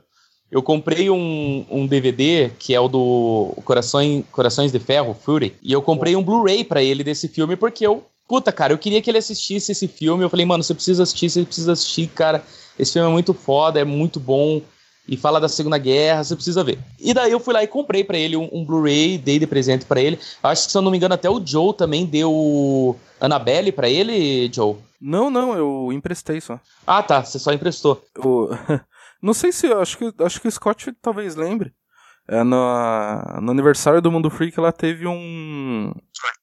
Eu 0.52 0.62
comprei 0.62 1.10
um, 1.10 1.66
um 1.70 1.88
DVD 1.88 2.52
que 2.60 2.74
é 2.74 2.80
o 2.80 2.88
do 2.89 3.54
Corações, 3.64 4.26
Corações 4.32 4.72
de 4.72 4.80
Ferro, 4.80 5.14
Fury, 5.14 5.56
e 5.64 5.72
eu 5.72 5.82
comprei 5.82 6.16
um 6.16 6.22
Blu-ray 6.24 6.64
pra 6.66 6.84
ele 6.84 7.04
desse 7.04 7.28
filme 7.28 7.56
porque 7.56 7.86
eu. 7.88 8.04
Puta, 8.28 8.52
cara, 8.52 8.72
eu 8.74 8.78
queria 8.78 9.02
que 9.02 9.10
ele 9.10 9.18
assistisse 9.18 9.74
esse 9.74 9.88
filme. 9.89 10.24
Eu 10.24 10.30
falei, 10.30 10.45
mano, 10.45 10.64
você 10.64 10.74
precisa 10.74 11.04
assistir, 11.04 11.30
você 11.30 11.43
precisa 11.43 11.74
assistir, 11.74 12.08
cara. 12.08 12.41
Esse 12.80 12.93
filme 12.93 13.08
é 13.10 13.12
muito 13.12 13.34
foda, 13.34 13.80
é 13.80 13.84
muito 13.84 14.20
bom 14.22 14.62
e 15.12 15.18
fala 15.18 15.39
da 15.39 15.49
Segunda 15.49 15.78
Guerra, 15.78 16.24
você 16.24 16.34
precisa 16.36 16.64
ver. 16.64 16.80
E 16.99 17.14
daí 17.14 17.32
eu 17.32 17.39
fui 17.39 17.53
lá 17.53 17.62
e 17.62 17.68
comprei 17.68 18.03
pra 18.03 18.18
ele 18.18 18.36
um, 18.38 18.49
um 18.51 18.66
Blu-ray, 18.66 19.18
dei 19.18 19.38
de 19.38 19.45
presente 19.45 19.86
pra 19.86 20.01
ele. 20.01 20.18
Acho 20.41 20.66
que, 20.66 20.72
se 20.72 20.78
eu 20.78 20.82
não 20.82 20.89
me 20.89 20.97
engano, 20.97 21.14
até 21.14 21.30
o 21.30 21.45
Joe 21.45 21.76
também 21.76 22.05
deu 22.05 22.97
Annabelle 23.20 23.72
pra 23.72 23.89
ele, 23.89 24.49
Joe. 24.53 24.78
Não, 24.99 25.30
não, 25.30 25.53
eu 25.55 25.91
emprestei 25.91 26.39
só. 26.39 26.59
Ah, 26.88 27.03
tá, 27.03 27.24
você 27.24 27.38
só 27.38 27.51
emprestou. 27.51 28.01
O- 28.18 28.49
Não 29.22 29.34
sei 29.36 29.51
se. 29.51 29.68
Acho 29.72 29.97
que, 29.99 30.12
acho 30.24 30.41
que 30.41 30.47
o 30.47 30.51
Scott 30.51 30.91
talvez 31.01 31.36
lembre. 31.36 31.72
É, 32.28 32.43
no, 32.43 32.55
no 33.41 33.51
aniversário 33.51 34.01
do 34.01 34.12
Mundo 34.12 34.30
Freak 34.30 34.57
ela 34.57 34.72
teve 34.72 35.05
um 35.07 35.91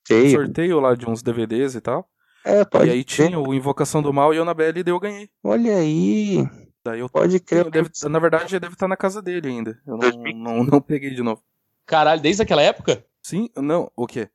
Feio. 0.07 0.31
sorteio 0.31 0.79
lá 0.81 0.95
de 0.95 1.09
uns 1.09 1.23
DVDs 1.23 1.75
e 1.75 1.81
tal. 1.81 2.07
É, 2.45 2.64
pode 2.64 2.87
e 2.89 2.91
aí 2.91 3.05
tinha 3.05 3.39
o 3.39 3.53
Invocação 3.55 4.01
do 4.03 4.12
Mal 4.12 4.33
e 4.35 4.39
o 4.39 4.43
Annabelle 4.43 4.81
e 4.81 4.83
daí 4.83 4.93
eu 4.93 5.01
ganhei. 5.01 5.29
Olha 5.43 5.77
aí. 5.77 6.47
Daí 6.85 7.01
eu 7.01 7.09
Pode 7.09 7.39
crer. 7.41 7.68
deve- 7.70 7.91
na 8.09 8.18
verdade 8.18 8.59
deve 8.59 8.74
estar 8.74 8.89
na 8.89 8.97
casa 8.97 9.20
dele 9.20 9.49
ainda. 9.49 9.81
Eu 9.87 9.97
não, 9.97 10.33
não, 10.35 10.64
não 10.64 10.81
peguei 10.81 11.11
de 11.11 11.22
novo. 11.22 11.43
Caralho, 11.85 12.20
desde 12.20 12.43
aquela 12.43 12.62
época? 12.62 13.05
Sim? 13.22 13.49
Não, 13.57 13.91
o 13.97 14.07
quê? 14.07 14.29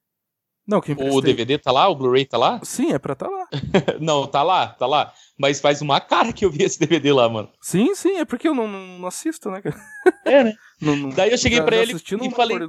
Não, 0.66 0.80
que 0.80 0.94
O. 0.94 1.20
DVD 1.22 1.58
tá 1.58 1.72
lá? 1.74 1.90
O 1.90 1.96
Blu-ray 1.96 2.26
tá 2.26 2.38
lá? 2.38 2.60
Sim, 2.64 2.94
é 2.94 3.00
pra 3.00 3.16
tá 3.16 3.28
lá. 3.28 3.48
não, 4.00 4.26
tá 4.26 4.42
lá, 4.44 4.68
tá 4.68 4.86
lá. 4.88 5.14
Mas 5.38 5.60
faz 5.60 5.82
uma 5.82 6.00
cara 6.00 6.32
que 6.32 6.46
eu 6.46 6.50
vi 6.50 6.64
esse 6.64 6.80
DVD 6.80 7.12
lá, 7.12 7.28
mano. 7.28 7.50
Sim, 7.62 7.94
sim, 7.96 8.18
é 8.18 8.24
porque 8.26 8.48
eu 8.48 8.56
não, 8.56 8.68
não, 8.68 9.00
não 9.00 9.08
assisto, 9.08 9.52
né, 9.52 9.62
cara? 9.62 9.76
É, 10.26 10.44
né? 10.46 10.54
Não- 10.82 10.96
não- 10.96 11.10
Daí 11.10 11.32
eu 11.32 11.38
cheguei 11.38 11.58
já- 11.60 11.64
pra 11.66 11.78
já 11.78 11.84
ele 11.84 11.94
e 11.94 12.32
falei-. 12.32 12.60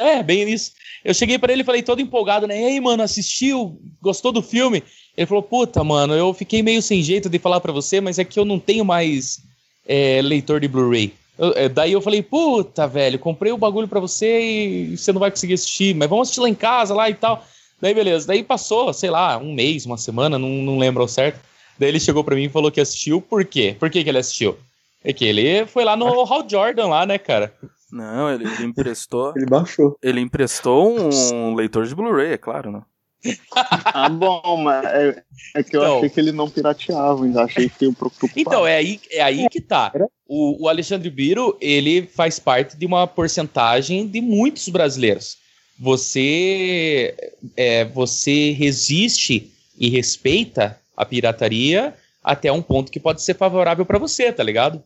É, 0.00 0.22
bem 0.22 0.46
nisso. 0.46 0.72
Eu 1.04 1.12
cheguei 1.12 1.38
pra 1.38 1.52
ele 1.52 1.60
e 1.60 1.64
falei 1.64 1.82
todo 1.82 2.00
empolgado, 2.00 2.46
né? 2.46 2.58
E 2.58 2.64
aí, 2.64 2.80
mano, 2.80 3.02
assistiu? 3.02 3.78
Gostou 4.00 4.32
do 4.32 4.40
filme? 4.40 4.82
Ele 5.14 5.26
falou, 5.26 5.42
puta, 5.42 5.84
mano, 5.84 6.14
eu 6.14 6.32
fiquei 6.32 6.62
meio 6.62 6.80
sem 6.80 7.02
jeito 7.02 7.28
de 7.28 7.38
falar 7.38 7.60
pra 7.60 7.70
você, 7.70 8.00
mas 8.00 8.18
é 8.18 8.24
que 8.24 8.40
eu 8.40 8.44
não 8.46 8.58
tenho 8.58 8.82
mais 8.82 9.40
é, 9.86 10.22
leitor 10.22 10.58
de 10.58 10.68
Blu-ray. 10.68 11.12
É, 11.54 11.68
Daí 11.68 11.92
eu 11.92 12.00
falei, 12.00 12.22
puta, 12.22 12.86
velho, 12.86 13.18
comprei 13.18 13.52
o 13.52 13.58
bagulho 13.58 13.86
pra 13.86 14.00
você 14.00 14.40
e 14.40 14.96
você 14.96 15.12
não 15.12 15.20
vai 15.20 15.30
conseguir 15.30 15.54
assistir, 15.54 15.94
mas 15.94 16.08
vamos 16.08 16.28
assistir 16.28 16.40
lá 16.40 16.48
em 16.48 16.54
casa 16.54 16.94
lá 16.94 17.10
e 17.10 17.14
tal. 17.14 17.44
Daí 17.78 17.92
beleza, 17.92 18.26
daí 18.26 18.42
passou, 18.42 18.92
sei 18.92 19.10
lá, 19.10 19.36
um 19.36 19.52
mês, 19.52 19.84
uma 19.84 19.98
semana, 19.98 20.38
não, 20.38 20.48
não 20.48 20.78
lembro 20.78 21.02
ao 21.02 21.08
certo. 21.08 21.40
Daí 21.78 21.88
ele 21.88 22.00
chegou 22.00 22.24
pra 22.24 22.34
mim 22.34 22.44
e 22.44 22.48
falou 22.48 22.70
que 22.70 22.80
assistiu, 22.80 23.20
por 23.20 23.44
quê? 23.44 23.76
Por 23.78 23.90
que, 23.90 24.02
que 24.02 24.08
ele 24.08 24.18
assistiu? 24.18 24.56
É 25.02 25.12
que 25.12 25.24
ele 25.24 25.66
foi 25.66 25.84
lá 25.84 25.96
no 25.96 26.06
Hal 26.24 26.46
Jordan 26.48 26.88
lá, 26.88 27.06
né, 27.06 27.16
cara? 27.16 27.54
Não, 27.92 28.32
ele, 28.32 28.44
ele 28.44 28.64
emprestou. 28.64 29.32
Ele 29.36 29.46
baixou. 29.46 29.96
ele 30.02 30.20
emprestou 30.20 30.96
um 31.34 31.54
leitor 31.54 31.86
de 31.86 31.94
Blu-ray, 31.94 32.32
é 32.32 32.38
claro, 32.38 32.70
né? 32.70 32.82
Ah, 33.52 34.08
bom, 34.08 34.56
mas 34.62 34.84
é, 34.86 35.22
é 35.56 35.62
que 35.62 35.76
eu 35.76 35.82
Então. 35.82 35.96
achei 35.98 36.08
que 36.08 36.20
ele 36.20 36.32
não 36.32 36.48
pirateava, 36.48 37.24
ainda 37.24 37.42
achei 37.44 37.68
que 37.68 37.84
eu 37.84 37.92
preocupado. 37.92 38.32
Então, 38.36 38.66
é 38.66 38.76
aí, 38.76 38.98
é 39.10 39.20
aí 39.20 39.48
que 39.50 39.60
tá. 39.60 39.92
O, 40.26 40.64
o 40.64 40.68
Alexandre 40.68 41.10
Biro, 41.10 41.56
ele 41.60 42.06
faz 42.06 42.38
parte 42.38 42.76
de 42.76 42.86
uma 42.86 43.06
porcentagem 43.06 44.06
de 44.06 44.20
muitos 44.22 44.68
brasileiros. 44.68 45.36
Você, 45.78 47.14
é, 47.56 47.84
você 47.86 48.52
resiste 48.52 49.52
e 49.78 49.88
respeita 49.88 50.78
a 50.96 51.04
pirataria 51.04 51.94
até 52.22 52.50
um 52.52 52.62
ponto 52.62 52.92
que 52.92 53.00
pode 53.00 53.22
ser 53.22 53.34
favorável 53.34 53.84
pra 53.84 53.98
você, 53.98 54.32
tá 54.32 54.42
ligado? 54.42 54.82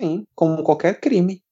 Sim, 0.00 0.24
como 0.34 0.62
qualquer 0.62 1.00
crime. 1.00 1.42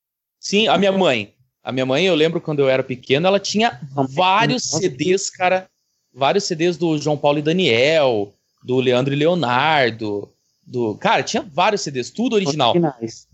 Sim, 0.40 0.68
a 0.68 0.78
minha 0.78 0.92
mãe. 0.92 1.34
A 1.62 1.72
minha 1.72 1.84
mãe, 1.84 2.06
eu 2.06 2.14
lembro 2.14 2.40
quando 2.40 2.60
eu 2.60 2.68
era 2.68 2.82
pequeno, 2.82 3.26
ela 3.26 3.40
tinha 3.40 3.80
vários. 4.08 4.64
CDs, 4.64 5.28
cara. 5.30 5.68
Vários 6.12 6.44
CDs 6.44 6.76
do 6.76 6.96
João 6.98 7.16
Paulo 7.16 7.38
e 7.38 7.42
Daniel, 7.42 8.34
do 8.64 8.76
Leandro 8.80 9.12
e 9.12 9.16
Leonardo. 9.16 10.32
Do... 10.66 10.96
Cara, 10.96 11.22
tinha 11.22 11.42
vários 11.42 11.82
CDs, 11.82 12.10
tudo 12.10 12.34
original. 12.34 12.70
Originais. 12.70 13.28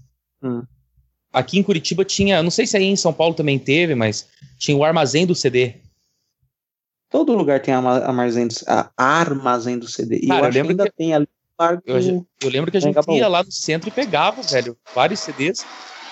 Aqui 1.32 1.58
em 1.58 1.62
Curitiba 1.62 2.04
tinha, 2.04 2.42
não 2.42 2.50
sei 2.50 2.66
se 2.66 2.76
aí 2.76 2.84
em 2.84 2.96
São 2.96 3.12
Paulo 3.12 3.34
também 3.34 3.58
teve, 3.58 3.94
mas 3.94 4.28
tinha 4.58 4.76
o 4.76 4.84
armazém 4.84 5.26
do 5.26 5.34
CD. 5.34 5.74
Todo 7.10 7.34
lugar 7.34 7.60
tem 7.60 7.74
armazém 7.74 8.48
do, 8.48 8.54
armazém 8.96 9.78
do 9.78 9.88
CD. 9.88 10.16
E 10.16 10.26
Cara, 10.26 10.40
eu 10.40 10.42
eu 10.42 10.48
acho 10.48 10.52
que 10.52 10.58
lembro 10.58 10.70
ainda 10.72 10.84
que- 10.84 10.96
tem 10.96 11.14
ali 11.14 11.28
Eu, 11.86 12.26
eu 12.42 12.50
lembro 12.50 12.70
que 12.70 12.76
a 12.76 12.80
gente 12.80 13.10
ia 13.12 13.28
lá 13.28 13.42
no 13.44 13.52
centro 13.52 13.88
e 13.88 13.92
pegava, 13.92 14.42
velho, 14.42 14.76
vários 14.94 15.20
CDs. 15.20 15.64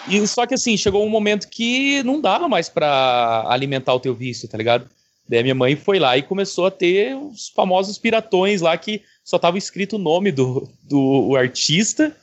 E 0.09 0.27
só 0.27 0.47
que 0.47 0.55
assim, 0.55 0.77
chegou 0.77 1.05
um 1.07 1.09
momento 1.09 1.49
que 1.49 2.03
não 2.03 2.21
dava 2.21 2.49
mais 2.49 2.69
pra 2.69 3.45
alimentar 3.49 3.95
o 3.95 4.01
teu 4.01 4.15
vício, 4.15 4.49
tá 4.49 4.59
ligado? 4.59 4.89
Daí 5.29 5.39
a 5.41 5.43
minha 5.43 5.55
mãe 5.55 5.77
foi 5.77 5.99
lá 5.99 6.17
e 6.19 6.23
começou 6.23 6.67
a 6.67 6.71
ter 6.71 7.15
os 7.17 7.49
famosos 7.49 7.97
piratões 7.99 8.61
lá 8.61 8.77
que 8.77 9.03
só 9.25 9.39
tava 9.39 9.57
escrito 9.57 9.95
o 9.97 9.99
nome 10.01 10.33
do, 10.33 10.69
do 10.83 10.99
o 11.29 11.37
artista 11.37 12.15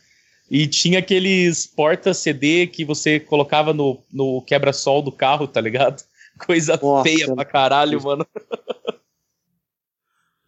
e 0.52 0.68
tinha 0.68 1.00
aqueles 1.00 1.66
porta-CD 1.66 2.68
que 2.68 2.84
você 2.84 3.20
colocava 3.20 3.74
no, 3.74 4.00
no 4.12 4.42
quebra-sol 4.42 5.02
do 5.02 5.12
carro, 5.12 5.48
tá 5.48 5.62
ligado? 5.62 6.04
Coisa 6.46 6.78
Nossa. 6.82 7.04
feia 7.10 7.34
pra 7.34 7.46
caralho, 7.46 8.02
mano. 8.04 8.28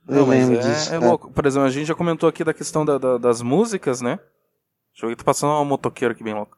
Eu 0.07 0.15
Não, 0.15 0.25
mas 0.27 0.49
lembro 0.49 0.55
é, 0.67 0.73
disso. 0.73 0.91
é 0.91 0.95
é. 0.95 0.99
louco. 0.99 1.31
Por 1.31 1.45
exemplo, 1.45 1.67
a 1.67 1.71
gente 1.71 1.85
já 1.85 1.95
comentou 1.95 2.27
aqui 2.27 2.43
da 2.43 2.53
questão 2.53 2.83
da- 2.83 2.97
da- 2.97 3.17
das 3.17 3.41
músicas, 3.41 4.01
né? 4.01 4.19
Deixa 4.93 5.05
eu 5.05 5.09
ver, 5.09 5.15
tá 5.15 5.23
passando 5.23 5.53
um 5.53 5.63
motoqueiro 5.65 6.13
aqui 6.13 6.23
bem 6.23 6.33
louco. 6.33 6.57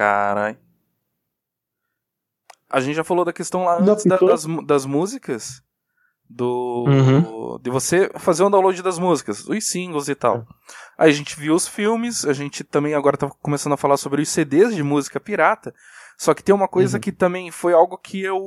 Carai. 0.00 0.56
A 2.70 2.80
gente 2.80 2.94
já 2.94 3.04
falou 3.04 3.22
da 3.22 3.34
questão 3.34 3.64
lá 3.64 3.78
antes 3.78 4.06
da- 4.06 4.16
das, 4.16 4.46
das 4.64 4.86
músicas. 4.86 5.62
Do. 6.32 6.84
Uhum. 6.88 7.58
De 7.60 7.68
você 7.68 8.08
fazer 8.16 8.44
um 8.44 8.50
download 8.50 8.80
das 8.82 8.98
músicas, 8.98 9.46
os 9.46 9.68
singles 9.68 10.08
e 10.08 10.14
tal. 10.14 10.46
Aí 10.96 11.10
a 11.10 11.12
gente 11.12 11.36
viu 11.38 11.54
os 11.54 11.66
filmes, 11.68 12.24
a 12.24 12.32
gente 12.32 12.62
também 12.64 12.94
agora 12.94 13.16
tá 13.18 13.28
começando 13.42 13.72
a 13.72 13.76
falar 13.76 13.96
sobre 13.98 14.22
os 14.22 14.28
CDs 14.30 14.74
de 14.74 14.82
música 14.82 15.18
pirata. 15.20 15.74
Só 16.16 16.32
que 16.32 16.42
tem 16.42 16.54
uma 16.54 16.68
coisa 16.68 16.96
Uhum. 16.96 17.00
que 17.00 17.10
também 17.12 17.50
foi 17.50 17.72
algo 17.74 17.98
que 17.98 18.22
eu 18.22 18.40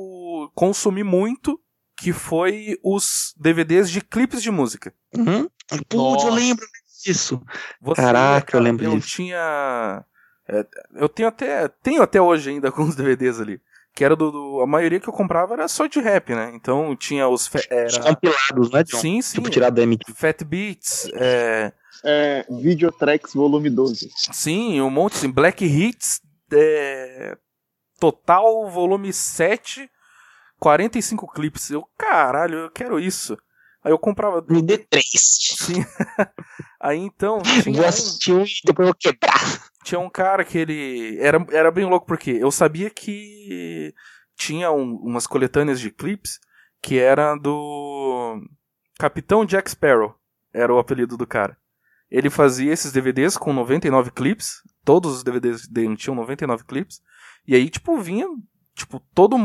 consumi 0.54 1.04
muito, 1.04 1.60
que 1.96 2.12
foi 2.12 2.78
os 2.82 3.34
DVDs 3.36 3.90
de 3.90 4.00
clipes 4.00 4.42
de 4.42 4.50
música. 4.50 4.92
Uhum. 5.14 5.48
Putz, 5.88 6.24
eu 6.24 6.32
lembro 6.34 6.66
disso. 7.04 7.40
Você, 7.82 8.00
Caraca, 8.00 8.56
eu 8.56 8.60
lembro 8.62 8.84
eu 8.86 8.96
disso. 8.96 9.08
tinha. 9.08 10.04
É, 10.48 10.66
eu 10.94 11.08
tenho 11.08 11.28
até. 11.28 11.68
Tenho 11.82 12.02
até 12.02 12.20
hoje 12.20 12.50
ainda 12.50 12.68
alguns 12.74 12.94
DVDs 12.96 13.40
ali. 13.40 13.60
Que 13.94 14.04
era 14.04 14.16
do, 14.16 14.30
do- 14.32 14.60
A 14.60 14.66
maioria 14.66 14.98
que 14.98 15.08
eu 15.08 15.12
comprava 15.12 15.54
era 15.54 15.68
só 15.68 15.86
de 15.86 16.00
rap, 16.00 16.34
né? 16.34 16.50
Então 16.54 16.96
tinha 16.96 17.28
os. 17.28 17.46
fe- 17.46 17.58
Os 17.58 17.66
Era, 17.70 18.00
compilados, 18.14 18.70
né, 18.72 18.82
John? 18.82 18.98
sim, 18.98 19.22
sim. 19.22 19.36
Tipo, 19.36 19.50
tirado 19.50 19.74
da 19.74 19.82
MTV. 19.82 20.12
Fat 20.18 20.42
Beats, 20.44 21.08
é, 21.14 21.72
É, 22.04 22.44
Videotrex 22.50 23.32
volume 23.34 23.70
12. 23.70 24.10
sim, 24.32 24.80
um 24.80 24.90
monte 24.90 25.14
assim. 25.16 25.30
Black 25.30 25.64
Hits, 25.64 26.20
é, 26.52 27.36
Total, 28.00 28.68
volume 28.68 29.12
7, 29.12 29.88
45 30.58 31.26
clipes. 31.32 31.70
Eu, 31.70 31.86
caralho, 31.96 32.58
eu 32.58 32.70
quero 32.70 32.98
isso. 32.98 33.38
Aí 33.82 33.92
eu 33.92 33.98
comprava. 33.98 34.42
MD3. 34.42 35.00
Sim. 35.14 35.84
Aí 36.80 36.98
então. 36.98 37.40
Tinha 37.62 37.76
Vou 37.76 37.86
assistir 37.86 38.32
um 38.32 38.42
e 38.44 38.48
depois 38.64 38.88
eu 38.88 38.92
vou 38.92 38.94
quebrar. 38.98 39.70
Tinha 39.84 40.00
um 40.00 40.10
cara 40.10 40.44
que 40.44 40.58
ele. 40.58 41.18
Era, 41.20 41.44
era 41.50 41.70
bem 41.70 41.84
louco, 41.84 42.06
porque 42.06 42.30
eu 42.32 42.50
sabia 42.50 42.90
que 42.90 43.94
tinha 44.36 44.70
um- 44.72 44.96
umas 44.96 45.26
coletâneas 45.26 45.78
de 45.78 45.90
clipes 45.90 46.40
que 46.82 46.98
era 46.98 47.36
do. 47.36 48.40
Capitão 48.98 49.44
Jack 49.44 49.70
Sparrow. 49.70 50.14
Era 50.52 50.72
o 50.72 50.78
apelido 50.78 51.16
do 51.16 51.26
cara. 51.26 51.56
Ele 52.10 52.30
fazia 52.30 52.72
esses 52.72 52.92
DVDs 52.92 53.36
com 53.36 53.52
99 53.52 54.10
clipes. 54.12 54.60
Todos 54.84 55.16
os 55.16 55.22
DVDs 55.24 55.66
dele 55.66 55.96
tinham 55.96 56.14
99 56.14 56.64
clipes. 56.64 57.00
E 57.46 57.54
aí, 57.54 57.68
tipo, 57.68 57.96
vinha. 57.98 58.26
Tipo, 58.76 59.00
todo 59.14 59.36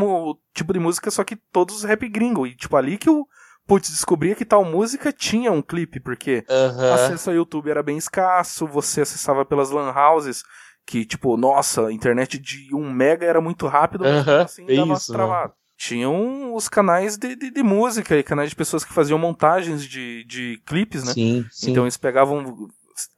tipo 0.53 0.73
de 0.73 0.79
música, 0.79 1.09
só 1.11 1.23
que 1.23 1.35
todos 1.35 1.83
rap 1.83 2.07
gringo. 2.09 2.45
E, 2.47 2.55
tipo, 2.55 2.75
ali 2.75 2.97
que 2.97 3.09
eu. 3.09 3.27
Putz, 3.69 3.91
descobria 3.91 4.33
que 4.33 4.43
tal 4.43 4.65
música 4.65 5.13
tinha 5.13 5.51
um 5.51 5.61
clipe, 5.61 5.99
porque 5.99 6.43
acesso 6.91 7.29
ao 7.29 7.35
YouTube 7.35 7.69
era 7.69 7.83
bem 7.83 7.97
escasso, 7.97 8.65
você 8.65 9.01
acessava 9.01 9.45
pelas 9.45 9.69
lan 9.69 9.93
houses, 9.93 10.43
que 10.87 11.05
tipo, 11.05 11.37
nossa, 11.37 11.85
a 11.85 11.93
internet 11.93 12.39
de 12.39 12.73
1 12.73 12.91
mega 12.91 13.27
era 13.27 13.39
muito 13.39 13.67
rápido, 13.67 14.03
mas 14.03 14.27
Aham, 14.27 14.41
assim 14.41 14.65
é 14.67 14.75
dava 14.75 14.93
isso, 14.93 15.13
travado. 15.13 15.53
Tinham 15.77 16.55
os 16.55 16.67
canais 16.67 17.15
de, 17.15 17.35
de, 17.35 17.51
de 17.51 17.61
música 17.63 18.17
e 18.17 18.23
canais 18.23 18.49
de 18.49 18.55
pessoas 18.55 18.83
que 18.83 18.91
faziam 18.91 19.19
montagens 19.19 19.85
de, 19.85 20.25
de 20.25 20.59
clipes, 20.65 21.03
né? 21.03 21.13
Sim, 21.13 21.45
sim. 21.51 21.69
Então 21.69 21.83
eles 21.83 21.95
pegavam. 21.95 22.67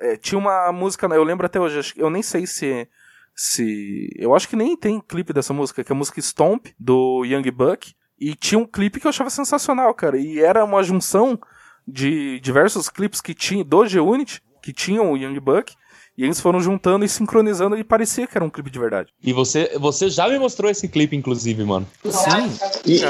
é, 0.01 0.17
tinha 0.17 0.37
uma 0.37 0.69
música, 0.73 1.07
eu 1.07 1.23
lembro 1.23 1.45
até 1.45 1.61
hoje, 1.61 1.93
eu 1.95 2.09
nem 2.09 2.21
sei 2.21 2.45
se. 2.45 2.87
se 3.33 4.09
Eu 4.17 4.35
acho 4.35 4.49
que 4.49 4.57
nem 4.57 4.75
tem 4.75 4.99
clipe 4.99 5.31
dessa 5.31 5.53
música, 5.53 5.81
que 5.81 5.91
é 5.91 5.95
a 5.95 5.97
música 5.97 6.19
Stomp, 6.19 6.67
do 6.77 7.23
Young 7.23 7.49
Buck. 7.51 7.95
E 8.21 8.35
tinha 8.35 8.59
um 8.59 8.67
clipe 8.67 8.99
que 8.99 9.07
eu 9.07 9.09
achava 9.09 9.31
sensacional, 9.31 9.91
cara. 9.95 10.15
E 10.15 10.39
era 10.39 10.63
uma 10.63 10.83
junção 10.83 11.39
de 11.87 12.39
diversos 12.39 12.87
clipes 12.87 13.19
que 13.19 13.33
tinha 13.33 13.63
do 13.63 13.83
G-Unit, 13.87 14.43
que 14.61 14.71
tinham 14.71 15.11
o 15.11 15.17
Young 15.17 15.39
Buck. 15.39 15.73
E 16.15 16.23
eles 16.23 16.39
foram 16.39 16.59
juntando 16.59 17.03
e 17.03 17.09
sincronizando 17.09 17.75
e 17.75 17.83
parecia 17.83 18.27
que 18.27 18.37
era 18.37 18.45
um 18.45 18.49
clipe 18.49 18.69
de 18.69 18.77
verdade. 18.77 19.11
E 19.23 19.33
você, 19.33 19.75
você 19.79 20.07
já 20.07 20.27
me 20.27 20.37
mostrou 20.37 20.69
esse 20.69 20.87
clipe, 20.87 21.15
inclusive, 21.15 21.63
mano. 21.63 21.87
Sim. 22.05 22.59
E 22.85 23.01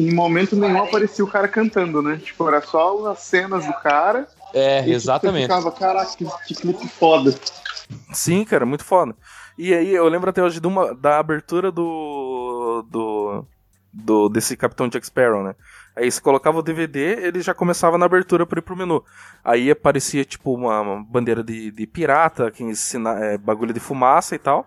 em 0.00 0.14
momento 0.14 0.54
nenhum 0.54 0.84
aparecia 0.84 1.24
o 1.24 1.28
cara 1.28 1.48
cantando, 1.48 2.00
né? 2.00 2.20
Tipo, 2.22 2.46
era 2.46 2.60
só 2.62 3.10
as 3.10 3.18
cenas 3.20 3.66
do 3.66 3.72
cara. 3.72 4.28
É, 4.54 4.78
e 4.78 4.82
tipo, 4.82 4.94
exatamente. 4.94 5.48
Você 5.48 5.58
ficava, 5.58 5.72
caraca, 5.72 6.16
que, 6.16 6.24
que 6.46 6.54
clipe 6.54 6.86
foda. 6.86 7.34
Sim, 8.12 8.44
cara, 8.44 8.64
muito 8.64 8.84
foda. 8.84 9.16
E 9.58 9.74
aí 9.74 9.92
eu 9.92 10.06
lembro 10.06 10.30
até 10.30 10.40
hoje 10.40 10.60
de 10.60 10.66
uma, 10.68 10.94
da 10.94 11.18
abertura 11.18 11.72
do, 11.72 12.84
do, 12.88 13.44
do 13.92 14.28
desse 14.28 14.56
Capitão 14.56 14.88
Jack 14.88 15.06
Sparrow, 15.06 15.42
né? 15.42 15.54
Aí 15.96 16.10
você 16.10 16.20
colocava 16.20 16.58
o 16.58 16.62
DVD, 16.62 17.26
ele 17.26 17.40
já 17.42 17.52
começava 17.52 17.98
na 17.98 18.06
abertura 18.06 18.46
por 18.46 18.58
ir 18.58 18.62
pro 18.62 18.76
menu. 18.76 19.04
Aí 19.44 19.70
aparecia 19.70 20.24
tipo 20.24 20.54
uma, 20.54 20.80
uma 20.80 21.04
bandeira 21.04 21.42
de, 21.42 21.70
de 21.70 21.86
pirata, 21.86 22.50
que 22.50 22.62
ensina, 22.62 23.18
é, 23.18 23.38
bagulho 23.38 23.74
de 23.74 23.80
fumaça 23.80 24.34
e 24.34 24.38
tal. 24.38 24.66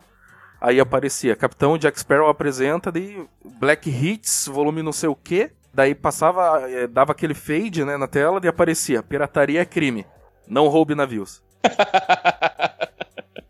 Aí 0.60 0.80
aparecia 0.80 1.36
Capitão 1.36 1.78
Jack 1.78 2.00
Sparrow 2.00 2.30
apresenta, 2.30 2.92
daí 2.92 3.28
Black 3.60 3.90
Hits, 3.90 4.48
volume 4.48 4.84
não 4.84 4.94
sei 4.94 5.10
o 5.10 5.16
que. 5.16 5.52
Daí 5.74 5.96
passava, 5.96 6.70
é, 6.70 6.86
dava 6.86 7.14
aquele 7.14 7.34
fade 7.34 7.84
né, 7.84 7.98
na 7.98 8.08
tela 8.08 8.40
e 8.44 8.48
aparecia 8.48 9.02
Pirataria 9.02 9.62
é 9.62 9.66
crime. 9.66 10.06
Não 10.48 10.68
roube 10.68 10.94
navios. 10.94 11.42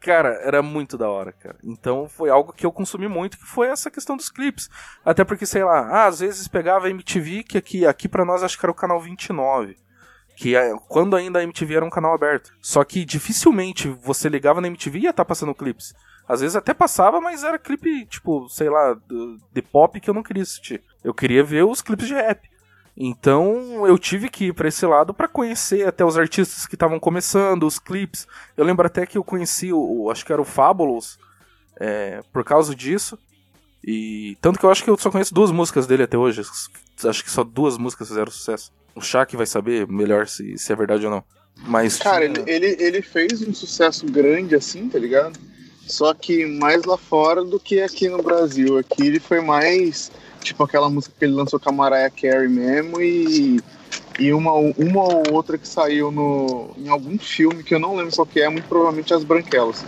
Cara, 0.03 0.37
era 0.43 0.61
muito 0.61 0.97
da 0.97 1.09
hora, 1.09 1.31
cara. 1.31 1.55
Então 1.63 2.09
foi 2.09 2.29
algo 2.29 2.51
que 2.51 2.65
eu 2.65 2.73
consumi 2.73 3.07
muito, 3.07 3.37
que 3.37 3.45
foi 3.45 3.69
essa 3.69 3.89
questão 3.89 4.17
dos 4.17 4.29
clipes. 4.29 4.69
Até 5.03 5.23
porque, 5.23 5.45
sei 5.45 5.63
lá, 5.63 5.87
ah, 5.87 6.07
às 6.07 6.19
vezes 6.19 6.45
pegava 6.45 6.87
a 6.87 6.89
MTV, 6.89 7.43
que 7.43 7.57
aqui, 7.57 7.85
aqui 7.85 8.09
pra 8.09 8.25
nós 8.25 8.43
acho 8.43 8.59
que 8.59 8.65
era 8.65 8.71
o 8.71 8.75
canal 8.75 8.99
29. 8.99 9.77
Que 10.35 10.57
é, 10.57 10.73
quando 10.89 11.15
ainda 11.15 11.39
a 11.39 11.43
MTV 11.43 11.75
era 11.75 11.85
um 11.85 11.89
canal 11.89 12.13
aberto. 12.13 12.51
Só 12.61 12.83
que 12.83 13.05
dificilmente 13.05 13.87
você 13.87 14.27
ligava 14.27 14.59
na 14.59 14.67
MTV 14.67 14.99
e 14.99 15.03
ia 15.03 15.11
estar 15.11 15.23
passando 15.23 15.55
clipes. 15.55 15.93
Às 16.27 16.41
vezes 16.41 16.57
até 16.57 16.73
passava, 16.73 17.21
mas 17.21 17.45
era 17.45 17.57
clipe, 17.57 18.05
tipo, 18.05 18.49
sei 18.49 18.69
lá, 18.69 18.97
de 19.53 19.61
pop 19.61 19.97
que 20.01 20.09
eu 20.09 20.13
não 20.13 20.23
queria 20.23 20.43
assistir. 20.43 20.83
Eu 21.01 21.13
queria 21.13 21.45
ver 21.45 21.63
os 21.63 21.81
clipes 21.81 22.07
de 22.07 22.13
rap. 22.13 22.49
Então 22.95 23.87
eu 23.87 23.97
tive 23.97 24.29
que 24.29 24.45
ir 24.45 24.53
pra 24.53 24.67
esse 24.67 24.85
lado 24.85 25.13
pra 25.13 25.27
conhecer 25.27 25.87
até 25.87 26.05
os 26.05 26.17
artistas 26.17 26.67
que 26.67 26.75
estavam 26.75 26.99
começando, 26.99 27.65
os 27.65 27.79
clipes. 27.79 28.27
Eu 28.55 28.63
lembro 28.63 28.85
até 28.85 29.05
que 29.05 29.17
eu 29.17 29.23
conheci 29.23 29.73
o, 29.73 30.11
acho 30.11 30.25
que 30.25 30.31
era 30.31 30.41
o 30.41 30.45
Fabulous, 30.45 31.17
é, 31.79 32.21
por 32.31 32.43
causa 32.43 32.75
disso. 32.75 33.17
E 33.83 34.37
tanto 34.39 34.59
que 34.59 34.65
eu 34.65 34.71
acho 34.71 34.83
que 34.83 34.89
eu 34.89 34.97
só 34.97 35.11
conheço 35.11 35.33
duas 35.33 35.51
músicas 35.51 35.87
dele 35.87 36.03
até 36.03 36.17
hoje. 36.17 36.41
Acho 37.03 37.23
que 37.23 37.31
só 37.31 37.43
duas 37.43 37.77
músicas 37.77 38.07
fizeram 38.07 38.31
sucesso. 38.31 38.71
O 38.95 39.01
Shaq 39.01 39.35
vai 39.35 39.45
saber 39.45 39.87
melhor 39.87 40.27
se, 40.27 40.57
se 40.57 40.71
é 40.71 40.75
verdade 40.75 41.05
ou 41.05 41.11
não. 41.11 41.23
Mas. 41.57 41.97
Cara, 41.97 42.25
ele, 42.25 42.43
ele, 42.47 42.77
ele 42.79 43.01
fez 43.01 43.41
um 43.41 43.53
sucesso 43.53 44.05
grande 44.05 44.55
assim, 44.55 44.87
tá 44.87 44.99
ligado? 44.99 45.37
Só 45.87 46.13
que 46.13 46.45
mais 46.45 46.83
lá 46.85 46.97
fora 46.97 47.43
do 47.43 47.59
que 47.59 47.81
aqui 47.81 48.07
no 48.09 48.21
Brasil. 48.23 48.77
Aqui 48.77 49.05
ele 49.07 49.19
foi 49.19 49.41
mais 49.41 50.11
tipo 50.41 50.63
aquela 50.63 50.89
música 50.89 51.13
que 51.17 51.25
ele 51.25 51.33
lançou 51.33 51.59
com 51.59 51.69
a 51.69 51.73
Mariah 51.73 52.09
Carey 52.09 52.49
mesmo 52.49 52.99
e, 53.01 53.61
e 54.19 54.33
uma, 54.33 54.51
uma 54.53 55.03
ou 55.03 55.33
outra 55.33 55.57
que 55.57 55.67
saiu 55.67 56.11
no, 56.11 56.71
em 56.77 56.89
algum 56.89 57.17
filme 57.17 57.63
que 57.63 57.73
eu 57.75 57.79
não 57.79 57.95
lembro 57.95 58.15
qual 58.15 58.25
que 58.25 58.41
é, 58.41 58.49
muito 58.49 58.67
provavelmente 58.67 59.13
As 59.13 59.23
Branquelas. 59.23 59.83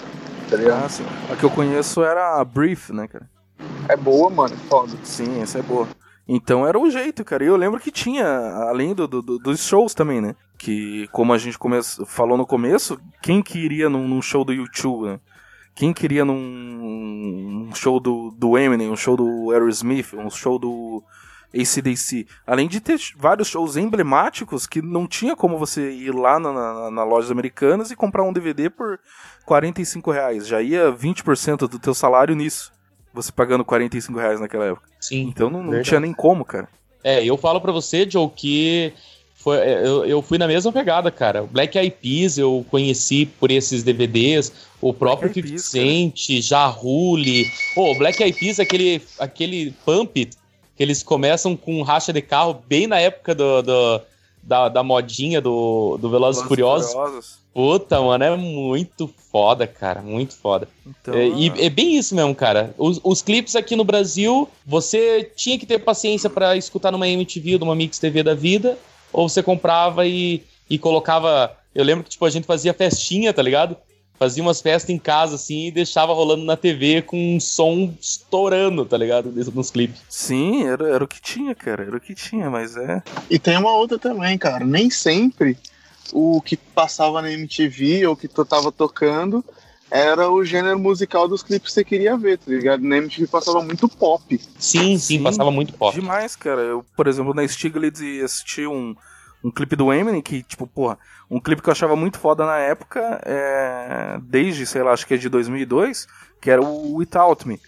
Tá 0.50 0.58
ligado? 0.58 0.86
Ah, 0.86 0.90
sim. 0.90 1.06
A 1.32 1.36
que 1.36 1.44
eu 1.44 1.50
conheço 1.50 2.04
era 2.04 2.40
a 2.40 2.46
Brief, 2.46 2.92
né, 2.92 3.08
cara? 3.08 3.28
É 3.90 3.96
boa, 3.98 4.30
mano, 4.30 4.56
foda. 4.70 4.94
Sim, 5.04 5.42
essa 5.42 5.60
é 5.60 5.62
boa. 5.62 5.88
Então 6.28 6.66
era 6.68 6.78
o 6.80 6.90
jeito, 6.90 7.24
cara. 7.24 7.44
E 7.44 7.48
eu 7.48 7.56
lembro 7.56 7.80
que 7.80 7.92
tinha, 7.92 8.26
além 8.68 8.94
do, 8.94 9.08
do- 9.08 9.22
do- 9.22 9.40
dos 9.40 9.60
shows 9.66 9.94
também, 9.94 10.22
né? 10.22 10.36
Que, 10.58 11.08
como 11.12 11.34
a 11.34 11.38
gente 11.38 11.58
come- 11.58 11.82
falou 12.08 12.38
no 12.38 12.46
começo, 12.46 13.00
quem 13.22 13.42
que 13.42 13.60
iria 13.60 13.90
num, 13.90 14.08
num 14.08 14.22
show 14.22 14.44
do 14.44 14.54
YouTube, 14.54 15.08
né? 15.08 15.20
Quem 15.76 15.94
queria 15.94 16.24
num 16.24 17.68
um 17.70 17.76
show 17.76 18.00
do, 18.00 18.32
do 18.32 18.58
Eminem, 18.58 18.90
um 18.90 18.96
show 18.96 19.18
do 19.18 19.52
Aerosmith, 19.52 20.14
um 20.14 20.30
show 20.30 20.58
do 20.58 21.04
ACDC? 21.54 22.26
Além 22.48 22.68
de 22.70 22.80
ter 22.80 22.98
vários 23.18 23.50
shows 23.50 23.76
emblemáticos 23.76 24.66
que 24.66 24.82
não 24.82 25.06
tinha 25.06 25.36
como 25.36 25.58
você 25.58 25.92
ir 25.92 26.16
lá 26.16 26.40
na, 26.40 26.54
na, 26.54 26.92
na 26.92 27.04
lojas 27.04 27.30
americanas 27.30 27.92
e 27.92 27.96
comprar 27.96 28.24
um 28.24 28.32
DVD 28.32 28.70
por 28.70 29.00
45 29.46 30.12
reais. 30.12 30.48
Já 30.48 30.62
ia 30.62 30.94
20% 30.94 31.68
do 31.68 31.78
teu 31.78 31.94
salário 31.94 32.36
nisso. 32.36 32.72
Você 33.14 33.32
pagando 33.32 33.66
45 33.66 34.18
reais 34.18 34.40
naquela 34.40 34.66
época. 34.66 34.88
Sim. 35.00 35.24
Então 35.28 35.50
não, 35.50 35.62
não 35.62 35.82
tinha 35.82 36.00
nem 36.00 36.14
como, 36.14 36.46
cara. 36.46 36.70
É, 37.04 37.24
eu 37.24 37.38
falo 37.38 37.62
pra 37.62 37.72
você, 37.72 38.10
Joe, 38.10 38.30
que 38.30 38.94
foi, 39.46 39.58
é, 39.58 39.80
eu, 39.88 40.04
eu 40.06 40.22
fui 40.24 40.40
na 40.40 40.48
mesma 40.48 40.72
pegada, 40.72 41.12
cara. 41.12 41.44
Black 41.44 41.78
Eyed 41.78 41.96
Peas 42.02 42.36
eu 42.38 42.66
conheci 42.72 43.28
por 43.28 43.52
esses 43.52 43.84
DVDs, 43.84 44.52
o 44.82 44.92
próprio 44.92 45.28
Eyed 45.30 45.36
50 45.42 45.50
Peas, 45.50 45.66
Cent, 45.66 46.42
Jahuli. 46.42 47.46
Pô, 47.76 47.92
o 47.92 47.96
Black 47.98 48.22
Eyed 48.24 48.38
Peas, 48.40 48.60
aquele, 48.60 49.02
aquele 49.20 49.72
pump 49.86 50.16
que 50.76 50.84
eles 50.84 51.04
começam 51.04 51.56
com 51.56 51.82
racha 51.84 52.12
de 52.12 52.22
carro 52.22 52.62
bem 52.68 52.88
na 52.88 53.00
época 53.00 53.36
do, 53.36 53.62
do- 53.62 54.02
da, 54.42 54.68
da 54.70 54.84
modinha 54.84 55.40
do, 55.42 55.98
do 56.02 56.10
Velozes 56.10 56.44
e 56.44 56.48
Furiosos. 56.48 56.92
Furiosos. 56.92 57.46
Puta, 57.54 58.02
mano, 58.02 58.24
é 58.24 58.36
muito 58.36 59.10
foda, 59.32 59.66
cara, 59.66 60.02
muito 60.02 60.36
foda. 60.36 60.68
Então, 60.86 61.14
É, 61.14 61.28
e 61.28 61.48
é 61.66 61.70
bem 61.70 61.96
isso 61.98 62.14
mesmo, 62.14 62.36
cara. 62.36 62.74
Os, 62.78 63.00
os 63.04 63.22
clipes 63.22 63.56
aqui 63.56 63.76
no 63.76 63.84
Brasil, 63.86 64.50
você 64.66 65.32
tinha 65.36 65.58
que 65.58 65.66
ter 65.66 65.80
paciência 65.80 66.30
pra 66.30 66.58
escutar 66.58 66.92
numa 66.92 67.08
MTV 67.08 67.54
ou 67.54 67.60
numa 67.60 67.76
Mix 67.76 67.98
TV 67.98 68.24
da 68.24 68.34
vida, 68.36 68.78
ou 69.16 69.30
você 69.30 69.42
comprava 69.42 70.06
e, 70.06 70.44
e 70.70 70.78
colocava. 70.78 71.56
Eu 71.74 71.84
lembro 71.84 72.04
que 72.04 72.10
tipo, 72.10 72.26
a 72.26 72.30
gente 72.30 72.46
fazia 72.46 72.74
festinha, 72.74 73.34
tá 73.34 73.42
ligado? 73.42 73.78
Fazia 74.18 74.42
umas 74.42 74.62
festas 74.62 74.90
em 74.90 74.98
casa, 74.98 75.36
assim, 75.36 75.68
e 75.68 75.72
deixava 75.72 76.14
rolando 76.14 76.46
na 76.46 76.56
TV 76.56 77.02
com 77.02 77.36
um 77.36 77.40
som 77.40 77.94
estourando, 78.00 78.86
tá 78.86 78.98
ligado? 78.98 79.30
Nos 79.54 79.72
clipes. 79.72 80.02
Sim, 80.10 80.68
era, 80.68 80.88
era 80.88 81.04
o 81.04 81.08
que 81.08 81.22
tinha, 81.22 81.54
cara. 81.54 81.84
Era 81.84 81.98
o 81.98 82.00
que 82.00 82.16
tinha, 82.16 82.50
mas 82.50 82.78
é. 82.78 83.04
E 83.30 83.38
tem 83.38 83.58
uma 83.58 83.74
outra 83.74 84.00
também, 84.00 84.38
cara. 84.38 84.66
Nem 84.66 84.90
sempre 84.90 85.58
o 86.14 86.42
que 86.42 86.56
passava 86.56 87.22
na 87.22 87.32
MTV 87.32 88.08
ou 88.08 88.16
que 88.16 88.28
tu 88.28 88.46
tava 88.46 88.72
tocando 88.72 89.44
era 89.90 90.30
o 90.30 90.44
gênero 90.44 90.80
musical 90.80 91.28
dos 91.28 91.44
clipes 91.44 91.70
que 91.70 91.74
você 91.74 91.84
queria 91.84 92.18
ver, 92.18 92.38
tá 92.38 92.52
ligado? 92.52 92.82
Na 92.84 92.98
MTV 92.98 93.28
passava 93.28 93.62
muito 93.62 93.88
pop. 93.88 94.38
Sim, 94.58 94.98
sim, 94.98 94.98
Sim, 94.98 95.24
passava 95.24 95.52
muito 95.52 95.74
pop. 95.74 95.94
Demais, 95.94 96.36
cara. 96.36 96.62
Eu, 96.62 96.86
por 96.96 97.08
exemplo, 97.08 97.34
na 97.34 97.48
Stiglitz 97.48 98.02
assisti 98.24 98.66
um, 98.66 98.96
um 99.44 99.52
clipe 99.52 99.76
do 99.76 99.94
Eminem 99.94 100.22
que, 100.22 100.42
tipo, 100.42 100.66
porra, 100.66 100.98
um 101.30 101.40
clipe 101.40 101.62
que 101.62 101.70
eu 101.70 101.72
achava 101.72 101.96
muito 101.96 102.20
foda 102.20 102.46
na 102.46 102.58
época, 102.58 103.22
é, 103.24 104.20
desde, 104.24 104.66
sei 104.66 104.82
lá, 104.82 104.92
acho 104.92 105.06
que 105.06 105.14
é 105.14 105.18
de 105.18 105.30
2002, 105.30 106.08
que 106.42 106.50
era 106.50 106.62
o 106.62 106.96
Without 106.96 107.48
Me. 107.48 107.60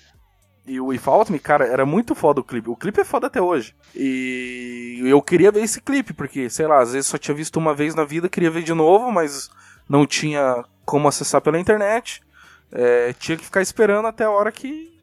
E 0.65 0.79
o 0.79 0.87
Without 0.87 1.31
Me, 1.31 1.39
cara, 1.39 1.65
era 1.65 1.85
muito 1.85 2.13
foda 2.13 2.41
o 2.41 2.43
clipe. 2.43 2.69
O 2.69 2.75
clipe 2.75 2.99
é 2.99 3.05
foda 3.05 3.27
até 3.27 3.41
hoje. 3.41 3.73
E 3.95 5.01
eu 5.05 5.21
queria 5.21 5.51
ver 5.51 5.61
esse 5.63 5.79
clipe, 5.79 6.13
porque, 6.13 6.49
sei 6.49 6.67
lá, 6.67 6.81
às 6.81 6.93
vezes 6.93 7.07
só 7.07 7.17
tinha 7.17 7.35
visto 7.35 7.57
uma 7.57 7.73
vez 7.73 7.95
na 7.95 8.03
vida, 8.03 8.27
queria 8.27 8.51
ver 8.51 8.63
de 8.63 8.73
novo, 8.73 9.11
mas 9.11 9.49
não 9.87 10.05
tinha 10.05 10.65
como 10.87 11.07
acessar 11.09 11.41
pela 11.41 11.59
internet. 11.59 12.21
É, 12.71 13.13
tinha 13.13 13.37
que 13.37 13.43
ficar 13.45 13.61
esperando 13.61 14.07
até 14.07 14.23
a 14.23 14.31
hora 14.31 14.51
que 14.51 14.97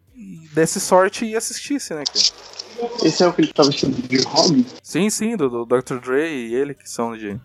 desse 0.54 0.80
sorte 0.80 1.24
e 1.24 1.36
assistisse, 1.36 1.94
né, 1.94 2.02
cara? 2.04 2.88
Esse 3.04 3.22
é 3.22 3.26
o 3.26 3.32
que 3.32 3.42
ele 3.42 3.52
tava 3.52 3.68
vestido 3.68 3.92
de 4.08 4.22
Robin? 4.22 4.64
Sim, 4.82 5.08
sim, 5.10 5.36
do, 5.36 5.48
do 5.48 5.64
Dr. 5.64 5.98
Dre 6.00 6.28
e 6.28 6.54
ele 6.54 6.74
que 6.74 6.88
são 6.88 7.16
de. 7.16 7.38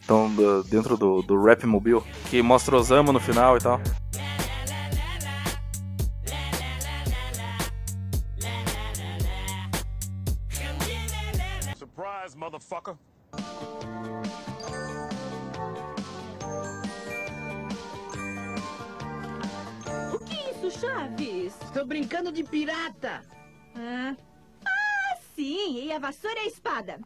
Estão 0.00 0.32
do- 0.32 0.62
dentro 0.64 0.96
do, 0.96 1.20
do 1.22 1.42
Rap 1.42 1.64
Mobile, 1.66 2.02
que 2.30 2.40
mostra 2.42 2.76
Osama 2.76 3.12
no 3.12 3.18
final 3.20 3.56
e 3.56 3.60
tal. 3.60 3.80
Surprise, 11.76 12.36
motherfucker. 12.36 12.96
Isso, 20.66 20.80
Chaves? 20.80 21.54
Tô 21.72 21.84
brincando 21.84 22.32
de 22.32 22.42
pirata. 22.42 23.22
Ah, 23.74 24.16
ah, 24.64 25.16
sim, 25.34 25.84
e 25.84 25.92
a 25.92 25.98
vassoura 25.98 26.40
e 26.40 26.44
a 26.44 26.46
espada? 26.46 27.00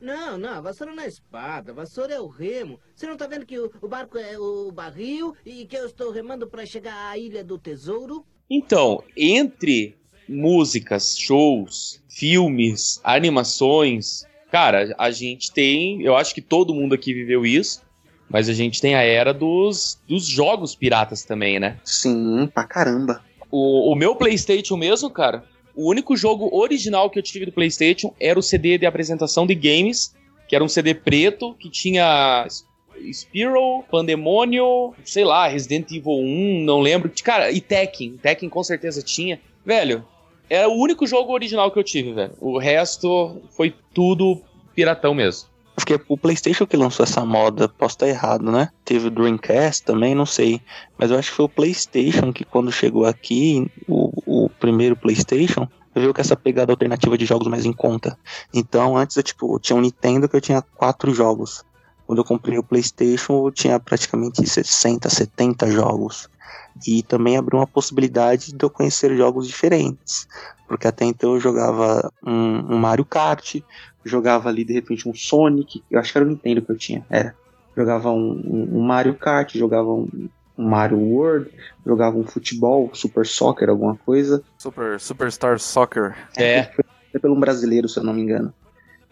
Não, 0.00 0.38
não, 0.38 0.54
a 0.54 0.60
vassoura 0.60 0.94
não 0.94 1.02
é 1.02 1.08
espada, 1.08 1.72
a 1.72 1.74
vassoura 1.74 2.14
é 2.14 2.20
o 2.20 2.28
remo. 2.28 2.78
Você 2.94 3.06
não 3.06 3.16
tá 3.16 3.26
vendo 3.26 3.44
que 3.44 3.58
o, 3.58 3.70
o 3.82 3.88
barco 3.88 4.16
é 4.16 4.38
o 4.38 4.70
barril 4.70 5.34
e 5.44 5.66
que 5.66 5.76
eu 5.76 5.86
estou 5.86 6.12
remando 6.12 6.46
pra 6.46 6.64
chegar 6.64 7.10
à 7.10 7.18
Ilha 7.18 7.44
do 7.44 7.58
Tesouro? 7.58 8.24
Então, 8.48 9.02
entre 9.16 9.96
músicas, 10.28 11.16
shows, 11.18 12.02
filmes, 12.08 13.00
animações, 13.02 14.24
cara, 14.50 14.94
a 14.96 15.10
gente 15.10 15.52
tem. 15.52 16.00
Eu 16.02 16.16
acho 16.16 16.34
que 16.34 16.40
todo 16.40 16.74
mundo 16.74 16.94
aqui 16.94 17.12
viveu 17.12 17.44
isso, 17.44 17.82
mas 18.28 18.48
a 18.48 18.52
gente 18.52 18.80
tem 18.80 18.94
a 18.94 19.02
era 19.02 19.32
dos, 19.32 19.98
dos 20.06 20.26
jogos 20.26 20.74
piratas 20.74 21.24
também, 21.24 21.58
né? 21.58 21.78
Sim, 21.84 22.48
pra 22.52 22.64
caramba. 22.64 23.22
O, 23.50 23.92
o 23.92 23.94
meu 23.94 24.14
PlayStation 24.14 24.76
mesmo, 24.76 25.10
cara, 25.10 25.44
o 25.74 25.88
único 25.88 26.16
jogo 26.16 26.50
original 26.52 27.08
que 27.08 27.18
eu 27.18 27.22
tive 27.22 27.46
do 27.46 27.52
PlayStation 27.52 28.12
era 28.20 28.38
o 28.38 28.42
CD 28.42 28.78
de 28.78 28.86
apresentação 28.86 29.46
de 29.46 29.54
games, 29.54 30.14
que 30.48 30.54
era 30.54 30.64
um 30.64 30.68
CD 30.68 30.94
preto 30.94 31.54
que 31.54 31.70
tinha 31.70 32.46
Spyro, 33.12 33.84
Pandemônio, 33.90 34.94
sei 35.04 35.24
lá, 35.24 35.46
Resident 35.46 35.90
Evil 35.90 36.12
1, 36.12 36.64
não 36.64 36.80
lembro. 36.80 37.10
Cara, 37.22 37.50
e 37.50 37.60
Tekken. 37.60 38.18
Tekken 38.20 38.48
com 38.48 38.62
certeza 38.62 39.02
tinha. 39.02 39.40
Velho, 39.64 40.04
era 40.50 40.68
o 40.68 40.74
único 40.74 41.06
jogo 41.06 41.32
original 41.32 41.70
que 41.70 41.78
eu 41.78 41.84
tive, 41.84 42.12
velho. 42.12 42.32
O 42.40 42.58
resto 42.58 43.40
foi 43.50 43.74
tudo 43.92 44.42
piratão 44.74 45.14
mesmo. 45.14 45.47
Porque 45.78 46.00
o 46.08 46.18
PlayStation 46.18 46.66
que 46.66 46.76
lançou 46.76 47.04
essa 47.04 47.24
moda, 47.24 47.68
posso 47.68 47.94
estar 47.94 48.08
errado, 48.08 48.50
né? 48.50 48.68
Teve 48.84 49.06
o 49.06 49.10
Dreamcast 49.12 49.84
também, 49.84 50.12
não 50.12 50.26
sei. 50.26 50.60
Mas 50.98 51.12
eu 51.12 51.16
acho 51.16 51.30
que 51.30 51.36
foi 51.36 51.44
o 51.44 51.48
PlayStation 51.48 52.32
que, 52.32 52.44
quando 52.44 52.72
chegou 52.72 53.06
aqui, 53.06 53.70
o, 53.86 54.10
o 54.26 54.50
primeiro 54.50 54.96
PlayStation, 54.96 55.68
veio 55.94 56.12
com 56.12 56.20
essa 56.20 56.34
pegada 56.34 56.72
alternativa 56.72 57.16
de 57.16 57.24
jogos 57.24 57.46
mais 57.46 57.64
em 57.64 57.72
conta. 57.72 58.18
Então, 58.52 58.96
antes 58.96 59.16
eu, 59.16 59.22
tipo, 59.22 59.54
eu 59.54 59.60
tinha 59.60 59.76
um 59.76 59.80
Nintendo 59.80 60.28
que 60.28 60.34
eu 60.34 60.40
tinha 60.40 60.60
quatro 60.60 61.14
jogos. 61.14 61.64
Quando 62.08 62.18
eu 62.18 62.24
comprei 62.24 62.58
o 62.58 62.62
PlayStation, 62.64 63.46
eu 63.46 63.52
tinha 63.52 63.78
praticamente 63.78 64.44
60, 64.44 65.08
70 65.08 65.70
jogos. 65.70 66.28
E 66.86 67.02
também 67.02 67.36
abriu 67.36 67.58
uma 67.58 67.66
possibilidade 67.66 68.52
de 68.52 68.64
eu 68.64 68.70
conhecer 68.70 69.16
jogos 69.16 69.46
diferentes. 69.46 70.26
Porque 70.66 70.86
até 70.86 71.04
então 71.04 71.34
eu 71.34 71.40
jogava 71.40 72.12
um, 72.24 72.74
um 72.74 72.78
Mario 72.78 73.04
Kart, 73.04 73.56
jogava 74.04 74.48
ali 74.48 74.64
de 74.64 74.72
repente 74.72 75.08
um 75.08 75.14
Sonic, 75.14 75.82
eu 75.90 75.98
acho 75.98 76.12
que 76.12 76.18
era 76.18 76.26
o 76.26 76.28
Nintendo 76.30 76.62
que 76.62 76.70
eu 76.72 76.76
tinha, 76.76 77.04
era. 77.10 77.34
Jogava 77.76 78.10
um, 78.10 78.30
um- 78.44 78.78
um 78.78 78.82
Mario 78.82 79.14
Kart, 79.14 79.54
jogava 79.56 79.88
um, 79.88 80.08
um 80.58 80.68
Mario 80.68 80.98
World, 80.98 81.50
jogava 81.86 82.16
um 82.18 82.24
futebol, 82.24 82.90
Super 82.92 83.24
Soccer, 83.26 83.68
alguma 83.70 83.96
coisa. 83.96 84.42
Super 84.58 84.98
Superstar 85.00 85.58
Soccer. 85.58 86.16
É. 86.36 86.64
Foi 86.64 86.84
até 87.10 87.18
pelo 87.18 87.34
um 87.34 87.40
brasileiro, 87.40 87.88
se 87.88 87.98
eu 87.98 88.04
não 88.04 88.12
me 88.12 88.22
engano. 88.22 88.52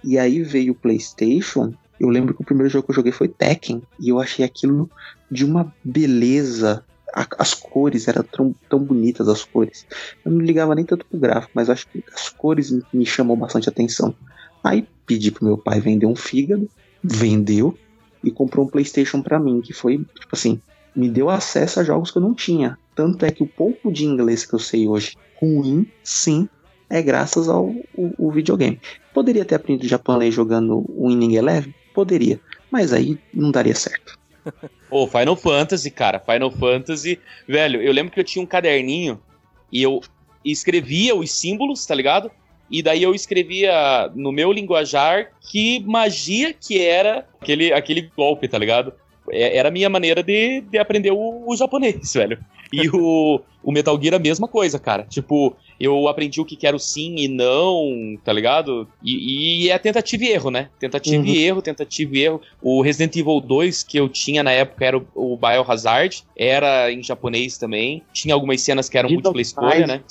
E 0.04 0.18
aí 0.18 0.42
veio 0.42 0.72
o 0.72 0.76
PlayStation. 0.76 1.72
Eu 1.98 2.08
lembro 2.10 2.34
que 2.34 2.42
o 2.42 2.44
primeiro 2.44 2.68
jogo 2.68 2.84
que 2.84 2.90
eu 2.90 2.96
joguei 2.96 3.12
foi 3.12 3.28
Tekken. 3.28 3.82
E 3.98 4.08
eu 4.10 4.20
achei 4.20 4.44
aquilo 4.44 4.90
de 5.30 5.44
uma 5.44 5.72
beleza. 5.82 6.84
A- 7.14 7.26
as 7.38 7.54
cores 7.54 8.08
eram 8.08 8.24
tão, 8.24 8.54
tão 8.68 8.78
bonitas, 8.80 9.28
as 9.28 9.44
cores. 9.44 9.84
Eu 10.24 10.32
não 10.32 10.40
ligava 10.40 10.74
nem 10.74 10.84
tanto 10.84 11.06
pro 11.08 11.18
gráfico, 11.18 11.52
mas 11.54 11.70
acho 11.70 11.86
que 11.88 12.02
as 12.14 12.28
cores 12.30 12.70
me, 12.70 12.82
me 12.92 13.06
chamam 13.06 13.36
bastante 13.36 13.68
atenção. 13.68 14.14
Aí 14.64 14.86
pedi 15.06 15.30
pro 15.30 15.44
meu 15.46 15.58
pai 15.58 15.80
vender 15.80 16.06
um 16.06 16.16
fígado, 16.16 16.68
vendeu 17.02 17.78
e 18.22 18.30
comprou 18.30 18.66
um 18.66 18.68
PlayStation 18.68 19.22
pra 19.22 19.38
mim, 19.38 19.60
que 19.60 19.72
foi, 19.72 19.98
tipo 19.98 20.28
assim, 20.32 20.60
me 20.94 21.08
deu 21.10 21.28
acesso 21.30 21.78
a 21.78 21.84
jogos 21.84 22.10
que 22.10 22.18
eu 22.18 22.22
não 22.22 22.34
tinha. 22.34 22.76
Tanto 22.94 23.24
é 23.24 23.30
que 23.30 23.42
o 23.42 23.46
pouco 23.46 23.92
de 23.92 24.04
inglês 24.04 24.44
que 24.44 24.54
eu 24.54 24.58
sei 24.58 24.88
hoje, 24.88 25.12
ruim, 25.40 25.86
sim, 26.02 26.48
é 26.90 27.02
graças 27.02 27.48
ao 27.48 27.66
o, 27.94 28.28
o 28.28 28.32
videogame. 28.32 28.80
Poderia 29.12 29.44
ter 29.44 29.54
aprendido 29.56 29.88
japonês 29.88 30.34
jogando 30.34 30.84
o 30.88 31.10
Inning 31.10 31.36
Eleven? 31.36 31.72
Poderia. 31.94 32.40
Mas 32.70 32.92
aí 32.92 33.18
não 33.32 33.50
daria 33.50 33.74
certo. 33.74 34.14
Ô, 34.90 35.06
Final 35.06 35.36
Fantasy, 35.36 35.90
cara, 35.90 36.20
Final 36.20 36.50
Fantasy. 36.50 37.18
Velho, 37.46 37.82
eu 37.82 37.92
lembro 37.92 38.12
que 38.12 38.20
eu 38.20 38.24
tinha 38.24 38.42
um 38.42 38.46
caderninho 38.46 39.20
e 39.72 39.82
eu 39.82 40.00
escrevia 40.44 41.14
os 41.14 41.30
símbolos, 41.30 41.84
tá 41.84 41.94
ligado? 41.94 42.30
E 42.70 42.82
daí 42.82 43.02
eu 43.02 43.14
escrevia 43.14 44.10
no 44.14 44.32
meu 44.32 44.52
linguajar 44.52 45.32
que 45.40 45.80
magia 45.80 46.52
que 46.52 46.84
era 46.84 47.26
aquele, 47.40 47.72
aquele 47.72 48.10
golpe, 48.16 48.48
tá 48.48 48.58
ligado? 48.58 48.92
É- 49.30 49.56
Era 49.56 49.68
a 49.68 49.72
minha 49.72 49.88
maneira 49.88 50.22
de, 50.22 50.60
de 50.62 50.78
aprender 50.78 51.10
o, 51.12 51.44
o 51.46 51.56
japonês, 51.56 52.12
velho. 52.14 52.38
E 52.72 52.88
o, 52.88 53.40
o 53.62 53.70
Metal 53.72 53.96
Gear 54.00 54.14
a 54.16 54.18
mesma 54.18 54.48
coisa, 54.48 54.76
cara. 54.78 55.04
Tipo, 55.04 55.56
eu 55.78 56.08
aprendi 56.08 56.40
o 56.40 56.44
que 56.44 56.56
que 56.56 56.66
era 56.66 56.76
o 56.76 56.80
sim 56.80 57.14
e 57.16 57.28
não, 57.28 58.18
tá 58.24 58.32
ligado? 58.32 58.88
E, 59.02 59.66
e 59.66 59.70
é 59.70 59.78
tentativa 59.78 60.24
e 60.24 60.28
erro, 60.32 60.50
né? 60.50 60.68
Tentativa 60.80 61.22
Uhum. 61.22 61.28
e 61.28 61.44
erro, 61.44 61.62
tentativa 61.62 62.16
e 62.16 62.22
erro. 62.24 62.40
O 62.60 62.82
Resident 62.82 63.14
Evil 63.16 63.40
2 63.40 63.84
que 63.84 63.98
eu 63.98 64.08
tinha 64.08 64.42
na 64.42 64.50
época 64.50 64.84
era 64.84 64.98
o, 64.98 65.06
o 65.14 65.36
Biohazard, 65.36 66.24
era 66.36 66.90
em 66.90 67.02
japonês 67.02 67.56
também. 67.56 68.02
Tinha 68.12 68.34
algumas 68.34 68.60
cenas 68.60 68.88
que 68.88 68.98
eram 68.98 69.08
Dino 69.08 69.20
múltipla 69.22 69.40
escolha, 69.42 69.86
né? 69.86 70.02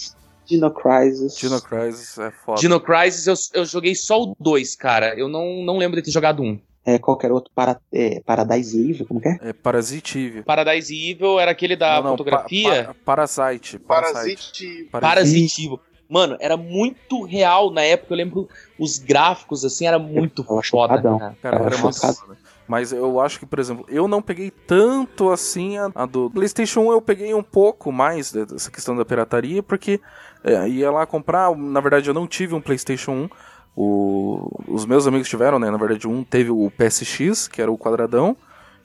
Dino 0.46 0.72
Crisis. 0.72 1.38
Dino 1.38 1.62
Crisis 1.62 2.18
é 2.20 2.32
foda. 2.32 2.62
Dino 2.62 2.80
Crisis 2.80 3.28
eu, 3.54 3.62
eu 3.62 3.66
joguei 3.66 3.96
só 3.96 4.22
o 4.22 4.36
2, 4.40 4.76
cara. 4.76 5.14
Eu 5.18 5.28
não, 5.28 5.64
não 5.64 5.78
lembro 5.78 5.98
de 5.98 6.04
ter 6.06 6.12
jogado 6.12 6.42
um. 6.42 6.58
É, 6.86 7.00
qualquer 7.00 7.32
outro 7.32 7.52
para, 7.56 7.80
é, 7.92 8.22
Paradise 8.24 8.80
Evil, 8.80 9.06
como 9.08 9.20
que 9.20 9.28
é? 9.28 9.38
É 9.42 9.54
Parasite 9.54 10.20
Eve. 10.20 10.44
Paradise 10.44 10.94
Evil 10.94 11.40
era 11.40 11.50
aquele 11.50 11.76
da 11.76 11.96
Não, 11.96 12.04
não, 12.04 12.12
fotografia. 12.12 12.70
pa- 12.86 12.94
pa- 12.94 12.96
Parasite. 13.06 13.80
Parasite. 13.80 14.88
Parasitivo. 14.92 15.80
Mano, 16.08 16.38
era 16.40 16.56
muito 16.56 17.24
real 17.24 17.72
na 17.72 17.82
época. 17.82 18.14
Eu 18.14 18.18
lembro 18.18 18.48
os 18.78 19.00
gráficos, 19.00 19.66
assim, 19.66 19.88
era 19.88 19.98
muito 19.98 20.46
Eu 20.48 20.60
acho 20.60 20.70
foda. 20.70 21.02
cara. 21.02 21.36
Cara, 21.42 21.58
Eu 21.58 21.66
era 21.66 21.74
acho 21.76 21.84
muito 21.84 21.96
focado. 21.96 22.16
foda. 22.18 22.38
Mas 22.68 22.92
eu 22.92 23.20
acho 23.20 23.40
que, 23.40 23.46
por 23.46 23.58
exemplo, 23.60 23.86
eu 23.90 24.08
não 24.08 24.22
peguei 24.22 24.52
tanto 24.52 25.32
assim 25.32 25.78
a, 25.78 25.90
a 25.96 26.06
do 26.06 26.30
PlayStation 26.32 26.82
1, 26.82 26.92
eu 26.92 27.02
peguei 27.02 27.34
um 27.34 27.44
pouco 27.44 27.92
mais 27.92 28.32
de- 28.32 28.46
dessa 28.46 28.70
questão 28.72 28.96
da 28.96 29.04
pirataria, 29.06 29.62
porque 29.64 30.00
é, 30.44 30.68
ia 30.70 30.92
lá 30.92 31.06
comprar. 31.08 31.56
Na 31.56 31.80
verdade, 31.80 32.08
eu 32.10 32.14
não 32.14 32.28
tive 32.28 32.54
um 32.54 32.62
PlayStation 32.62 33.12
1. 33.12 33.30
O- 33.76 34.50
os 34.68 34.86
meus 34.86 35.06
amigos 35.08 35.28
tiveram, 35.28 35.60
né? 35.60 35.70
Na 35.70 35.78
verdade, 35.78 36.08
um 36.08 36.24
teve 36.24 36.50
o 36.52 36.72
PSX, 36.72 37.48
que 37.48 37.62
era 37.62 37.72
o 37.72 37.78
quadradão, 37.78 38.36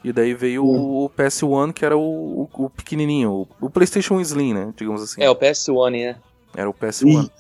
e 0.02 0.12
daí 0.12 0.34
veio 0.34 0.64
o, 0.64 1.04
o 1.04 1.10
PS1, 1.10 1.72
que 1.72 1.84
era 1.84 1.96
o, 1.96 2.48
o- 2.52 2.64
o 2.64 2.70
pequenininho, 2.70 3.30
o, 3.30 3.48
o 3.66 3.70
PlayStation 3.70 4.20
Slim, 4.20 4.54
né? 4.54 4.72
Digamos 4.76 5.02
assim. 5.02 5.22
É, 5.22 5.30
o 5.30 5.34
PS1, 5.36 5.90
né? 5.92 6.16
Era 6.56 6.68
o 6.68 6.74
PS1. 6.74 7.30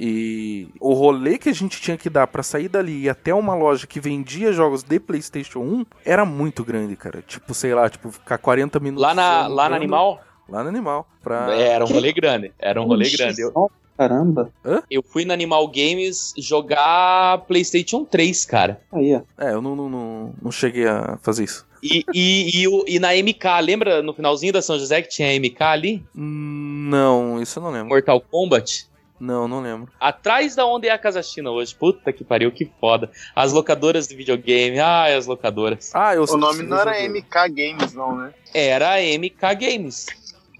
E 0.00 0.68
o 0.80 0.92
rolê 0.92 1.38
que 1.38 1.48
a 1.48 1.52
gente 1.52 1.80
tinha 1.80 1.96
que 1.96 2.10
dar 2.10 2.26
pra 2.26 2.42
sair 2.42 2.68
dali 2.68 2.92
e 2.92 3.02
ir 3.04 3.08
até 3.08 3.32
uma 3.32 3.54
loja 3.54 3.86
que 3.86 4.00
vendia 4.00 4.52
jogos 4.52 4.82
de 4.82 4.98
PlayStation 4.98 5.60
1 5.60 5.86
era 6.04 6.24
muito 6.24 6.64
grande, 6.64 6.96
cara. 6.96 7.22
Tipo, 7.22 7.54
sei 7.54 7.72
lá, 7.74 7.88
tipo, 7.88 8.10
ficar 8.10 8.38
40 8.38 8.80
minutos. 8.80 9.02
Lá, 9.02 9.14
na, 9.14 9.46
lá 9.46 9.68
no 9.68 9.76
Animal, 9.76 10.20
Lá 10.48 10.62
no 10.64 10.68
Animal. 10.68 11.06
Pra... 11.22 11.54
é, 11.54 11.68
era 11.68 11.84
um 11.84 11.88
rolê 11.88 12.12
grande. 12.12 12.52
Era 12.58 12.80
um 12.82 12.84
rolê 12.86 13.08
grande. 13.08 13.40
Eu, 13.40 13.52
Caramba. 13.96 14.50
eu 14.90 15.02
fui 15.02 15.24
no 15.24 15.32
Animal 15.32 15.66
Games 15.68 16.32
jogar 16.36 17.38
PlayStation 17.46 18.04
3, 18.04 18.44
cara. 18.44 18.80
Aí, 18.92 19.14
ó. 19.14 19.20
É, 19.38 19.52
eu 19.52 19.62
não, 19.62 19.76
não, 19.76 19.88
não, 19.88 20.34
não 20.42 20.50
cheguei 20.52 20.86
a 20.86 21.18
fazer 21.22 21.44
isso. 21.44 21.66
E, 21.82 22.04
e, 22.14 22.64
e, 22.66 22.96
e 22.96 22.98
na 22.98 23.10
MK, 23.14 23.60
lembra 23.62 24.02
no 24.02 24.14
finalzinho 24.14 24.52
da 24.52 24.62
São 24.62 24.78
José 24.78 25.02
que 25.02 25.08
tinha 25.08 25.28
a 25.30 25.38
MK 25.38 25.62
ali? 25.62 26.04
Hum, 26.16 26.88
Não, 26.90 27.40
isso 27.42 27.58
eu 27.58 27.62
não 27.62 27.70
lembro. 27.70 27.88
Mortal 27.88 28.20
Kombat? 28.20 28.86
Não, 29.20 29.46
não 29.46 29.60
lembro. 29.60 29.92
Atrás 30.00 30.56
da 30.56 30.66
onde 30.66 30.88
é 30.88 30.90
a 30.90 30.98
Casa 30.98 31.22
China 31.22 31.50
hoje. 31.50 31.74
Puta 31.74 32.12
que 32.12 32.24
pariu, 32.24 32.50
que 32.50 32.68
foda. 32.80 33.10
As 33.34 33.52
locadoras 33.52 34.08
de 34.08 34.16
videogame. 34.16 34.78
Ai, 34.80 35.14
as 35.14 35.26
locadoras. 35.26 35.92
Ah, 35.94 36.14
eu 36.14 36.24
O 36.24 36.36
nome 36.36 36.62
não 36.64 36.78
era. 36.78 37.08
MK 37.08 37.48
Games, 37.54 37.94
não, 37.94 38.16
né? 38.16 38.34
Era 38.52 38.94
a 38.94 39.00
MK 39.18 39.54
Games. 39.58 40.06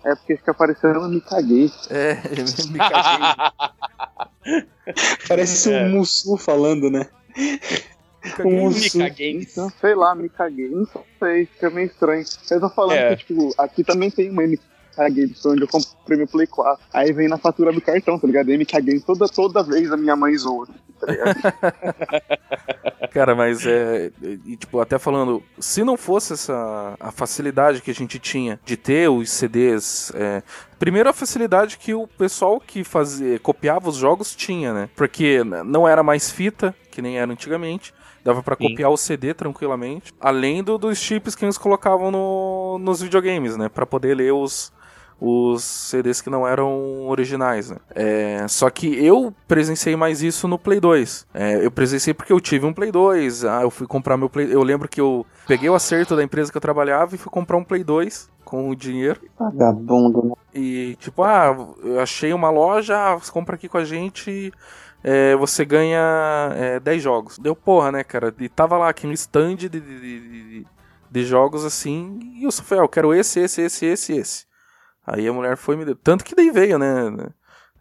É 0.04 0.14
porque 0.14 0.36
fica 0.36 0.52
parecendo 0.54 1.00
eu 1.00 1.08
me 1.08 1.20
caguei. 1.20 1.70
É, 1.90 2.14
me 2.70 2.78
caguei. 2.78 4.64
Parece 5.28 5.72
É. 5.72 5.84
um 5.84 5.90
Mussu 5.90 6.36
falando, 6.36 6.90
né? 6.90 7.06
Um 8.44 8.64
Mussu. 8.64 8.98
Games. 8.98 9.52
Então, 9.52 9.70
sei 9.80 9.94
lá, 9.94 10.14
me 10.14 10.28
caguei. 10.28 10.68
Não 10.68 10.86
sei, 11.18 11.46
fica 11.46 11.70
meio 11.70 11.86
estranho. 11.86 12.24
Eu 12.50 12.60
tô 12.60 12.68
falando 12.70 12.96
É. 12.96 13.16
que, 13.16 13.24
tipo, 13.26 13.54
aqui 13.58 13.82
também 13.84 14.10
tem 14.10 14.30
uma 14.30 14.42
MK 14.96 15.14
Games, 15.14 15.42
foi 15.42 15.52
onde 15.52 15.62
eu 15.62 15.68
comprei 15.68 16.18
meu 16.18 16.26
Play 16.26 16.46
4. 16.46 16.84
Aí 16.92 17.12
vem 17.12 17.28
na 17.28 17.38
fatura 17.38 17.72
do 17.72 17.80
cartão, 17.80 18.18
tá 18.18 18.26
ligado? 18.26 18.50
MK 18.50 18.80
Games 18.80 19.04
toda, 19.04 19.28
toda 19.28 19.62
vez 19.62 19.90
a 19.92 19.96
minha 19.96 20.16
mãe 20.16 20.36
zoa. 20.36 20.66
Tá 21.00 21.06
ligado? 21.06 21.34
Cara, 23.12 23.34
mas 23.34 23.64
é. 23.64 24.10
E, 24.44 24.56
tipo, 24.56 24.80
até 24.80 24.98
falando, 24.98 25.42
se 25.58 25.84
não 25.84 25.96
fosse 25.96 26.32
essa 26.32 26.96
a 26.98 27.12
facilidade 27.12 27.80
que 27.80 27.90
a 27.90 27.94
gente 27.94 28.18
tinha 28.18 28.58
de 28.64 28.76
ter 28.76 29.08
os 29.08 29.30
CDs. 29.30 30.12
É, 30.16 30.42
primeiro 30.78 31.08
a 31.08 31.12
facilidade 31.12 31.78
que 31.78 31.94
o 31.94 32.08
pessoal 32.08 32.60
que 32.60 32.82
fazia, 32.82 33.38
copiava 33.38 33.88
os 33.88 33.96
jogos 33.96 34.34
tinha, 34.34 34.72
né? 34.74 34.90
Porque 34.96 35.44
não 35.44 35.86
era 35.86 36.02
mais 36.02 36.30
fita, 36.30 36.74
que 36.90 37.00
nem 37.00 37.18
era 37.18 37.30
antigamente. 37.30 37.94
Dava 38.24 38.42
pra 38.42 38.56
Sim. 38.56 38.70
copiar 38.70 38.90
o 38.90 38.96
CD 38.96 39.34
tranquilamente. 39.34 40.12
Além 40.18 40.64
do, 40.64 40.78
dos 40.78 40.98
chips 40.98 41.34
que 41.34 41.44
eles 41.44 41.58
colocavam 41.58 42.10
no, 42.10 42.78
nos 42.80 43.02
videogames, 43.02 43.56
né? 43.56 43.68
Pra 43.68 43.84
poder 43.84 44.16
ler 44.16 44.32
os, 44.32 44.72
os 45.26 45.62
CDs 45.64 46.20
que 46.20 46.28
não 46.28 46.46
eram 46.46 47.06
originais, 47.08 47.70
né? 47.70 47.76
É, 47.94 48.46
só 48.48 48.68
que 48.68 48.86
eu 49.04 49.34
presenciei 49.48 49.96
mais 49.96 50.22
isso 50.22 50.46
no 50.46 50.58
Play 50.58 50.80
2. 50.80 51.26
É, 51.32 51.64
eu 51.64 51.70
presenciei 51.70 52.12
porque 52.12 52.32
eu 52.32 52.40
tive 52.40 52.66
um 52.66 52.72
Play 52.74 52.92
2. 52.92 53.44
Ah, 53.44 53.62
eu 53.62 53.70
fui 53.70 53.86
comprar 53.86 54.16
meu 54.16 54.28
Play. 54.28 54.52
Eu 54.52 54.62
lembro 54.62 54.88
que 54.88 55.00
eu 55.00 55.24
peguei 55.46 55.68
o 55.70 55.74
acerto 55.74 56.14
da 56.14 56.22
empresa 56.22 56.50
que 56.50 56.56
eu 56.56 56.60
trabalhava 56.60 57.14
e 57.14 57.18
fui 57.18 57.30
comprar 57.30 57.56
um 57.56 57.64
Play 57.64 57.82
2 57.82 58.28
com 58.44 58.68
o 58.68 58.76
dinheiro. 58.76 59.20
Vagabundo, 59.38 60.22
né? 60.26 60.32
E 60.52 60.96
tipo, 61.00 61.22
ah, 61.22 61.56
eu 61.82 62.00
achei 62.00 62.32
uma 62.32 62.50
loja, 62.50 62.96
ah, 62.96 63.14
você 63.14 63.32
compra 63.32 63.54
aqui 63.54 63.68
com 63.68 63.78
a 63.78 63.84
gente. 63.84 64.52
é, 65.02 65.34
você 65.36 65.64
ganha 65.64 66.50
é, 66.54 66.80
10 66.80 67.02
jogos. 67.02 67.38
Deu 67.38 67.54
porra, 67.56 67.90
né, 67.92 68.04
cara? 68.04 68.34
E 68.38 68.48
tava 68.48 68.76
lá 68.78 68.88
aqui 68.88 69.06
no 69.06 69.12
stand 69.12 69.56
de, 69.56 69.68
de, 69.68 69.80
de- 69.80 70.20
de- 70.60 70.66
de 71.10 71.24
jogos 71.24 71.64
assim. 71.64 72.18
E 72.40 72.44
eu 72.44 72.50
só 72.50 72.62
falei, 72.62 72.82
ah, 72.82 72.84
eu 72.84 72.88
quero 72.88 73.14
esse, 73.14 73.38
esse, 73.40 73.62
esse, 73.62 73.86
esse, 73.86 74.12
esse. 74.14 74.46
Aí 75.06 75.26
a 75.28 75.32
mulher 75.32 75.56
foi 75.56 75.74
e 75.74 75.78
me 75.78 75.84
deu. 75.84 75.94
Tanto 75.96 76.24
que 76.24 76.34
daí 76.34 76.50
veio, 76.50 76.78
né? 76.78 77.28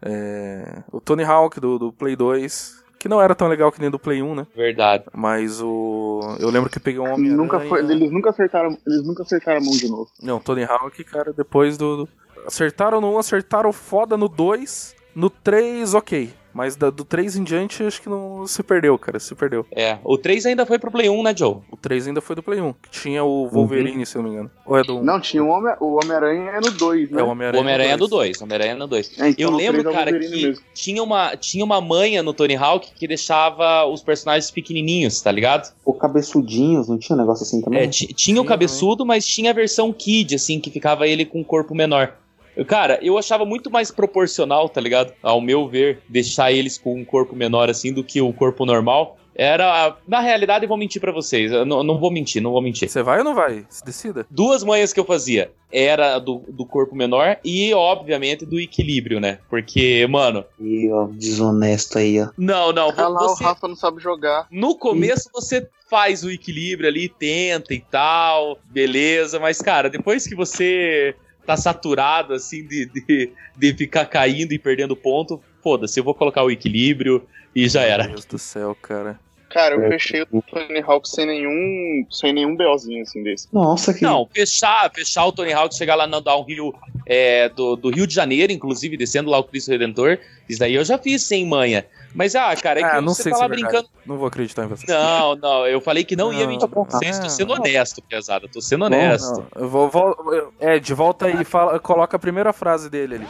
é, 0.02 0.82
o 0.92 1.00
Tony 1.00 1.24
Hawk 1.24 1.58
do, 1.60 1.78
do 1.78 1.92
Play 1.92 2.16
2. 2.16 2.82
Que 2.98 3.08
não 3.08 3.20
era 3.20 3.34
tão 3.34 3.48
legal 3.48 3.70
que 3.70 3.80
nem 3.80 3.90
do 3.90 3.98
Play 3.98 4.22
1, 4.22 4.34
né? 4.34 4.46
Verdade. 4.56 5.04
Mas 5.12 5.60
o. 5.60 6.20
Eu 6.40 6.48
lembro 6.48 6.70
que 6.70 6.78
eu 6.78 6.82
peguei 6.82 6.98
um 7.00 7.12
homem 7.12 7.30
nunca 7.30 7.60
foi, 7.60 7.80
eles 7.80 8.10
nunca 8.10 8.30
acertaram, 8.30 8.78
eles 8.86 9.06
nunca 9.06 9.22
acertaram 9.22 9.60
a 9.60 9.62
mão 9.64 9.72
de 9.72 9.88
novo. 9.90 10.10
Não, 10.22 10.40
Tony 10.40 10.64
Hawk, 10.64 11.04
cara, 11.04 11.32
depois 11.32 11.76
do. 11.76 11.98
do- 12.04 12.08
Acertaram 12.46 13.00
no 13.00 13.14
1, 13.14 13.18
acertaram 13.18 13.72
foda 13.72 14.16
no 14.16 14.26
2. 14.28 14.94
No 15.14 15.28
3, 15.30 15.92
ok. 15.94 16.32
Mas 16.54 16.76
da- 16.76 16.90
do 16.90 17.04
3 17.04 17.36
em 17.36 17.42
diante, 17.42 17.82
acho 17.82 18.00
que 18.00 18.08
não 18.08 18.46
se 18.46 18.62
perdeu, 18.62 18.96
cara. 18.96 19.18
Se 19.18 19.34
perdeu. 19.34 19.66
É. 19.72 19.98
O 20.04 20.16
3 20.16 20.46
ainda 20.46 20.64
foi 20.64 20.78
pro 20.78 20.90
Play 20.90 21.08
1, 21.10 21.22
né, 21.22 21.34
Joe? 21.36 21.56
O 21.70 21.76
3 21.76 22.06
ainda 22.06 22.20
foi 22.20 22.36
do 22.36 22.42
Play 22.42 22.60
1. 22.60 22.72
Que 22.74 22.90
tinha 22.90 23.24
o 23.24 23.48
Wolverine, 23.48 24.06
se 24.06 24.16
eu 24.16 24.22
não 24.22 24.28
me 24.30 24.36
engano. 24.36 24.50
Ou 24.64 24.78
é 24.78 24.84
do 24.84 24.98
1? 24.98 25.02
Não, 25.02 25.20
tinha 25.20 25.42
o 25.42 25.48
Homem- 25.48 25.74
o 25.80 25.96
Homem-Aranha 26.02 26.50
é 26.52 26.60
no 26.60 26.70
2, 26.70 27.10
né? 27.10 27.20
É 27.20 27.22
o 27.24 27.26
O 27.26 27.30
Homem-Aranha. 27.30 27.60
Homem-Aranha 27.60 27.92
é 27.94 27.96
do 27.96 28.06
2. 28.06 28.38
2. 28.38 28.42
Homem-Aranha 28.42 28.72
é 28.72 28.76
no 28.76 28.86
2. 28.86 29.18
É, 29.20 29.28
então 29.30 29.44
Eu 29.44 29.50
lembro, 29.50 29.86
é 29.86 29.90
o 29.90 29.92
cara, 29.92 30.12
que 30.12 30.28
mesmo. 30.28 30.62
tinha 30.72 31.02
uma, 31.02 31.36
tinha 31.36 31.64
uma 31.64 31.80
manha 31.80 32.22
no 32.22 32.32
Tony 32.32 32.54
Hawk 32.54 32.92
que 32.94 33.08
deixava 33.08 33.84
os 33.86 34.02
personagens 34.02 34.50
pequenininhos, 34.50 35.20
tá 35.20 35.32
ligado? 35.32 35.74
O 35.84 35.92
cabeçudinhos, 35.92 36.88
não 36.88 36.98
tinha 36.98 37.16
um 37.16 37.20
negócio 37.20 37.42
assim 37.44 37.60
também? 37.60 37.80
É, 37.80 37.86
ti- 37.88 38.06
tinha 38.14 38.40
o 38.40 38.44
cabeçudo, 38.44 39.04
mas 39.04 39.26
tinha 39.26 39.50
a 39.50 39.54
versão 39.54 39.92
Kid, 39.92 40.34
assim, 40.36 40.60
que 40.60 40.70
ficava 40.70 41.06
ele 41.06 41.24
com 41.24 41.40
um 41.40 41.44
corpo 41.44 41.74
menor. 41.74 42.14
Eu, 42.56 42.64
Cara, 42.64 42.98
eu 43.02 43.18
achava 43.18 43.44
muito 43.44 43.70
mais 43.70 43.90
proporcional, 43.90 44.68
tá 44.68 44.80
ligado? 44.80 45.12
Ao 45.22 45.40
meu 45.40 45.68
ver, 45.68 46.00
deixar 46.08 46.52
eles 46.52 46.78
com 46.78 46.94
um 46.94 47.04
corpo 47.04 47.34
menor, 47.34 47.70
assim, 47.70 47.92
do 47.92 48.04
que 48.04 48.20
o 48.20 48.32
corpo 48.32 48.64
normal. 48.64 49.18
Era. 49.34 49.96
Na 50.06 50.20
realidade, 50.20 50.64
eu 50.64 50.68
vou 50.68 50.78
mentir 50.78 51.00
pra 51.00 51.10
vocês. 51.10 51.50
Eu 51.50 51.64
não, 51.64 51.82
não 51.82 51.98
vou 51.98 52.10
mentir, 52.10 52.40
não 52.40 52.52
vou 52.52 52.62
mentir. 52.62 52.88
Você 52.88 53.02
vai 53.02 53.18
ou 53.18 53.24
não 53.24 53.34
vai? 53.34 53.66
Se 53.68 53.84
decida. 53.84 54.24
Duas 54.30 54.62
manhas 54.62 54.92
que 54.92 55.00
eu 55.00 55.04
fazia. 55.04 55.50
Era 55.72 56.20
do, 56.20 56.44
do 56.48 56.64
corpo 56.64 56.94
menor 56.94 57.38
e, 57.44 57.74
obviamente, 57.74 58.46
do 58.46 58.60
equilíbrio, 58.60 59.18
né? 59.18 59.40
Porque, 59.50 60.06
mano. 60.08 60.44
E, 60.60 60.88
ó, 60.92 61.06
desonesto 61.06 61.98
aí, 61.98 62.22
ó. 62.22 62.28
Não, 62.38 62.72
não. 62.72 62.92
Ah 62.96 63.08
lá, 63.08 63.20
você, 63.20 63.42
o 63.42 63.46
Rafa 63.46 63.66
não 63.66 63.74
sabe 63.74 64.00
jogar. 64.00 64.46
no 64.52 64.76
começo 64.76 65.28
você 65.32 65.68
faz 65.90 66.24
o 66.24 66.30
equilíbrio 66.30 66.88
ali, 66.88 67.08
tenta 67.08 67.74
e 67.74 67.80
tal, 67.80 68.58
beleza, 68.64 69.38
mas 69.38 69.60
cara, 69.60 69.88
depois 69.90 70.26
que 70.26 70.34
você 70.34 71.14
tá 71.44 71.56
saturado 71.56 72.34
assim 72.34 72.66
de, 72.66 72.86
de, 72.86 73.30
de 73.56 73.74
ficar 73.74 74.06
caindo 74.06 74.52
e 74.52 74.58
perdendo 74.58 74.96
ponto, 74.96 75.40
foda-se, 75.62 75.98
eu 76.00 76.04
vou 76.04 76.14
colocar 76.14 76.42
o 76.42 76.50
equilíbrio 76.50 77.22
e 77.54 77.68
já 77.68 77.82
Meu 77.82 77.90
era. 77.90 78.06
Deus 78.08 78.24
do 78.24 78.38
céu, 78.38 78.76
cara. 78.80 79.18
Cara, 79.50 79.76
eu 79.76 79.84
É. 79.84 79.88
fechei 79.90 80.22
o 80.32 80.42
Tony 80.42 80.80
Hawk 80.80 81.08
sem 81.08 81.26
nenhum, 81.26 82.04
sem 82.10 82.32
nenhum 82.32 82.56
BOzinho 82.56 83.02
assim 83.02 83.22
desse. 83.22 83.46
Nossa, 83.52 83.94
que. 83.94 84.02
Não, 84.02 84.28
fechar, 84.34 84.90
fechar 84.92 85.24
o 85.26 85.30
Tony 85.32 85.52
Hawk, 85.52 85.72
chegar 85.76 85.94
lá 85.94 86.08
no 86.08 86.20
downhill 86.20 86.74
é, 87.06 87.48
do, 87.50 87.76
do 87.76 87.90
Rio 87.90 88.04
de 88.04 88.12
Janeiro, 88.14 88.52
inclusive, 88.52 88.96
descendo 88.96 89.30
lá 89.30 89.38
o 89.38 89.44
Cristo 89.44 89.70
Redentor, 89.70 90.18
isso 90.48 90.58
daí 90.58 90.74
eu 90.74 90.84
já 90.84 90.98
fiz 90.98 91.22
sem 91.22 91.46
manha. 91.46 91.86
Mas, 92.14 92.34
ah, 92.36 92.54
cara, 92.54 92.78
é 92.80 92.82
que 92.84 92.88
Ah, 92.96 93.00
não 93.00 93.12
você 93.12 93.24
sei 93.24 93.32
tá 93.32 93.38
se 93.38 93.40
lá 93.42 93.46
é 93.46 93.48
verdade. 93.50 93.72
brincando. 93.72 93.88
Não 94.06 94.16
vou 94.16 94.28
acreditar 94.28 94.64
em 94.64 94.68
você. 94.68 94.86
Não, 94.86 95.34
não, 95.34 95.66
eu 95.66 95.80
falei 95.80 96.04
que 96.04 96.14
não, 96.14 96.32
ia 96.32 96.44
Não, 96.44 96.48
mentir 96.52 96.68
pra 96.68 96.82
não. 96.82 96.88
vocês, 96.88 97.18
tô 97.18 97.26
Ah. 97.26 97.30
sendo 97.30 97.52
honesto, 97.54 98.00
pesado, 98.02 98.48
tô 98.48 98.60
sendo 98.60 98.84
honesto. 98.84 99.44
Não, 99.54 99.62
eu 99.62 99.68
vou, 99.68 99.88
vou- 99.90 100.52
Ed, 100.60 100.94
volta 100.94 101.26
aí 101.26 101.40
e 101.42 101.44
fala, 101.44 101.80
coloca 101.80 102.16
a 102.16 102.20
primeira 102.20 102.52
frase 102.52 102.88
dele 102.88 103.16
ali. 103.16 103.26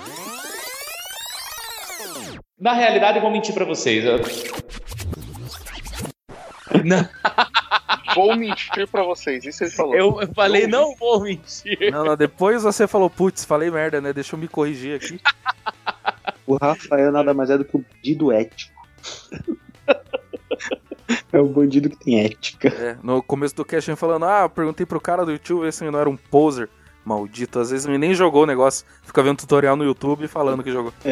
Na 2.61 2.72
realidade, 2.74 3.16
eu 3.18 3.22
vou 3.22 3.30
mentir 3.30 3.55
pra 3.55 3.64
vocês. 3.64 4.05
eu- 4.05 4.18
Não, 6.85 7.09
Vou 8.14 8.37
mentir 8.37 8.87
pra 8.89 9.03
vocês, 9.03 9.45
isso 9.45 9.64
ele 9.64 9.70
falou. 9.72 9.95
eu, 9.97 10.20
falei, 10.35 10.66
não 10.68 10.95
vou 10.95 11.20
mentir. 11.22 11.91
Não, 11.91 12.05
não, 12.05 12.16
depois 12.16 12.62
você 12.62 12.87
falou, 12.87 13.11
putz, 13.11 13.45
falei 13.45 13.70
merda, 13.72 14.01
né? 14.01 14.12
Deixa 14.12 14.37
eu 14.37 14.39
me 14.39 14.47
corrigir 14.47 14.95
aqui. 14.97 15.18
O 16.47 16.57
Rafael 16.59 17.11
nada 17.11 17.32
mais 17.32 17.49
é 17.49 17.57
do 17.57 17.64
que 17.64 17.74
o 17.74 17.82
bandido 17.82 18.30
ético. 18.30 18.74
É 21.32 21.40
o 21.40 21.46
bandido 21.46 21.90
que 21.90 21.96
tem 21.96 22.24
ética. 22.24 22.68
É, 22.68 22.96
no 23.02 23.22
começo 23.22 23.55
do 23.55 23.64
cast, 23.64 23.94
falando, 23.96 24.24
ah, 24.24 24.42
eu 24.42 24.50
perguntei 24.50 24.86
pro 24.86 25.00
cara 25.00 25.24
do 25.24 25.32
YouTube 25.32 25.70
se 25.72 25.84
ele 25.84 25.90
não 25.90 26.00
era 26.00 26.09
um 26.09 26.16
poser. 26.16 26.68
Maldito, 27.05 27.59
às 27.59 27.70
vezes 27.70 27.86
ele 27.86 27.98
nem 27.98 28.14
jogou 28.14 28.44
o 28.44 28.46
negócio. 28.46 28.86
Fica 29.02 29.22
vendo 29.22 29.38
tutorial 29.38 29.76
no 29.76 29.84
YouTube 29.84 30.26
falando 30.26 30.62
que 30.62 30.72
jogou. 30.72 30.92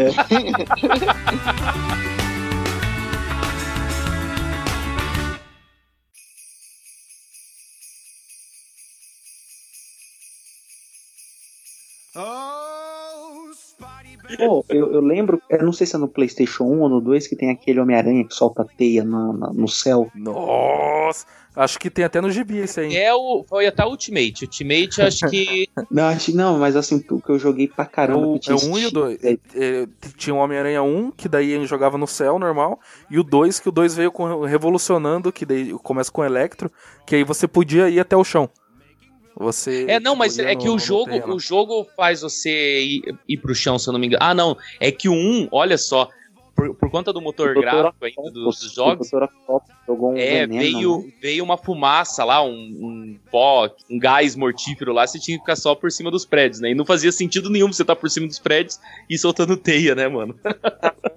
Pô, 14.39 14.64
eu, 14.68 14.93
eu 14.93 15.01
lembro, 15.01 15.41
eu 15.51 15.62
não 15.64 15.72
sei 15.72 15.87
se 15.87 15.95
é 15.97 15.99
no 15.99 16.09
PlayStation 16.09 16.64
1 16.64 16.80
ou 16.80 16.89
no 16.89 17.01
2 17.01 17.26
que 17.26 17.37
tem 17.37 17.51
aquele 17.51 17.80
Homem-Aranha 17.80 18.24
que 18.26 18.35
solta 18.35 18.66
teia 18.76 19.05
na- 19.05 19.33
na- 19.33 19.53
no 19.53 19.68
céu. 19.68 20.09
Nossa! 20.14 21.26
Acho 21.55 21.78
que 21.78 21.91
tem 21.91 22.03
até 22.03 22.18
no 22.18 22.30
gibi 22.30 22.57
esse 22.59 22.80
aí. 22.80 22.97
É 22.97 23.12
o, 23.12 23.45
foi 23.47 23.66
até 23.66 23.85
o 23.85 23.89
Ultimate. 23.91 24.45
Ultimate, 24.45 25.03
acho 25.03 25.28
que. 25.28 25.68
Não, 25.91 26.05
acho, 26.05 26.35
não, 26.35 26.59
mas 26.59 26.74
assim, 26.76 27.05
o 27.11 27.20
que 27.20 27.28
eu 27.30 27.39
joguei 27.39 27.68
pra 27.68 27.85
É 27.85 27.89
caramba. 27.89 28.26
o, 28.26 28.33
que 28.35 28.41
tinha 28.41 28.57
é 28.57 28.59
o 28.59 28.72
1 28.72 28.78
e 28.78 28.85
o 28.85 28.87
esse- 28.87 28.95
2. 28.95 29.18
É, 29.55 29.87
tinha 30.16 30.35
o 30.35 30.39
Homem-Aranha 30.39 30.83
1, 30.83 31.11
que 31.11 31.28
daí 31.28 31.51
ele 31.51 31.66
jogava 31.66 31.99
no 31.99 32.07
céu 32.07 32.39
normal, 32.39 32.80
e 33.11 33.18
o 33.18 33.22
2, 33.22 33.61
que 33.61 33.68
o 33.68 33.72
2 33.72 33.95
veio 33.95 34.11
com- 34.11 34.45
revolucionando, 34.47 35.30
que 35.30 35.45
daí 35.45 35.72
começa 35.83 36.11
com 36.11 36.22
o 36.22 36.24
Electro, 36.24 36.70
que 37.07 37.16
aí 37.16 37.24
você 37.24 37.47
podia 37.47 37.87
ir 37.91 38.01
até 38.01 38.16
o 38.16 38.24
chão. 38.24 38.49
Você 39.37 39.87
É, 39.89 39.99
não, 40.01 40.14
mas 40.14 40.39
é 40.39 40.55
no- 40.55 40.61
que 40.61 40.68
o 40.68 40.78
jogo, 40.78 41.33
o 41.35 41.39
jogo 41.39 41.87
faz 41.97 42.20
você 42.22 42.83
ir, 42.83 43.14
ir 43.28 43.37
pro 43.39 43.55
chão, 43.55 43.78
se 43.78 43.89
eu 43.89 43.93
não 43.93 44.01
me 44.01 44.07
engano. 44.07 44.22
Ah, 44.22 44.35
não. 44.35 44.57
É 44.78 44.91
que 44.93 45.09
o 45.09 45.12
1, 45.12 45.49
olha 45.51 45.78
só, 45.78 46.09
por, 46.55 46.74
por 46.74 46.91
conta 46.91 47.12
do 47.12 47.20
motor 47.20 47.55
gráfico 47.55 48.05
ainda 48.05 48.30
dos, 48.30 48.61
dos 48.61 48.72
jogos, 48.74 49.11
um 49.89 50.16
é, 50.16 50.47
veneno, 50.47 50.59
veio, 50.61 50.99
né? 50.99 51.12
veio 51.20 51.45
uma 51.45 51.57
fumaça 51.57 52.24
lá, 52.24 52.43
um, 52.45 52.51
um 52.51 53.18
pó, 53.30 53.68
um 53.91 53.99
gás 53.99 54.37
mortífero 54.37 54.93
lá, 54.93 55.07
você 55.07 55.18
tinha 55.18 55.37
que 55.37 55.43
ficar 55.43 55.57
só 55.57 55.74
por 55.74 55.91
cima 55.91 56.11
dos 56.11 56.24
prédios, 56.26 56.61
né? 56.61 56.70
E 56.70 56.74
não 56.74 56.85
fazia 56.85 57.11
sentido 57.11 57.49
nenhum 57.49 57.72
você 57.72 57.83
estar 57.83 57.97
por 57.97 58.11
cima 58.11 58.26
dos 58.26 58.39
prédios 58.39 58.78
e 59.09 59.16
soltando 59.18 59.57
teia, 59.57 59.95
né, 59.95 60.07
mano? 60.09 60.39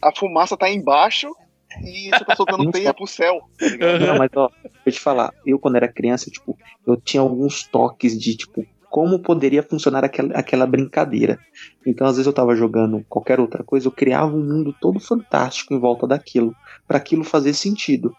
A 0.01 0.15
fumaça 0.15 0.55
tá 0.55 0.69
embaixo 0.69 1.35
e 1.81 2.09
você 2.09 2.25
tá 2.25 2.35
soltando 2.35 2.71
teia 2.71 2.93
pro 2.93 3.07
céu. 3.07 3.41
tá? 3.57 3.99
Não, 3.99 4.17
mas 4.17 4.29
ó, 4.35 4.49
deixa 4.63 4.79
eu 4.85 4.93
te 4.93 4.99
falar, 4.99 5.33
eu 5.45 5.59
quando 5.59 5.75
era 5.75 5.87
criança, 5.87 6.29
tipo, 6.29 6.57
eu 6.85 6.95
tinha 6.97 7.21
alguns 7.21 7.63
toques 7.63 8.19
de, 8.19 8.35
tipo, 8.35 8.65
como 8.89 9.19
poderia 9.19 9.61
funcionar 9.61 10.05
aquela, 10.05 10.33
aquela 10.33 10.65
brincadeira. 10.65 11.37
Então, 11.85 12.07
às 12.07 12.15
vezes 12.15 12.27
eu 12.27 12.33
tava 12.33 12.55
jogando 12.55 13.03
qualquer 13.09 13.39
outra 13.39 13.63
coisa, 13.63 13.87
eu 13.87 13.91
criava 13.91 14.35
um 14.35 14.43
mundo 14.43 14.73
todo 14.79 14.99
fantástico 14.99 15.73
em 15.73 15.79
volta 15.79 16.07
daquilo, 16.07 16.55
para 16.87 16.97
aquilo 16.97 17.23
fazer 17.23 17.53
sentido. 17.53 18.15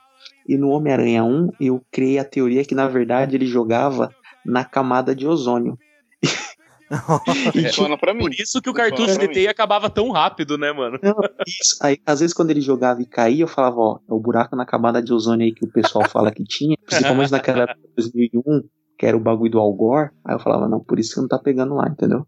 E 0.46 0.56
no 0.56 0.68
Homem-Aranha 0.68 1.24
1, 1.24 1.52
eu 1.60 1.82
criei 1.90 2.18
a 2.18 2.24
teoria 2.24 2.64
que, 2.64 2.74
na 2.74 2.86
verdade, 2.86 3.34
ele 3.34 3.46
jogava 3.46 4.14
na 4.44 4.64
camada 4.64 5.14
de 5.14 5.26
ozônio. 5.26 5.78
Funciona 7.52 7.96
pra 7.98 8.14
mim. 8.14 8.20
Por 8.20 8.32
isso 8.32 8.60
que 8.62 8.70
o 8.70 8.74
cartucho 8.74 9.18
de 9.18 9.28
teia 9.28 9.50
acabava 9.50 9.90
tão 9.90 10.10
rápido, 10.10 10.56
né, 10.56 10.72
mano? 10.72 10.98
Isso. 11.46 11.76
Aí, 11.82 11.98
às 12.06 12.20
vezes, 12.20 12.34
quando 12.34 12.50
ele 12.50 12.60
jogava 12.60 13.00
e 13.02 13.06
caía, 13.06 13.42
eu 13.44 13.48
falava, 13.48 13.76
ó, 13.78 13.98
é 14.08 14.12
o 14.12 14.20
buraco 14.20 14.54
na 14.56 14.64
camada 14.66 15.02
de 15.02 15.12
ozônio 15.12 15.44
aí 15.46 15.52
que 15.52 15.64
o 15.64 15.72
pessoal 15.72 16.08
fala 16.08 16.30
que 16.30 16.44
tinha. 16.44 16.76
Principalmente 16.86 17.30
naquela 17.32 17.64
época 17.64 17.80
de 17.88 17.94
2001, 17.96 18.62
que 18.98 19.06
era 19.06 19.16
o 19.16 19.20
bagulho 19.20 19.50
do 19.50 19.58
Algor. 19.58 20.10
Aí 20.24 20.34
eu 20.34 20.40
falava, 20.40 20.68
não, 20.68 20.80
por 20.80 20.98
isso 20.98 21.14
que 21.14 21.20
não 21.20 21.28
tá 21.28 21.38
pegando 21.38 21.74
lá, 21.74 21.88
entendeu? 21.88 22.26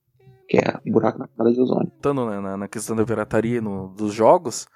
Que 0.48 0.58
é 0.58 0.78
o 0.86 0.92
buraco 0.92 1.18
na 1.18 1.28
camada 1.28 1.54
de 1.54 1.60
ozônio. 1.60 1.88
voltando 1.90 2.26
né, 2.28 2.40
na, 2.40 2.56
na 2.56 2.68
questão 2.68 2.96
da 2.96 3.04
pirataria 3.04 3.60
no- 3.60 3.88
dos 3.94 4.12
jogos, 4.14 4.66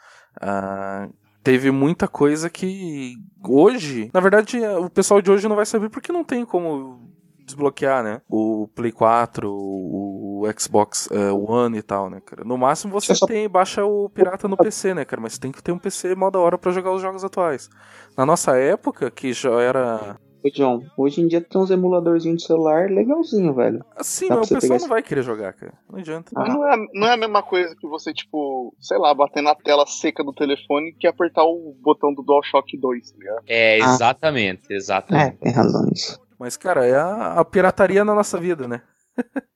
ah, 0.41 1.09
teve 1.43 1.71
muita 1.71 2.07
coisa 2.07 2.49
que 2.51 3.15
hoje, 3.43 4.11
na 4.15 4.21
verdade, 4.21 4.59
o 4.79 4.89
pessoal 4.91 5.21
de 5.23 5.31
hoje 5.31 5.49
não 5.49 5.57
vai 5.57 5.67
saber 5.67 5.89
porque 5.89 6.13
não 6.13 6.23
tem 6.25 6.45
como 6.45 7.11
desbloquear, 7.53 8.03
né? 8.03 8.21
O 8.29 8.69
Play 8.75 8.93
4, 8.93 9.51
o, 9.51 10.43
o 10.43 10.61
Xbox 10.61 11.09
eh, 11.11 11.31
One 11.33 11.79
e 11.79 11.83
tal, 11.83 12.11
né, 12.11 12.21
cara? 12.25 12.45
No 12.45 12.57
máximo 12.59 12.93
você 12.93 13.09
Você 13.09 13.15
só- 13.21 13.27
tem, 13.27 13.49
baixa 13.49 13.85
o 13.85 14.09
pirata 14.09 14.49
no 14.49 14.57
PC, 14.57 14.95
né, 14.95 15.05
cara? 15.05 15.21
Mas 15.23 15.39
tem 15.39 15.53
que 15.53 15.63
ter 15.63 15.73
um 15.73 15.79
PC 15.79 16.15
mó 16.15 16.31
da 16.31 16.39
hora 16.39 16.59
pra 16.59 16.73
jogar 16.73 16.93
os 16.93 17.01
jogos 17.03 17.25
atuais. 17.25 17.69
Na 18.17 18.27
nossa 18.27 18.57
época, 18.57 19.11
que 19.11 19.33
já 19.33 19.51
era. 19.61 20.17
Ô, 20.45 20.51
John, 20.51 20.83
hoje 20.97 21.21
em 21.21 21.29
dia 21.29 21.41
tem 21.41 21.61
uns 21.61 21.71
emuladorzinhos 21.71 22.43
de 22.43 22.47
celular 22.47 22.91
legalzinho, 22.91 23.55
velho. 23.55 23.85
Assim, 23.97 24.29
Dá 24.29 24.37
mas 24.37 24.51
o 24.51 24.55
pessoal 24.55 24.81
não 24.81 24.89
vai 24.89 25.03
querer 25.03 25.23
jogar, 25.23 25.53
cara. 25.53 25.73
Não 25.91 25.99
adianta. 25.99 26.33
Ah. 26.35 26.49
Não 26.49 26.67
é, 26.73 26.77
não 26.93 27.07
é 27.07 27.13
a 27.13 27.17
mesma 27.17 27.43
coisa 27.43 27.77
que 27.79 27.87
você, 27.87 28.13
tipo, 28.13 28.75
sei 28.81 28.99
lá, 28.99 29.15
bater 29.15 29.43
na 29.43 29.55
tela 29.55 29.87
seca 29.87 30.25
do 30.25 30.33
telefone 30.33 30.93
que 30.99 31.07
apertar 31.07 31.45
o 31.45 31.77
botão 31.81 32.13
do 32.13 32.23
DualShock 32.23 32.77
2, 32.77 33.11
tá 33.13 33.19
ligado? 33.19 33.43
É, 33.47 33.75
Ah. 33.81 33.95
exatamente, 33.95 34.63
É, 34.71 34.75
exatamente. 34.77 35.37
tem 35.39 35.53
razão 35.53 35.85
nisso. 35.85 36.21
Mas, 36.39 36.57
cara, 36.57 36.85
é 36.87 36.97
a, 36.97 37.35
a 37.41 37.45
pirataria 37.45 38.05
na 38.05 38.15
nossa 38.15 38.37
vida, 38.39 38.67
né? 38.67 38.83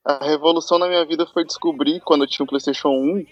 A 0.05 0.25
revolução 0.25 0.79
na 0.79 0.87
minha 0.87 1.05
vida 1.05 1.27
foi 1.33 1.45
descobrir, 1.45 2.01
quando 2.05 2.23
eu 2.23 2.29
tinha 2.29 2.45
o 2.45 2.49
PlayStation 2.49 2.91
1, 2.91 3.25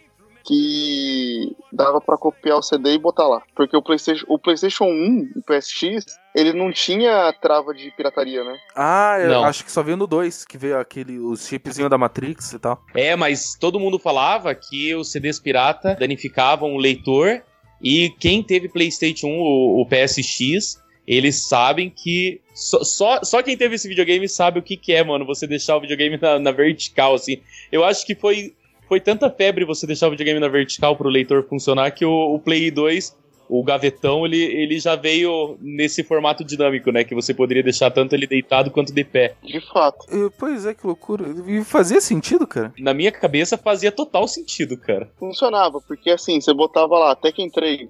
que 0.45 1.57
dava 1.73 2.01
pra 2.01 2.17
copiar 2.17 2.59
o 2.59 2.63
CD 2.63 2.95
e 2.95 2.99
botar 2.99 3.27
lá. 3.27 3.43
Porque 3.55 3.77
o 3.77 3.83
PlayStation, 3.83 4.25
o 4.29 4.39
PlayStation 4.39 4.85
1, 4.85 5.33
o 5.37 5.43
PSX, 5.43 6.05
ele 6.35 6.53
não 6.53 6.71
tinha 6.73 7.33
trava 7.41 7.73
de 7.73 7.91
pirataria, 7.97 8.45
né? 8.45 8.57
Ah, 8.77 9.17
eu 9.21 9.31
Não. 9.31 9.45
acho 9.45 9.65
que 9.65 9.73
só 9.73 9.83
veio 9.83 9.97
no 9.97 10.07
2, 10.07 10.45
que 10.45 10.59
veio 10.59 10.79
aquele, 10.79 11.19
os 11.19 11.47
chipzinhos 11.47 11.91
da 11.91 11.99
Matrix 11.99 12.53
e 12.53 12.59
tal. 12.59 12.81
É, 12.95 13.17
mas 13.17 13.55
todo 13.59 13.81
mundo 13.81 13.99
falava 13.99 14.55
que 14.55 14.95
os 14.95 15.11
CDs 15.11 15.41
pirata 15.41 15.97
danificavam 15.99 16.75
o 16.75 16.79
leitor 16.79 17.43
e 17.83 18.11
quem 18.19 18.43
teve 18.43 18.69
PlayStation 18.69 19.27
1, 19.29 19.31
o, 19.31 19.83
o 19.83 19.87
PSX, 19.87 20.83
eles 21.07 21.47
sabem 21.49 21.91
que 21.91 22.41
só, 22.55 22.83
só, 22.83 23.21
só 23.23 23.43
quem 23.43 23.57
teve 23.57 23.75
esse 23.75 23.89
videogame 23.89 24.29
sabe 24.29 24.59
o 24.59 24.63
que, 24.63 24.77
que 24.77 24.93
é, 24.93 25.05
mano, 25.05 25.27
você 25.27 25.47
deixar 25.47 25.77
o 25.77 25.81
videogame 25.81 26.17
na, 26.17 26.39
na 26.39 26.51
vertical, 26.51 27.15
assim. 27.15 27.43
Eu 27.71 27.85
acho 27.85 28.07
que 28.07 28.15
foi, 28.15 28.55
foi 28.89 29.01
tanta 29.01 29.31
febre 29.31 29.65
você 29.65 29.87
deixar 29.87 30.09
o 30.09 30.11
videogame 30.11 30.41
na 30.41 30.49
vertical 30.49 30.97
pro 30.97 31.09
leitor 31.09 31.45
funcionar 31.49 31.91
que 31.91 32.05
o, 32.05 32.35
o 32.35 32.39
Play 32.39 32.71
2, 32.71 33.17
o 33.49 33.63
gavetão, 33.63 34.25
ele, 34.25 34.43
ele 34.43 34.79
já 34.79 34.97
veio 34.97 35.57
nesse 35.61 36.03
formato 36.03 36.45
dinâmico, 36.45 36.91
né? 36.91 37.05
Que 37.05 37.15
você 37.15 37.35
poderia 37.35 37.63
deixar 37.63 37.91
tanto 37.91 38.15
ele 38.15 38.27
deitado 38.27 38.71
quanto 38.71 38.93
de 38.93 39.05
pé. 39.05 39.35
De 39.43 39.61
fato. 39.61 40.07
Pois 40.39 40.67
é, 40.67 40.75
que 40.75 40.87
loucura. 40.87 41.25
E 41.47 41.63
fazia 41.65 42.01
sentido, 42.01 42.47
cara. 42.47 42.73
Na 42.79 42.95
minha 42.95 43.13
cabeça 43.13 43.59
fazia 43.59 43.93
total 43.93 44.27
sentido, 44.27 44.77
cara. 44.77 45.11
Funcionava, 45.19 45.81
porque 45.81 46.11
assim, 46.11 46.41
você 46.41 46.53
botava 46.53 46.99
lá, 46.99 47.15
Tekken 47.15 47.51
3, 47.51 47.81
aí 47.81 47.89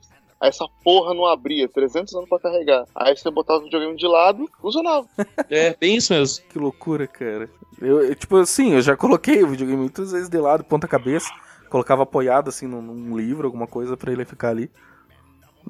essa 0.49 0.67
porra 0.83 1.15
não 1.15 1.27
abria, 1.27 1.69
300 1.69 2.15
anos 2.15 2.29
pra 2.29 2.39
carregar. 2.39 2.85
Aí 2.95 3.17
você 3.17 3.31
botava 3.31 3.61
o 3.61 3.65
videogame 3.65 3.97
de 3.97 4.07
lado, 4.07 4.49
funcionava. 4.61 5.07
É, 5.51 5.75
bem 5.75 5.97
isso 5.97 6.13
mesmo. 6.13 6.45
Que 6.49 6.59
loucura, 6.59 7.07
cara. 7.07 7.49
Eu, 7.81 8.03
eu, 8.03 8.15
tipo 8.15 8.37
assim, 8.37 8.73
eu 8.73 8.83
já 8.83 8.97
coloquei 8.97 9.43
o 9.43 9.49
videogame 9.49 9.81
muitas 9.81 10.13
vezes 10.13 10.29
de 10.29 10.39
lado, 10.39 10.65
ponta 10.65 10.87
cabeça. 10.87 11.31
Colocava 11.71 12.03
apoiado, 12.03 12.49
assim, 12.49 12.67
num, 12.67 12.81
num 12.81 13.17
livro, 13.17 13.47
alguma 13.47 13.67
coisa 13.67 13.97
pra 13.97 14.13
ele 14.13 14.25
ficar 14.25 14.51
ali. 14.51 14.71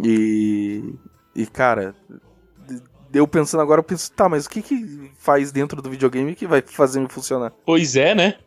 E. 0.02 0.94
E, 1.34 1.46
cara. 1.46 1.94
Eu 3.12 3.28
pensando 3.28 3.60
agora, 3.60 3.78
eu 3.78 3.84
penso, 3.84 4.10
tá, 4.10 4.28
mas 4.28 4.44
o 4.44 4.50
que 4.50 4.60
que 4.60 5.12
faz 5.16 5.52
dentro 5.52 5.80
do 5.80 5.88
videogame 5.88 6.34
que 6.34 6.48
vai 6.48 6.60
fazer 6.60 6.98
ele 6.98 7.08
funcionar? 7.08 7.52
Pois 7.64 7.94
é, 7.94 8.12
né? 8.12 8.38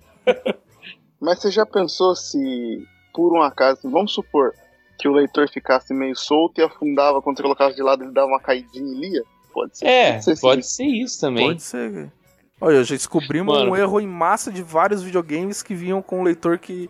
Mas 1.22 1.40
você 1.40 1.50
já 1.50 1.66
pensou 1.66 2.14
se, 2.16 2.86
por 3.14 3.34
um 3.34 3.42
acaso, 3.42 3.90
vamos 3.90 4.14
supor 4.14 4.54
que 4.98 5.08
o 5.08 5.14
leitor 5.14 5.48
ficasse 5.50 5.93
meio 5.93 6.16
solto 6.16 6.60
e 6.60 6.64
afundava 6.64 7.22
quando 7.22 7.38
você 7.38 7.43
colocasse 7.43 7.76
de 7.76 7.84
lado, 7.84 8.04
ele 8.04 8.12
dava 8.12 8.28
uma 8.28 8.39
caidinha 8.39 8.91
e 8.91 9.00
lia? 9.00 9.24
Pode 9.54 9.78
ser. 9.78 9.86
É, 9.86 10.20
ser 10.20 10.36
sim. 10.36 10.41
pode 10.41 10.66
ser 10.66 10.86
isso 10.86 11.20
também. 11.20 11.48
Pode 11.48 11.64
ser. 11.64 12.12
Olha, 12.60 12.84
já 12.84 12.95
descobrimos 12.95 13.56
Mano. 13.56 13.72
um 13.72 13.76
erro 13.76 14.00
em 14.00 14.08
massa 14.08 14.52
de 14.52 14.64
vários 14.64 15.04
videogames 15.04 15.62
que 15.62 15.76
vinham 15.76 16.02
com 16.02 16.22
um 16.22 16.24
leitor 16.24 16.58
que 16.58 16.89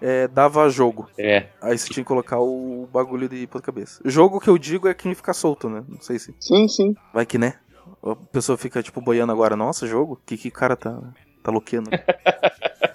é, 0.00 0.26
dava 0.26 0.68
jogo. 0.68 1.08
É. 1.18 1.46
Aí 1.60 1.76
você 1.76 1.88
tinha 1.88 2.02
que 2.02 2.08
colocar 2.08 2.40
o 2.40 2.88
bagulho 2.92 3.28
de 3.28 3.46
ponta-cabeça. 3.46 4.00
Jogo 4.04 4.40
que 4.40 4.48
eu 4.48 4.58
digo 4.58 4.88
é 4.88 4.94
quem 4.94 5.14
fica 5.14 5.32
solto, 5.32 5.68
né? 5.68 5.84
Não 5.88 6.00
sei 6.00 6.18
se. 6.18 6.34
Sim, 6.40 6.66
sim. 6.66 6.94
Vai 7.12 7.24
que 7.24 7.38
né? 7.38 7.54
A 8.02 8.16
pessoa 8.16 8.58
fica, 8.58 8.82
tipo, 8.82 9.00
boiando 9.00 9.32
agora. 9.32 9.54
Nossa, 9.54 9.86
jogo? 9.86 10.20
Que 10.26 10.36
que 10.36 10.50
cara 10.50 10.76
tá, 10.76 11.00
tá 11.42 11.52
louquendo? 11.52 11.90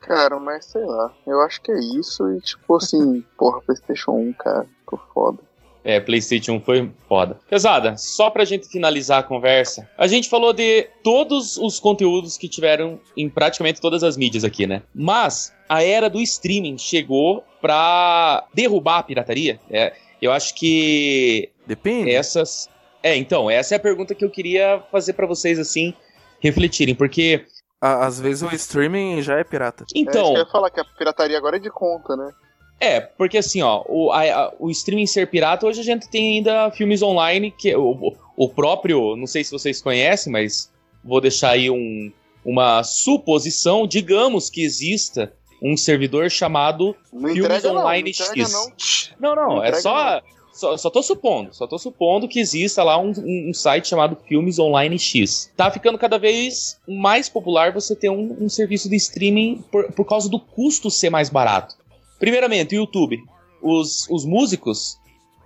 Cara, 0.00 0.38
mas 0.38 0.66
sei 0.66 0.84
lá. 0.84 1.12
Eu 1.26 1.40
acho 1.40 1.60
que 1.60 1.72
é 1.72 1.78
isso 1.98 2.30
e 2.32 2.40
tipo 2.40 2.76
assim, 2.76 3.24
porra, 3.36 3.60
PlayStation 3.60 4.12
1, 4.12 4.32
cara, 4.34 4.66
ficou 4.80 5.00
foda. 5.12 5.38
É, 5.84 6.00
PlayStation 6.00 6.60
foi 6.60 6.90
foda. 7.08 7.38
Pesada, 7.48 7.96
só 7.96 8.28
pra 8.28 8.44
gente 8.44 8.66
finalizar 8.68 9.20
a 9.20 9.22
conversa, 9.22 9.88
a 9.96 10.08
gente 10.08 10.28
falou 10.28 10.52
de 10.52 10.88
todos 11.00 11.56
os 11.56 11.78
conteúdos 11.78 12.36
que 12.36 12.48
tiveram 12.48 12.98
em 13.16 13.28
praticamente 13.28 13.80
todas 13.80 14.02
as 14.02 14.16
mídias 14.16 14.42
aqui, 14.42 14.66
né? 14.66 14.82
Mas 14.92 15.54
a 15.68 15.84
era 15.84 16.10
do 16.10 16.20
streaming 16.20 16.76
chegou 16.76 17.44
pra 17.60 18.48
derrubar 18.52 18.98
a 18.98 19.02
pirataria. 19.04 19.60
É, 19.70 19.92
eu 20.20 20.32
acho 20.32 20.54
que 20.54 21.50
Depende. 21.66 22.10
essas. 22.10 22.68
É, 23.00 23.14
então, 23.16 23.48
essa 23.48 23.74
é 23.74 23.76
a 23.76 23.80
pergunta 23.80 24.14
que 24.14 24.24
eu 24.24 24.30
queria 24.30 24.82
fazer 24.90 25.12
pra 25.12 25.26
vocês, 25.26 25.58
assim, 25.58 25.94
refletirem, 26.40 26.94
porque. 26.94 27.44
Às 27.80 28.18
vezes 28.20 28.42
o 28.42 28.54
streaming 28.54 29.20
já 29.22 29.38
é 29.38 29.44
pirata. 29.44 29.84
É 29.94 29.98
Então. 29.98 30.32
que 30.32 30.38
eu 30.38 30.44
ia 30.44 30.46
falar, 30.46 30.70
que 30.70 30.80
a 30.80 30.84
pirataria 30.84 31.36
agora 31.36 31.56
é 31.56 31.60
de 31.60 31.70
conta, 31.70 32.16
né? 32.16 32.32
É, 32.80 33.00
porque 33.00 33.38
assim, 33.38 33.62
ó, 33.62 33.82
o, 33.88 34.10
a- 34.12 34.22
a- 34.22 34.52
o 34.58 34.70
streaming 34.70 35.06
ser 35.06 35.26
pirata, 35.30 35.66
hoje 35.66 35.80
a 35.80 35.84
gente 35.84 36.08
tem 36.10 36.36
ainda 36.36 36.70
filmes 36.72 37.02
online, 37.02 37.50
que 37.50 37.74
o, 37.74 38.14
o 38.36 38.48
próprio, 38.48 39.16
não 39.16 39.26
sei 39.26 39.42
se 39.44 39.50
vocês 39.50 39.80
conhecem, 39.80 40.30
mas 40.32 40.70
vou 41.02 41.20
deixar 41.20 41.50
aí 41.50 41.70
um, 41.70 42.12
uma 42.44 42.82
suposição, 42.82 43.86
digamos 43.86 44.50
que 44.50 44.62
exista 44.64 45.32
um 45.62 45.74
servidor 45.76 46.30
chamado 46.30 46.94
Não 47.12 47.30
Filmes 47.32 47.44
entrega 47.44 47.72
não, 47.72 47.80
online 47.80 48.12
não 48.18 48.26
X. 48.44 48.52
não. 48.52 48.72
Não, 49.18 49.34
não, 49.34 49.56
Não 49.56 49.64
é 49.64 49.72
só, 49.74 50.20
só. 50.56 50.76
Só 50.76 50.90
tô 50.90 51.02
supondo. 51.02 51.54
Só 51.54 51.66
tô 51.66 51.78
supondo 51.78 52.26
que 52.28 52.40
exista 52.40 52.82
lá 52.82 52.98
um, 52.98 53.10
um- 53.18 53.50
um 53.50 53.54
site 53.54 53.88
chamado 53.88 54.16
Filmes 54.26 54.58
Online 54.58 54.98
X. 54.98 55.52
Tá 55.56 55.70
ficando 55.70 55.98
cada 55.98 56.18
vez 56.18 56.78
mais 56.88 57.28
popular 57.28 57.72
você 57.72 57.94
ter 57.94 58.10
um, 58.10 58.36
um 58.40 58.48
serviço 58.48 58.88
de 58.88 58.96
streaming 58.96 59.64
por, 59.70 59.92
por 59.92 60.04
causa 60.04 60.28
do 60.28 60.40
custo 60.40 60.90
ser 60.90 61.10
mais 61.10 61.28
barato. 61.28 61.74
Primeiramente, 62.18 62.74
o 62.74 62.78
YouTube. 62.80 63.22
Os, 63.62 64.06
os 64.10 64.24
músicos 64.24 64.96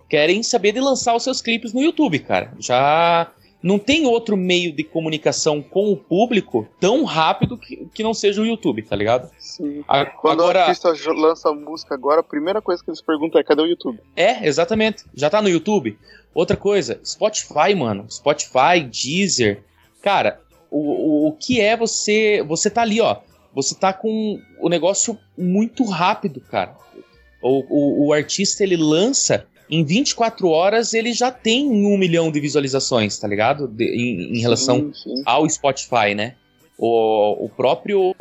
querem 0.08 0.42
saber 0.42 0.72
de 0.72 0.80
lançar 0.80 1.14
os 1.14 1.22
seus 1.22 1.40
clipes 1.40 1.72
no 1.72 1.80
YouTube, 1.80 2.18
cara. 2.20 2.52
Já 2.58 3.30
não 3.62 3.78
tem 3.78 4.06
outro 4.06 4.36
meio 4.36 4.72
de 4.72 4.82
comunicação 4.82 5.61
com 5.62 5.92
o 5.92 5.96
público 5.96 6.66
tão 6.80 7.04
rápido 7.04 7.58
que, 7.58 7.86
que 7.92 8.02
não 8.02 8.14
seja 8.14 8.40
o 8.40 8.46
YouTube, 8.46 8.82
tá 8.82 8.96
ligado? 8.96 9.30
Sim. 9.38 9.84
A- 9.86 10.06
Quando 10.06 10.40
o 10.40 10.42
Agora, 10.44 10.64
artista 10.64 10.94
jo- 10.94 11.12
lança 11.12 11.52
música 11.52 11.94
agora, 11.94 12.20
a 12.20 12.24
primeira 12.24 12.62
coisa 12.62 12.82
que 12.82 12.90
eles 12.90 13.02
perguntam 13.02 13.40
é 13.40 13.44
cadê 13.44 13.61
o 13.62 13.66
YouTube? 13.66 13.98
É, 14.16 14.46
exatamente. 14.46 15.04
Já 15.14 15.28
tá 15.28 15.42
no 15.42 15.48
YouTube. 15.48 15.98
Outra 16.32 16.56
coisa, 16.56 17.00
Spotify, 17.04 17.74
mano. 17.76 18.06
Spotify, 18.11 18.80
Deezer. 18.90 19.62
Cara, 20.00 20.40
o, 20.70 20.78
o, 20.78 21.28
o 21.28 21.32
que 21.32 21.61
é 21.61 21.76
você. 21.76 22.42
Você 22.46 22.70
tá 22.70 22.82
ali, 22.82 23.00
ó. 23.00 23.16
Você 23.54 23.74
tá 23.74 23.92
com 23.92 24.40
o 24.61 24.68
negócio 24.68 25.18
muito 25.36 25.84
rápido, 25.84 26.40
cara. 26.40 26.76
O, 27.42 28.04
o, 28.04 28.06
o 28.06 28.12
artista 28.12 28.62
ele 28.62 28.76
lança. 28.76 29.46
Em 29.70 29.84
24 29.84 30.48
horas 30.48 30.92
ele 30.94 31.12
já 31.12 31.30
tem 31.30 31.68
um 31.70 31.96
milhão 31.96 32.30
de 32.32 32.40
visualizações, 32.40 33.16
tá 33.18 33.28
ligado? 33.28 33.68
De- 33.68 33.84
em, 33.84 34.36
em 34.36 34.40
relação 34.40 34.92
Sim, 34.92 35.16
sim. 35.16 35.22
ao 35.24 35.48
Spotify, 35.48 36.14
né? 36.14 36.34
O, 36.76 37.44
o 37.44 37.48
próprio. 37.48 38.14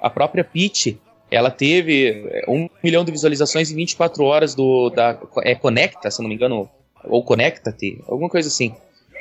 A 0.00 0.08
própria 0.10 0.44
Pitch, 0.44 0.96
ela 1.30 1.50
teve 1.50 2.08
é, 2.30 2.44
um 2.48 2.68
milhão 2.84 3.04
de 3.04 3.10
visualizações 3.10 3.70
em 3.70 3.74
24 3.74 4.22
horas 4.24 4.54
do. 4.54 4.90
Da, 4.90 5.18
é 5.42 5.54
Conecta, 5.54 6.10
se 6.10 6.20
não 6.22 6.28
me 6.28 6.34
engano. 6.34 6.68
Ou 7.04 7.24
Conecta-te, 7.24 7.98
alguma 8.06 8.28
coisa 8.28 8.48
assim. 8.48 8.74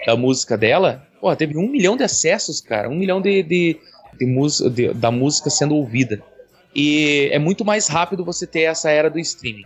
Da 0.06 0.16
música 0.16 0.58
dela. 0.58 1.08
Pô, 1.20 1.34
teve 1.36 1.58
um 1.58 1.68
milhão 1.68 1.98
de 1.98 2.04
acessos, 2.04 2.62
cara. 2.62 2.90
Um 2.90 2.96
milhão 2.96 3.20
de, 3.22 3.42
de, 3.44 3.78
de, 4.18 4.26
mus- 4.26 4.62
de- 4.72 4.94
da 4.94 5.10
música 5.12 5.50
sendo 5.50 5.76
ouvida. 5.76 6.22
E 6.76 7.30
é 7.32 7.40
muito 7.40 7.66
mais 7.66 7.88
rápido 7.88 8.24
você 8.24 8.46
ter 8.46 8.62
essa 8.62 8.90
era 8.92 9.10
do 9.10 9.20
streaming. 9.20 9.66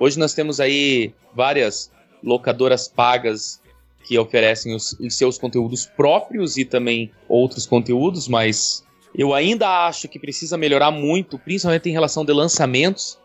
Hoje 0.00 0.18
nós 0.18 0.32
temos 0.32 0.58
aí 0.60 1.12
várias 1.34 1.92
locadoras 2.24 2.88
pagas 2.88 3.60
que 4.02 4.18
oferecem 4.18 4.74
os, 4.74 4.94
os 4.98 5.14
seus 5.14 5.36
conteúdos 5.36 5.84
próprios 5.84 6.56
e 6.56 6.64
também 6.64 7.12
outros 7.28 7.66
conteúdos, 7.66 8.26
mas 8.26 8.82
eu 9.14 9.34
ainda 9.34 9.86
acho 9.86 10.08
que 10.08 10.18
precisa 10.18 10.56
melhorar 10.56 10.90
muito, 10.90 11.38
principalmente 11.38 11.90
em 11.90 11.92
relação 11.92 12.24
de 12.24 12.32
lançamentos. 12.32 13.20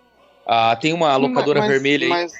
Ah, 0.46 0.76
tem 0.76 0.92
uma 0.92 1.16
locadora 1.16 1.62
Mas- 1.62 1.70
vermelha 1.70 2.08
aí. 2.08 2.10
Mas 2.10 2.34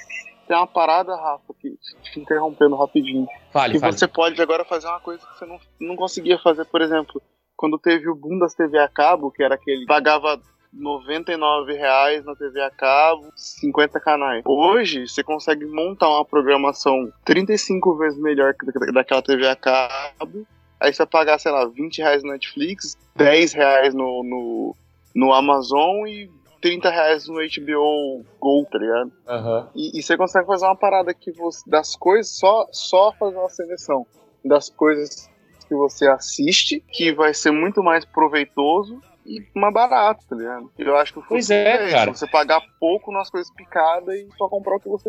tem 0.46 0.54
uma 0.54 0.66
parada, 0.66 1.16
Rafa, 1.16 1.54
que 1.58 1.70
te 2.02 2.20
interrompendo 2.20 2.76
rapidinho. 2.76 3.26
Fale, 3.50 3.74
que 3.74 3.80
fale. 3.80 3.96
você 3.96 4.06
pode 4.06 4.40
agora 4.42 4.66
fazer 4.66 4.86
uma 4.86 5.00
coisa 5.00 5.26
que 5.26 5.38
você 5.38 5.46
não, 5.46 5.58
não 5.80 5.96
conseguia 5.96 6.38
fazer, 6.38 6.66
por 6.66 6.82
exemplo, 6.82 7.22
quando 7.56 7.78
teve 7.78 8.06
o 8.08 8.14
boom 8.14 8.38
das 8.38 8.54
TV 8.54 8.78
a 8.78 8.86
cabo, 8.88 9.30
que 9.30 9.42
era 9.42 9.54
aquele 9.54 9.86
pagava 9.86 10.38
99 10.76 11.72
reais 11.74 12.24
na 12.24 12.34
TV 12.34 12.60
a 12.60 12.70
cabo, 12.70 13.30
50 13.34 13.98
canais. 14.00 14.42
Hoje, 14.46 15.08
você 15.08 15.22
consegue 15.22 15.64
montar 15.66 16.08
uma 16.08 16.24
programação 16.24 17.10
35 17.24 17.96
vezes 17.96 18.18
melhor 18.18 18.54
que 18.54 18.66
da- 18.66 18.92
daquela 18.92 19.22
TV 19.22 19.46
a 19.48 19.56
cabo. 19.56 20.46
Aí 20.78 20.92
você 20.92 20.98
vai 20.98 21.06
pagar, 21.06 21.38
sei 21.38 21.50
lá, 21.52 21.66
20 21.66 21.98
reais 21.98 22.22
no 22.22 22.32
Netflix, 22.32 22.96
10 23.16 23.52
reais 23.52 23.94
no, 23.94 24.22
no, 24.22 24.76
no 25.14 25.32
Amazon 25.32 26.06
e 26.06 26.30
30 26.60 26.90
reais 26.90 27.26
no 27.28 27.36
HBO 27.36 28.24
Go, 28.38 28.66
tá 28.70 28.78
ligado? 28.78 29.12
Aham. 29.26 29.68
E, 29.74 29.98
e 29.98 30.02
você 30.02 30.16
consegue 30.16 30.46
fazer 30.46 30.66
uma 30.66 30.76
parada 30.76 31.14
que 31.14 31.32
você, 31.32 31.62
das 31.68 31.96
coisas, 31.96 32.36
só, 32.36 32.66
só 32.72 33.12
fazer 33.12 33.36
uma 33.36 33.48
seleção 33.48 34.06
das 34.44 34.68
coisas 34.68 35.28
que 35.66 35.74
você 35.74 36.06
assiste, 36.08 36.80
que 36.92 37.12
vai 37.12 37.34
ser 37.34 37.50
muito 37.50 37.82
mais 37.82 38.04
proveitoso 38.04 39.00
e 39.26 39.58
mais 39.58 39.74
barato, 39.74 40.24
tá 40.28 40.36
ligado? 40.36 40.70
Eu 40.78 40.96
acho 40.96 41.12
que 41.12 41.18
o 41.18 41.22
Pois 41.28 41.50
é, 41.50 41.84
isso, 41.84 41.94
cara. 41.94 42.14
Você 42.14 42.26
pagar 42.26 42.62
pouco 42.78 43.12
nas 43.12 43.28
coisas 43.28 43.52
picadas 43.52 44.14
e 44.14 44.28
só 44.38 44.48
comprar 44.48 44.76
o 44.76 44.80
que 44.80 44.88
você 44.88 45.08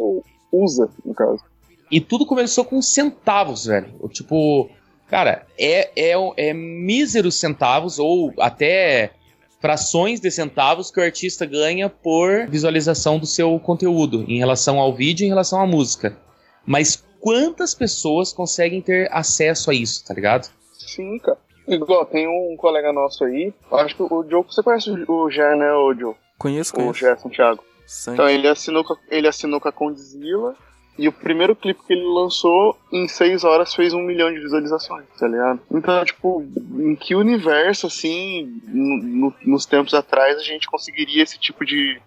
usa, 0.52 0.90
no 1.06 1.14
caso. 1.14 1.44
E 1.90 2.02
tudo 2.02 2.26
começou 2.26 2.66
com 2.66 2.82
centavos, 2.82 3.66
velho. 3.66 3.94
Tipo, 4.10 4.70
cara, 5.08 5.46
é, 5.58 5.92
é, 5.96 6.14
é 6.38 6.54
míseros 6.54 7.40
centavos 7.40 8.00
ou 8.00 8.34
até 8.40 9.12
frações 9.60 10.20
de 10.20 10.30
centavos 10.30 10.92
que 10.92 11.00
o 11.00 11.04
artista 11.04 11.46
ganha 11.46 11.90
por 11.90 12.48
visualização 12.48 13.18
do 13.18 13.26
seu 13.26 13.60
conteúdo 13.60 14.26
em 14.28 14.38
relação 14.38 14.80
ao 14.80 14.94
vídeo 14.94 15.24
e 15.24 15.28
em 15.28 15.30
relação 15.30 15.62
à 15.62 15.66
música. 15.66 16.18
Mas 16.66 17.04
quantas 17.20 17.74
pessoas 17.74 18.34
conseguem 18.34 18.82
ter 18.82 19.10
acesso 19.12 19.72
a 19.72 19.74
isso, 19.74 20.06
tá 20.06 20.14
ligado? 20.14 20.50
Sim, 20.74 21.18
cara. 21.20 21.40
Igual, 21.68 22.06
tem 22.06 22.28
um 22.28 22.56
colega 22.58 22.94
nosso 22.94 23.24
aí, 23.26 23.54
acho 23.74 23.96
que 23.96 24.04
o 24.04 24.26
Joe, 24.30 24.44
você 24.44 24.64
conhece 24.64 24.90
o 24.90 25.12
o 25.12 25.30
Ger, 25.30 25.56
né, 25.58 25.72
o 25.74 25.94
Joe? 25.94 26.16
Conheço, 26.38 26.74
O 26.74 26.76
conheço. 26.80 27.00
Gerson 27.00 27.30
Thiago. 27.30 27.64
Sangue. 27.86 28.16
Então 28.16 28.30
ele 28.30 28.48
assinou, 28.48 28.84
com, 28.84 28.96
ele 29.10 29.28
assinou 29.28 29.60
com 29.62 29.68
a 29.70 29.72
Condzilla 29.72 30.56
e 31.00 31.08
o 31.08 31.12
primeiro 31.12 31.56
clipe 31.56 31.82
que 31.86 31.94
ele 31.94 32.04
lançou 32.06 32.76
em 32.92 33.08
seis 33.08 33.44
horas 33.44 33.74
fez 33.74 33.94
um 33.94 34.02
milhão 34.02 34.34
de 34.34 34.40
visualizações, 34.40 35.06
tá 35.20 35.28
ligado? 35.28 35.60
Então, 35.72 36.04
tipo, 36.04 36.44
em 36.80 36.96
que 36.96 37.16
universo, 37.16 37.88
assim, 37.88 38.62
no- 38.66 39.04
no- 39.04 39.34
nos 39.46 39.66
tempos 39.66 39.94
atrás 39.94 40.38
a 40.38 40.42
gente 40.44 40.68
conseguiria 40.70 41.24
esse 41.24 41.40
tipo 41.40 41.66
de, 41.66 42.00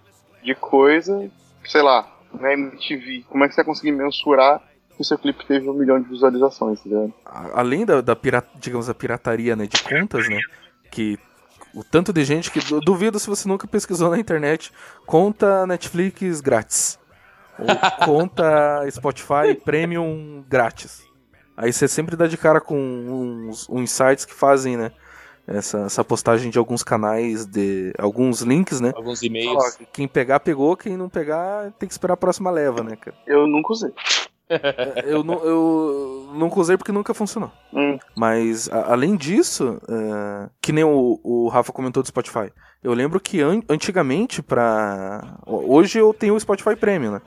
de 0.42 0.54
coisa, 0.54 1.30
sei 1.64 1.82
lá, 1.82 2.06
na 2.38 2.52
MTV? 2.52 3.24
Como 3.28 3.44
é 3.44 3.48
que 3.48 3.54
você 3.54 3.60
vai 3.62 3.66
conseguir 3.66 3.92
mensurar 3.92 4.62
que 5.00 5.02
o 5.02 5.04
seu 5.06 5.16
clipe 5.16 5.46
teve 5.46 5.66
um 5.66 5.72
milhão 5.72 5.98
de 5.98 6.06
visualizações, 6.10 6.78
tá 6.82 6.88
ligado? 6.90 7.14
A- 7.24 7.60
além 7.60 7.86
da, 7.86 8.02
da 8.02 8.14
pira- 8.14 8.44
digamos, 8.56 8.90
a 8.90 8.94
pirataria 8.94 9.56
né, 9.56 9.66
de 9.66 9.82
contas, 9.82 10.28
né? 10.28 10.38
Que 10.90 11.18
o 11.74 11.82
tanto 11.82 12.12
de 12.12 12.22
gente 12.22 12.50
que 12.50 12.60
du- 12.60 12.80
duvido 12.80 13.18
se 13.18 13.26
você 13.28 13.48
nunca 13.48 13.66
pesquisou 13.66 14.10
na 14.10 14.18
internet 14.18 14.70
conta 15.06 15.66
Netflix 15.66 16.42
grátis. 16.42 16.98
Ou 17.58 17.66
conta 18.04 18.86
Spotify 18.90 19.54
Premium 19.64 20.44
grátis. 20.46 21.02
Aí 21.56 21.72
você 21.72 21.88
sempre 21.88 22.14
dá 22.14 22.26
de 22.26 22.36
cara 22.36 22.60
com 22.60 22.76
uns, 23.48 23.66
uns 23.70 23.90
sites 23.90 24.26
que 24.26 24.34
fazem, 24.34 24.76
né? 24.76 24.92
Essa, 25.46 25.80
essa 25.80 26.04
postagem 26.04 26.50
de 26.50 26.58
alguns 26.58 26.82
canais, 26.82 27.44
de 27.46 27.92
alguns 27.98 28.40
links, 28.42 28.80
né? 28.80 28.92
Alguns 28.94 29.22
e-mails. 29.22 29.78
Ó, 29.80 29.84
quem 29.92 30.06
pegar, 30.06 30.40
pegou. 30.40 30.76
Quem 30.76 30.96
não 30.96 31.08
pegar, 31.08 31.72
tem 31.78 31.88
que 31.88 31.92
esperar 31.94 32.14
a 32.14 32.16
próxima 32.18 32.50
leva, 32.50 32.82
né, 32.84 32.94
cara? 32.96 33.16
Eu 33.26 33.46
nunca 33.46 33.72
usei. 33.72 33.90
Eu, 35.04 35.22
nu- 35.22 35.40
eu 35.44 36.30
nunca 36.34 36.58
usei 36.60 36.76
porque 36.76 36.92
nunca 36.92 37.14
funcionou. 37.14 37.50
Hum. 37.72 37.98
Mas, 38.16 38.68
a- 38.68 38.92
além 38.92 39.16
disso, 39.16 39.80
é, 39.88 40.48
que 40.60 40.72
nem 40.72 40.84
o, 40.84 41.20
o 41.22 41.48
Rafa 41.48 41.72
comentou 41.72 42.02
do 42.02 42.06
Spotify, 42.08 42.50
eu 42.82 42.92
lembro 42.92 43.20
que 43.20 43.40
an- 43.40 43.62
antigamente, 43.68 44.42
pra. 44.42 45.38
Hoje 45.46 45.98
eu 45.98 46.12
tenho 46.12 46.34
o 46.34 46.40
Spotify 46.40 46.74
Premium, 46.76 47.12
né? 47.12 47.20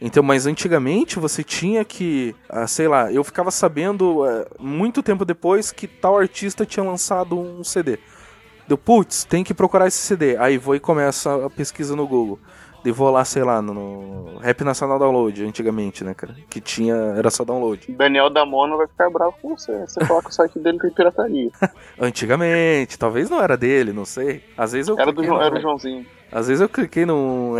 Então, 0.00 0.22
mas 0.22 0.44
antigamente 0.46 1.18
você 1.18 1.42
tinha 1.44 1.84
que, 1.84 2.34
ah, 2.48 2.66
sei 2.66 2.88
lá, 2.88 3.10
eu 3.12 3.22
ficava 3.24 3.50
sabendo 3.50 4.26
é, 4.26 4.46
muito 4.58 5.02
tempo 5.02 5.24
depois 5.24 5.70
que 5.70 5.86
tal 5.86 6.18
artista 6.18 6.66
tinha 6.66 6.84
lançado 6.84 7.38
um 7.38 7.62
CD. 7.64 7.98
Deu, 8.66 8.76
putz, 8.76 9.24
tem 9.24 9.44
que 9.44 9.54
procurar 9.54 9.86
esse 9.86 9.98
CD. 9.98 10.36
Aí 10.36 10.58
vou 10.58 10.74
e 10.74 10.80
começa 10.80 11.46
a 11.46 11.50
pesquisa 11.50 11.94
no 11.94 12.06
Google. 12.06 12.38
Daí 12.84 12.92
vou 12.92 13.10
lá, 13.10 13.24
sei 13.24 13.42
lá, 13.42 13.62
no, 13.62 14.36
Rap 14.40 14.62
Nacional 14.62 14.98
Download, 14.98 15.42
antigamente, 15.42 16.04
né, 16.04 16.12
cara? 16.12 16.36
Que 16.50 16.60
tinha, 16.60 16.94
era 16.94 17.30
só 17.30 17.42
download. 17.42 17.90
Daniel 17.90 18.28
Damono 18.28 18.76
vai 18.76 18.86
ficar 18.86 19.08
bravo 19.08 19.34
com 19.40 19.56
você. 19.56 19.72
Você 19.80 20.04
coloca 20.06 20.28
o 20.28 20.32
site 20.32 20.58
dele 20.58 20.78
tem 20.78 20.90
pirataria. 20.90 21.50
Antigamente, 21.98 22.98
talvez 22.98 23.30
não 23.30 23.40
era 23.40 23.56
dele, 23.56 23.90
não 23.90 24.04
sei. 24.04 24.44
Às 24.54 24.72
vezes 24.72 24.88
eu 24.88 24.98
Era, 25.00 25.10
do, 25.10 25.22
no- 25.22 25.40
era 25.40 25.56
o 25.56 25.60
Joãozinho. 25.60 26.04
Às 26.30 26.48
vezes 26.48 26.60
eu 26.60 26.68
cliquei 26.68 27.06
no 27.06 27.54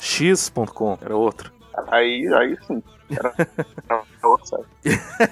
rndx.com, 0.00 0.98
era 1.02 1.14
outro. 1.14 1.52
Aí, 1.88 2.26
aí 2.34 2.56
sim. 2.66 2.82
Era, 3.16 3.34
era 3.88 4.28
outro 4.28 4.66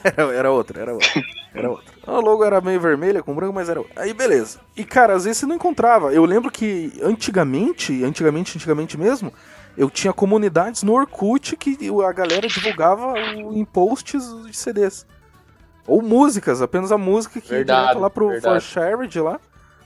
era, 0.05 0.33
era 0.35 0.51
outro, 0.51 0.81
era 0.81 0.93
outro. 0.95 1.23
Era 1.55 1.71
outro. 1.71 1.93
A 2.07 2.13
logo 2.21 2.45
era 2.45 2.61
meio 2.61 2.81
vermelha 2.81 3.23
com 3.23 3.35
branco, 3.35 3.53
mas 3.53 3.69
era 3.69 3.81
outro. 3.81 3.93
Aí 3.97 4.13
beleza. 4.15 4.61
E 4.77 4.85
cara, 4.85 5.15
às 5.15 5.25
vezes 5.25 5.39
você 5.39 5.47
não 5.47 5.57
encontrava. 5.57 6.13
Eu 6.13 6.25
lembro 6.25 6.51
que 6.51 6.93
antigamente, 7.03 8.05
antigamente, 8.05 8.57
antigamente 8.57 8.97
mesmo, 8.99 9.33
eu 9.77 9.91
tinha 9.91 10.13
comunidades 10.13 10.83
no 10.83 10.93
Orkut 10.93 11.57
que 11.57 11.77
a 12.07 12.13
galera 12.13 12.47
divulgava 12.47 13.15
o- 13.15 13.53
em 13.55 13.65
posts 13.65 14.23
de 14.47 14.57
CDs. 14.57 15.07
Ou 15.87 16.01
músicas, 16.03 16.63
apenas 16.63 16.93
a 16.93 16.99
música 16.99 17.41
que 17.41 17.51
ia 17.51 17.59
Verdade, 17.59 17.81
direto 17.89 18.01
lá 18.01 18.11
pro 18.11 18.29
verdade. 18.29 18.65
ForShared 18.65 19.21
lá. 19.21 19.41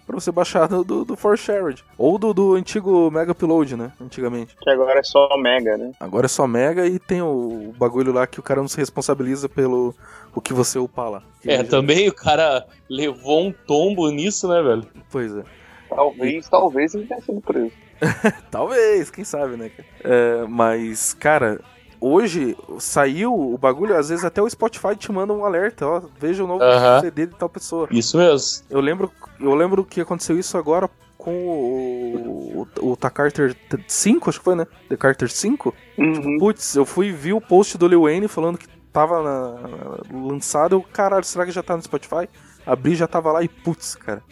Pra 0.06 0.14
você 0.20 0.30
baixar 0.30 0.68
do, 0.68 0.84
do, 0.84 1.04
do 1.04 1.16
ForShared. 1.16 1.82
Ou 1.96 2.18
do, 2.18 2.34
do 2.34 2.54
antigo 2.54 3.10
Mega 3.10 3.32
Upload, 3.32 3.74
né? 3.76 3.90
Antigamente. 4.00 4.54
Que 4.60 4.68
agora 4.70 5.00
é 5.00 5.02
só 5.02 5.28
Mega, 5.38 5.76
né? 5.78 5.92
Agora 5.98 6.26
é 6.26 6.28
só 6.28 6.46
Mega 6.46 6.86
e 6.86 6.98
tem 6.98 7.22
o, 7.22 7.70
o 7.70 7.74
bagulho 7.78 8.12
lá 8.12 8.26
que 8.26 8.38
o 8.38 8.42
cara 8.42 8.60
não 8.60 8.68
se 8.68 8.76
responsabiliza 8.76 9.48
pelo 9.48 9.94
o 10.34 10.40
que 10.40 10.52
você 10.52 10.78
upar 10.78 11.08
lá. 11.10 11.22
É, 11.46 11.56
já- 11.58 11.64
também 11.64 12.06
o 12.08 12.12
cara 12.14 12.66
levou 12.88 13.46
um 13.46 13.52
tombo 13.66 14.10
nisso, 14.10 14.46
né, 14.48 14.62
velho? 14.62 14.86
Pois 15.10 15.34
é. 15.34 15.42
Talvez, 15.88 16.48
talvez 16.48 16.94
ele 16.94 17.06
tenha 17.06 17.20
sido 17.22 17.40
preso. 17.40 17.72
Talvez, 18.50 19.10
quem 19.10 19.24
sabe, 19.24 19.56
né? 19.56 19.70
É, 20.02 20.44
mas, 20.48 21.14
cara, 21.14 21.60
hoje 22.06 22.56
saiu 22.78 23.32
o 23.34 23.56
bagulho, 23.58 23.96
às 23.96 24.08
vezes 24.08 24.24
até 24.24 24.42
o 24.42 24.48
Spotify 24.48 24.94
te 24.96 25.10
manda 25.12 25.32
um 25.32 25.44
alerta, 25.44 25.86
ó, 25.86 26.02
veja 26.18 26.44
o 26.44 26.46
novo 26.46 26.62
Aham. 26.62 27.00
CD 27.00 27.26
de 27.26 27.34
tal 27.36 27.48
pessoa. 27.48 27.88
Isso 27.90 28.16
mesmo. 28.18 28.64
Eu 28.70 28.80
lembro, 28.80 29.10
eu 29.40 29.54
lembro 29.54 29.84
que 29.84 30.00
aconteceu 30.00 30.38
isso 30.38 30.56
agora 30.58 30.88
com 31.16 31.32
o, 31.34 32.66
o, 32.82 32.90
o 32.90 32.96
Tacarter 32.96 33.56
5, 33.88 34.28
acho 34.28 34.38
que 34.38 34.44
foi, 34.44 34.54
né? 34.54 34.66
The 34.88 34.96
Carter 34.96 35.30
5. 35.30 35.74
Uhum. 35.98 36.38
Putz, 36.38 36.74
eu 36.76 36.84
fui 36.84 37.10
ver 37.12 37.32
o 37.32 37.40
post 37.40 37.78
do 37.78 37.88
Lil 37.88 38.02
Wayne 38.02 38.28
falando 38.28 38.58
que 38.58 38.68
tava 38.92 39.22
na- 39.22 39.98
lançado, 40.12 40.76
eu, 40.76 40.82
caralho, 40.82 41.24
será 41.24 41.44
que 41.46 41.50
já 41.52 41.62
tá 41.62 41.76
no 41.76 41.82
Spotify? 41.82 42.28
Abri, 42.66 42.94
já 42.94 43.06
tava 43.06 43.32
lá 43.32 43.42
e 43.42 43.48
putz, 43.48 43.94
cara. 43.94 44.22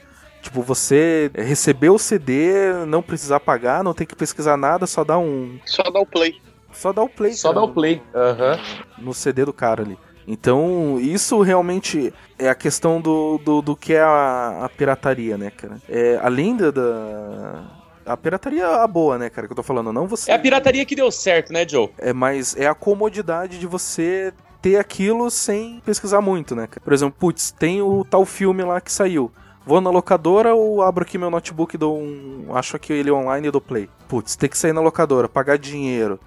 Tipo, 0.42 0.60
você 0.60 1.30
recebeu 1.34 1.94
o 1.94 1.98
CD, 1.98 2.72
não 2.86 3.00
precisar 3.00 3.40
pagar, 3.40 3.82
não 3.84 3.94
tem 3.94 4.06
que 4.06 4.16
pesquisar 4.16 4.56
nada, 4.56 4.86
só 4.86 5.04
dá 5.04 5.16
um. 5.18 5.58
Só 5.64 5.82
dá 5.84 6.00
o 6.00 6.06
play. 6.06 6.40
Só 6.72 6.92
dá 6.92 7.02
o 7.02 7.08
play. 7.08 7.32
Só 7.34 7.48
cara, 7.48 7.60
dá 7.60 7.66
o 7.66 7.72
play. 7.72 8.02
Aham. 8.14 8.58
no 8.98 9.14
CD 9.14 9.44
do 9.44 9.52
cara 9.52 9.82
ali. 9.82 9.98
Então, 10.26 10.98
isso 11.00 11.40
realmente 11.42 12.12
é 12.38 12.48
a 12.48 12.54
questão 12.54 13.00
do, 13.00 13.38
do, 13.38 13.60
do 13.62 13.76
que 13.76 13.94
é 13.94 14.00
a, 14.00 14.64
a 14.64 14.68
pirataria, 14.68 15.36
né, 15.36 15.50
cara? 15.50 15.78
É, 15.88 16.18
além 16.22 16.56
da, 16.56 16.70
da. 16.70 17.64
A 18.04 18.16
pirataria 18.16 18.64
é 18.64 18.82
a 18.82 18.86
boa, 18.86 19.18
né, 19.18 19.30
cara, 19.30 19.46
que 19.46 19.52
eu 19.52 19.56
tô 19.56 19.62
falando, 19.62 19.92
não 19.92 20.06
você. 20.06 20.30
É 20.30 20.34
a 20.34 20.38
pirataria 20.38 20.84
que 20.84 20.94
deu 20.94 21.10
certo, 21.10 21.52
né, 21.52 21.66
Joe? 21.68 21.90
É, 21.98 22.12
mas 22.12 22.56
é 22.56 22.66
a 22.66 22.74
comodidade 22.74 23.58
de 23.58 23.66
você 23.66 24.32
ter 24.60 24.76
aquilo 24.76 25.28
sem 25.30 25.80
pesquisar 25.84 26.20
muito, 26.20 26.54
né? 26.54 26.68
cara? 26.68 26.80
Por 26.82 26.92
exemplo, 26.92 27.16
putz, 27.18 27.50
tem 27.50 27.82
o 27.82 28.04
tal 28.04 28.24
filme 28.24 28.62
lá 28.62 28.80
que 28.80 28.92
saiu. 28.92 29.30
Vou 29.64 29.80
na 29.80 29.90
locadora 29.90 30.54
ou 30.54 30.82
abro 30.82 31.04
aqui 31.04 31.16
meu 31.16 31.30
notebook 31.30 31.74
e 31.74 31.78
dou 31.78 31.96
um. 31.98 32.46
Acho 32.54 32.76
aqui 32.76 32.92
ele 32.92 33.10
online 33.10 33.48
e 33.48 33.50
dou 33.50 33.60
play. 33.60 33.88
Putz, 34.08 34.34
tem 34.34 34.48
que 34.48 34.58
sair 34.58 34.72
na 34.72 34.80
locadora, 34.80 35.28
pagar 35.28 35.56
dinheiro. 35.56 36.18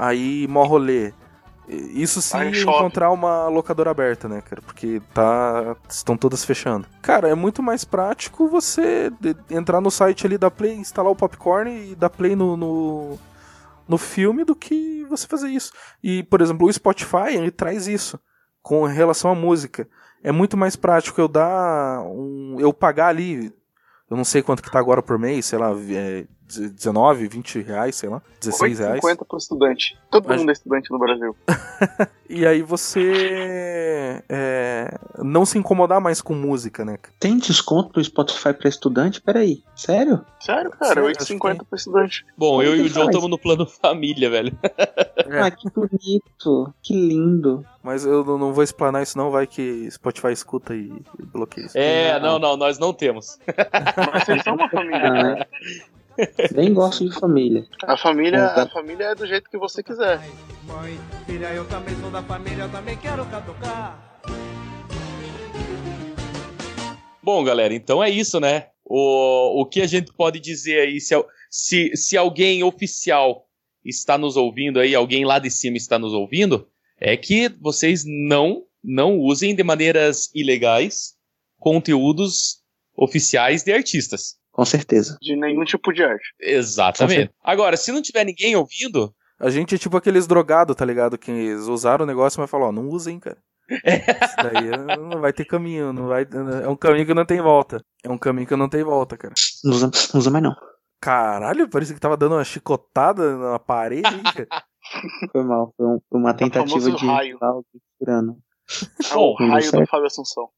Aí 0.00 0.48
mó 0.48 0.64
rolê. 0.64 1.12
Isso 1.68 2.22
se 2.22 2.34
encontrar 2.42 3.10
uma 3.10 3.48
locadora 3.48 3.90
aberta, 3.90 4.26
né, 4.26 4.40
cara? 4.40 4.62
Porque 4.62 5.02
tá. 5.12 5.76
estão 5.90 6.16
todas 6.16 6.42
fechando. 6.42 6.86
Cara, 7.02 7.28
é 7.28 7.34
muito 7.34 7.62
mais 7.62 7.84
prático 7.84 8.48
você 8.48 9.12
entrar 9.50 9.78
no 9.78 9.90
site 9.90 10.26
ali, 10.26 10.38
dar 10.38 10.50
play, 10.50 10.74
instalar 10.74 11.12
o 11.12 11.14
popcorn 11.14 11.92
e 11.92 11.94
dar 11.94 12.08
play 12.08 12.34
no, 12.34 12.56
no, 12.56 13.18
no 13.86 13.98
filme 13.98 14.42
do 14.42 14.56
que 14.56 15.04
você 15.04 15.26
fazer 15.26 15.50
isso. 15.50 15.70
E, 16.02 16.22
por 16.22 16.40
exemplo, 16.40 16.66
o 16.66 16.72
Spotify, 16.72 17.34
ele 17.34 17.50
traz 17.50 17.86
isso 17.86 18.18
com 18.62 18.84
relação 18.84 19.30
à 19.30 19.34
música. 19.34 19.86
É 20.24 20.32
muito 20.32 20.56
mais 20.56 20.76
prático 20.76 21.20
eu 21.20 21.28
dar 21.28 22.00
um. 22.06 22.56
eu 22.58 22.72
pagar 22.72 23.08
ali. 23.08 23.52
Eu 24.10 24.16
não 24.16 24.24
sei 24.24 24.42
quanto 24.42 24.62
que 24.62 24.70
tá 24.70 24.78
agora 24.78 25.02
por 25.02 25.18
mês, 25.18 25.44
sei 25.44 25.58
lá, 25.58 25.70
é, 25.90 26.24
19, 26.58 27.28
20 27.28 27.60
reais, 27.62 27.96
sei 27.96 28.08
lá, 28.08 28.20
16 28.40 28.78
reais. 28.78 29.00
8,50 29.02 29.24
pro 29.26 29.38
estudante. 29.38 29.98
Todo 30.10 30.28
Mas- 30.28 30.38
mundo 30.40 30.48
é 30.48 30.52
estudante 30.52 30.90
no 30.90 30.98
Brasil. 30.98 31.36
E 32.32 32.46
aí 32.46 32.62
você 32.62 34.22
é, 34.28 34.96
não 35.18 35.44
se 35.44 35.58
incomodar 35.58 36.00
mais 36.00 36.20
com 36.22 36.32
música, 36.32 36.84
né? 36.84 36.96
Tem 37.18 37.36
desconto 37.38 37.90
no 37.98 38.04
Spotify 38.04 38.52
pra 38.54 38.68
estudante? 38.68 39.20
Peraí, 39.20 39.64
sério? 39.74 40.24
Sério, 40.38 40.70
cara, 40.70 40.94
Sério, 40.94 41.08
8,50 41.10 41.64
pro 41.68 41.76
estudante. 41.76 42.24
Bom, 42.38 42.62
eu 42.62 42.76
e 42.76 42.82
o 42.82 42.84
Joe 42.88 42.92
faz? 43.02 43.06
estamos 43.08 43.28
no 43.28 43.36
plano 43.36 43.66
família, 43.66 44.30
velho. 44.30 44.56
É. 45.26 45.40
Ah, 45.40 45.50
que 45.50 45.68
bonito, 45.70 46.72
que 46.80 46.94
lindo. 46.94 47.66
Mas 47.82 48.04
eu 48.04 48.22
não 48.38 48.52
vou 48.52 48.62
explanar 48.62 49.02
isso 49.02 49.18
não, 49.18 49.32
vai 49.32 49.44
que 49.46 49.90
Spotify 49.90 50.30
escuta 50.30 50.72
e 50.72 50.92
e 51.18 51.22
bloqueia 51.26 51.66
isso. 51.66 51.76
É, 51.76 52.20
não, 52.20 52.38
não, 52.38 52.56
nós 52.56 52.78
não 52.78 52.92
temos. 52.92 53.40
Mas 54.12 54.24
vocês 54.24 54.42
são 54.44 54.54
uma 54.54 54.68
família, 54.70 54.98
Ah, 55.04 55.22
né? 55.34 55.46
Nem 56.54 56.72
gosto 56.72 57.08
de 57.08 57.18
família. 57.18 57.66
A 57.84 57.96
família, 57.96 58.48
tá. 58.48 58.62
a 58.62 58.68
família 58.68 59.04
é 59.06 59.14
do 59.14 59.26
jeito 59.26 59.50
que 59.50 59.58
você 59.58 59.82
quiser. 59.82 60.20
Mãe, 60.66 60.98
filha, 61.26 61.52
eu 61.52 61.64
também 61.66 61.94
sou 62.00 62.10
da 62.10 62.22
família, 62.22 62.64
eu 62.64 62.70
também 62.70 62.96
quero 62.96 63.24
catucar. 63.26 64.20
Bom, 67.22 67.44
galera, 67.44 67.74
então 67.74 68.02
é 68.02 68.08
isso, 68.08 68.40
né? 68.40 68.68
O, 68.84 69.60
o 69.60 69.66
que 69.66 69.82
a 69.82 69.86
gente 69.86 70.12
pode 70.12 70.40
dizer 70.40 70.80
aí, 70.80 71.00
se, 71.00 71.14
se, 71.50 71.96
se 71.96 72.16
alguém 72.16 72.62
oficial 72.62 73.46
está 73.84 74.18
nos 74.18 74.36
ouvindo 74.36 74.80
aí, 74.80 74.94
alguém 74.94 75.24
lá 75.24 75.38
de 75.38 75.50
cima 75.50 75.76
está 75.76 75.98
nos 75.98 76.12
ouvindo, 76.12 76.66
é 76.98 77.16
que 77.16 77.48
vocês 77.60 78.04
não, 78.06 78.64
não 78.82 79.18
usem 79.18 79.54
de 79.54 79.62
maneiras 79.62 80.30
ilegais 80.34 81.14
conteúdos 81.58 82.60
oficiais 82.96 83.62
de 83.62 83.72
artistas. 83.72 84.39
Com 84.52 84.64
certeza. 84.64 85.16
De 85.20 85.36
nenhum 85.36 85.64
tipo 85.64 85.92
de 85.92 86.02
arte. 86.02 86.34
Exatamente. 86.40 87.30
Agora, 87.42 87.76
se 87.76 87.92
não 87.92 88.02
tiver 88.02 88.24
ninguém 88.24 88.56
ouvindo, 88.56 89.14
A 89.38 89.48
gente 89.48 89.74
é 89.74 89.78
tipo 89.78 89.96
aqueles 89.96 90.26
drogados, 90.26 90.76
tá 90.76 90.84
ligado? 90.84 91.16
Que 91.16 91.30
eles 91.30 91.62
usaram 91.66 92.04
o 92.04 92.06
negócio, 92.06 92.38
mas 92.40 92.50
falou, 92.50 92.68
ó, 92.68 92.72
não 92.72 92.88
usem, 92.88 93.18
cara. 93.18 93.38
Isso 93.70 94.36
daí 94.36 94.68
é- 94.68 94.96
não 94.98 95.20
vai 95.20 95.32
ter 95.32 95.44
caminho, 95.46 95.92
não 95.94 96.08
vai, 96.08 96.26
é 96.62 96.68
um 96.68 96.76
caminho 96.76 97.06
que 97.06 97.14
não 97.14 97.24
tem 97.24 97.40
volta. 97.40 97.82
É 98.04 98.10
um 98.10 98.18
caminho 98.18 98.46
que 98.46 98.54
não 98.56 98.68
tem 98.68 98.82
volta, 98.82 99.16
cara. 99.16 99.32
Não 99.64 99.72
usa, 99.72 99.90
não 100.12 100.18
usa 100.20 100.30
mais 100.30 100.44
não. 100.44 100.54
Caralho, 101.00 101.68
parecia 101.70 101.94
que 101.94 102.00
tava 102.00 102.16
dando 102.16 102.34
uma 102.34 102.44
chicotada 102.44 103.36
na 103.38 103.58
parede, 103.58 104.08
hein, 104.14 104.22
cara. 104.24 104.64
Foi 105.32 105.42
mal. 105.44 105.72
Foi, 105.76 105.86
um- 105.86 106.00
foi 106.10 106.20
uma 106.20 106.34
tentativa 106.34 106.66
famoso 106.68 106.96
de 106.96 107.06
raio. 107.06 107.38
tirando. 107.98 108.36
É 109.10 109.14
o 109.16 109.34
raio 109.34 109.72
do. 109.72 109.86
Fábio 109.86 110.06
Assunção. 110.06 110.48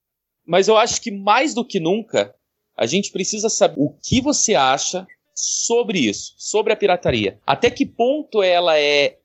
Mas 0.47 0.66
eu 0.66 0.76
acho 0.76 1.01
que 1.01 1.11
mais 1.12 1.55
do 1.55 1.64
que 1.64 1.78
nunca, 1.78 2.34
a 2.77 2.87
gente 2.87 3.12
precisa 3.12 3.49
saber 3.49 3.75
o 3.79 3.95
que 4.03 4.20
você 4.20 4.55
acha 4.55 5.07
sobre 5.35 6.01
isso, 6.01 6.35
sobre 6.37 6.73
a 6.73 6.77
pirataria. 6.77 7.39
Até 7.47 7.70
que 7.70 7.87
ponto 7.87 8.43
ela 8.43 8.79
é 8.79 9.16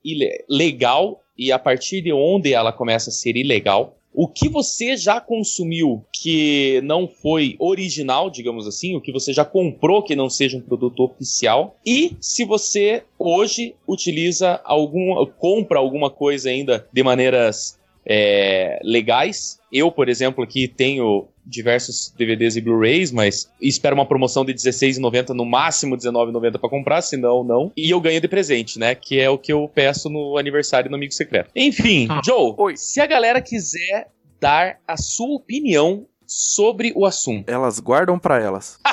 legal 0.50 1.22
e 1.38 1.52
a 1.52 1.60
partir 1.60 2.02
de 2.02 2.12
onde 2.12 2.54
ela 2.54 2.74
começa 2.74 3.10
a 3.10 3.14
ser 3.14 3.36
ilegal. 3.36 3.95
O 4.14 4.28
que 4.28 4.50
você 4.50 4.98
já 4.98 5.22
consumiu 5.22 6.04
que 6.12 6.82
não 6.84 7.08
foi 7.08 7.56
original, 7.60 8.32
digamos 8.32 8.66
assim, 8.66 8.95
o 8.95 9.02
que 9.02 9.12
você 9.12 9.32
já 9.32 9.45
comprou 9.45 10.02
que 10.02 10.16
não 10.16 10.28
seja 10.28 10.58
um 10.58 10.62
produto 10.62 11.04
oficial, 11.04 11.78
e 11.86 12.18
se 12.20 12.43
você 12.43 13.04
hoje 13.20 13.76
utiliza 13.88 14.60
algum, 14.64 15.24
compra 15.38 15.78
alguma 15.78 16.10
coisa 16.10 16.50
ainda 16.50 16.88
de 16.91 17.04
maneiras 17.04 17.78
é, 18.04 18.80
legais. 18.84 19.60
Eu, 19.72 19.91
por 19.91 20.10
exemplo, 20.10 20.44
aqui 20.44 20.68
tenho 20.68 21.28
diversos 21.48 22.14
DVDs 22.18 22.56
e 22.56 22.61
Blu-rays, 22.61 23.11
mas 23.11 23.49
espero 23.61 23.95
uma 23.95 24.06
promoção 24.06 24.44
de 24.44 24.52
R$16,90, 24.52 25.30
no 25.30 25.45
máximo 25.45 25.95
R$19,90 25.95 26.60
para 26.60 26.69
comprar, 26.69 27.02
senão 27.02 27.44
não. 27.44 27.72
E 27.76 27.90
eu 27.90 28.02
ganho 28.02 28.19
de 28.19 28.28
presente, 28.28 28.78
né? 28.78 28.94
Que 28.94 29.19
é 29.19 29.30
o 29.30 29.38
que 29.38 29.53
eu 29.53 29.69
peço 29.74 30.10
no 30.10 30.38
aniversário 30.38 30.90
do 30.90 30.95
Amigo 30.95 31.14
Secreto. 31.14 31.49
Enfim, 31.56 32.07
Joe, 32.26 32.53
Oi. 32.57 32.76
se 32.76 32.99
a 32.99 33.06
galera 33.06 33.41
quiser 33.41 34.10
dar 34.40 34.80
a 34.88 34.98
sua 34.98 35.36
opinião 35.36 36.06
sobre 36.26 36.91
o 36.95 37.06
assunto. 37.06 37.49
Elas 37.49 37.80
guardam 37.80 38.19
pra 38.19 38.41
elas. 38.41 38.78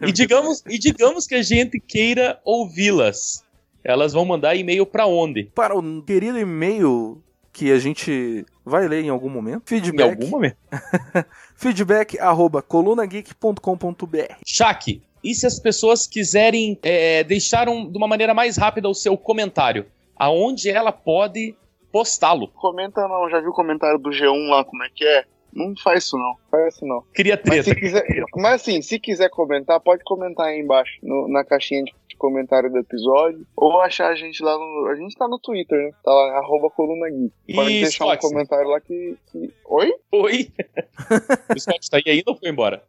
E 0.00 0.10
digamos, 0.10 0.64
e 0.68 0.76
digamos 0.78 1.28
que 1.28 1.36
a 1.36 1.42
gente 1.42 1.78
queira 1.78 2.40
ouvi-las. 2.44 3.44
Elas 3.84 4.12
vão 4.12 4.24
mandar 4.24 4.56
e-mail 4.56 4.84
para 4.84 5.06
onde? 5.06 5.44
Para 5.44 5.76
o 5.78 6.02
querido 6.02 6.38
e-mail 6.38 7.22
que 7.52 7.70
a 7.70 7.78
gente 7.78 8.46
vai 8.64 8.88
ler 8.88 9.04
em 9.04 9.08
algum 9.10 9.28
momento. 9.28 9.62
Em 9.62 9.66
Feedback, 9.80 10.08
algum 10.10 10.28
momento. 10.28 10.56
feedback 11.56 12.18
arroba 12.18 12.62
colunageek.com.br. 12.62 14.34
Shaq, 14.46 15.02
e 15.22 15.34
se 15.34 15.46
as 15.46 15.58
pessoas 15.58 16.06
quiserem 16.06 16.78
é, 16.82 17.22
deixar 17.24 17.68
um- 17.68 17.90
de 17.90 17.96
uma 17.96 18.08
maneira 18.08 18.34
mais 18.34 18.56
rápida 18.56 18.88
o 18.88 18.94
seu 18.94 19.16
comentário? 19.16 19.86
Aonde 20.16 20.70
ela 20.70 20.92
pode 20.92 21.54
postá-lo? 21.90 22.48
Comenta 22.48 23.06
não, 23.06 23.28
já 23.28 23.40
viu 23.40 23.50
o 23.50 23.54
comentário 23.54 23.98
do 23.98 24.10
G1 24.10 24.48
lá, 24.48 24.64
como 24.64 24.82
é 24.84 24.88
que 24.94 25.04
é? 25.04 25.24
Não 25.52 25.74
faz 25.76 26.04
isso 26.04 26.16
não, 26.16 26.34
faz 26.50 26.74
isso 26.74 26.86
não. 26.86 27.02
Cria 27.12 27.40
Mas, 27.46 27.64
treta. 27.64 27.78
quiser, 27.78 28.04
mas 28.36 28.54
assim, 28.62 28.80
se 28.80 28.98
quiser 28.98 29.28
comentar, 29.30 29.78
pode 29.80 30.02
comentar 30.04 30.46
aí 30.46 30.60
embaixo, 30.60 30.92
no- 31.02 31.28
na 31.28 31.44
caixinha 31.44 31.82
de, 31.84 31.92
comentário 32.18 32.70
do 32.70 32.78
episódio, 32.78 33.44
ou 33.56 33.80
achar 33.80 34.06
a 34.08 34.14
gente 34.14 34.44
lá 34.44 34.56
no... 34.56 34.86
A 34.86 34.94
gente 34.94 35.16
tá 35.16 35.26
no 35.26 35.40
Twitter, 35.40 35.76
né? 35.76 35.90
Tá 36.04 36.12
lá, 36.12 36.38
arroba 36.38 36.70
coluna 36.70 37.10
geek. 37.10 37.32
Pode 37.52 37.70
E 37.72 37.80
deixar 37.82 38.04
um 38.04 38.08
Scott? 38.10 38.20
comentário 38.28 38.68
lá 38.68 38.80
que... 38.80 39.16
que... 39.32 39.50
Oi? 39.66 39.92
Oi? 40.12 40.48
o 41.56 41.58
Scott 41.58 41.90
tá 41.90 41.96
aí 41.96 42.04
ainda 42.06 42.30
ou 42.30 42.36
foi 42.36 42.48
embora? 42.48 42.84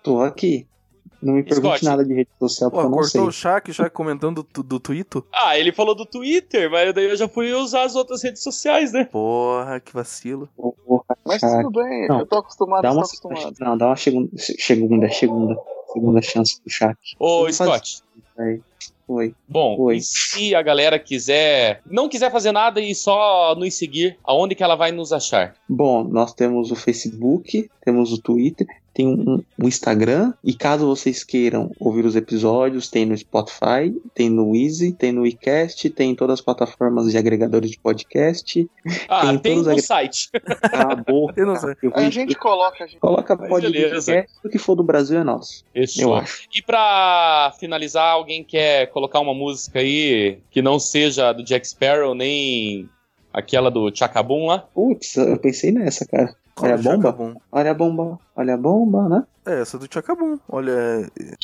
Tô 0.00 0.20
aqui. 0.22 0.64
Não 1.20 1.34
me 1.34 1.42
pergunte 1.42 1.78
Scott. 1.78 1.84
nada 1.84 2.04
de 2.04 2.14
rede 2.14 2.30
social, 2.38 2.70
porque 2.70 2.86
Pô, 2.86 2.92
eu 2.92 2.96
não 2.96 3.02
sei. 3.02 3.18
cortou 3.20 3.28
o 3.28 3.32
Shaq 3.32 3.72
já 3.72 3.90
comentando 3.90 4.46
do, 4.54 4.62
do 4.62 4.78
Twitter? 4.78 5.20
Ah, 5.32 5.58
ele 5.58 5.72
falou 5.72 5.94
do 5.94 6.06
Twitter, 6.06 6.70
mas 6.70 6.94
daí 6.94 7.06
eu 7.10 7.16
já 7.16 7.26
fui 7.28 7.52
usar 7.52 7.82
as 7.82 7.96
outras 7.96 8.22
redes 8.22 8.42
sociais, 8.42 8.92
né? 8.92 9.04
Porra, 9.04 9.80
que 9.80 9.92
vacilo. 9.92 10.48
Porra, 10.56 11.04
Mas 11.26 11.40
Shaq. 11.40 11.62
tudo 11.64 11.82
bem, 11.82 12.06
Não, 12.08 12.20
eu 12.20 12.26
tô 12.26 12.38
acostumado, 12.38 12.82
Dá 12.82 12.90
tô 12.90 12.94
uma, 12.96 13.02
acostumado. 13.04 13.54
não, 13.60 13.76
dá 13.76 13.86
uma 13.88 13.96
segunda, 13.96 14.30
segunda, 14.36 15.10
segunda, 15.10 15.56
segunda 15.92 16.22
chance 16.22 16.60
pro 16.60 16.70
Shaq. 16.72 16.96
Ô, 17.18 17.44
faz- 17.44 17.56
Scott. 17.56 18.02
Aí. 18.38 18.60
Oi. 19.08 19.34
Bom, 19.48 19.74
Oi. 19.80 19.96
e 19.96 20.02
se 20.02 20.54
a 20.54 20.60
galera 20.60 20.98
quiser, 20.98 21.80
não 21.90 22.10
quiser 22.10 22.30
fazer 22.30 22.52
nada 22.52 22.78
e 22.78 22.94
só 22.94 23.54
nos 23.56 23.72
seguir, 23.74 24.18
aonde 24.22 24.54
que 24.54 24.62
ela 24.62 24.76
vai 24.76 24.92
nos 24.92 25.14
achar? 25.14 25.54
Bom, 25.66 26.04
nós 26.04 26.34
temos 26.34 26.70
o 26.70 26.76
Facebook, 26.76 27.70
temos 27.82 28.12
o 28.12 28.20
Twitter, 28.20 28.66
tem 28.98 29.06
um, 29.06 29.40
um 29.56 29.68
Instagram, 29.68 30.32
e 30.42 30.52
caso 30.52 30.84
vocês 30.84 31.22
queiram 31.22 31.70
ouvir 31.78 32.04
os 32.04 32.16
episódios, 32.16 32.90
tem 32.90 33.06
no 33.06 33.16
Spotify, 33.16 33.94
tem 34.12 34.28
no 34.28 34.56
Easy, 34.56 34.92
tem 34.92 35.12
no 35.12 35.24
iCast, 35.24 35.88
tem 35.90 36.10
em 36.10 36.14
todas 36.16 36.34
as 36.34 36.40
plataformas 36.40 37.08
de 37.08 37.16
agregadores 37.16 37.70
de 37.70 37.78
podcast. 37.78 38.68
Ah, 39.08 39.20
Tem 39.28 39.38
tem, 39.38 39.52
todos 39.52 39.66
no 39.66 39.72
agre- 39.72 39.82
site. 39.82 40.28
Cala 40.68 40.92
a 40.94 40.96
boca. 40.96 41.34
Eu 41.40 41.46
não 41.46 41.54
sei. 41.54 41.74
Eu 41.80 41.90
vou- 41.90 42.00
A 42.00 42.10
gente 42.10 42.34
coloca, 42.34 42.82
a 42.82 42.86
gente 42.88 42.98
Coloca 42.98 43.36
beleza. 43.36 44.26
o 44.44 44.48
que 44.48 44.58
for 44.58 44.74
do 44.74 44.82
Brasil 44.82 45.20
é 45.20 45.22
nosso, 45.22 45.62
Fechou. 45.72 46.02
eu 46.04 46.14
acho. 46.16 46.48
E 46.52 46.60
pra 46.60 47.54
finalizar, 47.60 48.12
alguém 48.14 48.42
quer 48.42 48.88
colocar 48.88 49.20
uma 49.20 49.32
música 49.34 49.78
aí 49.78 50.38
que 50.50 50.60
não 50.60 50.80
seja 50.80 51.32
do 51.32 51.44
Jack 51.44 51.68
Sparrow, 51.68 52.16
nem 52.16 52.88
aquela 53.32 53.70
do 53.70 53.94
Chacabum 53.94 54.46
lá? 54.46 54.58
Putz, 54.74 55.16
eu 55.16 55.38
pensei 55.38 55.70
nessa, 55.70 56.04
cara. 56.04 56.34
Olha 56.62 56.74
a 56.74 56.76
Olha 56.76 56.80
o 56.80 56.82
bomba? 56.82 56.96
Chacabum. 57.02 57.34
Olha 57.52 57.70
a 57.70 57.74
bomba, 57.74 58.18
olha 58.36 58.54
a 58.54 58.56
bomba, 58.56 59.08
né? 59.08 59.24
É, 59.46 59.60
essa 59.62 59.78
do 59.78 59.86
Chacabum. 59.92 60.38
Olha, 60.48 60.72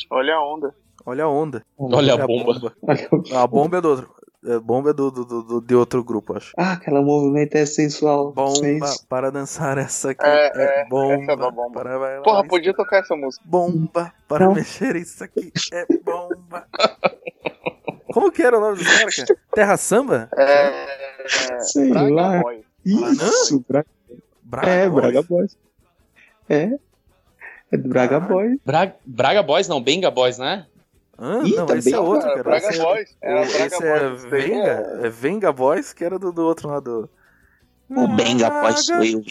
olha 0.09 0.35
a 0.35 0.45
onda. 0.45 0.75
olha 1.05 1.23
a 1.23 1.29
onda. 1.29 1.63
Olha 1.77 2.13
a 2.15 2.27
bomba. 2.27 2.73
Olha 2.81 3.07
o- 3.11 3.35
A 3.37 3.47
bomba 3.47 3.77
é 3.77 3.81
do 3.81 3.89
outro. 3.89 4.15
A 4.47 4.59
bomba 4.59 4.91
é 4.91 4.93
do, 4.93 5.09
do, 5.09 5.25
do- 5.25 5.41
do- 5.43 5.61
de 5.61 5.73
outro 5.75 6.03
grupo, 6.03 6.37
acho. 6.37 6.53
Ah, 6.55 6.73
aquela 6.73 7.01
movimento 7.01 7.55
é 7.55 7.65
sensual. 7.65 8.31
Bomba 8.31 8.61
para 9.09 9.31
dançar 9.31 9.75
essa 9.79 10.11
aqui. 10.11 10.23
É, 10.23 10.81
é, 10.81 10.85
bomba. 10.87 11.13
essa 11.15 11.31
é 11.31 11.35
bomba. 11.35 11.69
Para 11.71 11.97
bailar 11.99 12.21
Porra, 12.21 12.39
isso. 12.41 12.49
podia 12.49 12.73
tocar 12.75 12.99
essa 12.99 13.15
música. 13.15 13.43
Bomba 13.47 14.13
para 14.27 14.45
Não. 14.45 14.53
mexer 14.53 14.95
isso 14.97 15.23
aqui. 15.23 15.51
É 15.73 15.85
bomba. 16.03 16.67
Como 18.13 18.31
que 18.31 18.43
era 18.43 18.55
o 18.57 18.61
nome 18.61 18.83
caras, 18.85 19.15
cara? 19.15 19.39
Terra 19.53 19.77
Samba? 19.77 20.29
É. 20.37 21.27
Sei 21.61 21.89
Braga 21.89 22.13
lá. 22.13 22.41
Boy. 22.41 22.63
Isso, 22.85 23.65
Braga. 23.67 23.87
Braga 24.45 24.69
É, 24.69 24.89
Boys? 24.89 25.01
Braga 25.01 25.21
Boys. 25.23 25.57
É. 26.47 26.69
É 27.71 27.77
do 27.77 27.89
Braga 27.89 28.19
Boys. 28.19 28.59
Bra- 28.65 28.93
Braga 29.05 29.41
Boys, 29.43 29.67
não, 29.67 29.81
Benga 29.81 30.11
Boys, 30.11 30.37
né? 30.37 30.65
Hã? 31.17 31.41
Ih, 31.45 31.55
não, 31.55 31.65
também 31.65 31.79
esse 31.79 31.93
é 31.93 31.99
outro, 31.99 32.21
Cara, 32.21 32.31
cara. 32.33 32.43
Braga 32.43 32.67
esse 32.69 32.79
é- 32.79 32.83
Boys. 32.83 33.17
Era 33.21 33.41
o- 33.41 33.45
Braga 33.47 33.65
esse 33.65 33.83
é 33.83 33.99
Boys. 34.09 34.23
Venga, 34.25 34.99
é 35.03 35.09
Venga 35.09 35.51
Boys, 35.51 35.93
que 35.93 36.03
era 36.03 36.19
do, 36.19 36.31
do 36.31 36.43
outro 36.45 36.67
lado. 36.69 37.09
O 37.89 38.07
Benga 38.09 38.49
Boys 38.49 38.85
sou 38.85 39.03
eu. 39.03 39.23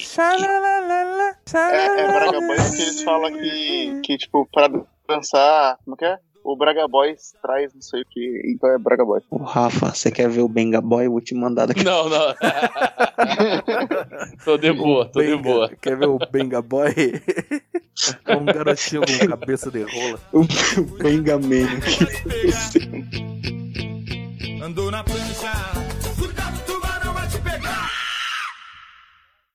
É, 1.55 2.01
é 2.01 2.07
Braga 2.13 2.41
Boys 2.41 2.71
que 2.77 2.83
eles 2.83 3.03
falam 3.03 3.33
que, 3.33 4.01
que, 4.03 4.19
tipo, 4.19 4.49
pra 4.53 4.69
dançar, 5.09 5.79
como 5.85 5.97
que 5.97 6.05
é? 6.05 6.19
O 6.45 6.55
Braga 6.57 6.87
Boys 6.87 7.33
traz 7.41 7.73
não 7.73 7.81
sei 7.81 8.03
o 8.03 8.05
que, 8.05 8.43
então 8.45 8.69
é 8.71 8.77
Braga 8.77 9.03
Boys. 9.03 9.25
Ô, 9.31 9.39
Rafa, 9.39 9.95
você 9.95 10.11
quer 10.11 10.29
ver 10.29 10.43
o 10.43 10.49
Benga 10.49 10.79
Boy? 10.79 11.07
Eu 11.07 11.13
vou 11.13 11.21
te 11.23 11.35
mandar 11.35 11.65
daqui. 11.65 11.83
Não, 11.83 12.07
não. 12.11 12.35
tô 14.45 14.59
de 14.59 14.71
boa, 14.73 15.07
tô 15.07 15.23
de 15.23 15.29
Benga. 15.29 15.43
boa. 15.43 15.71
Quer 15.81 15.97
ver 15.97 16.09
o 16.09 16.19
Benga 16.31 16.61
Boy? 16.61 16.93
É 18.27 18.37
um 18.37 18.45
garotinho 18.45 19.01
com 19.01 19.29
cabeça 19.29 19.71
de 19.71 19.85
rola. 19.85 20.21
O 20.35 20.45
Benga 21.03 21.39
Man. 21.39 21.81
Andou 24.63 24.91
na 24.91 25.03
prancha, 25.03 25.51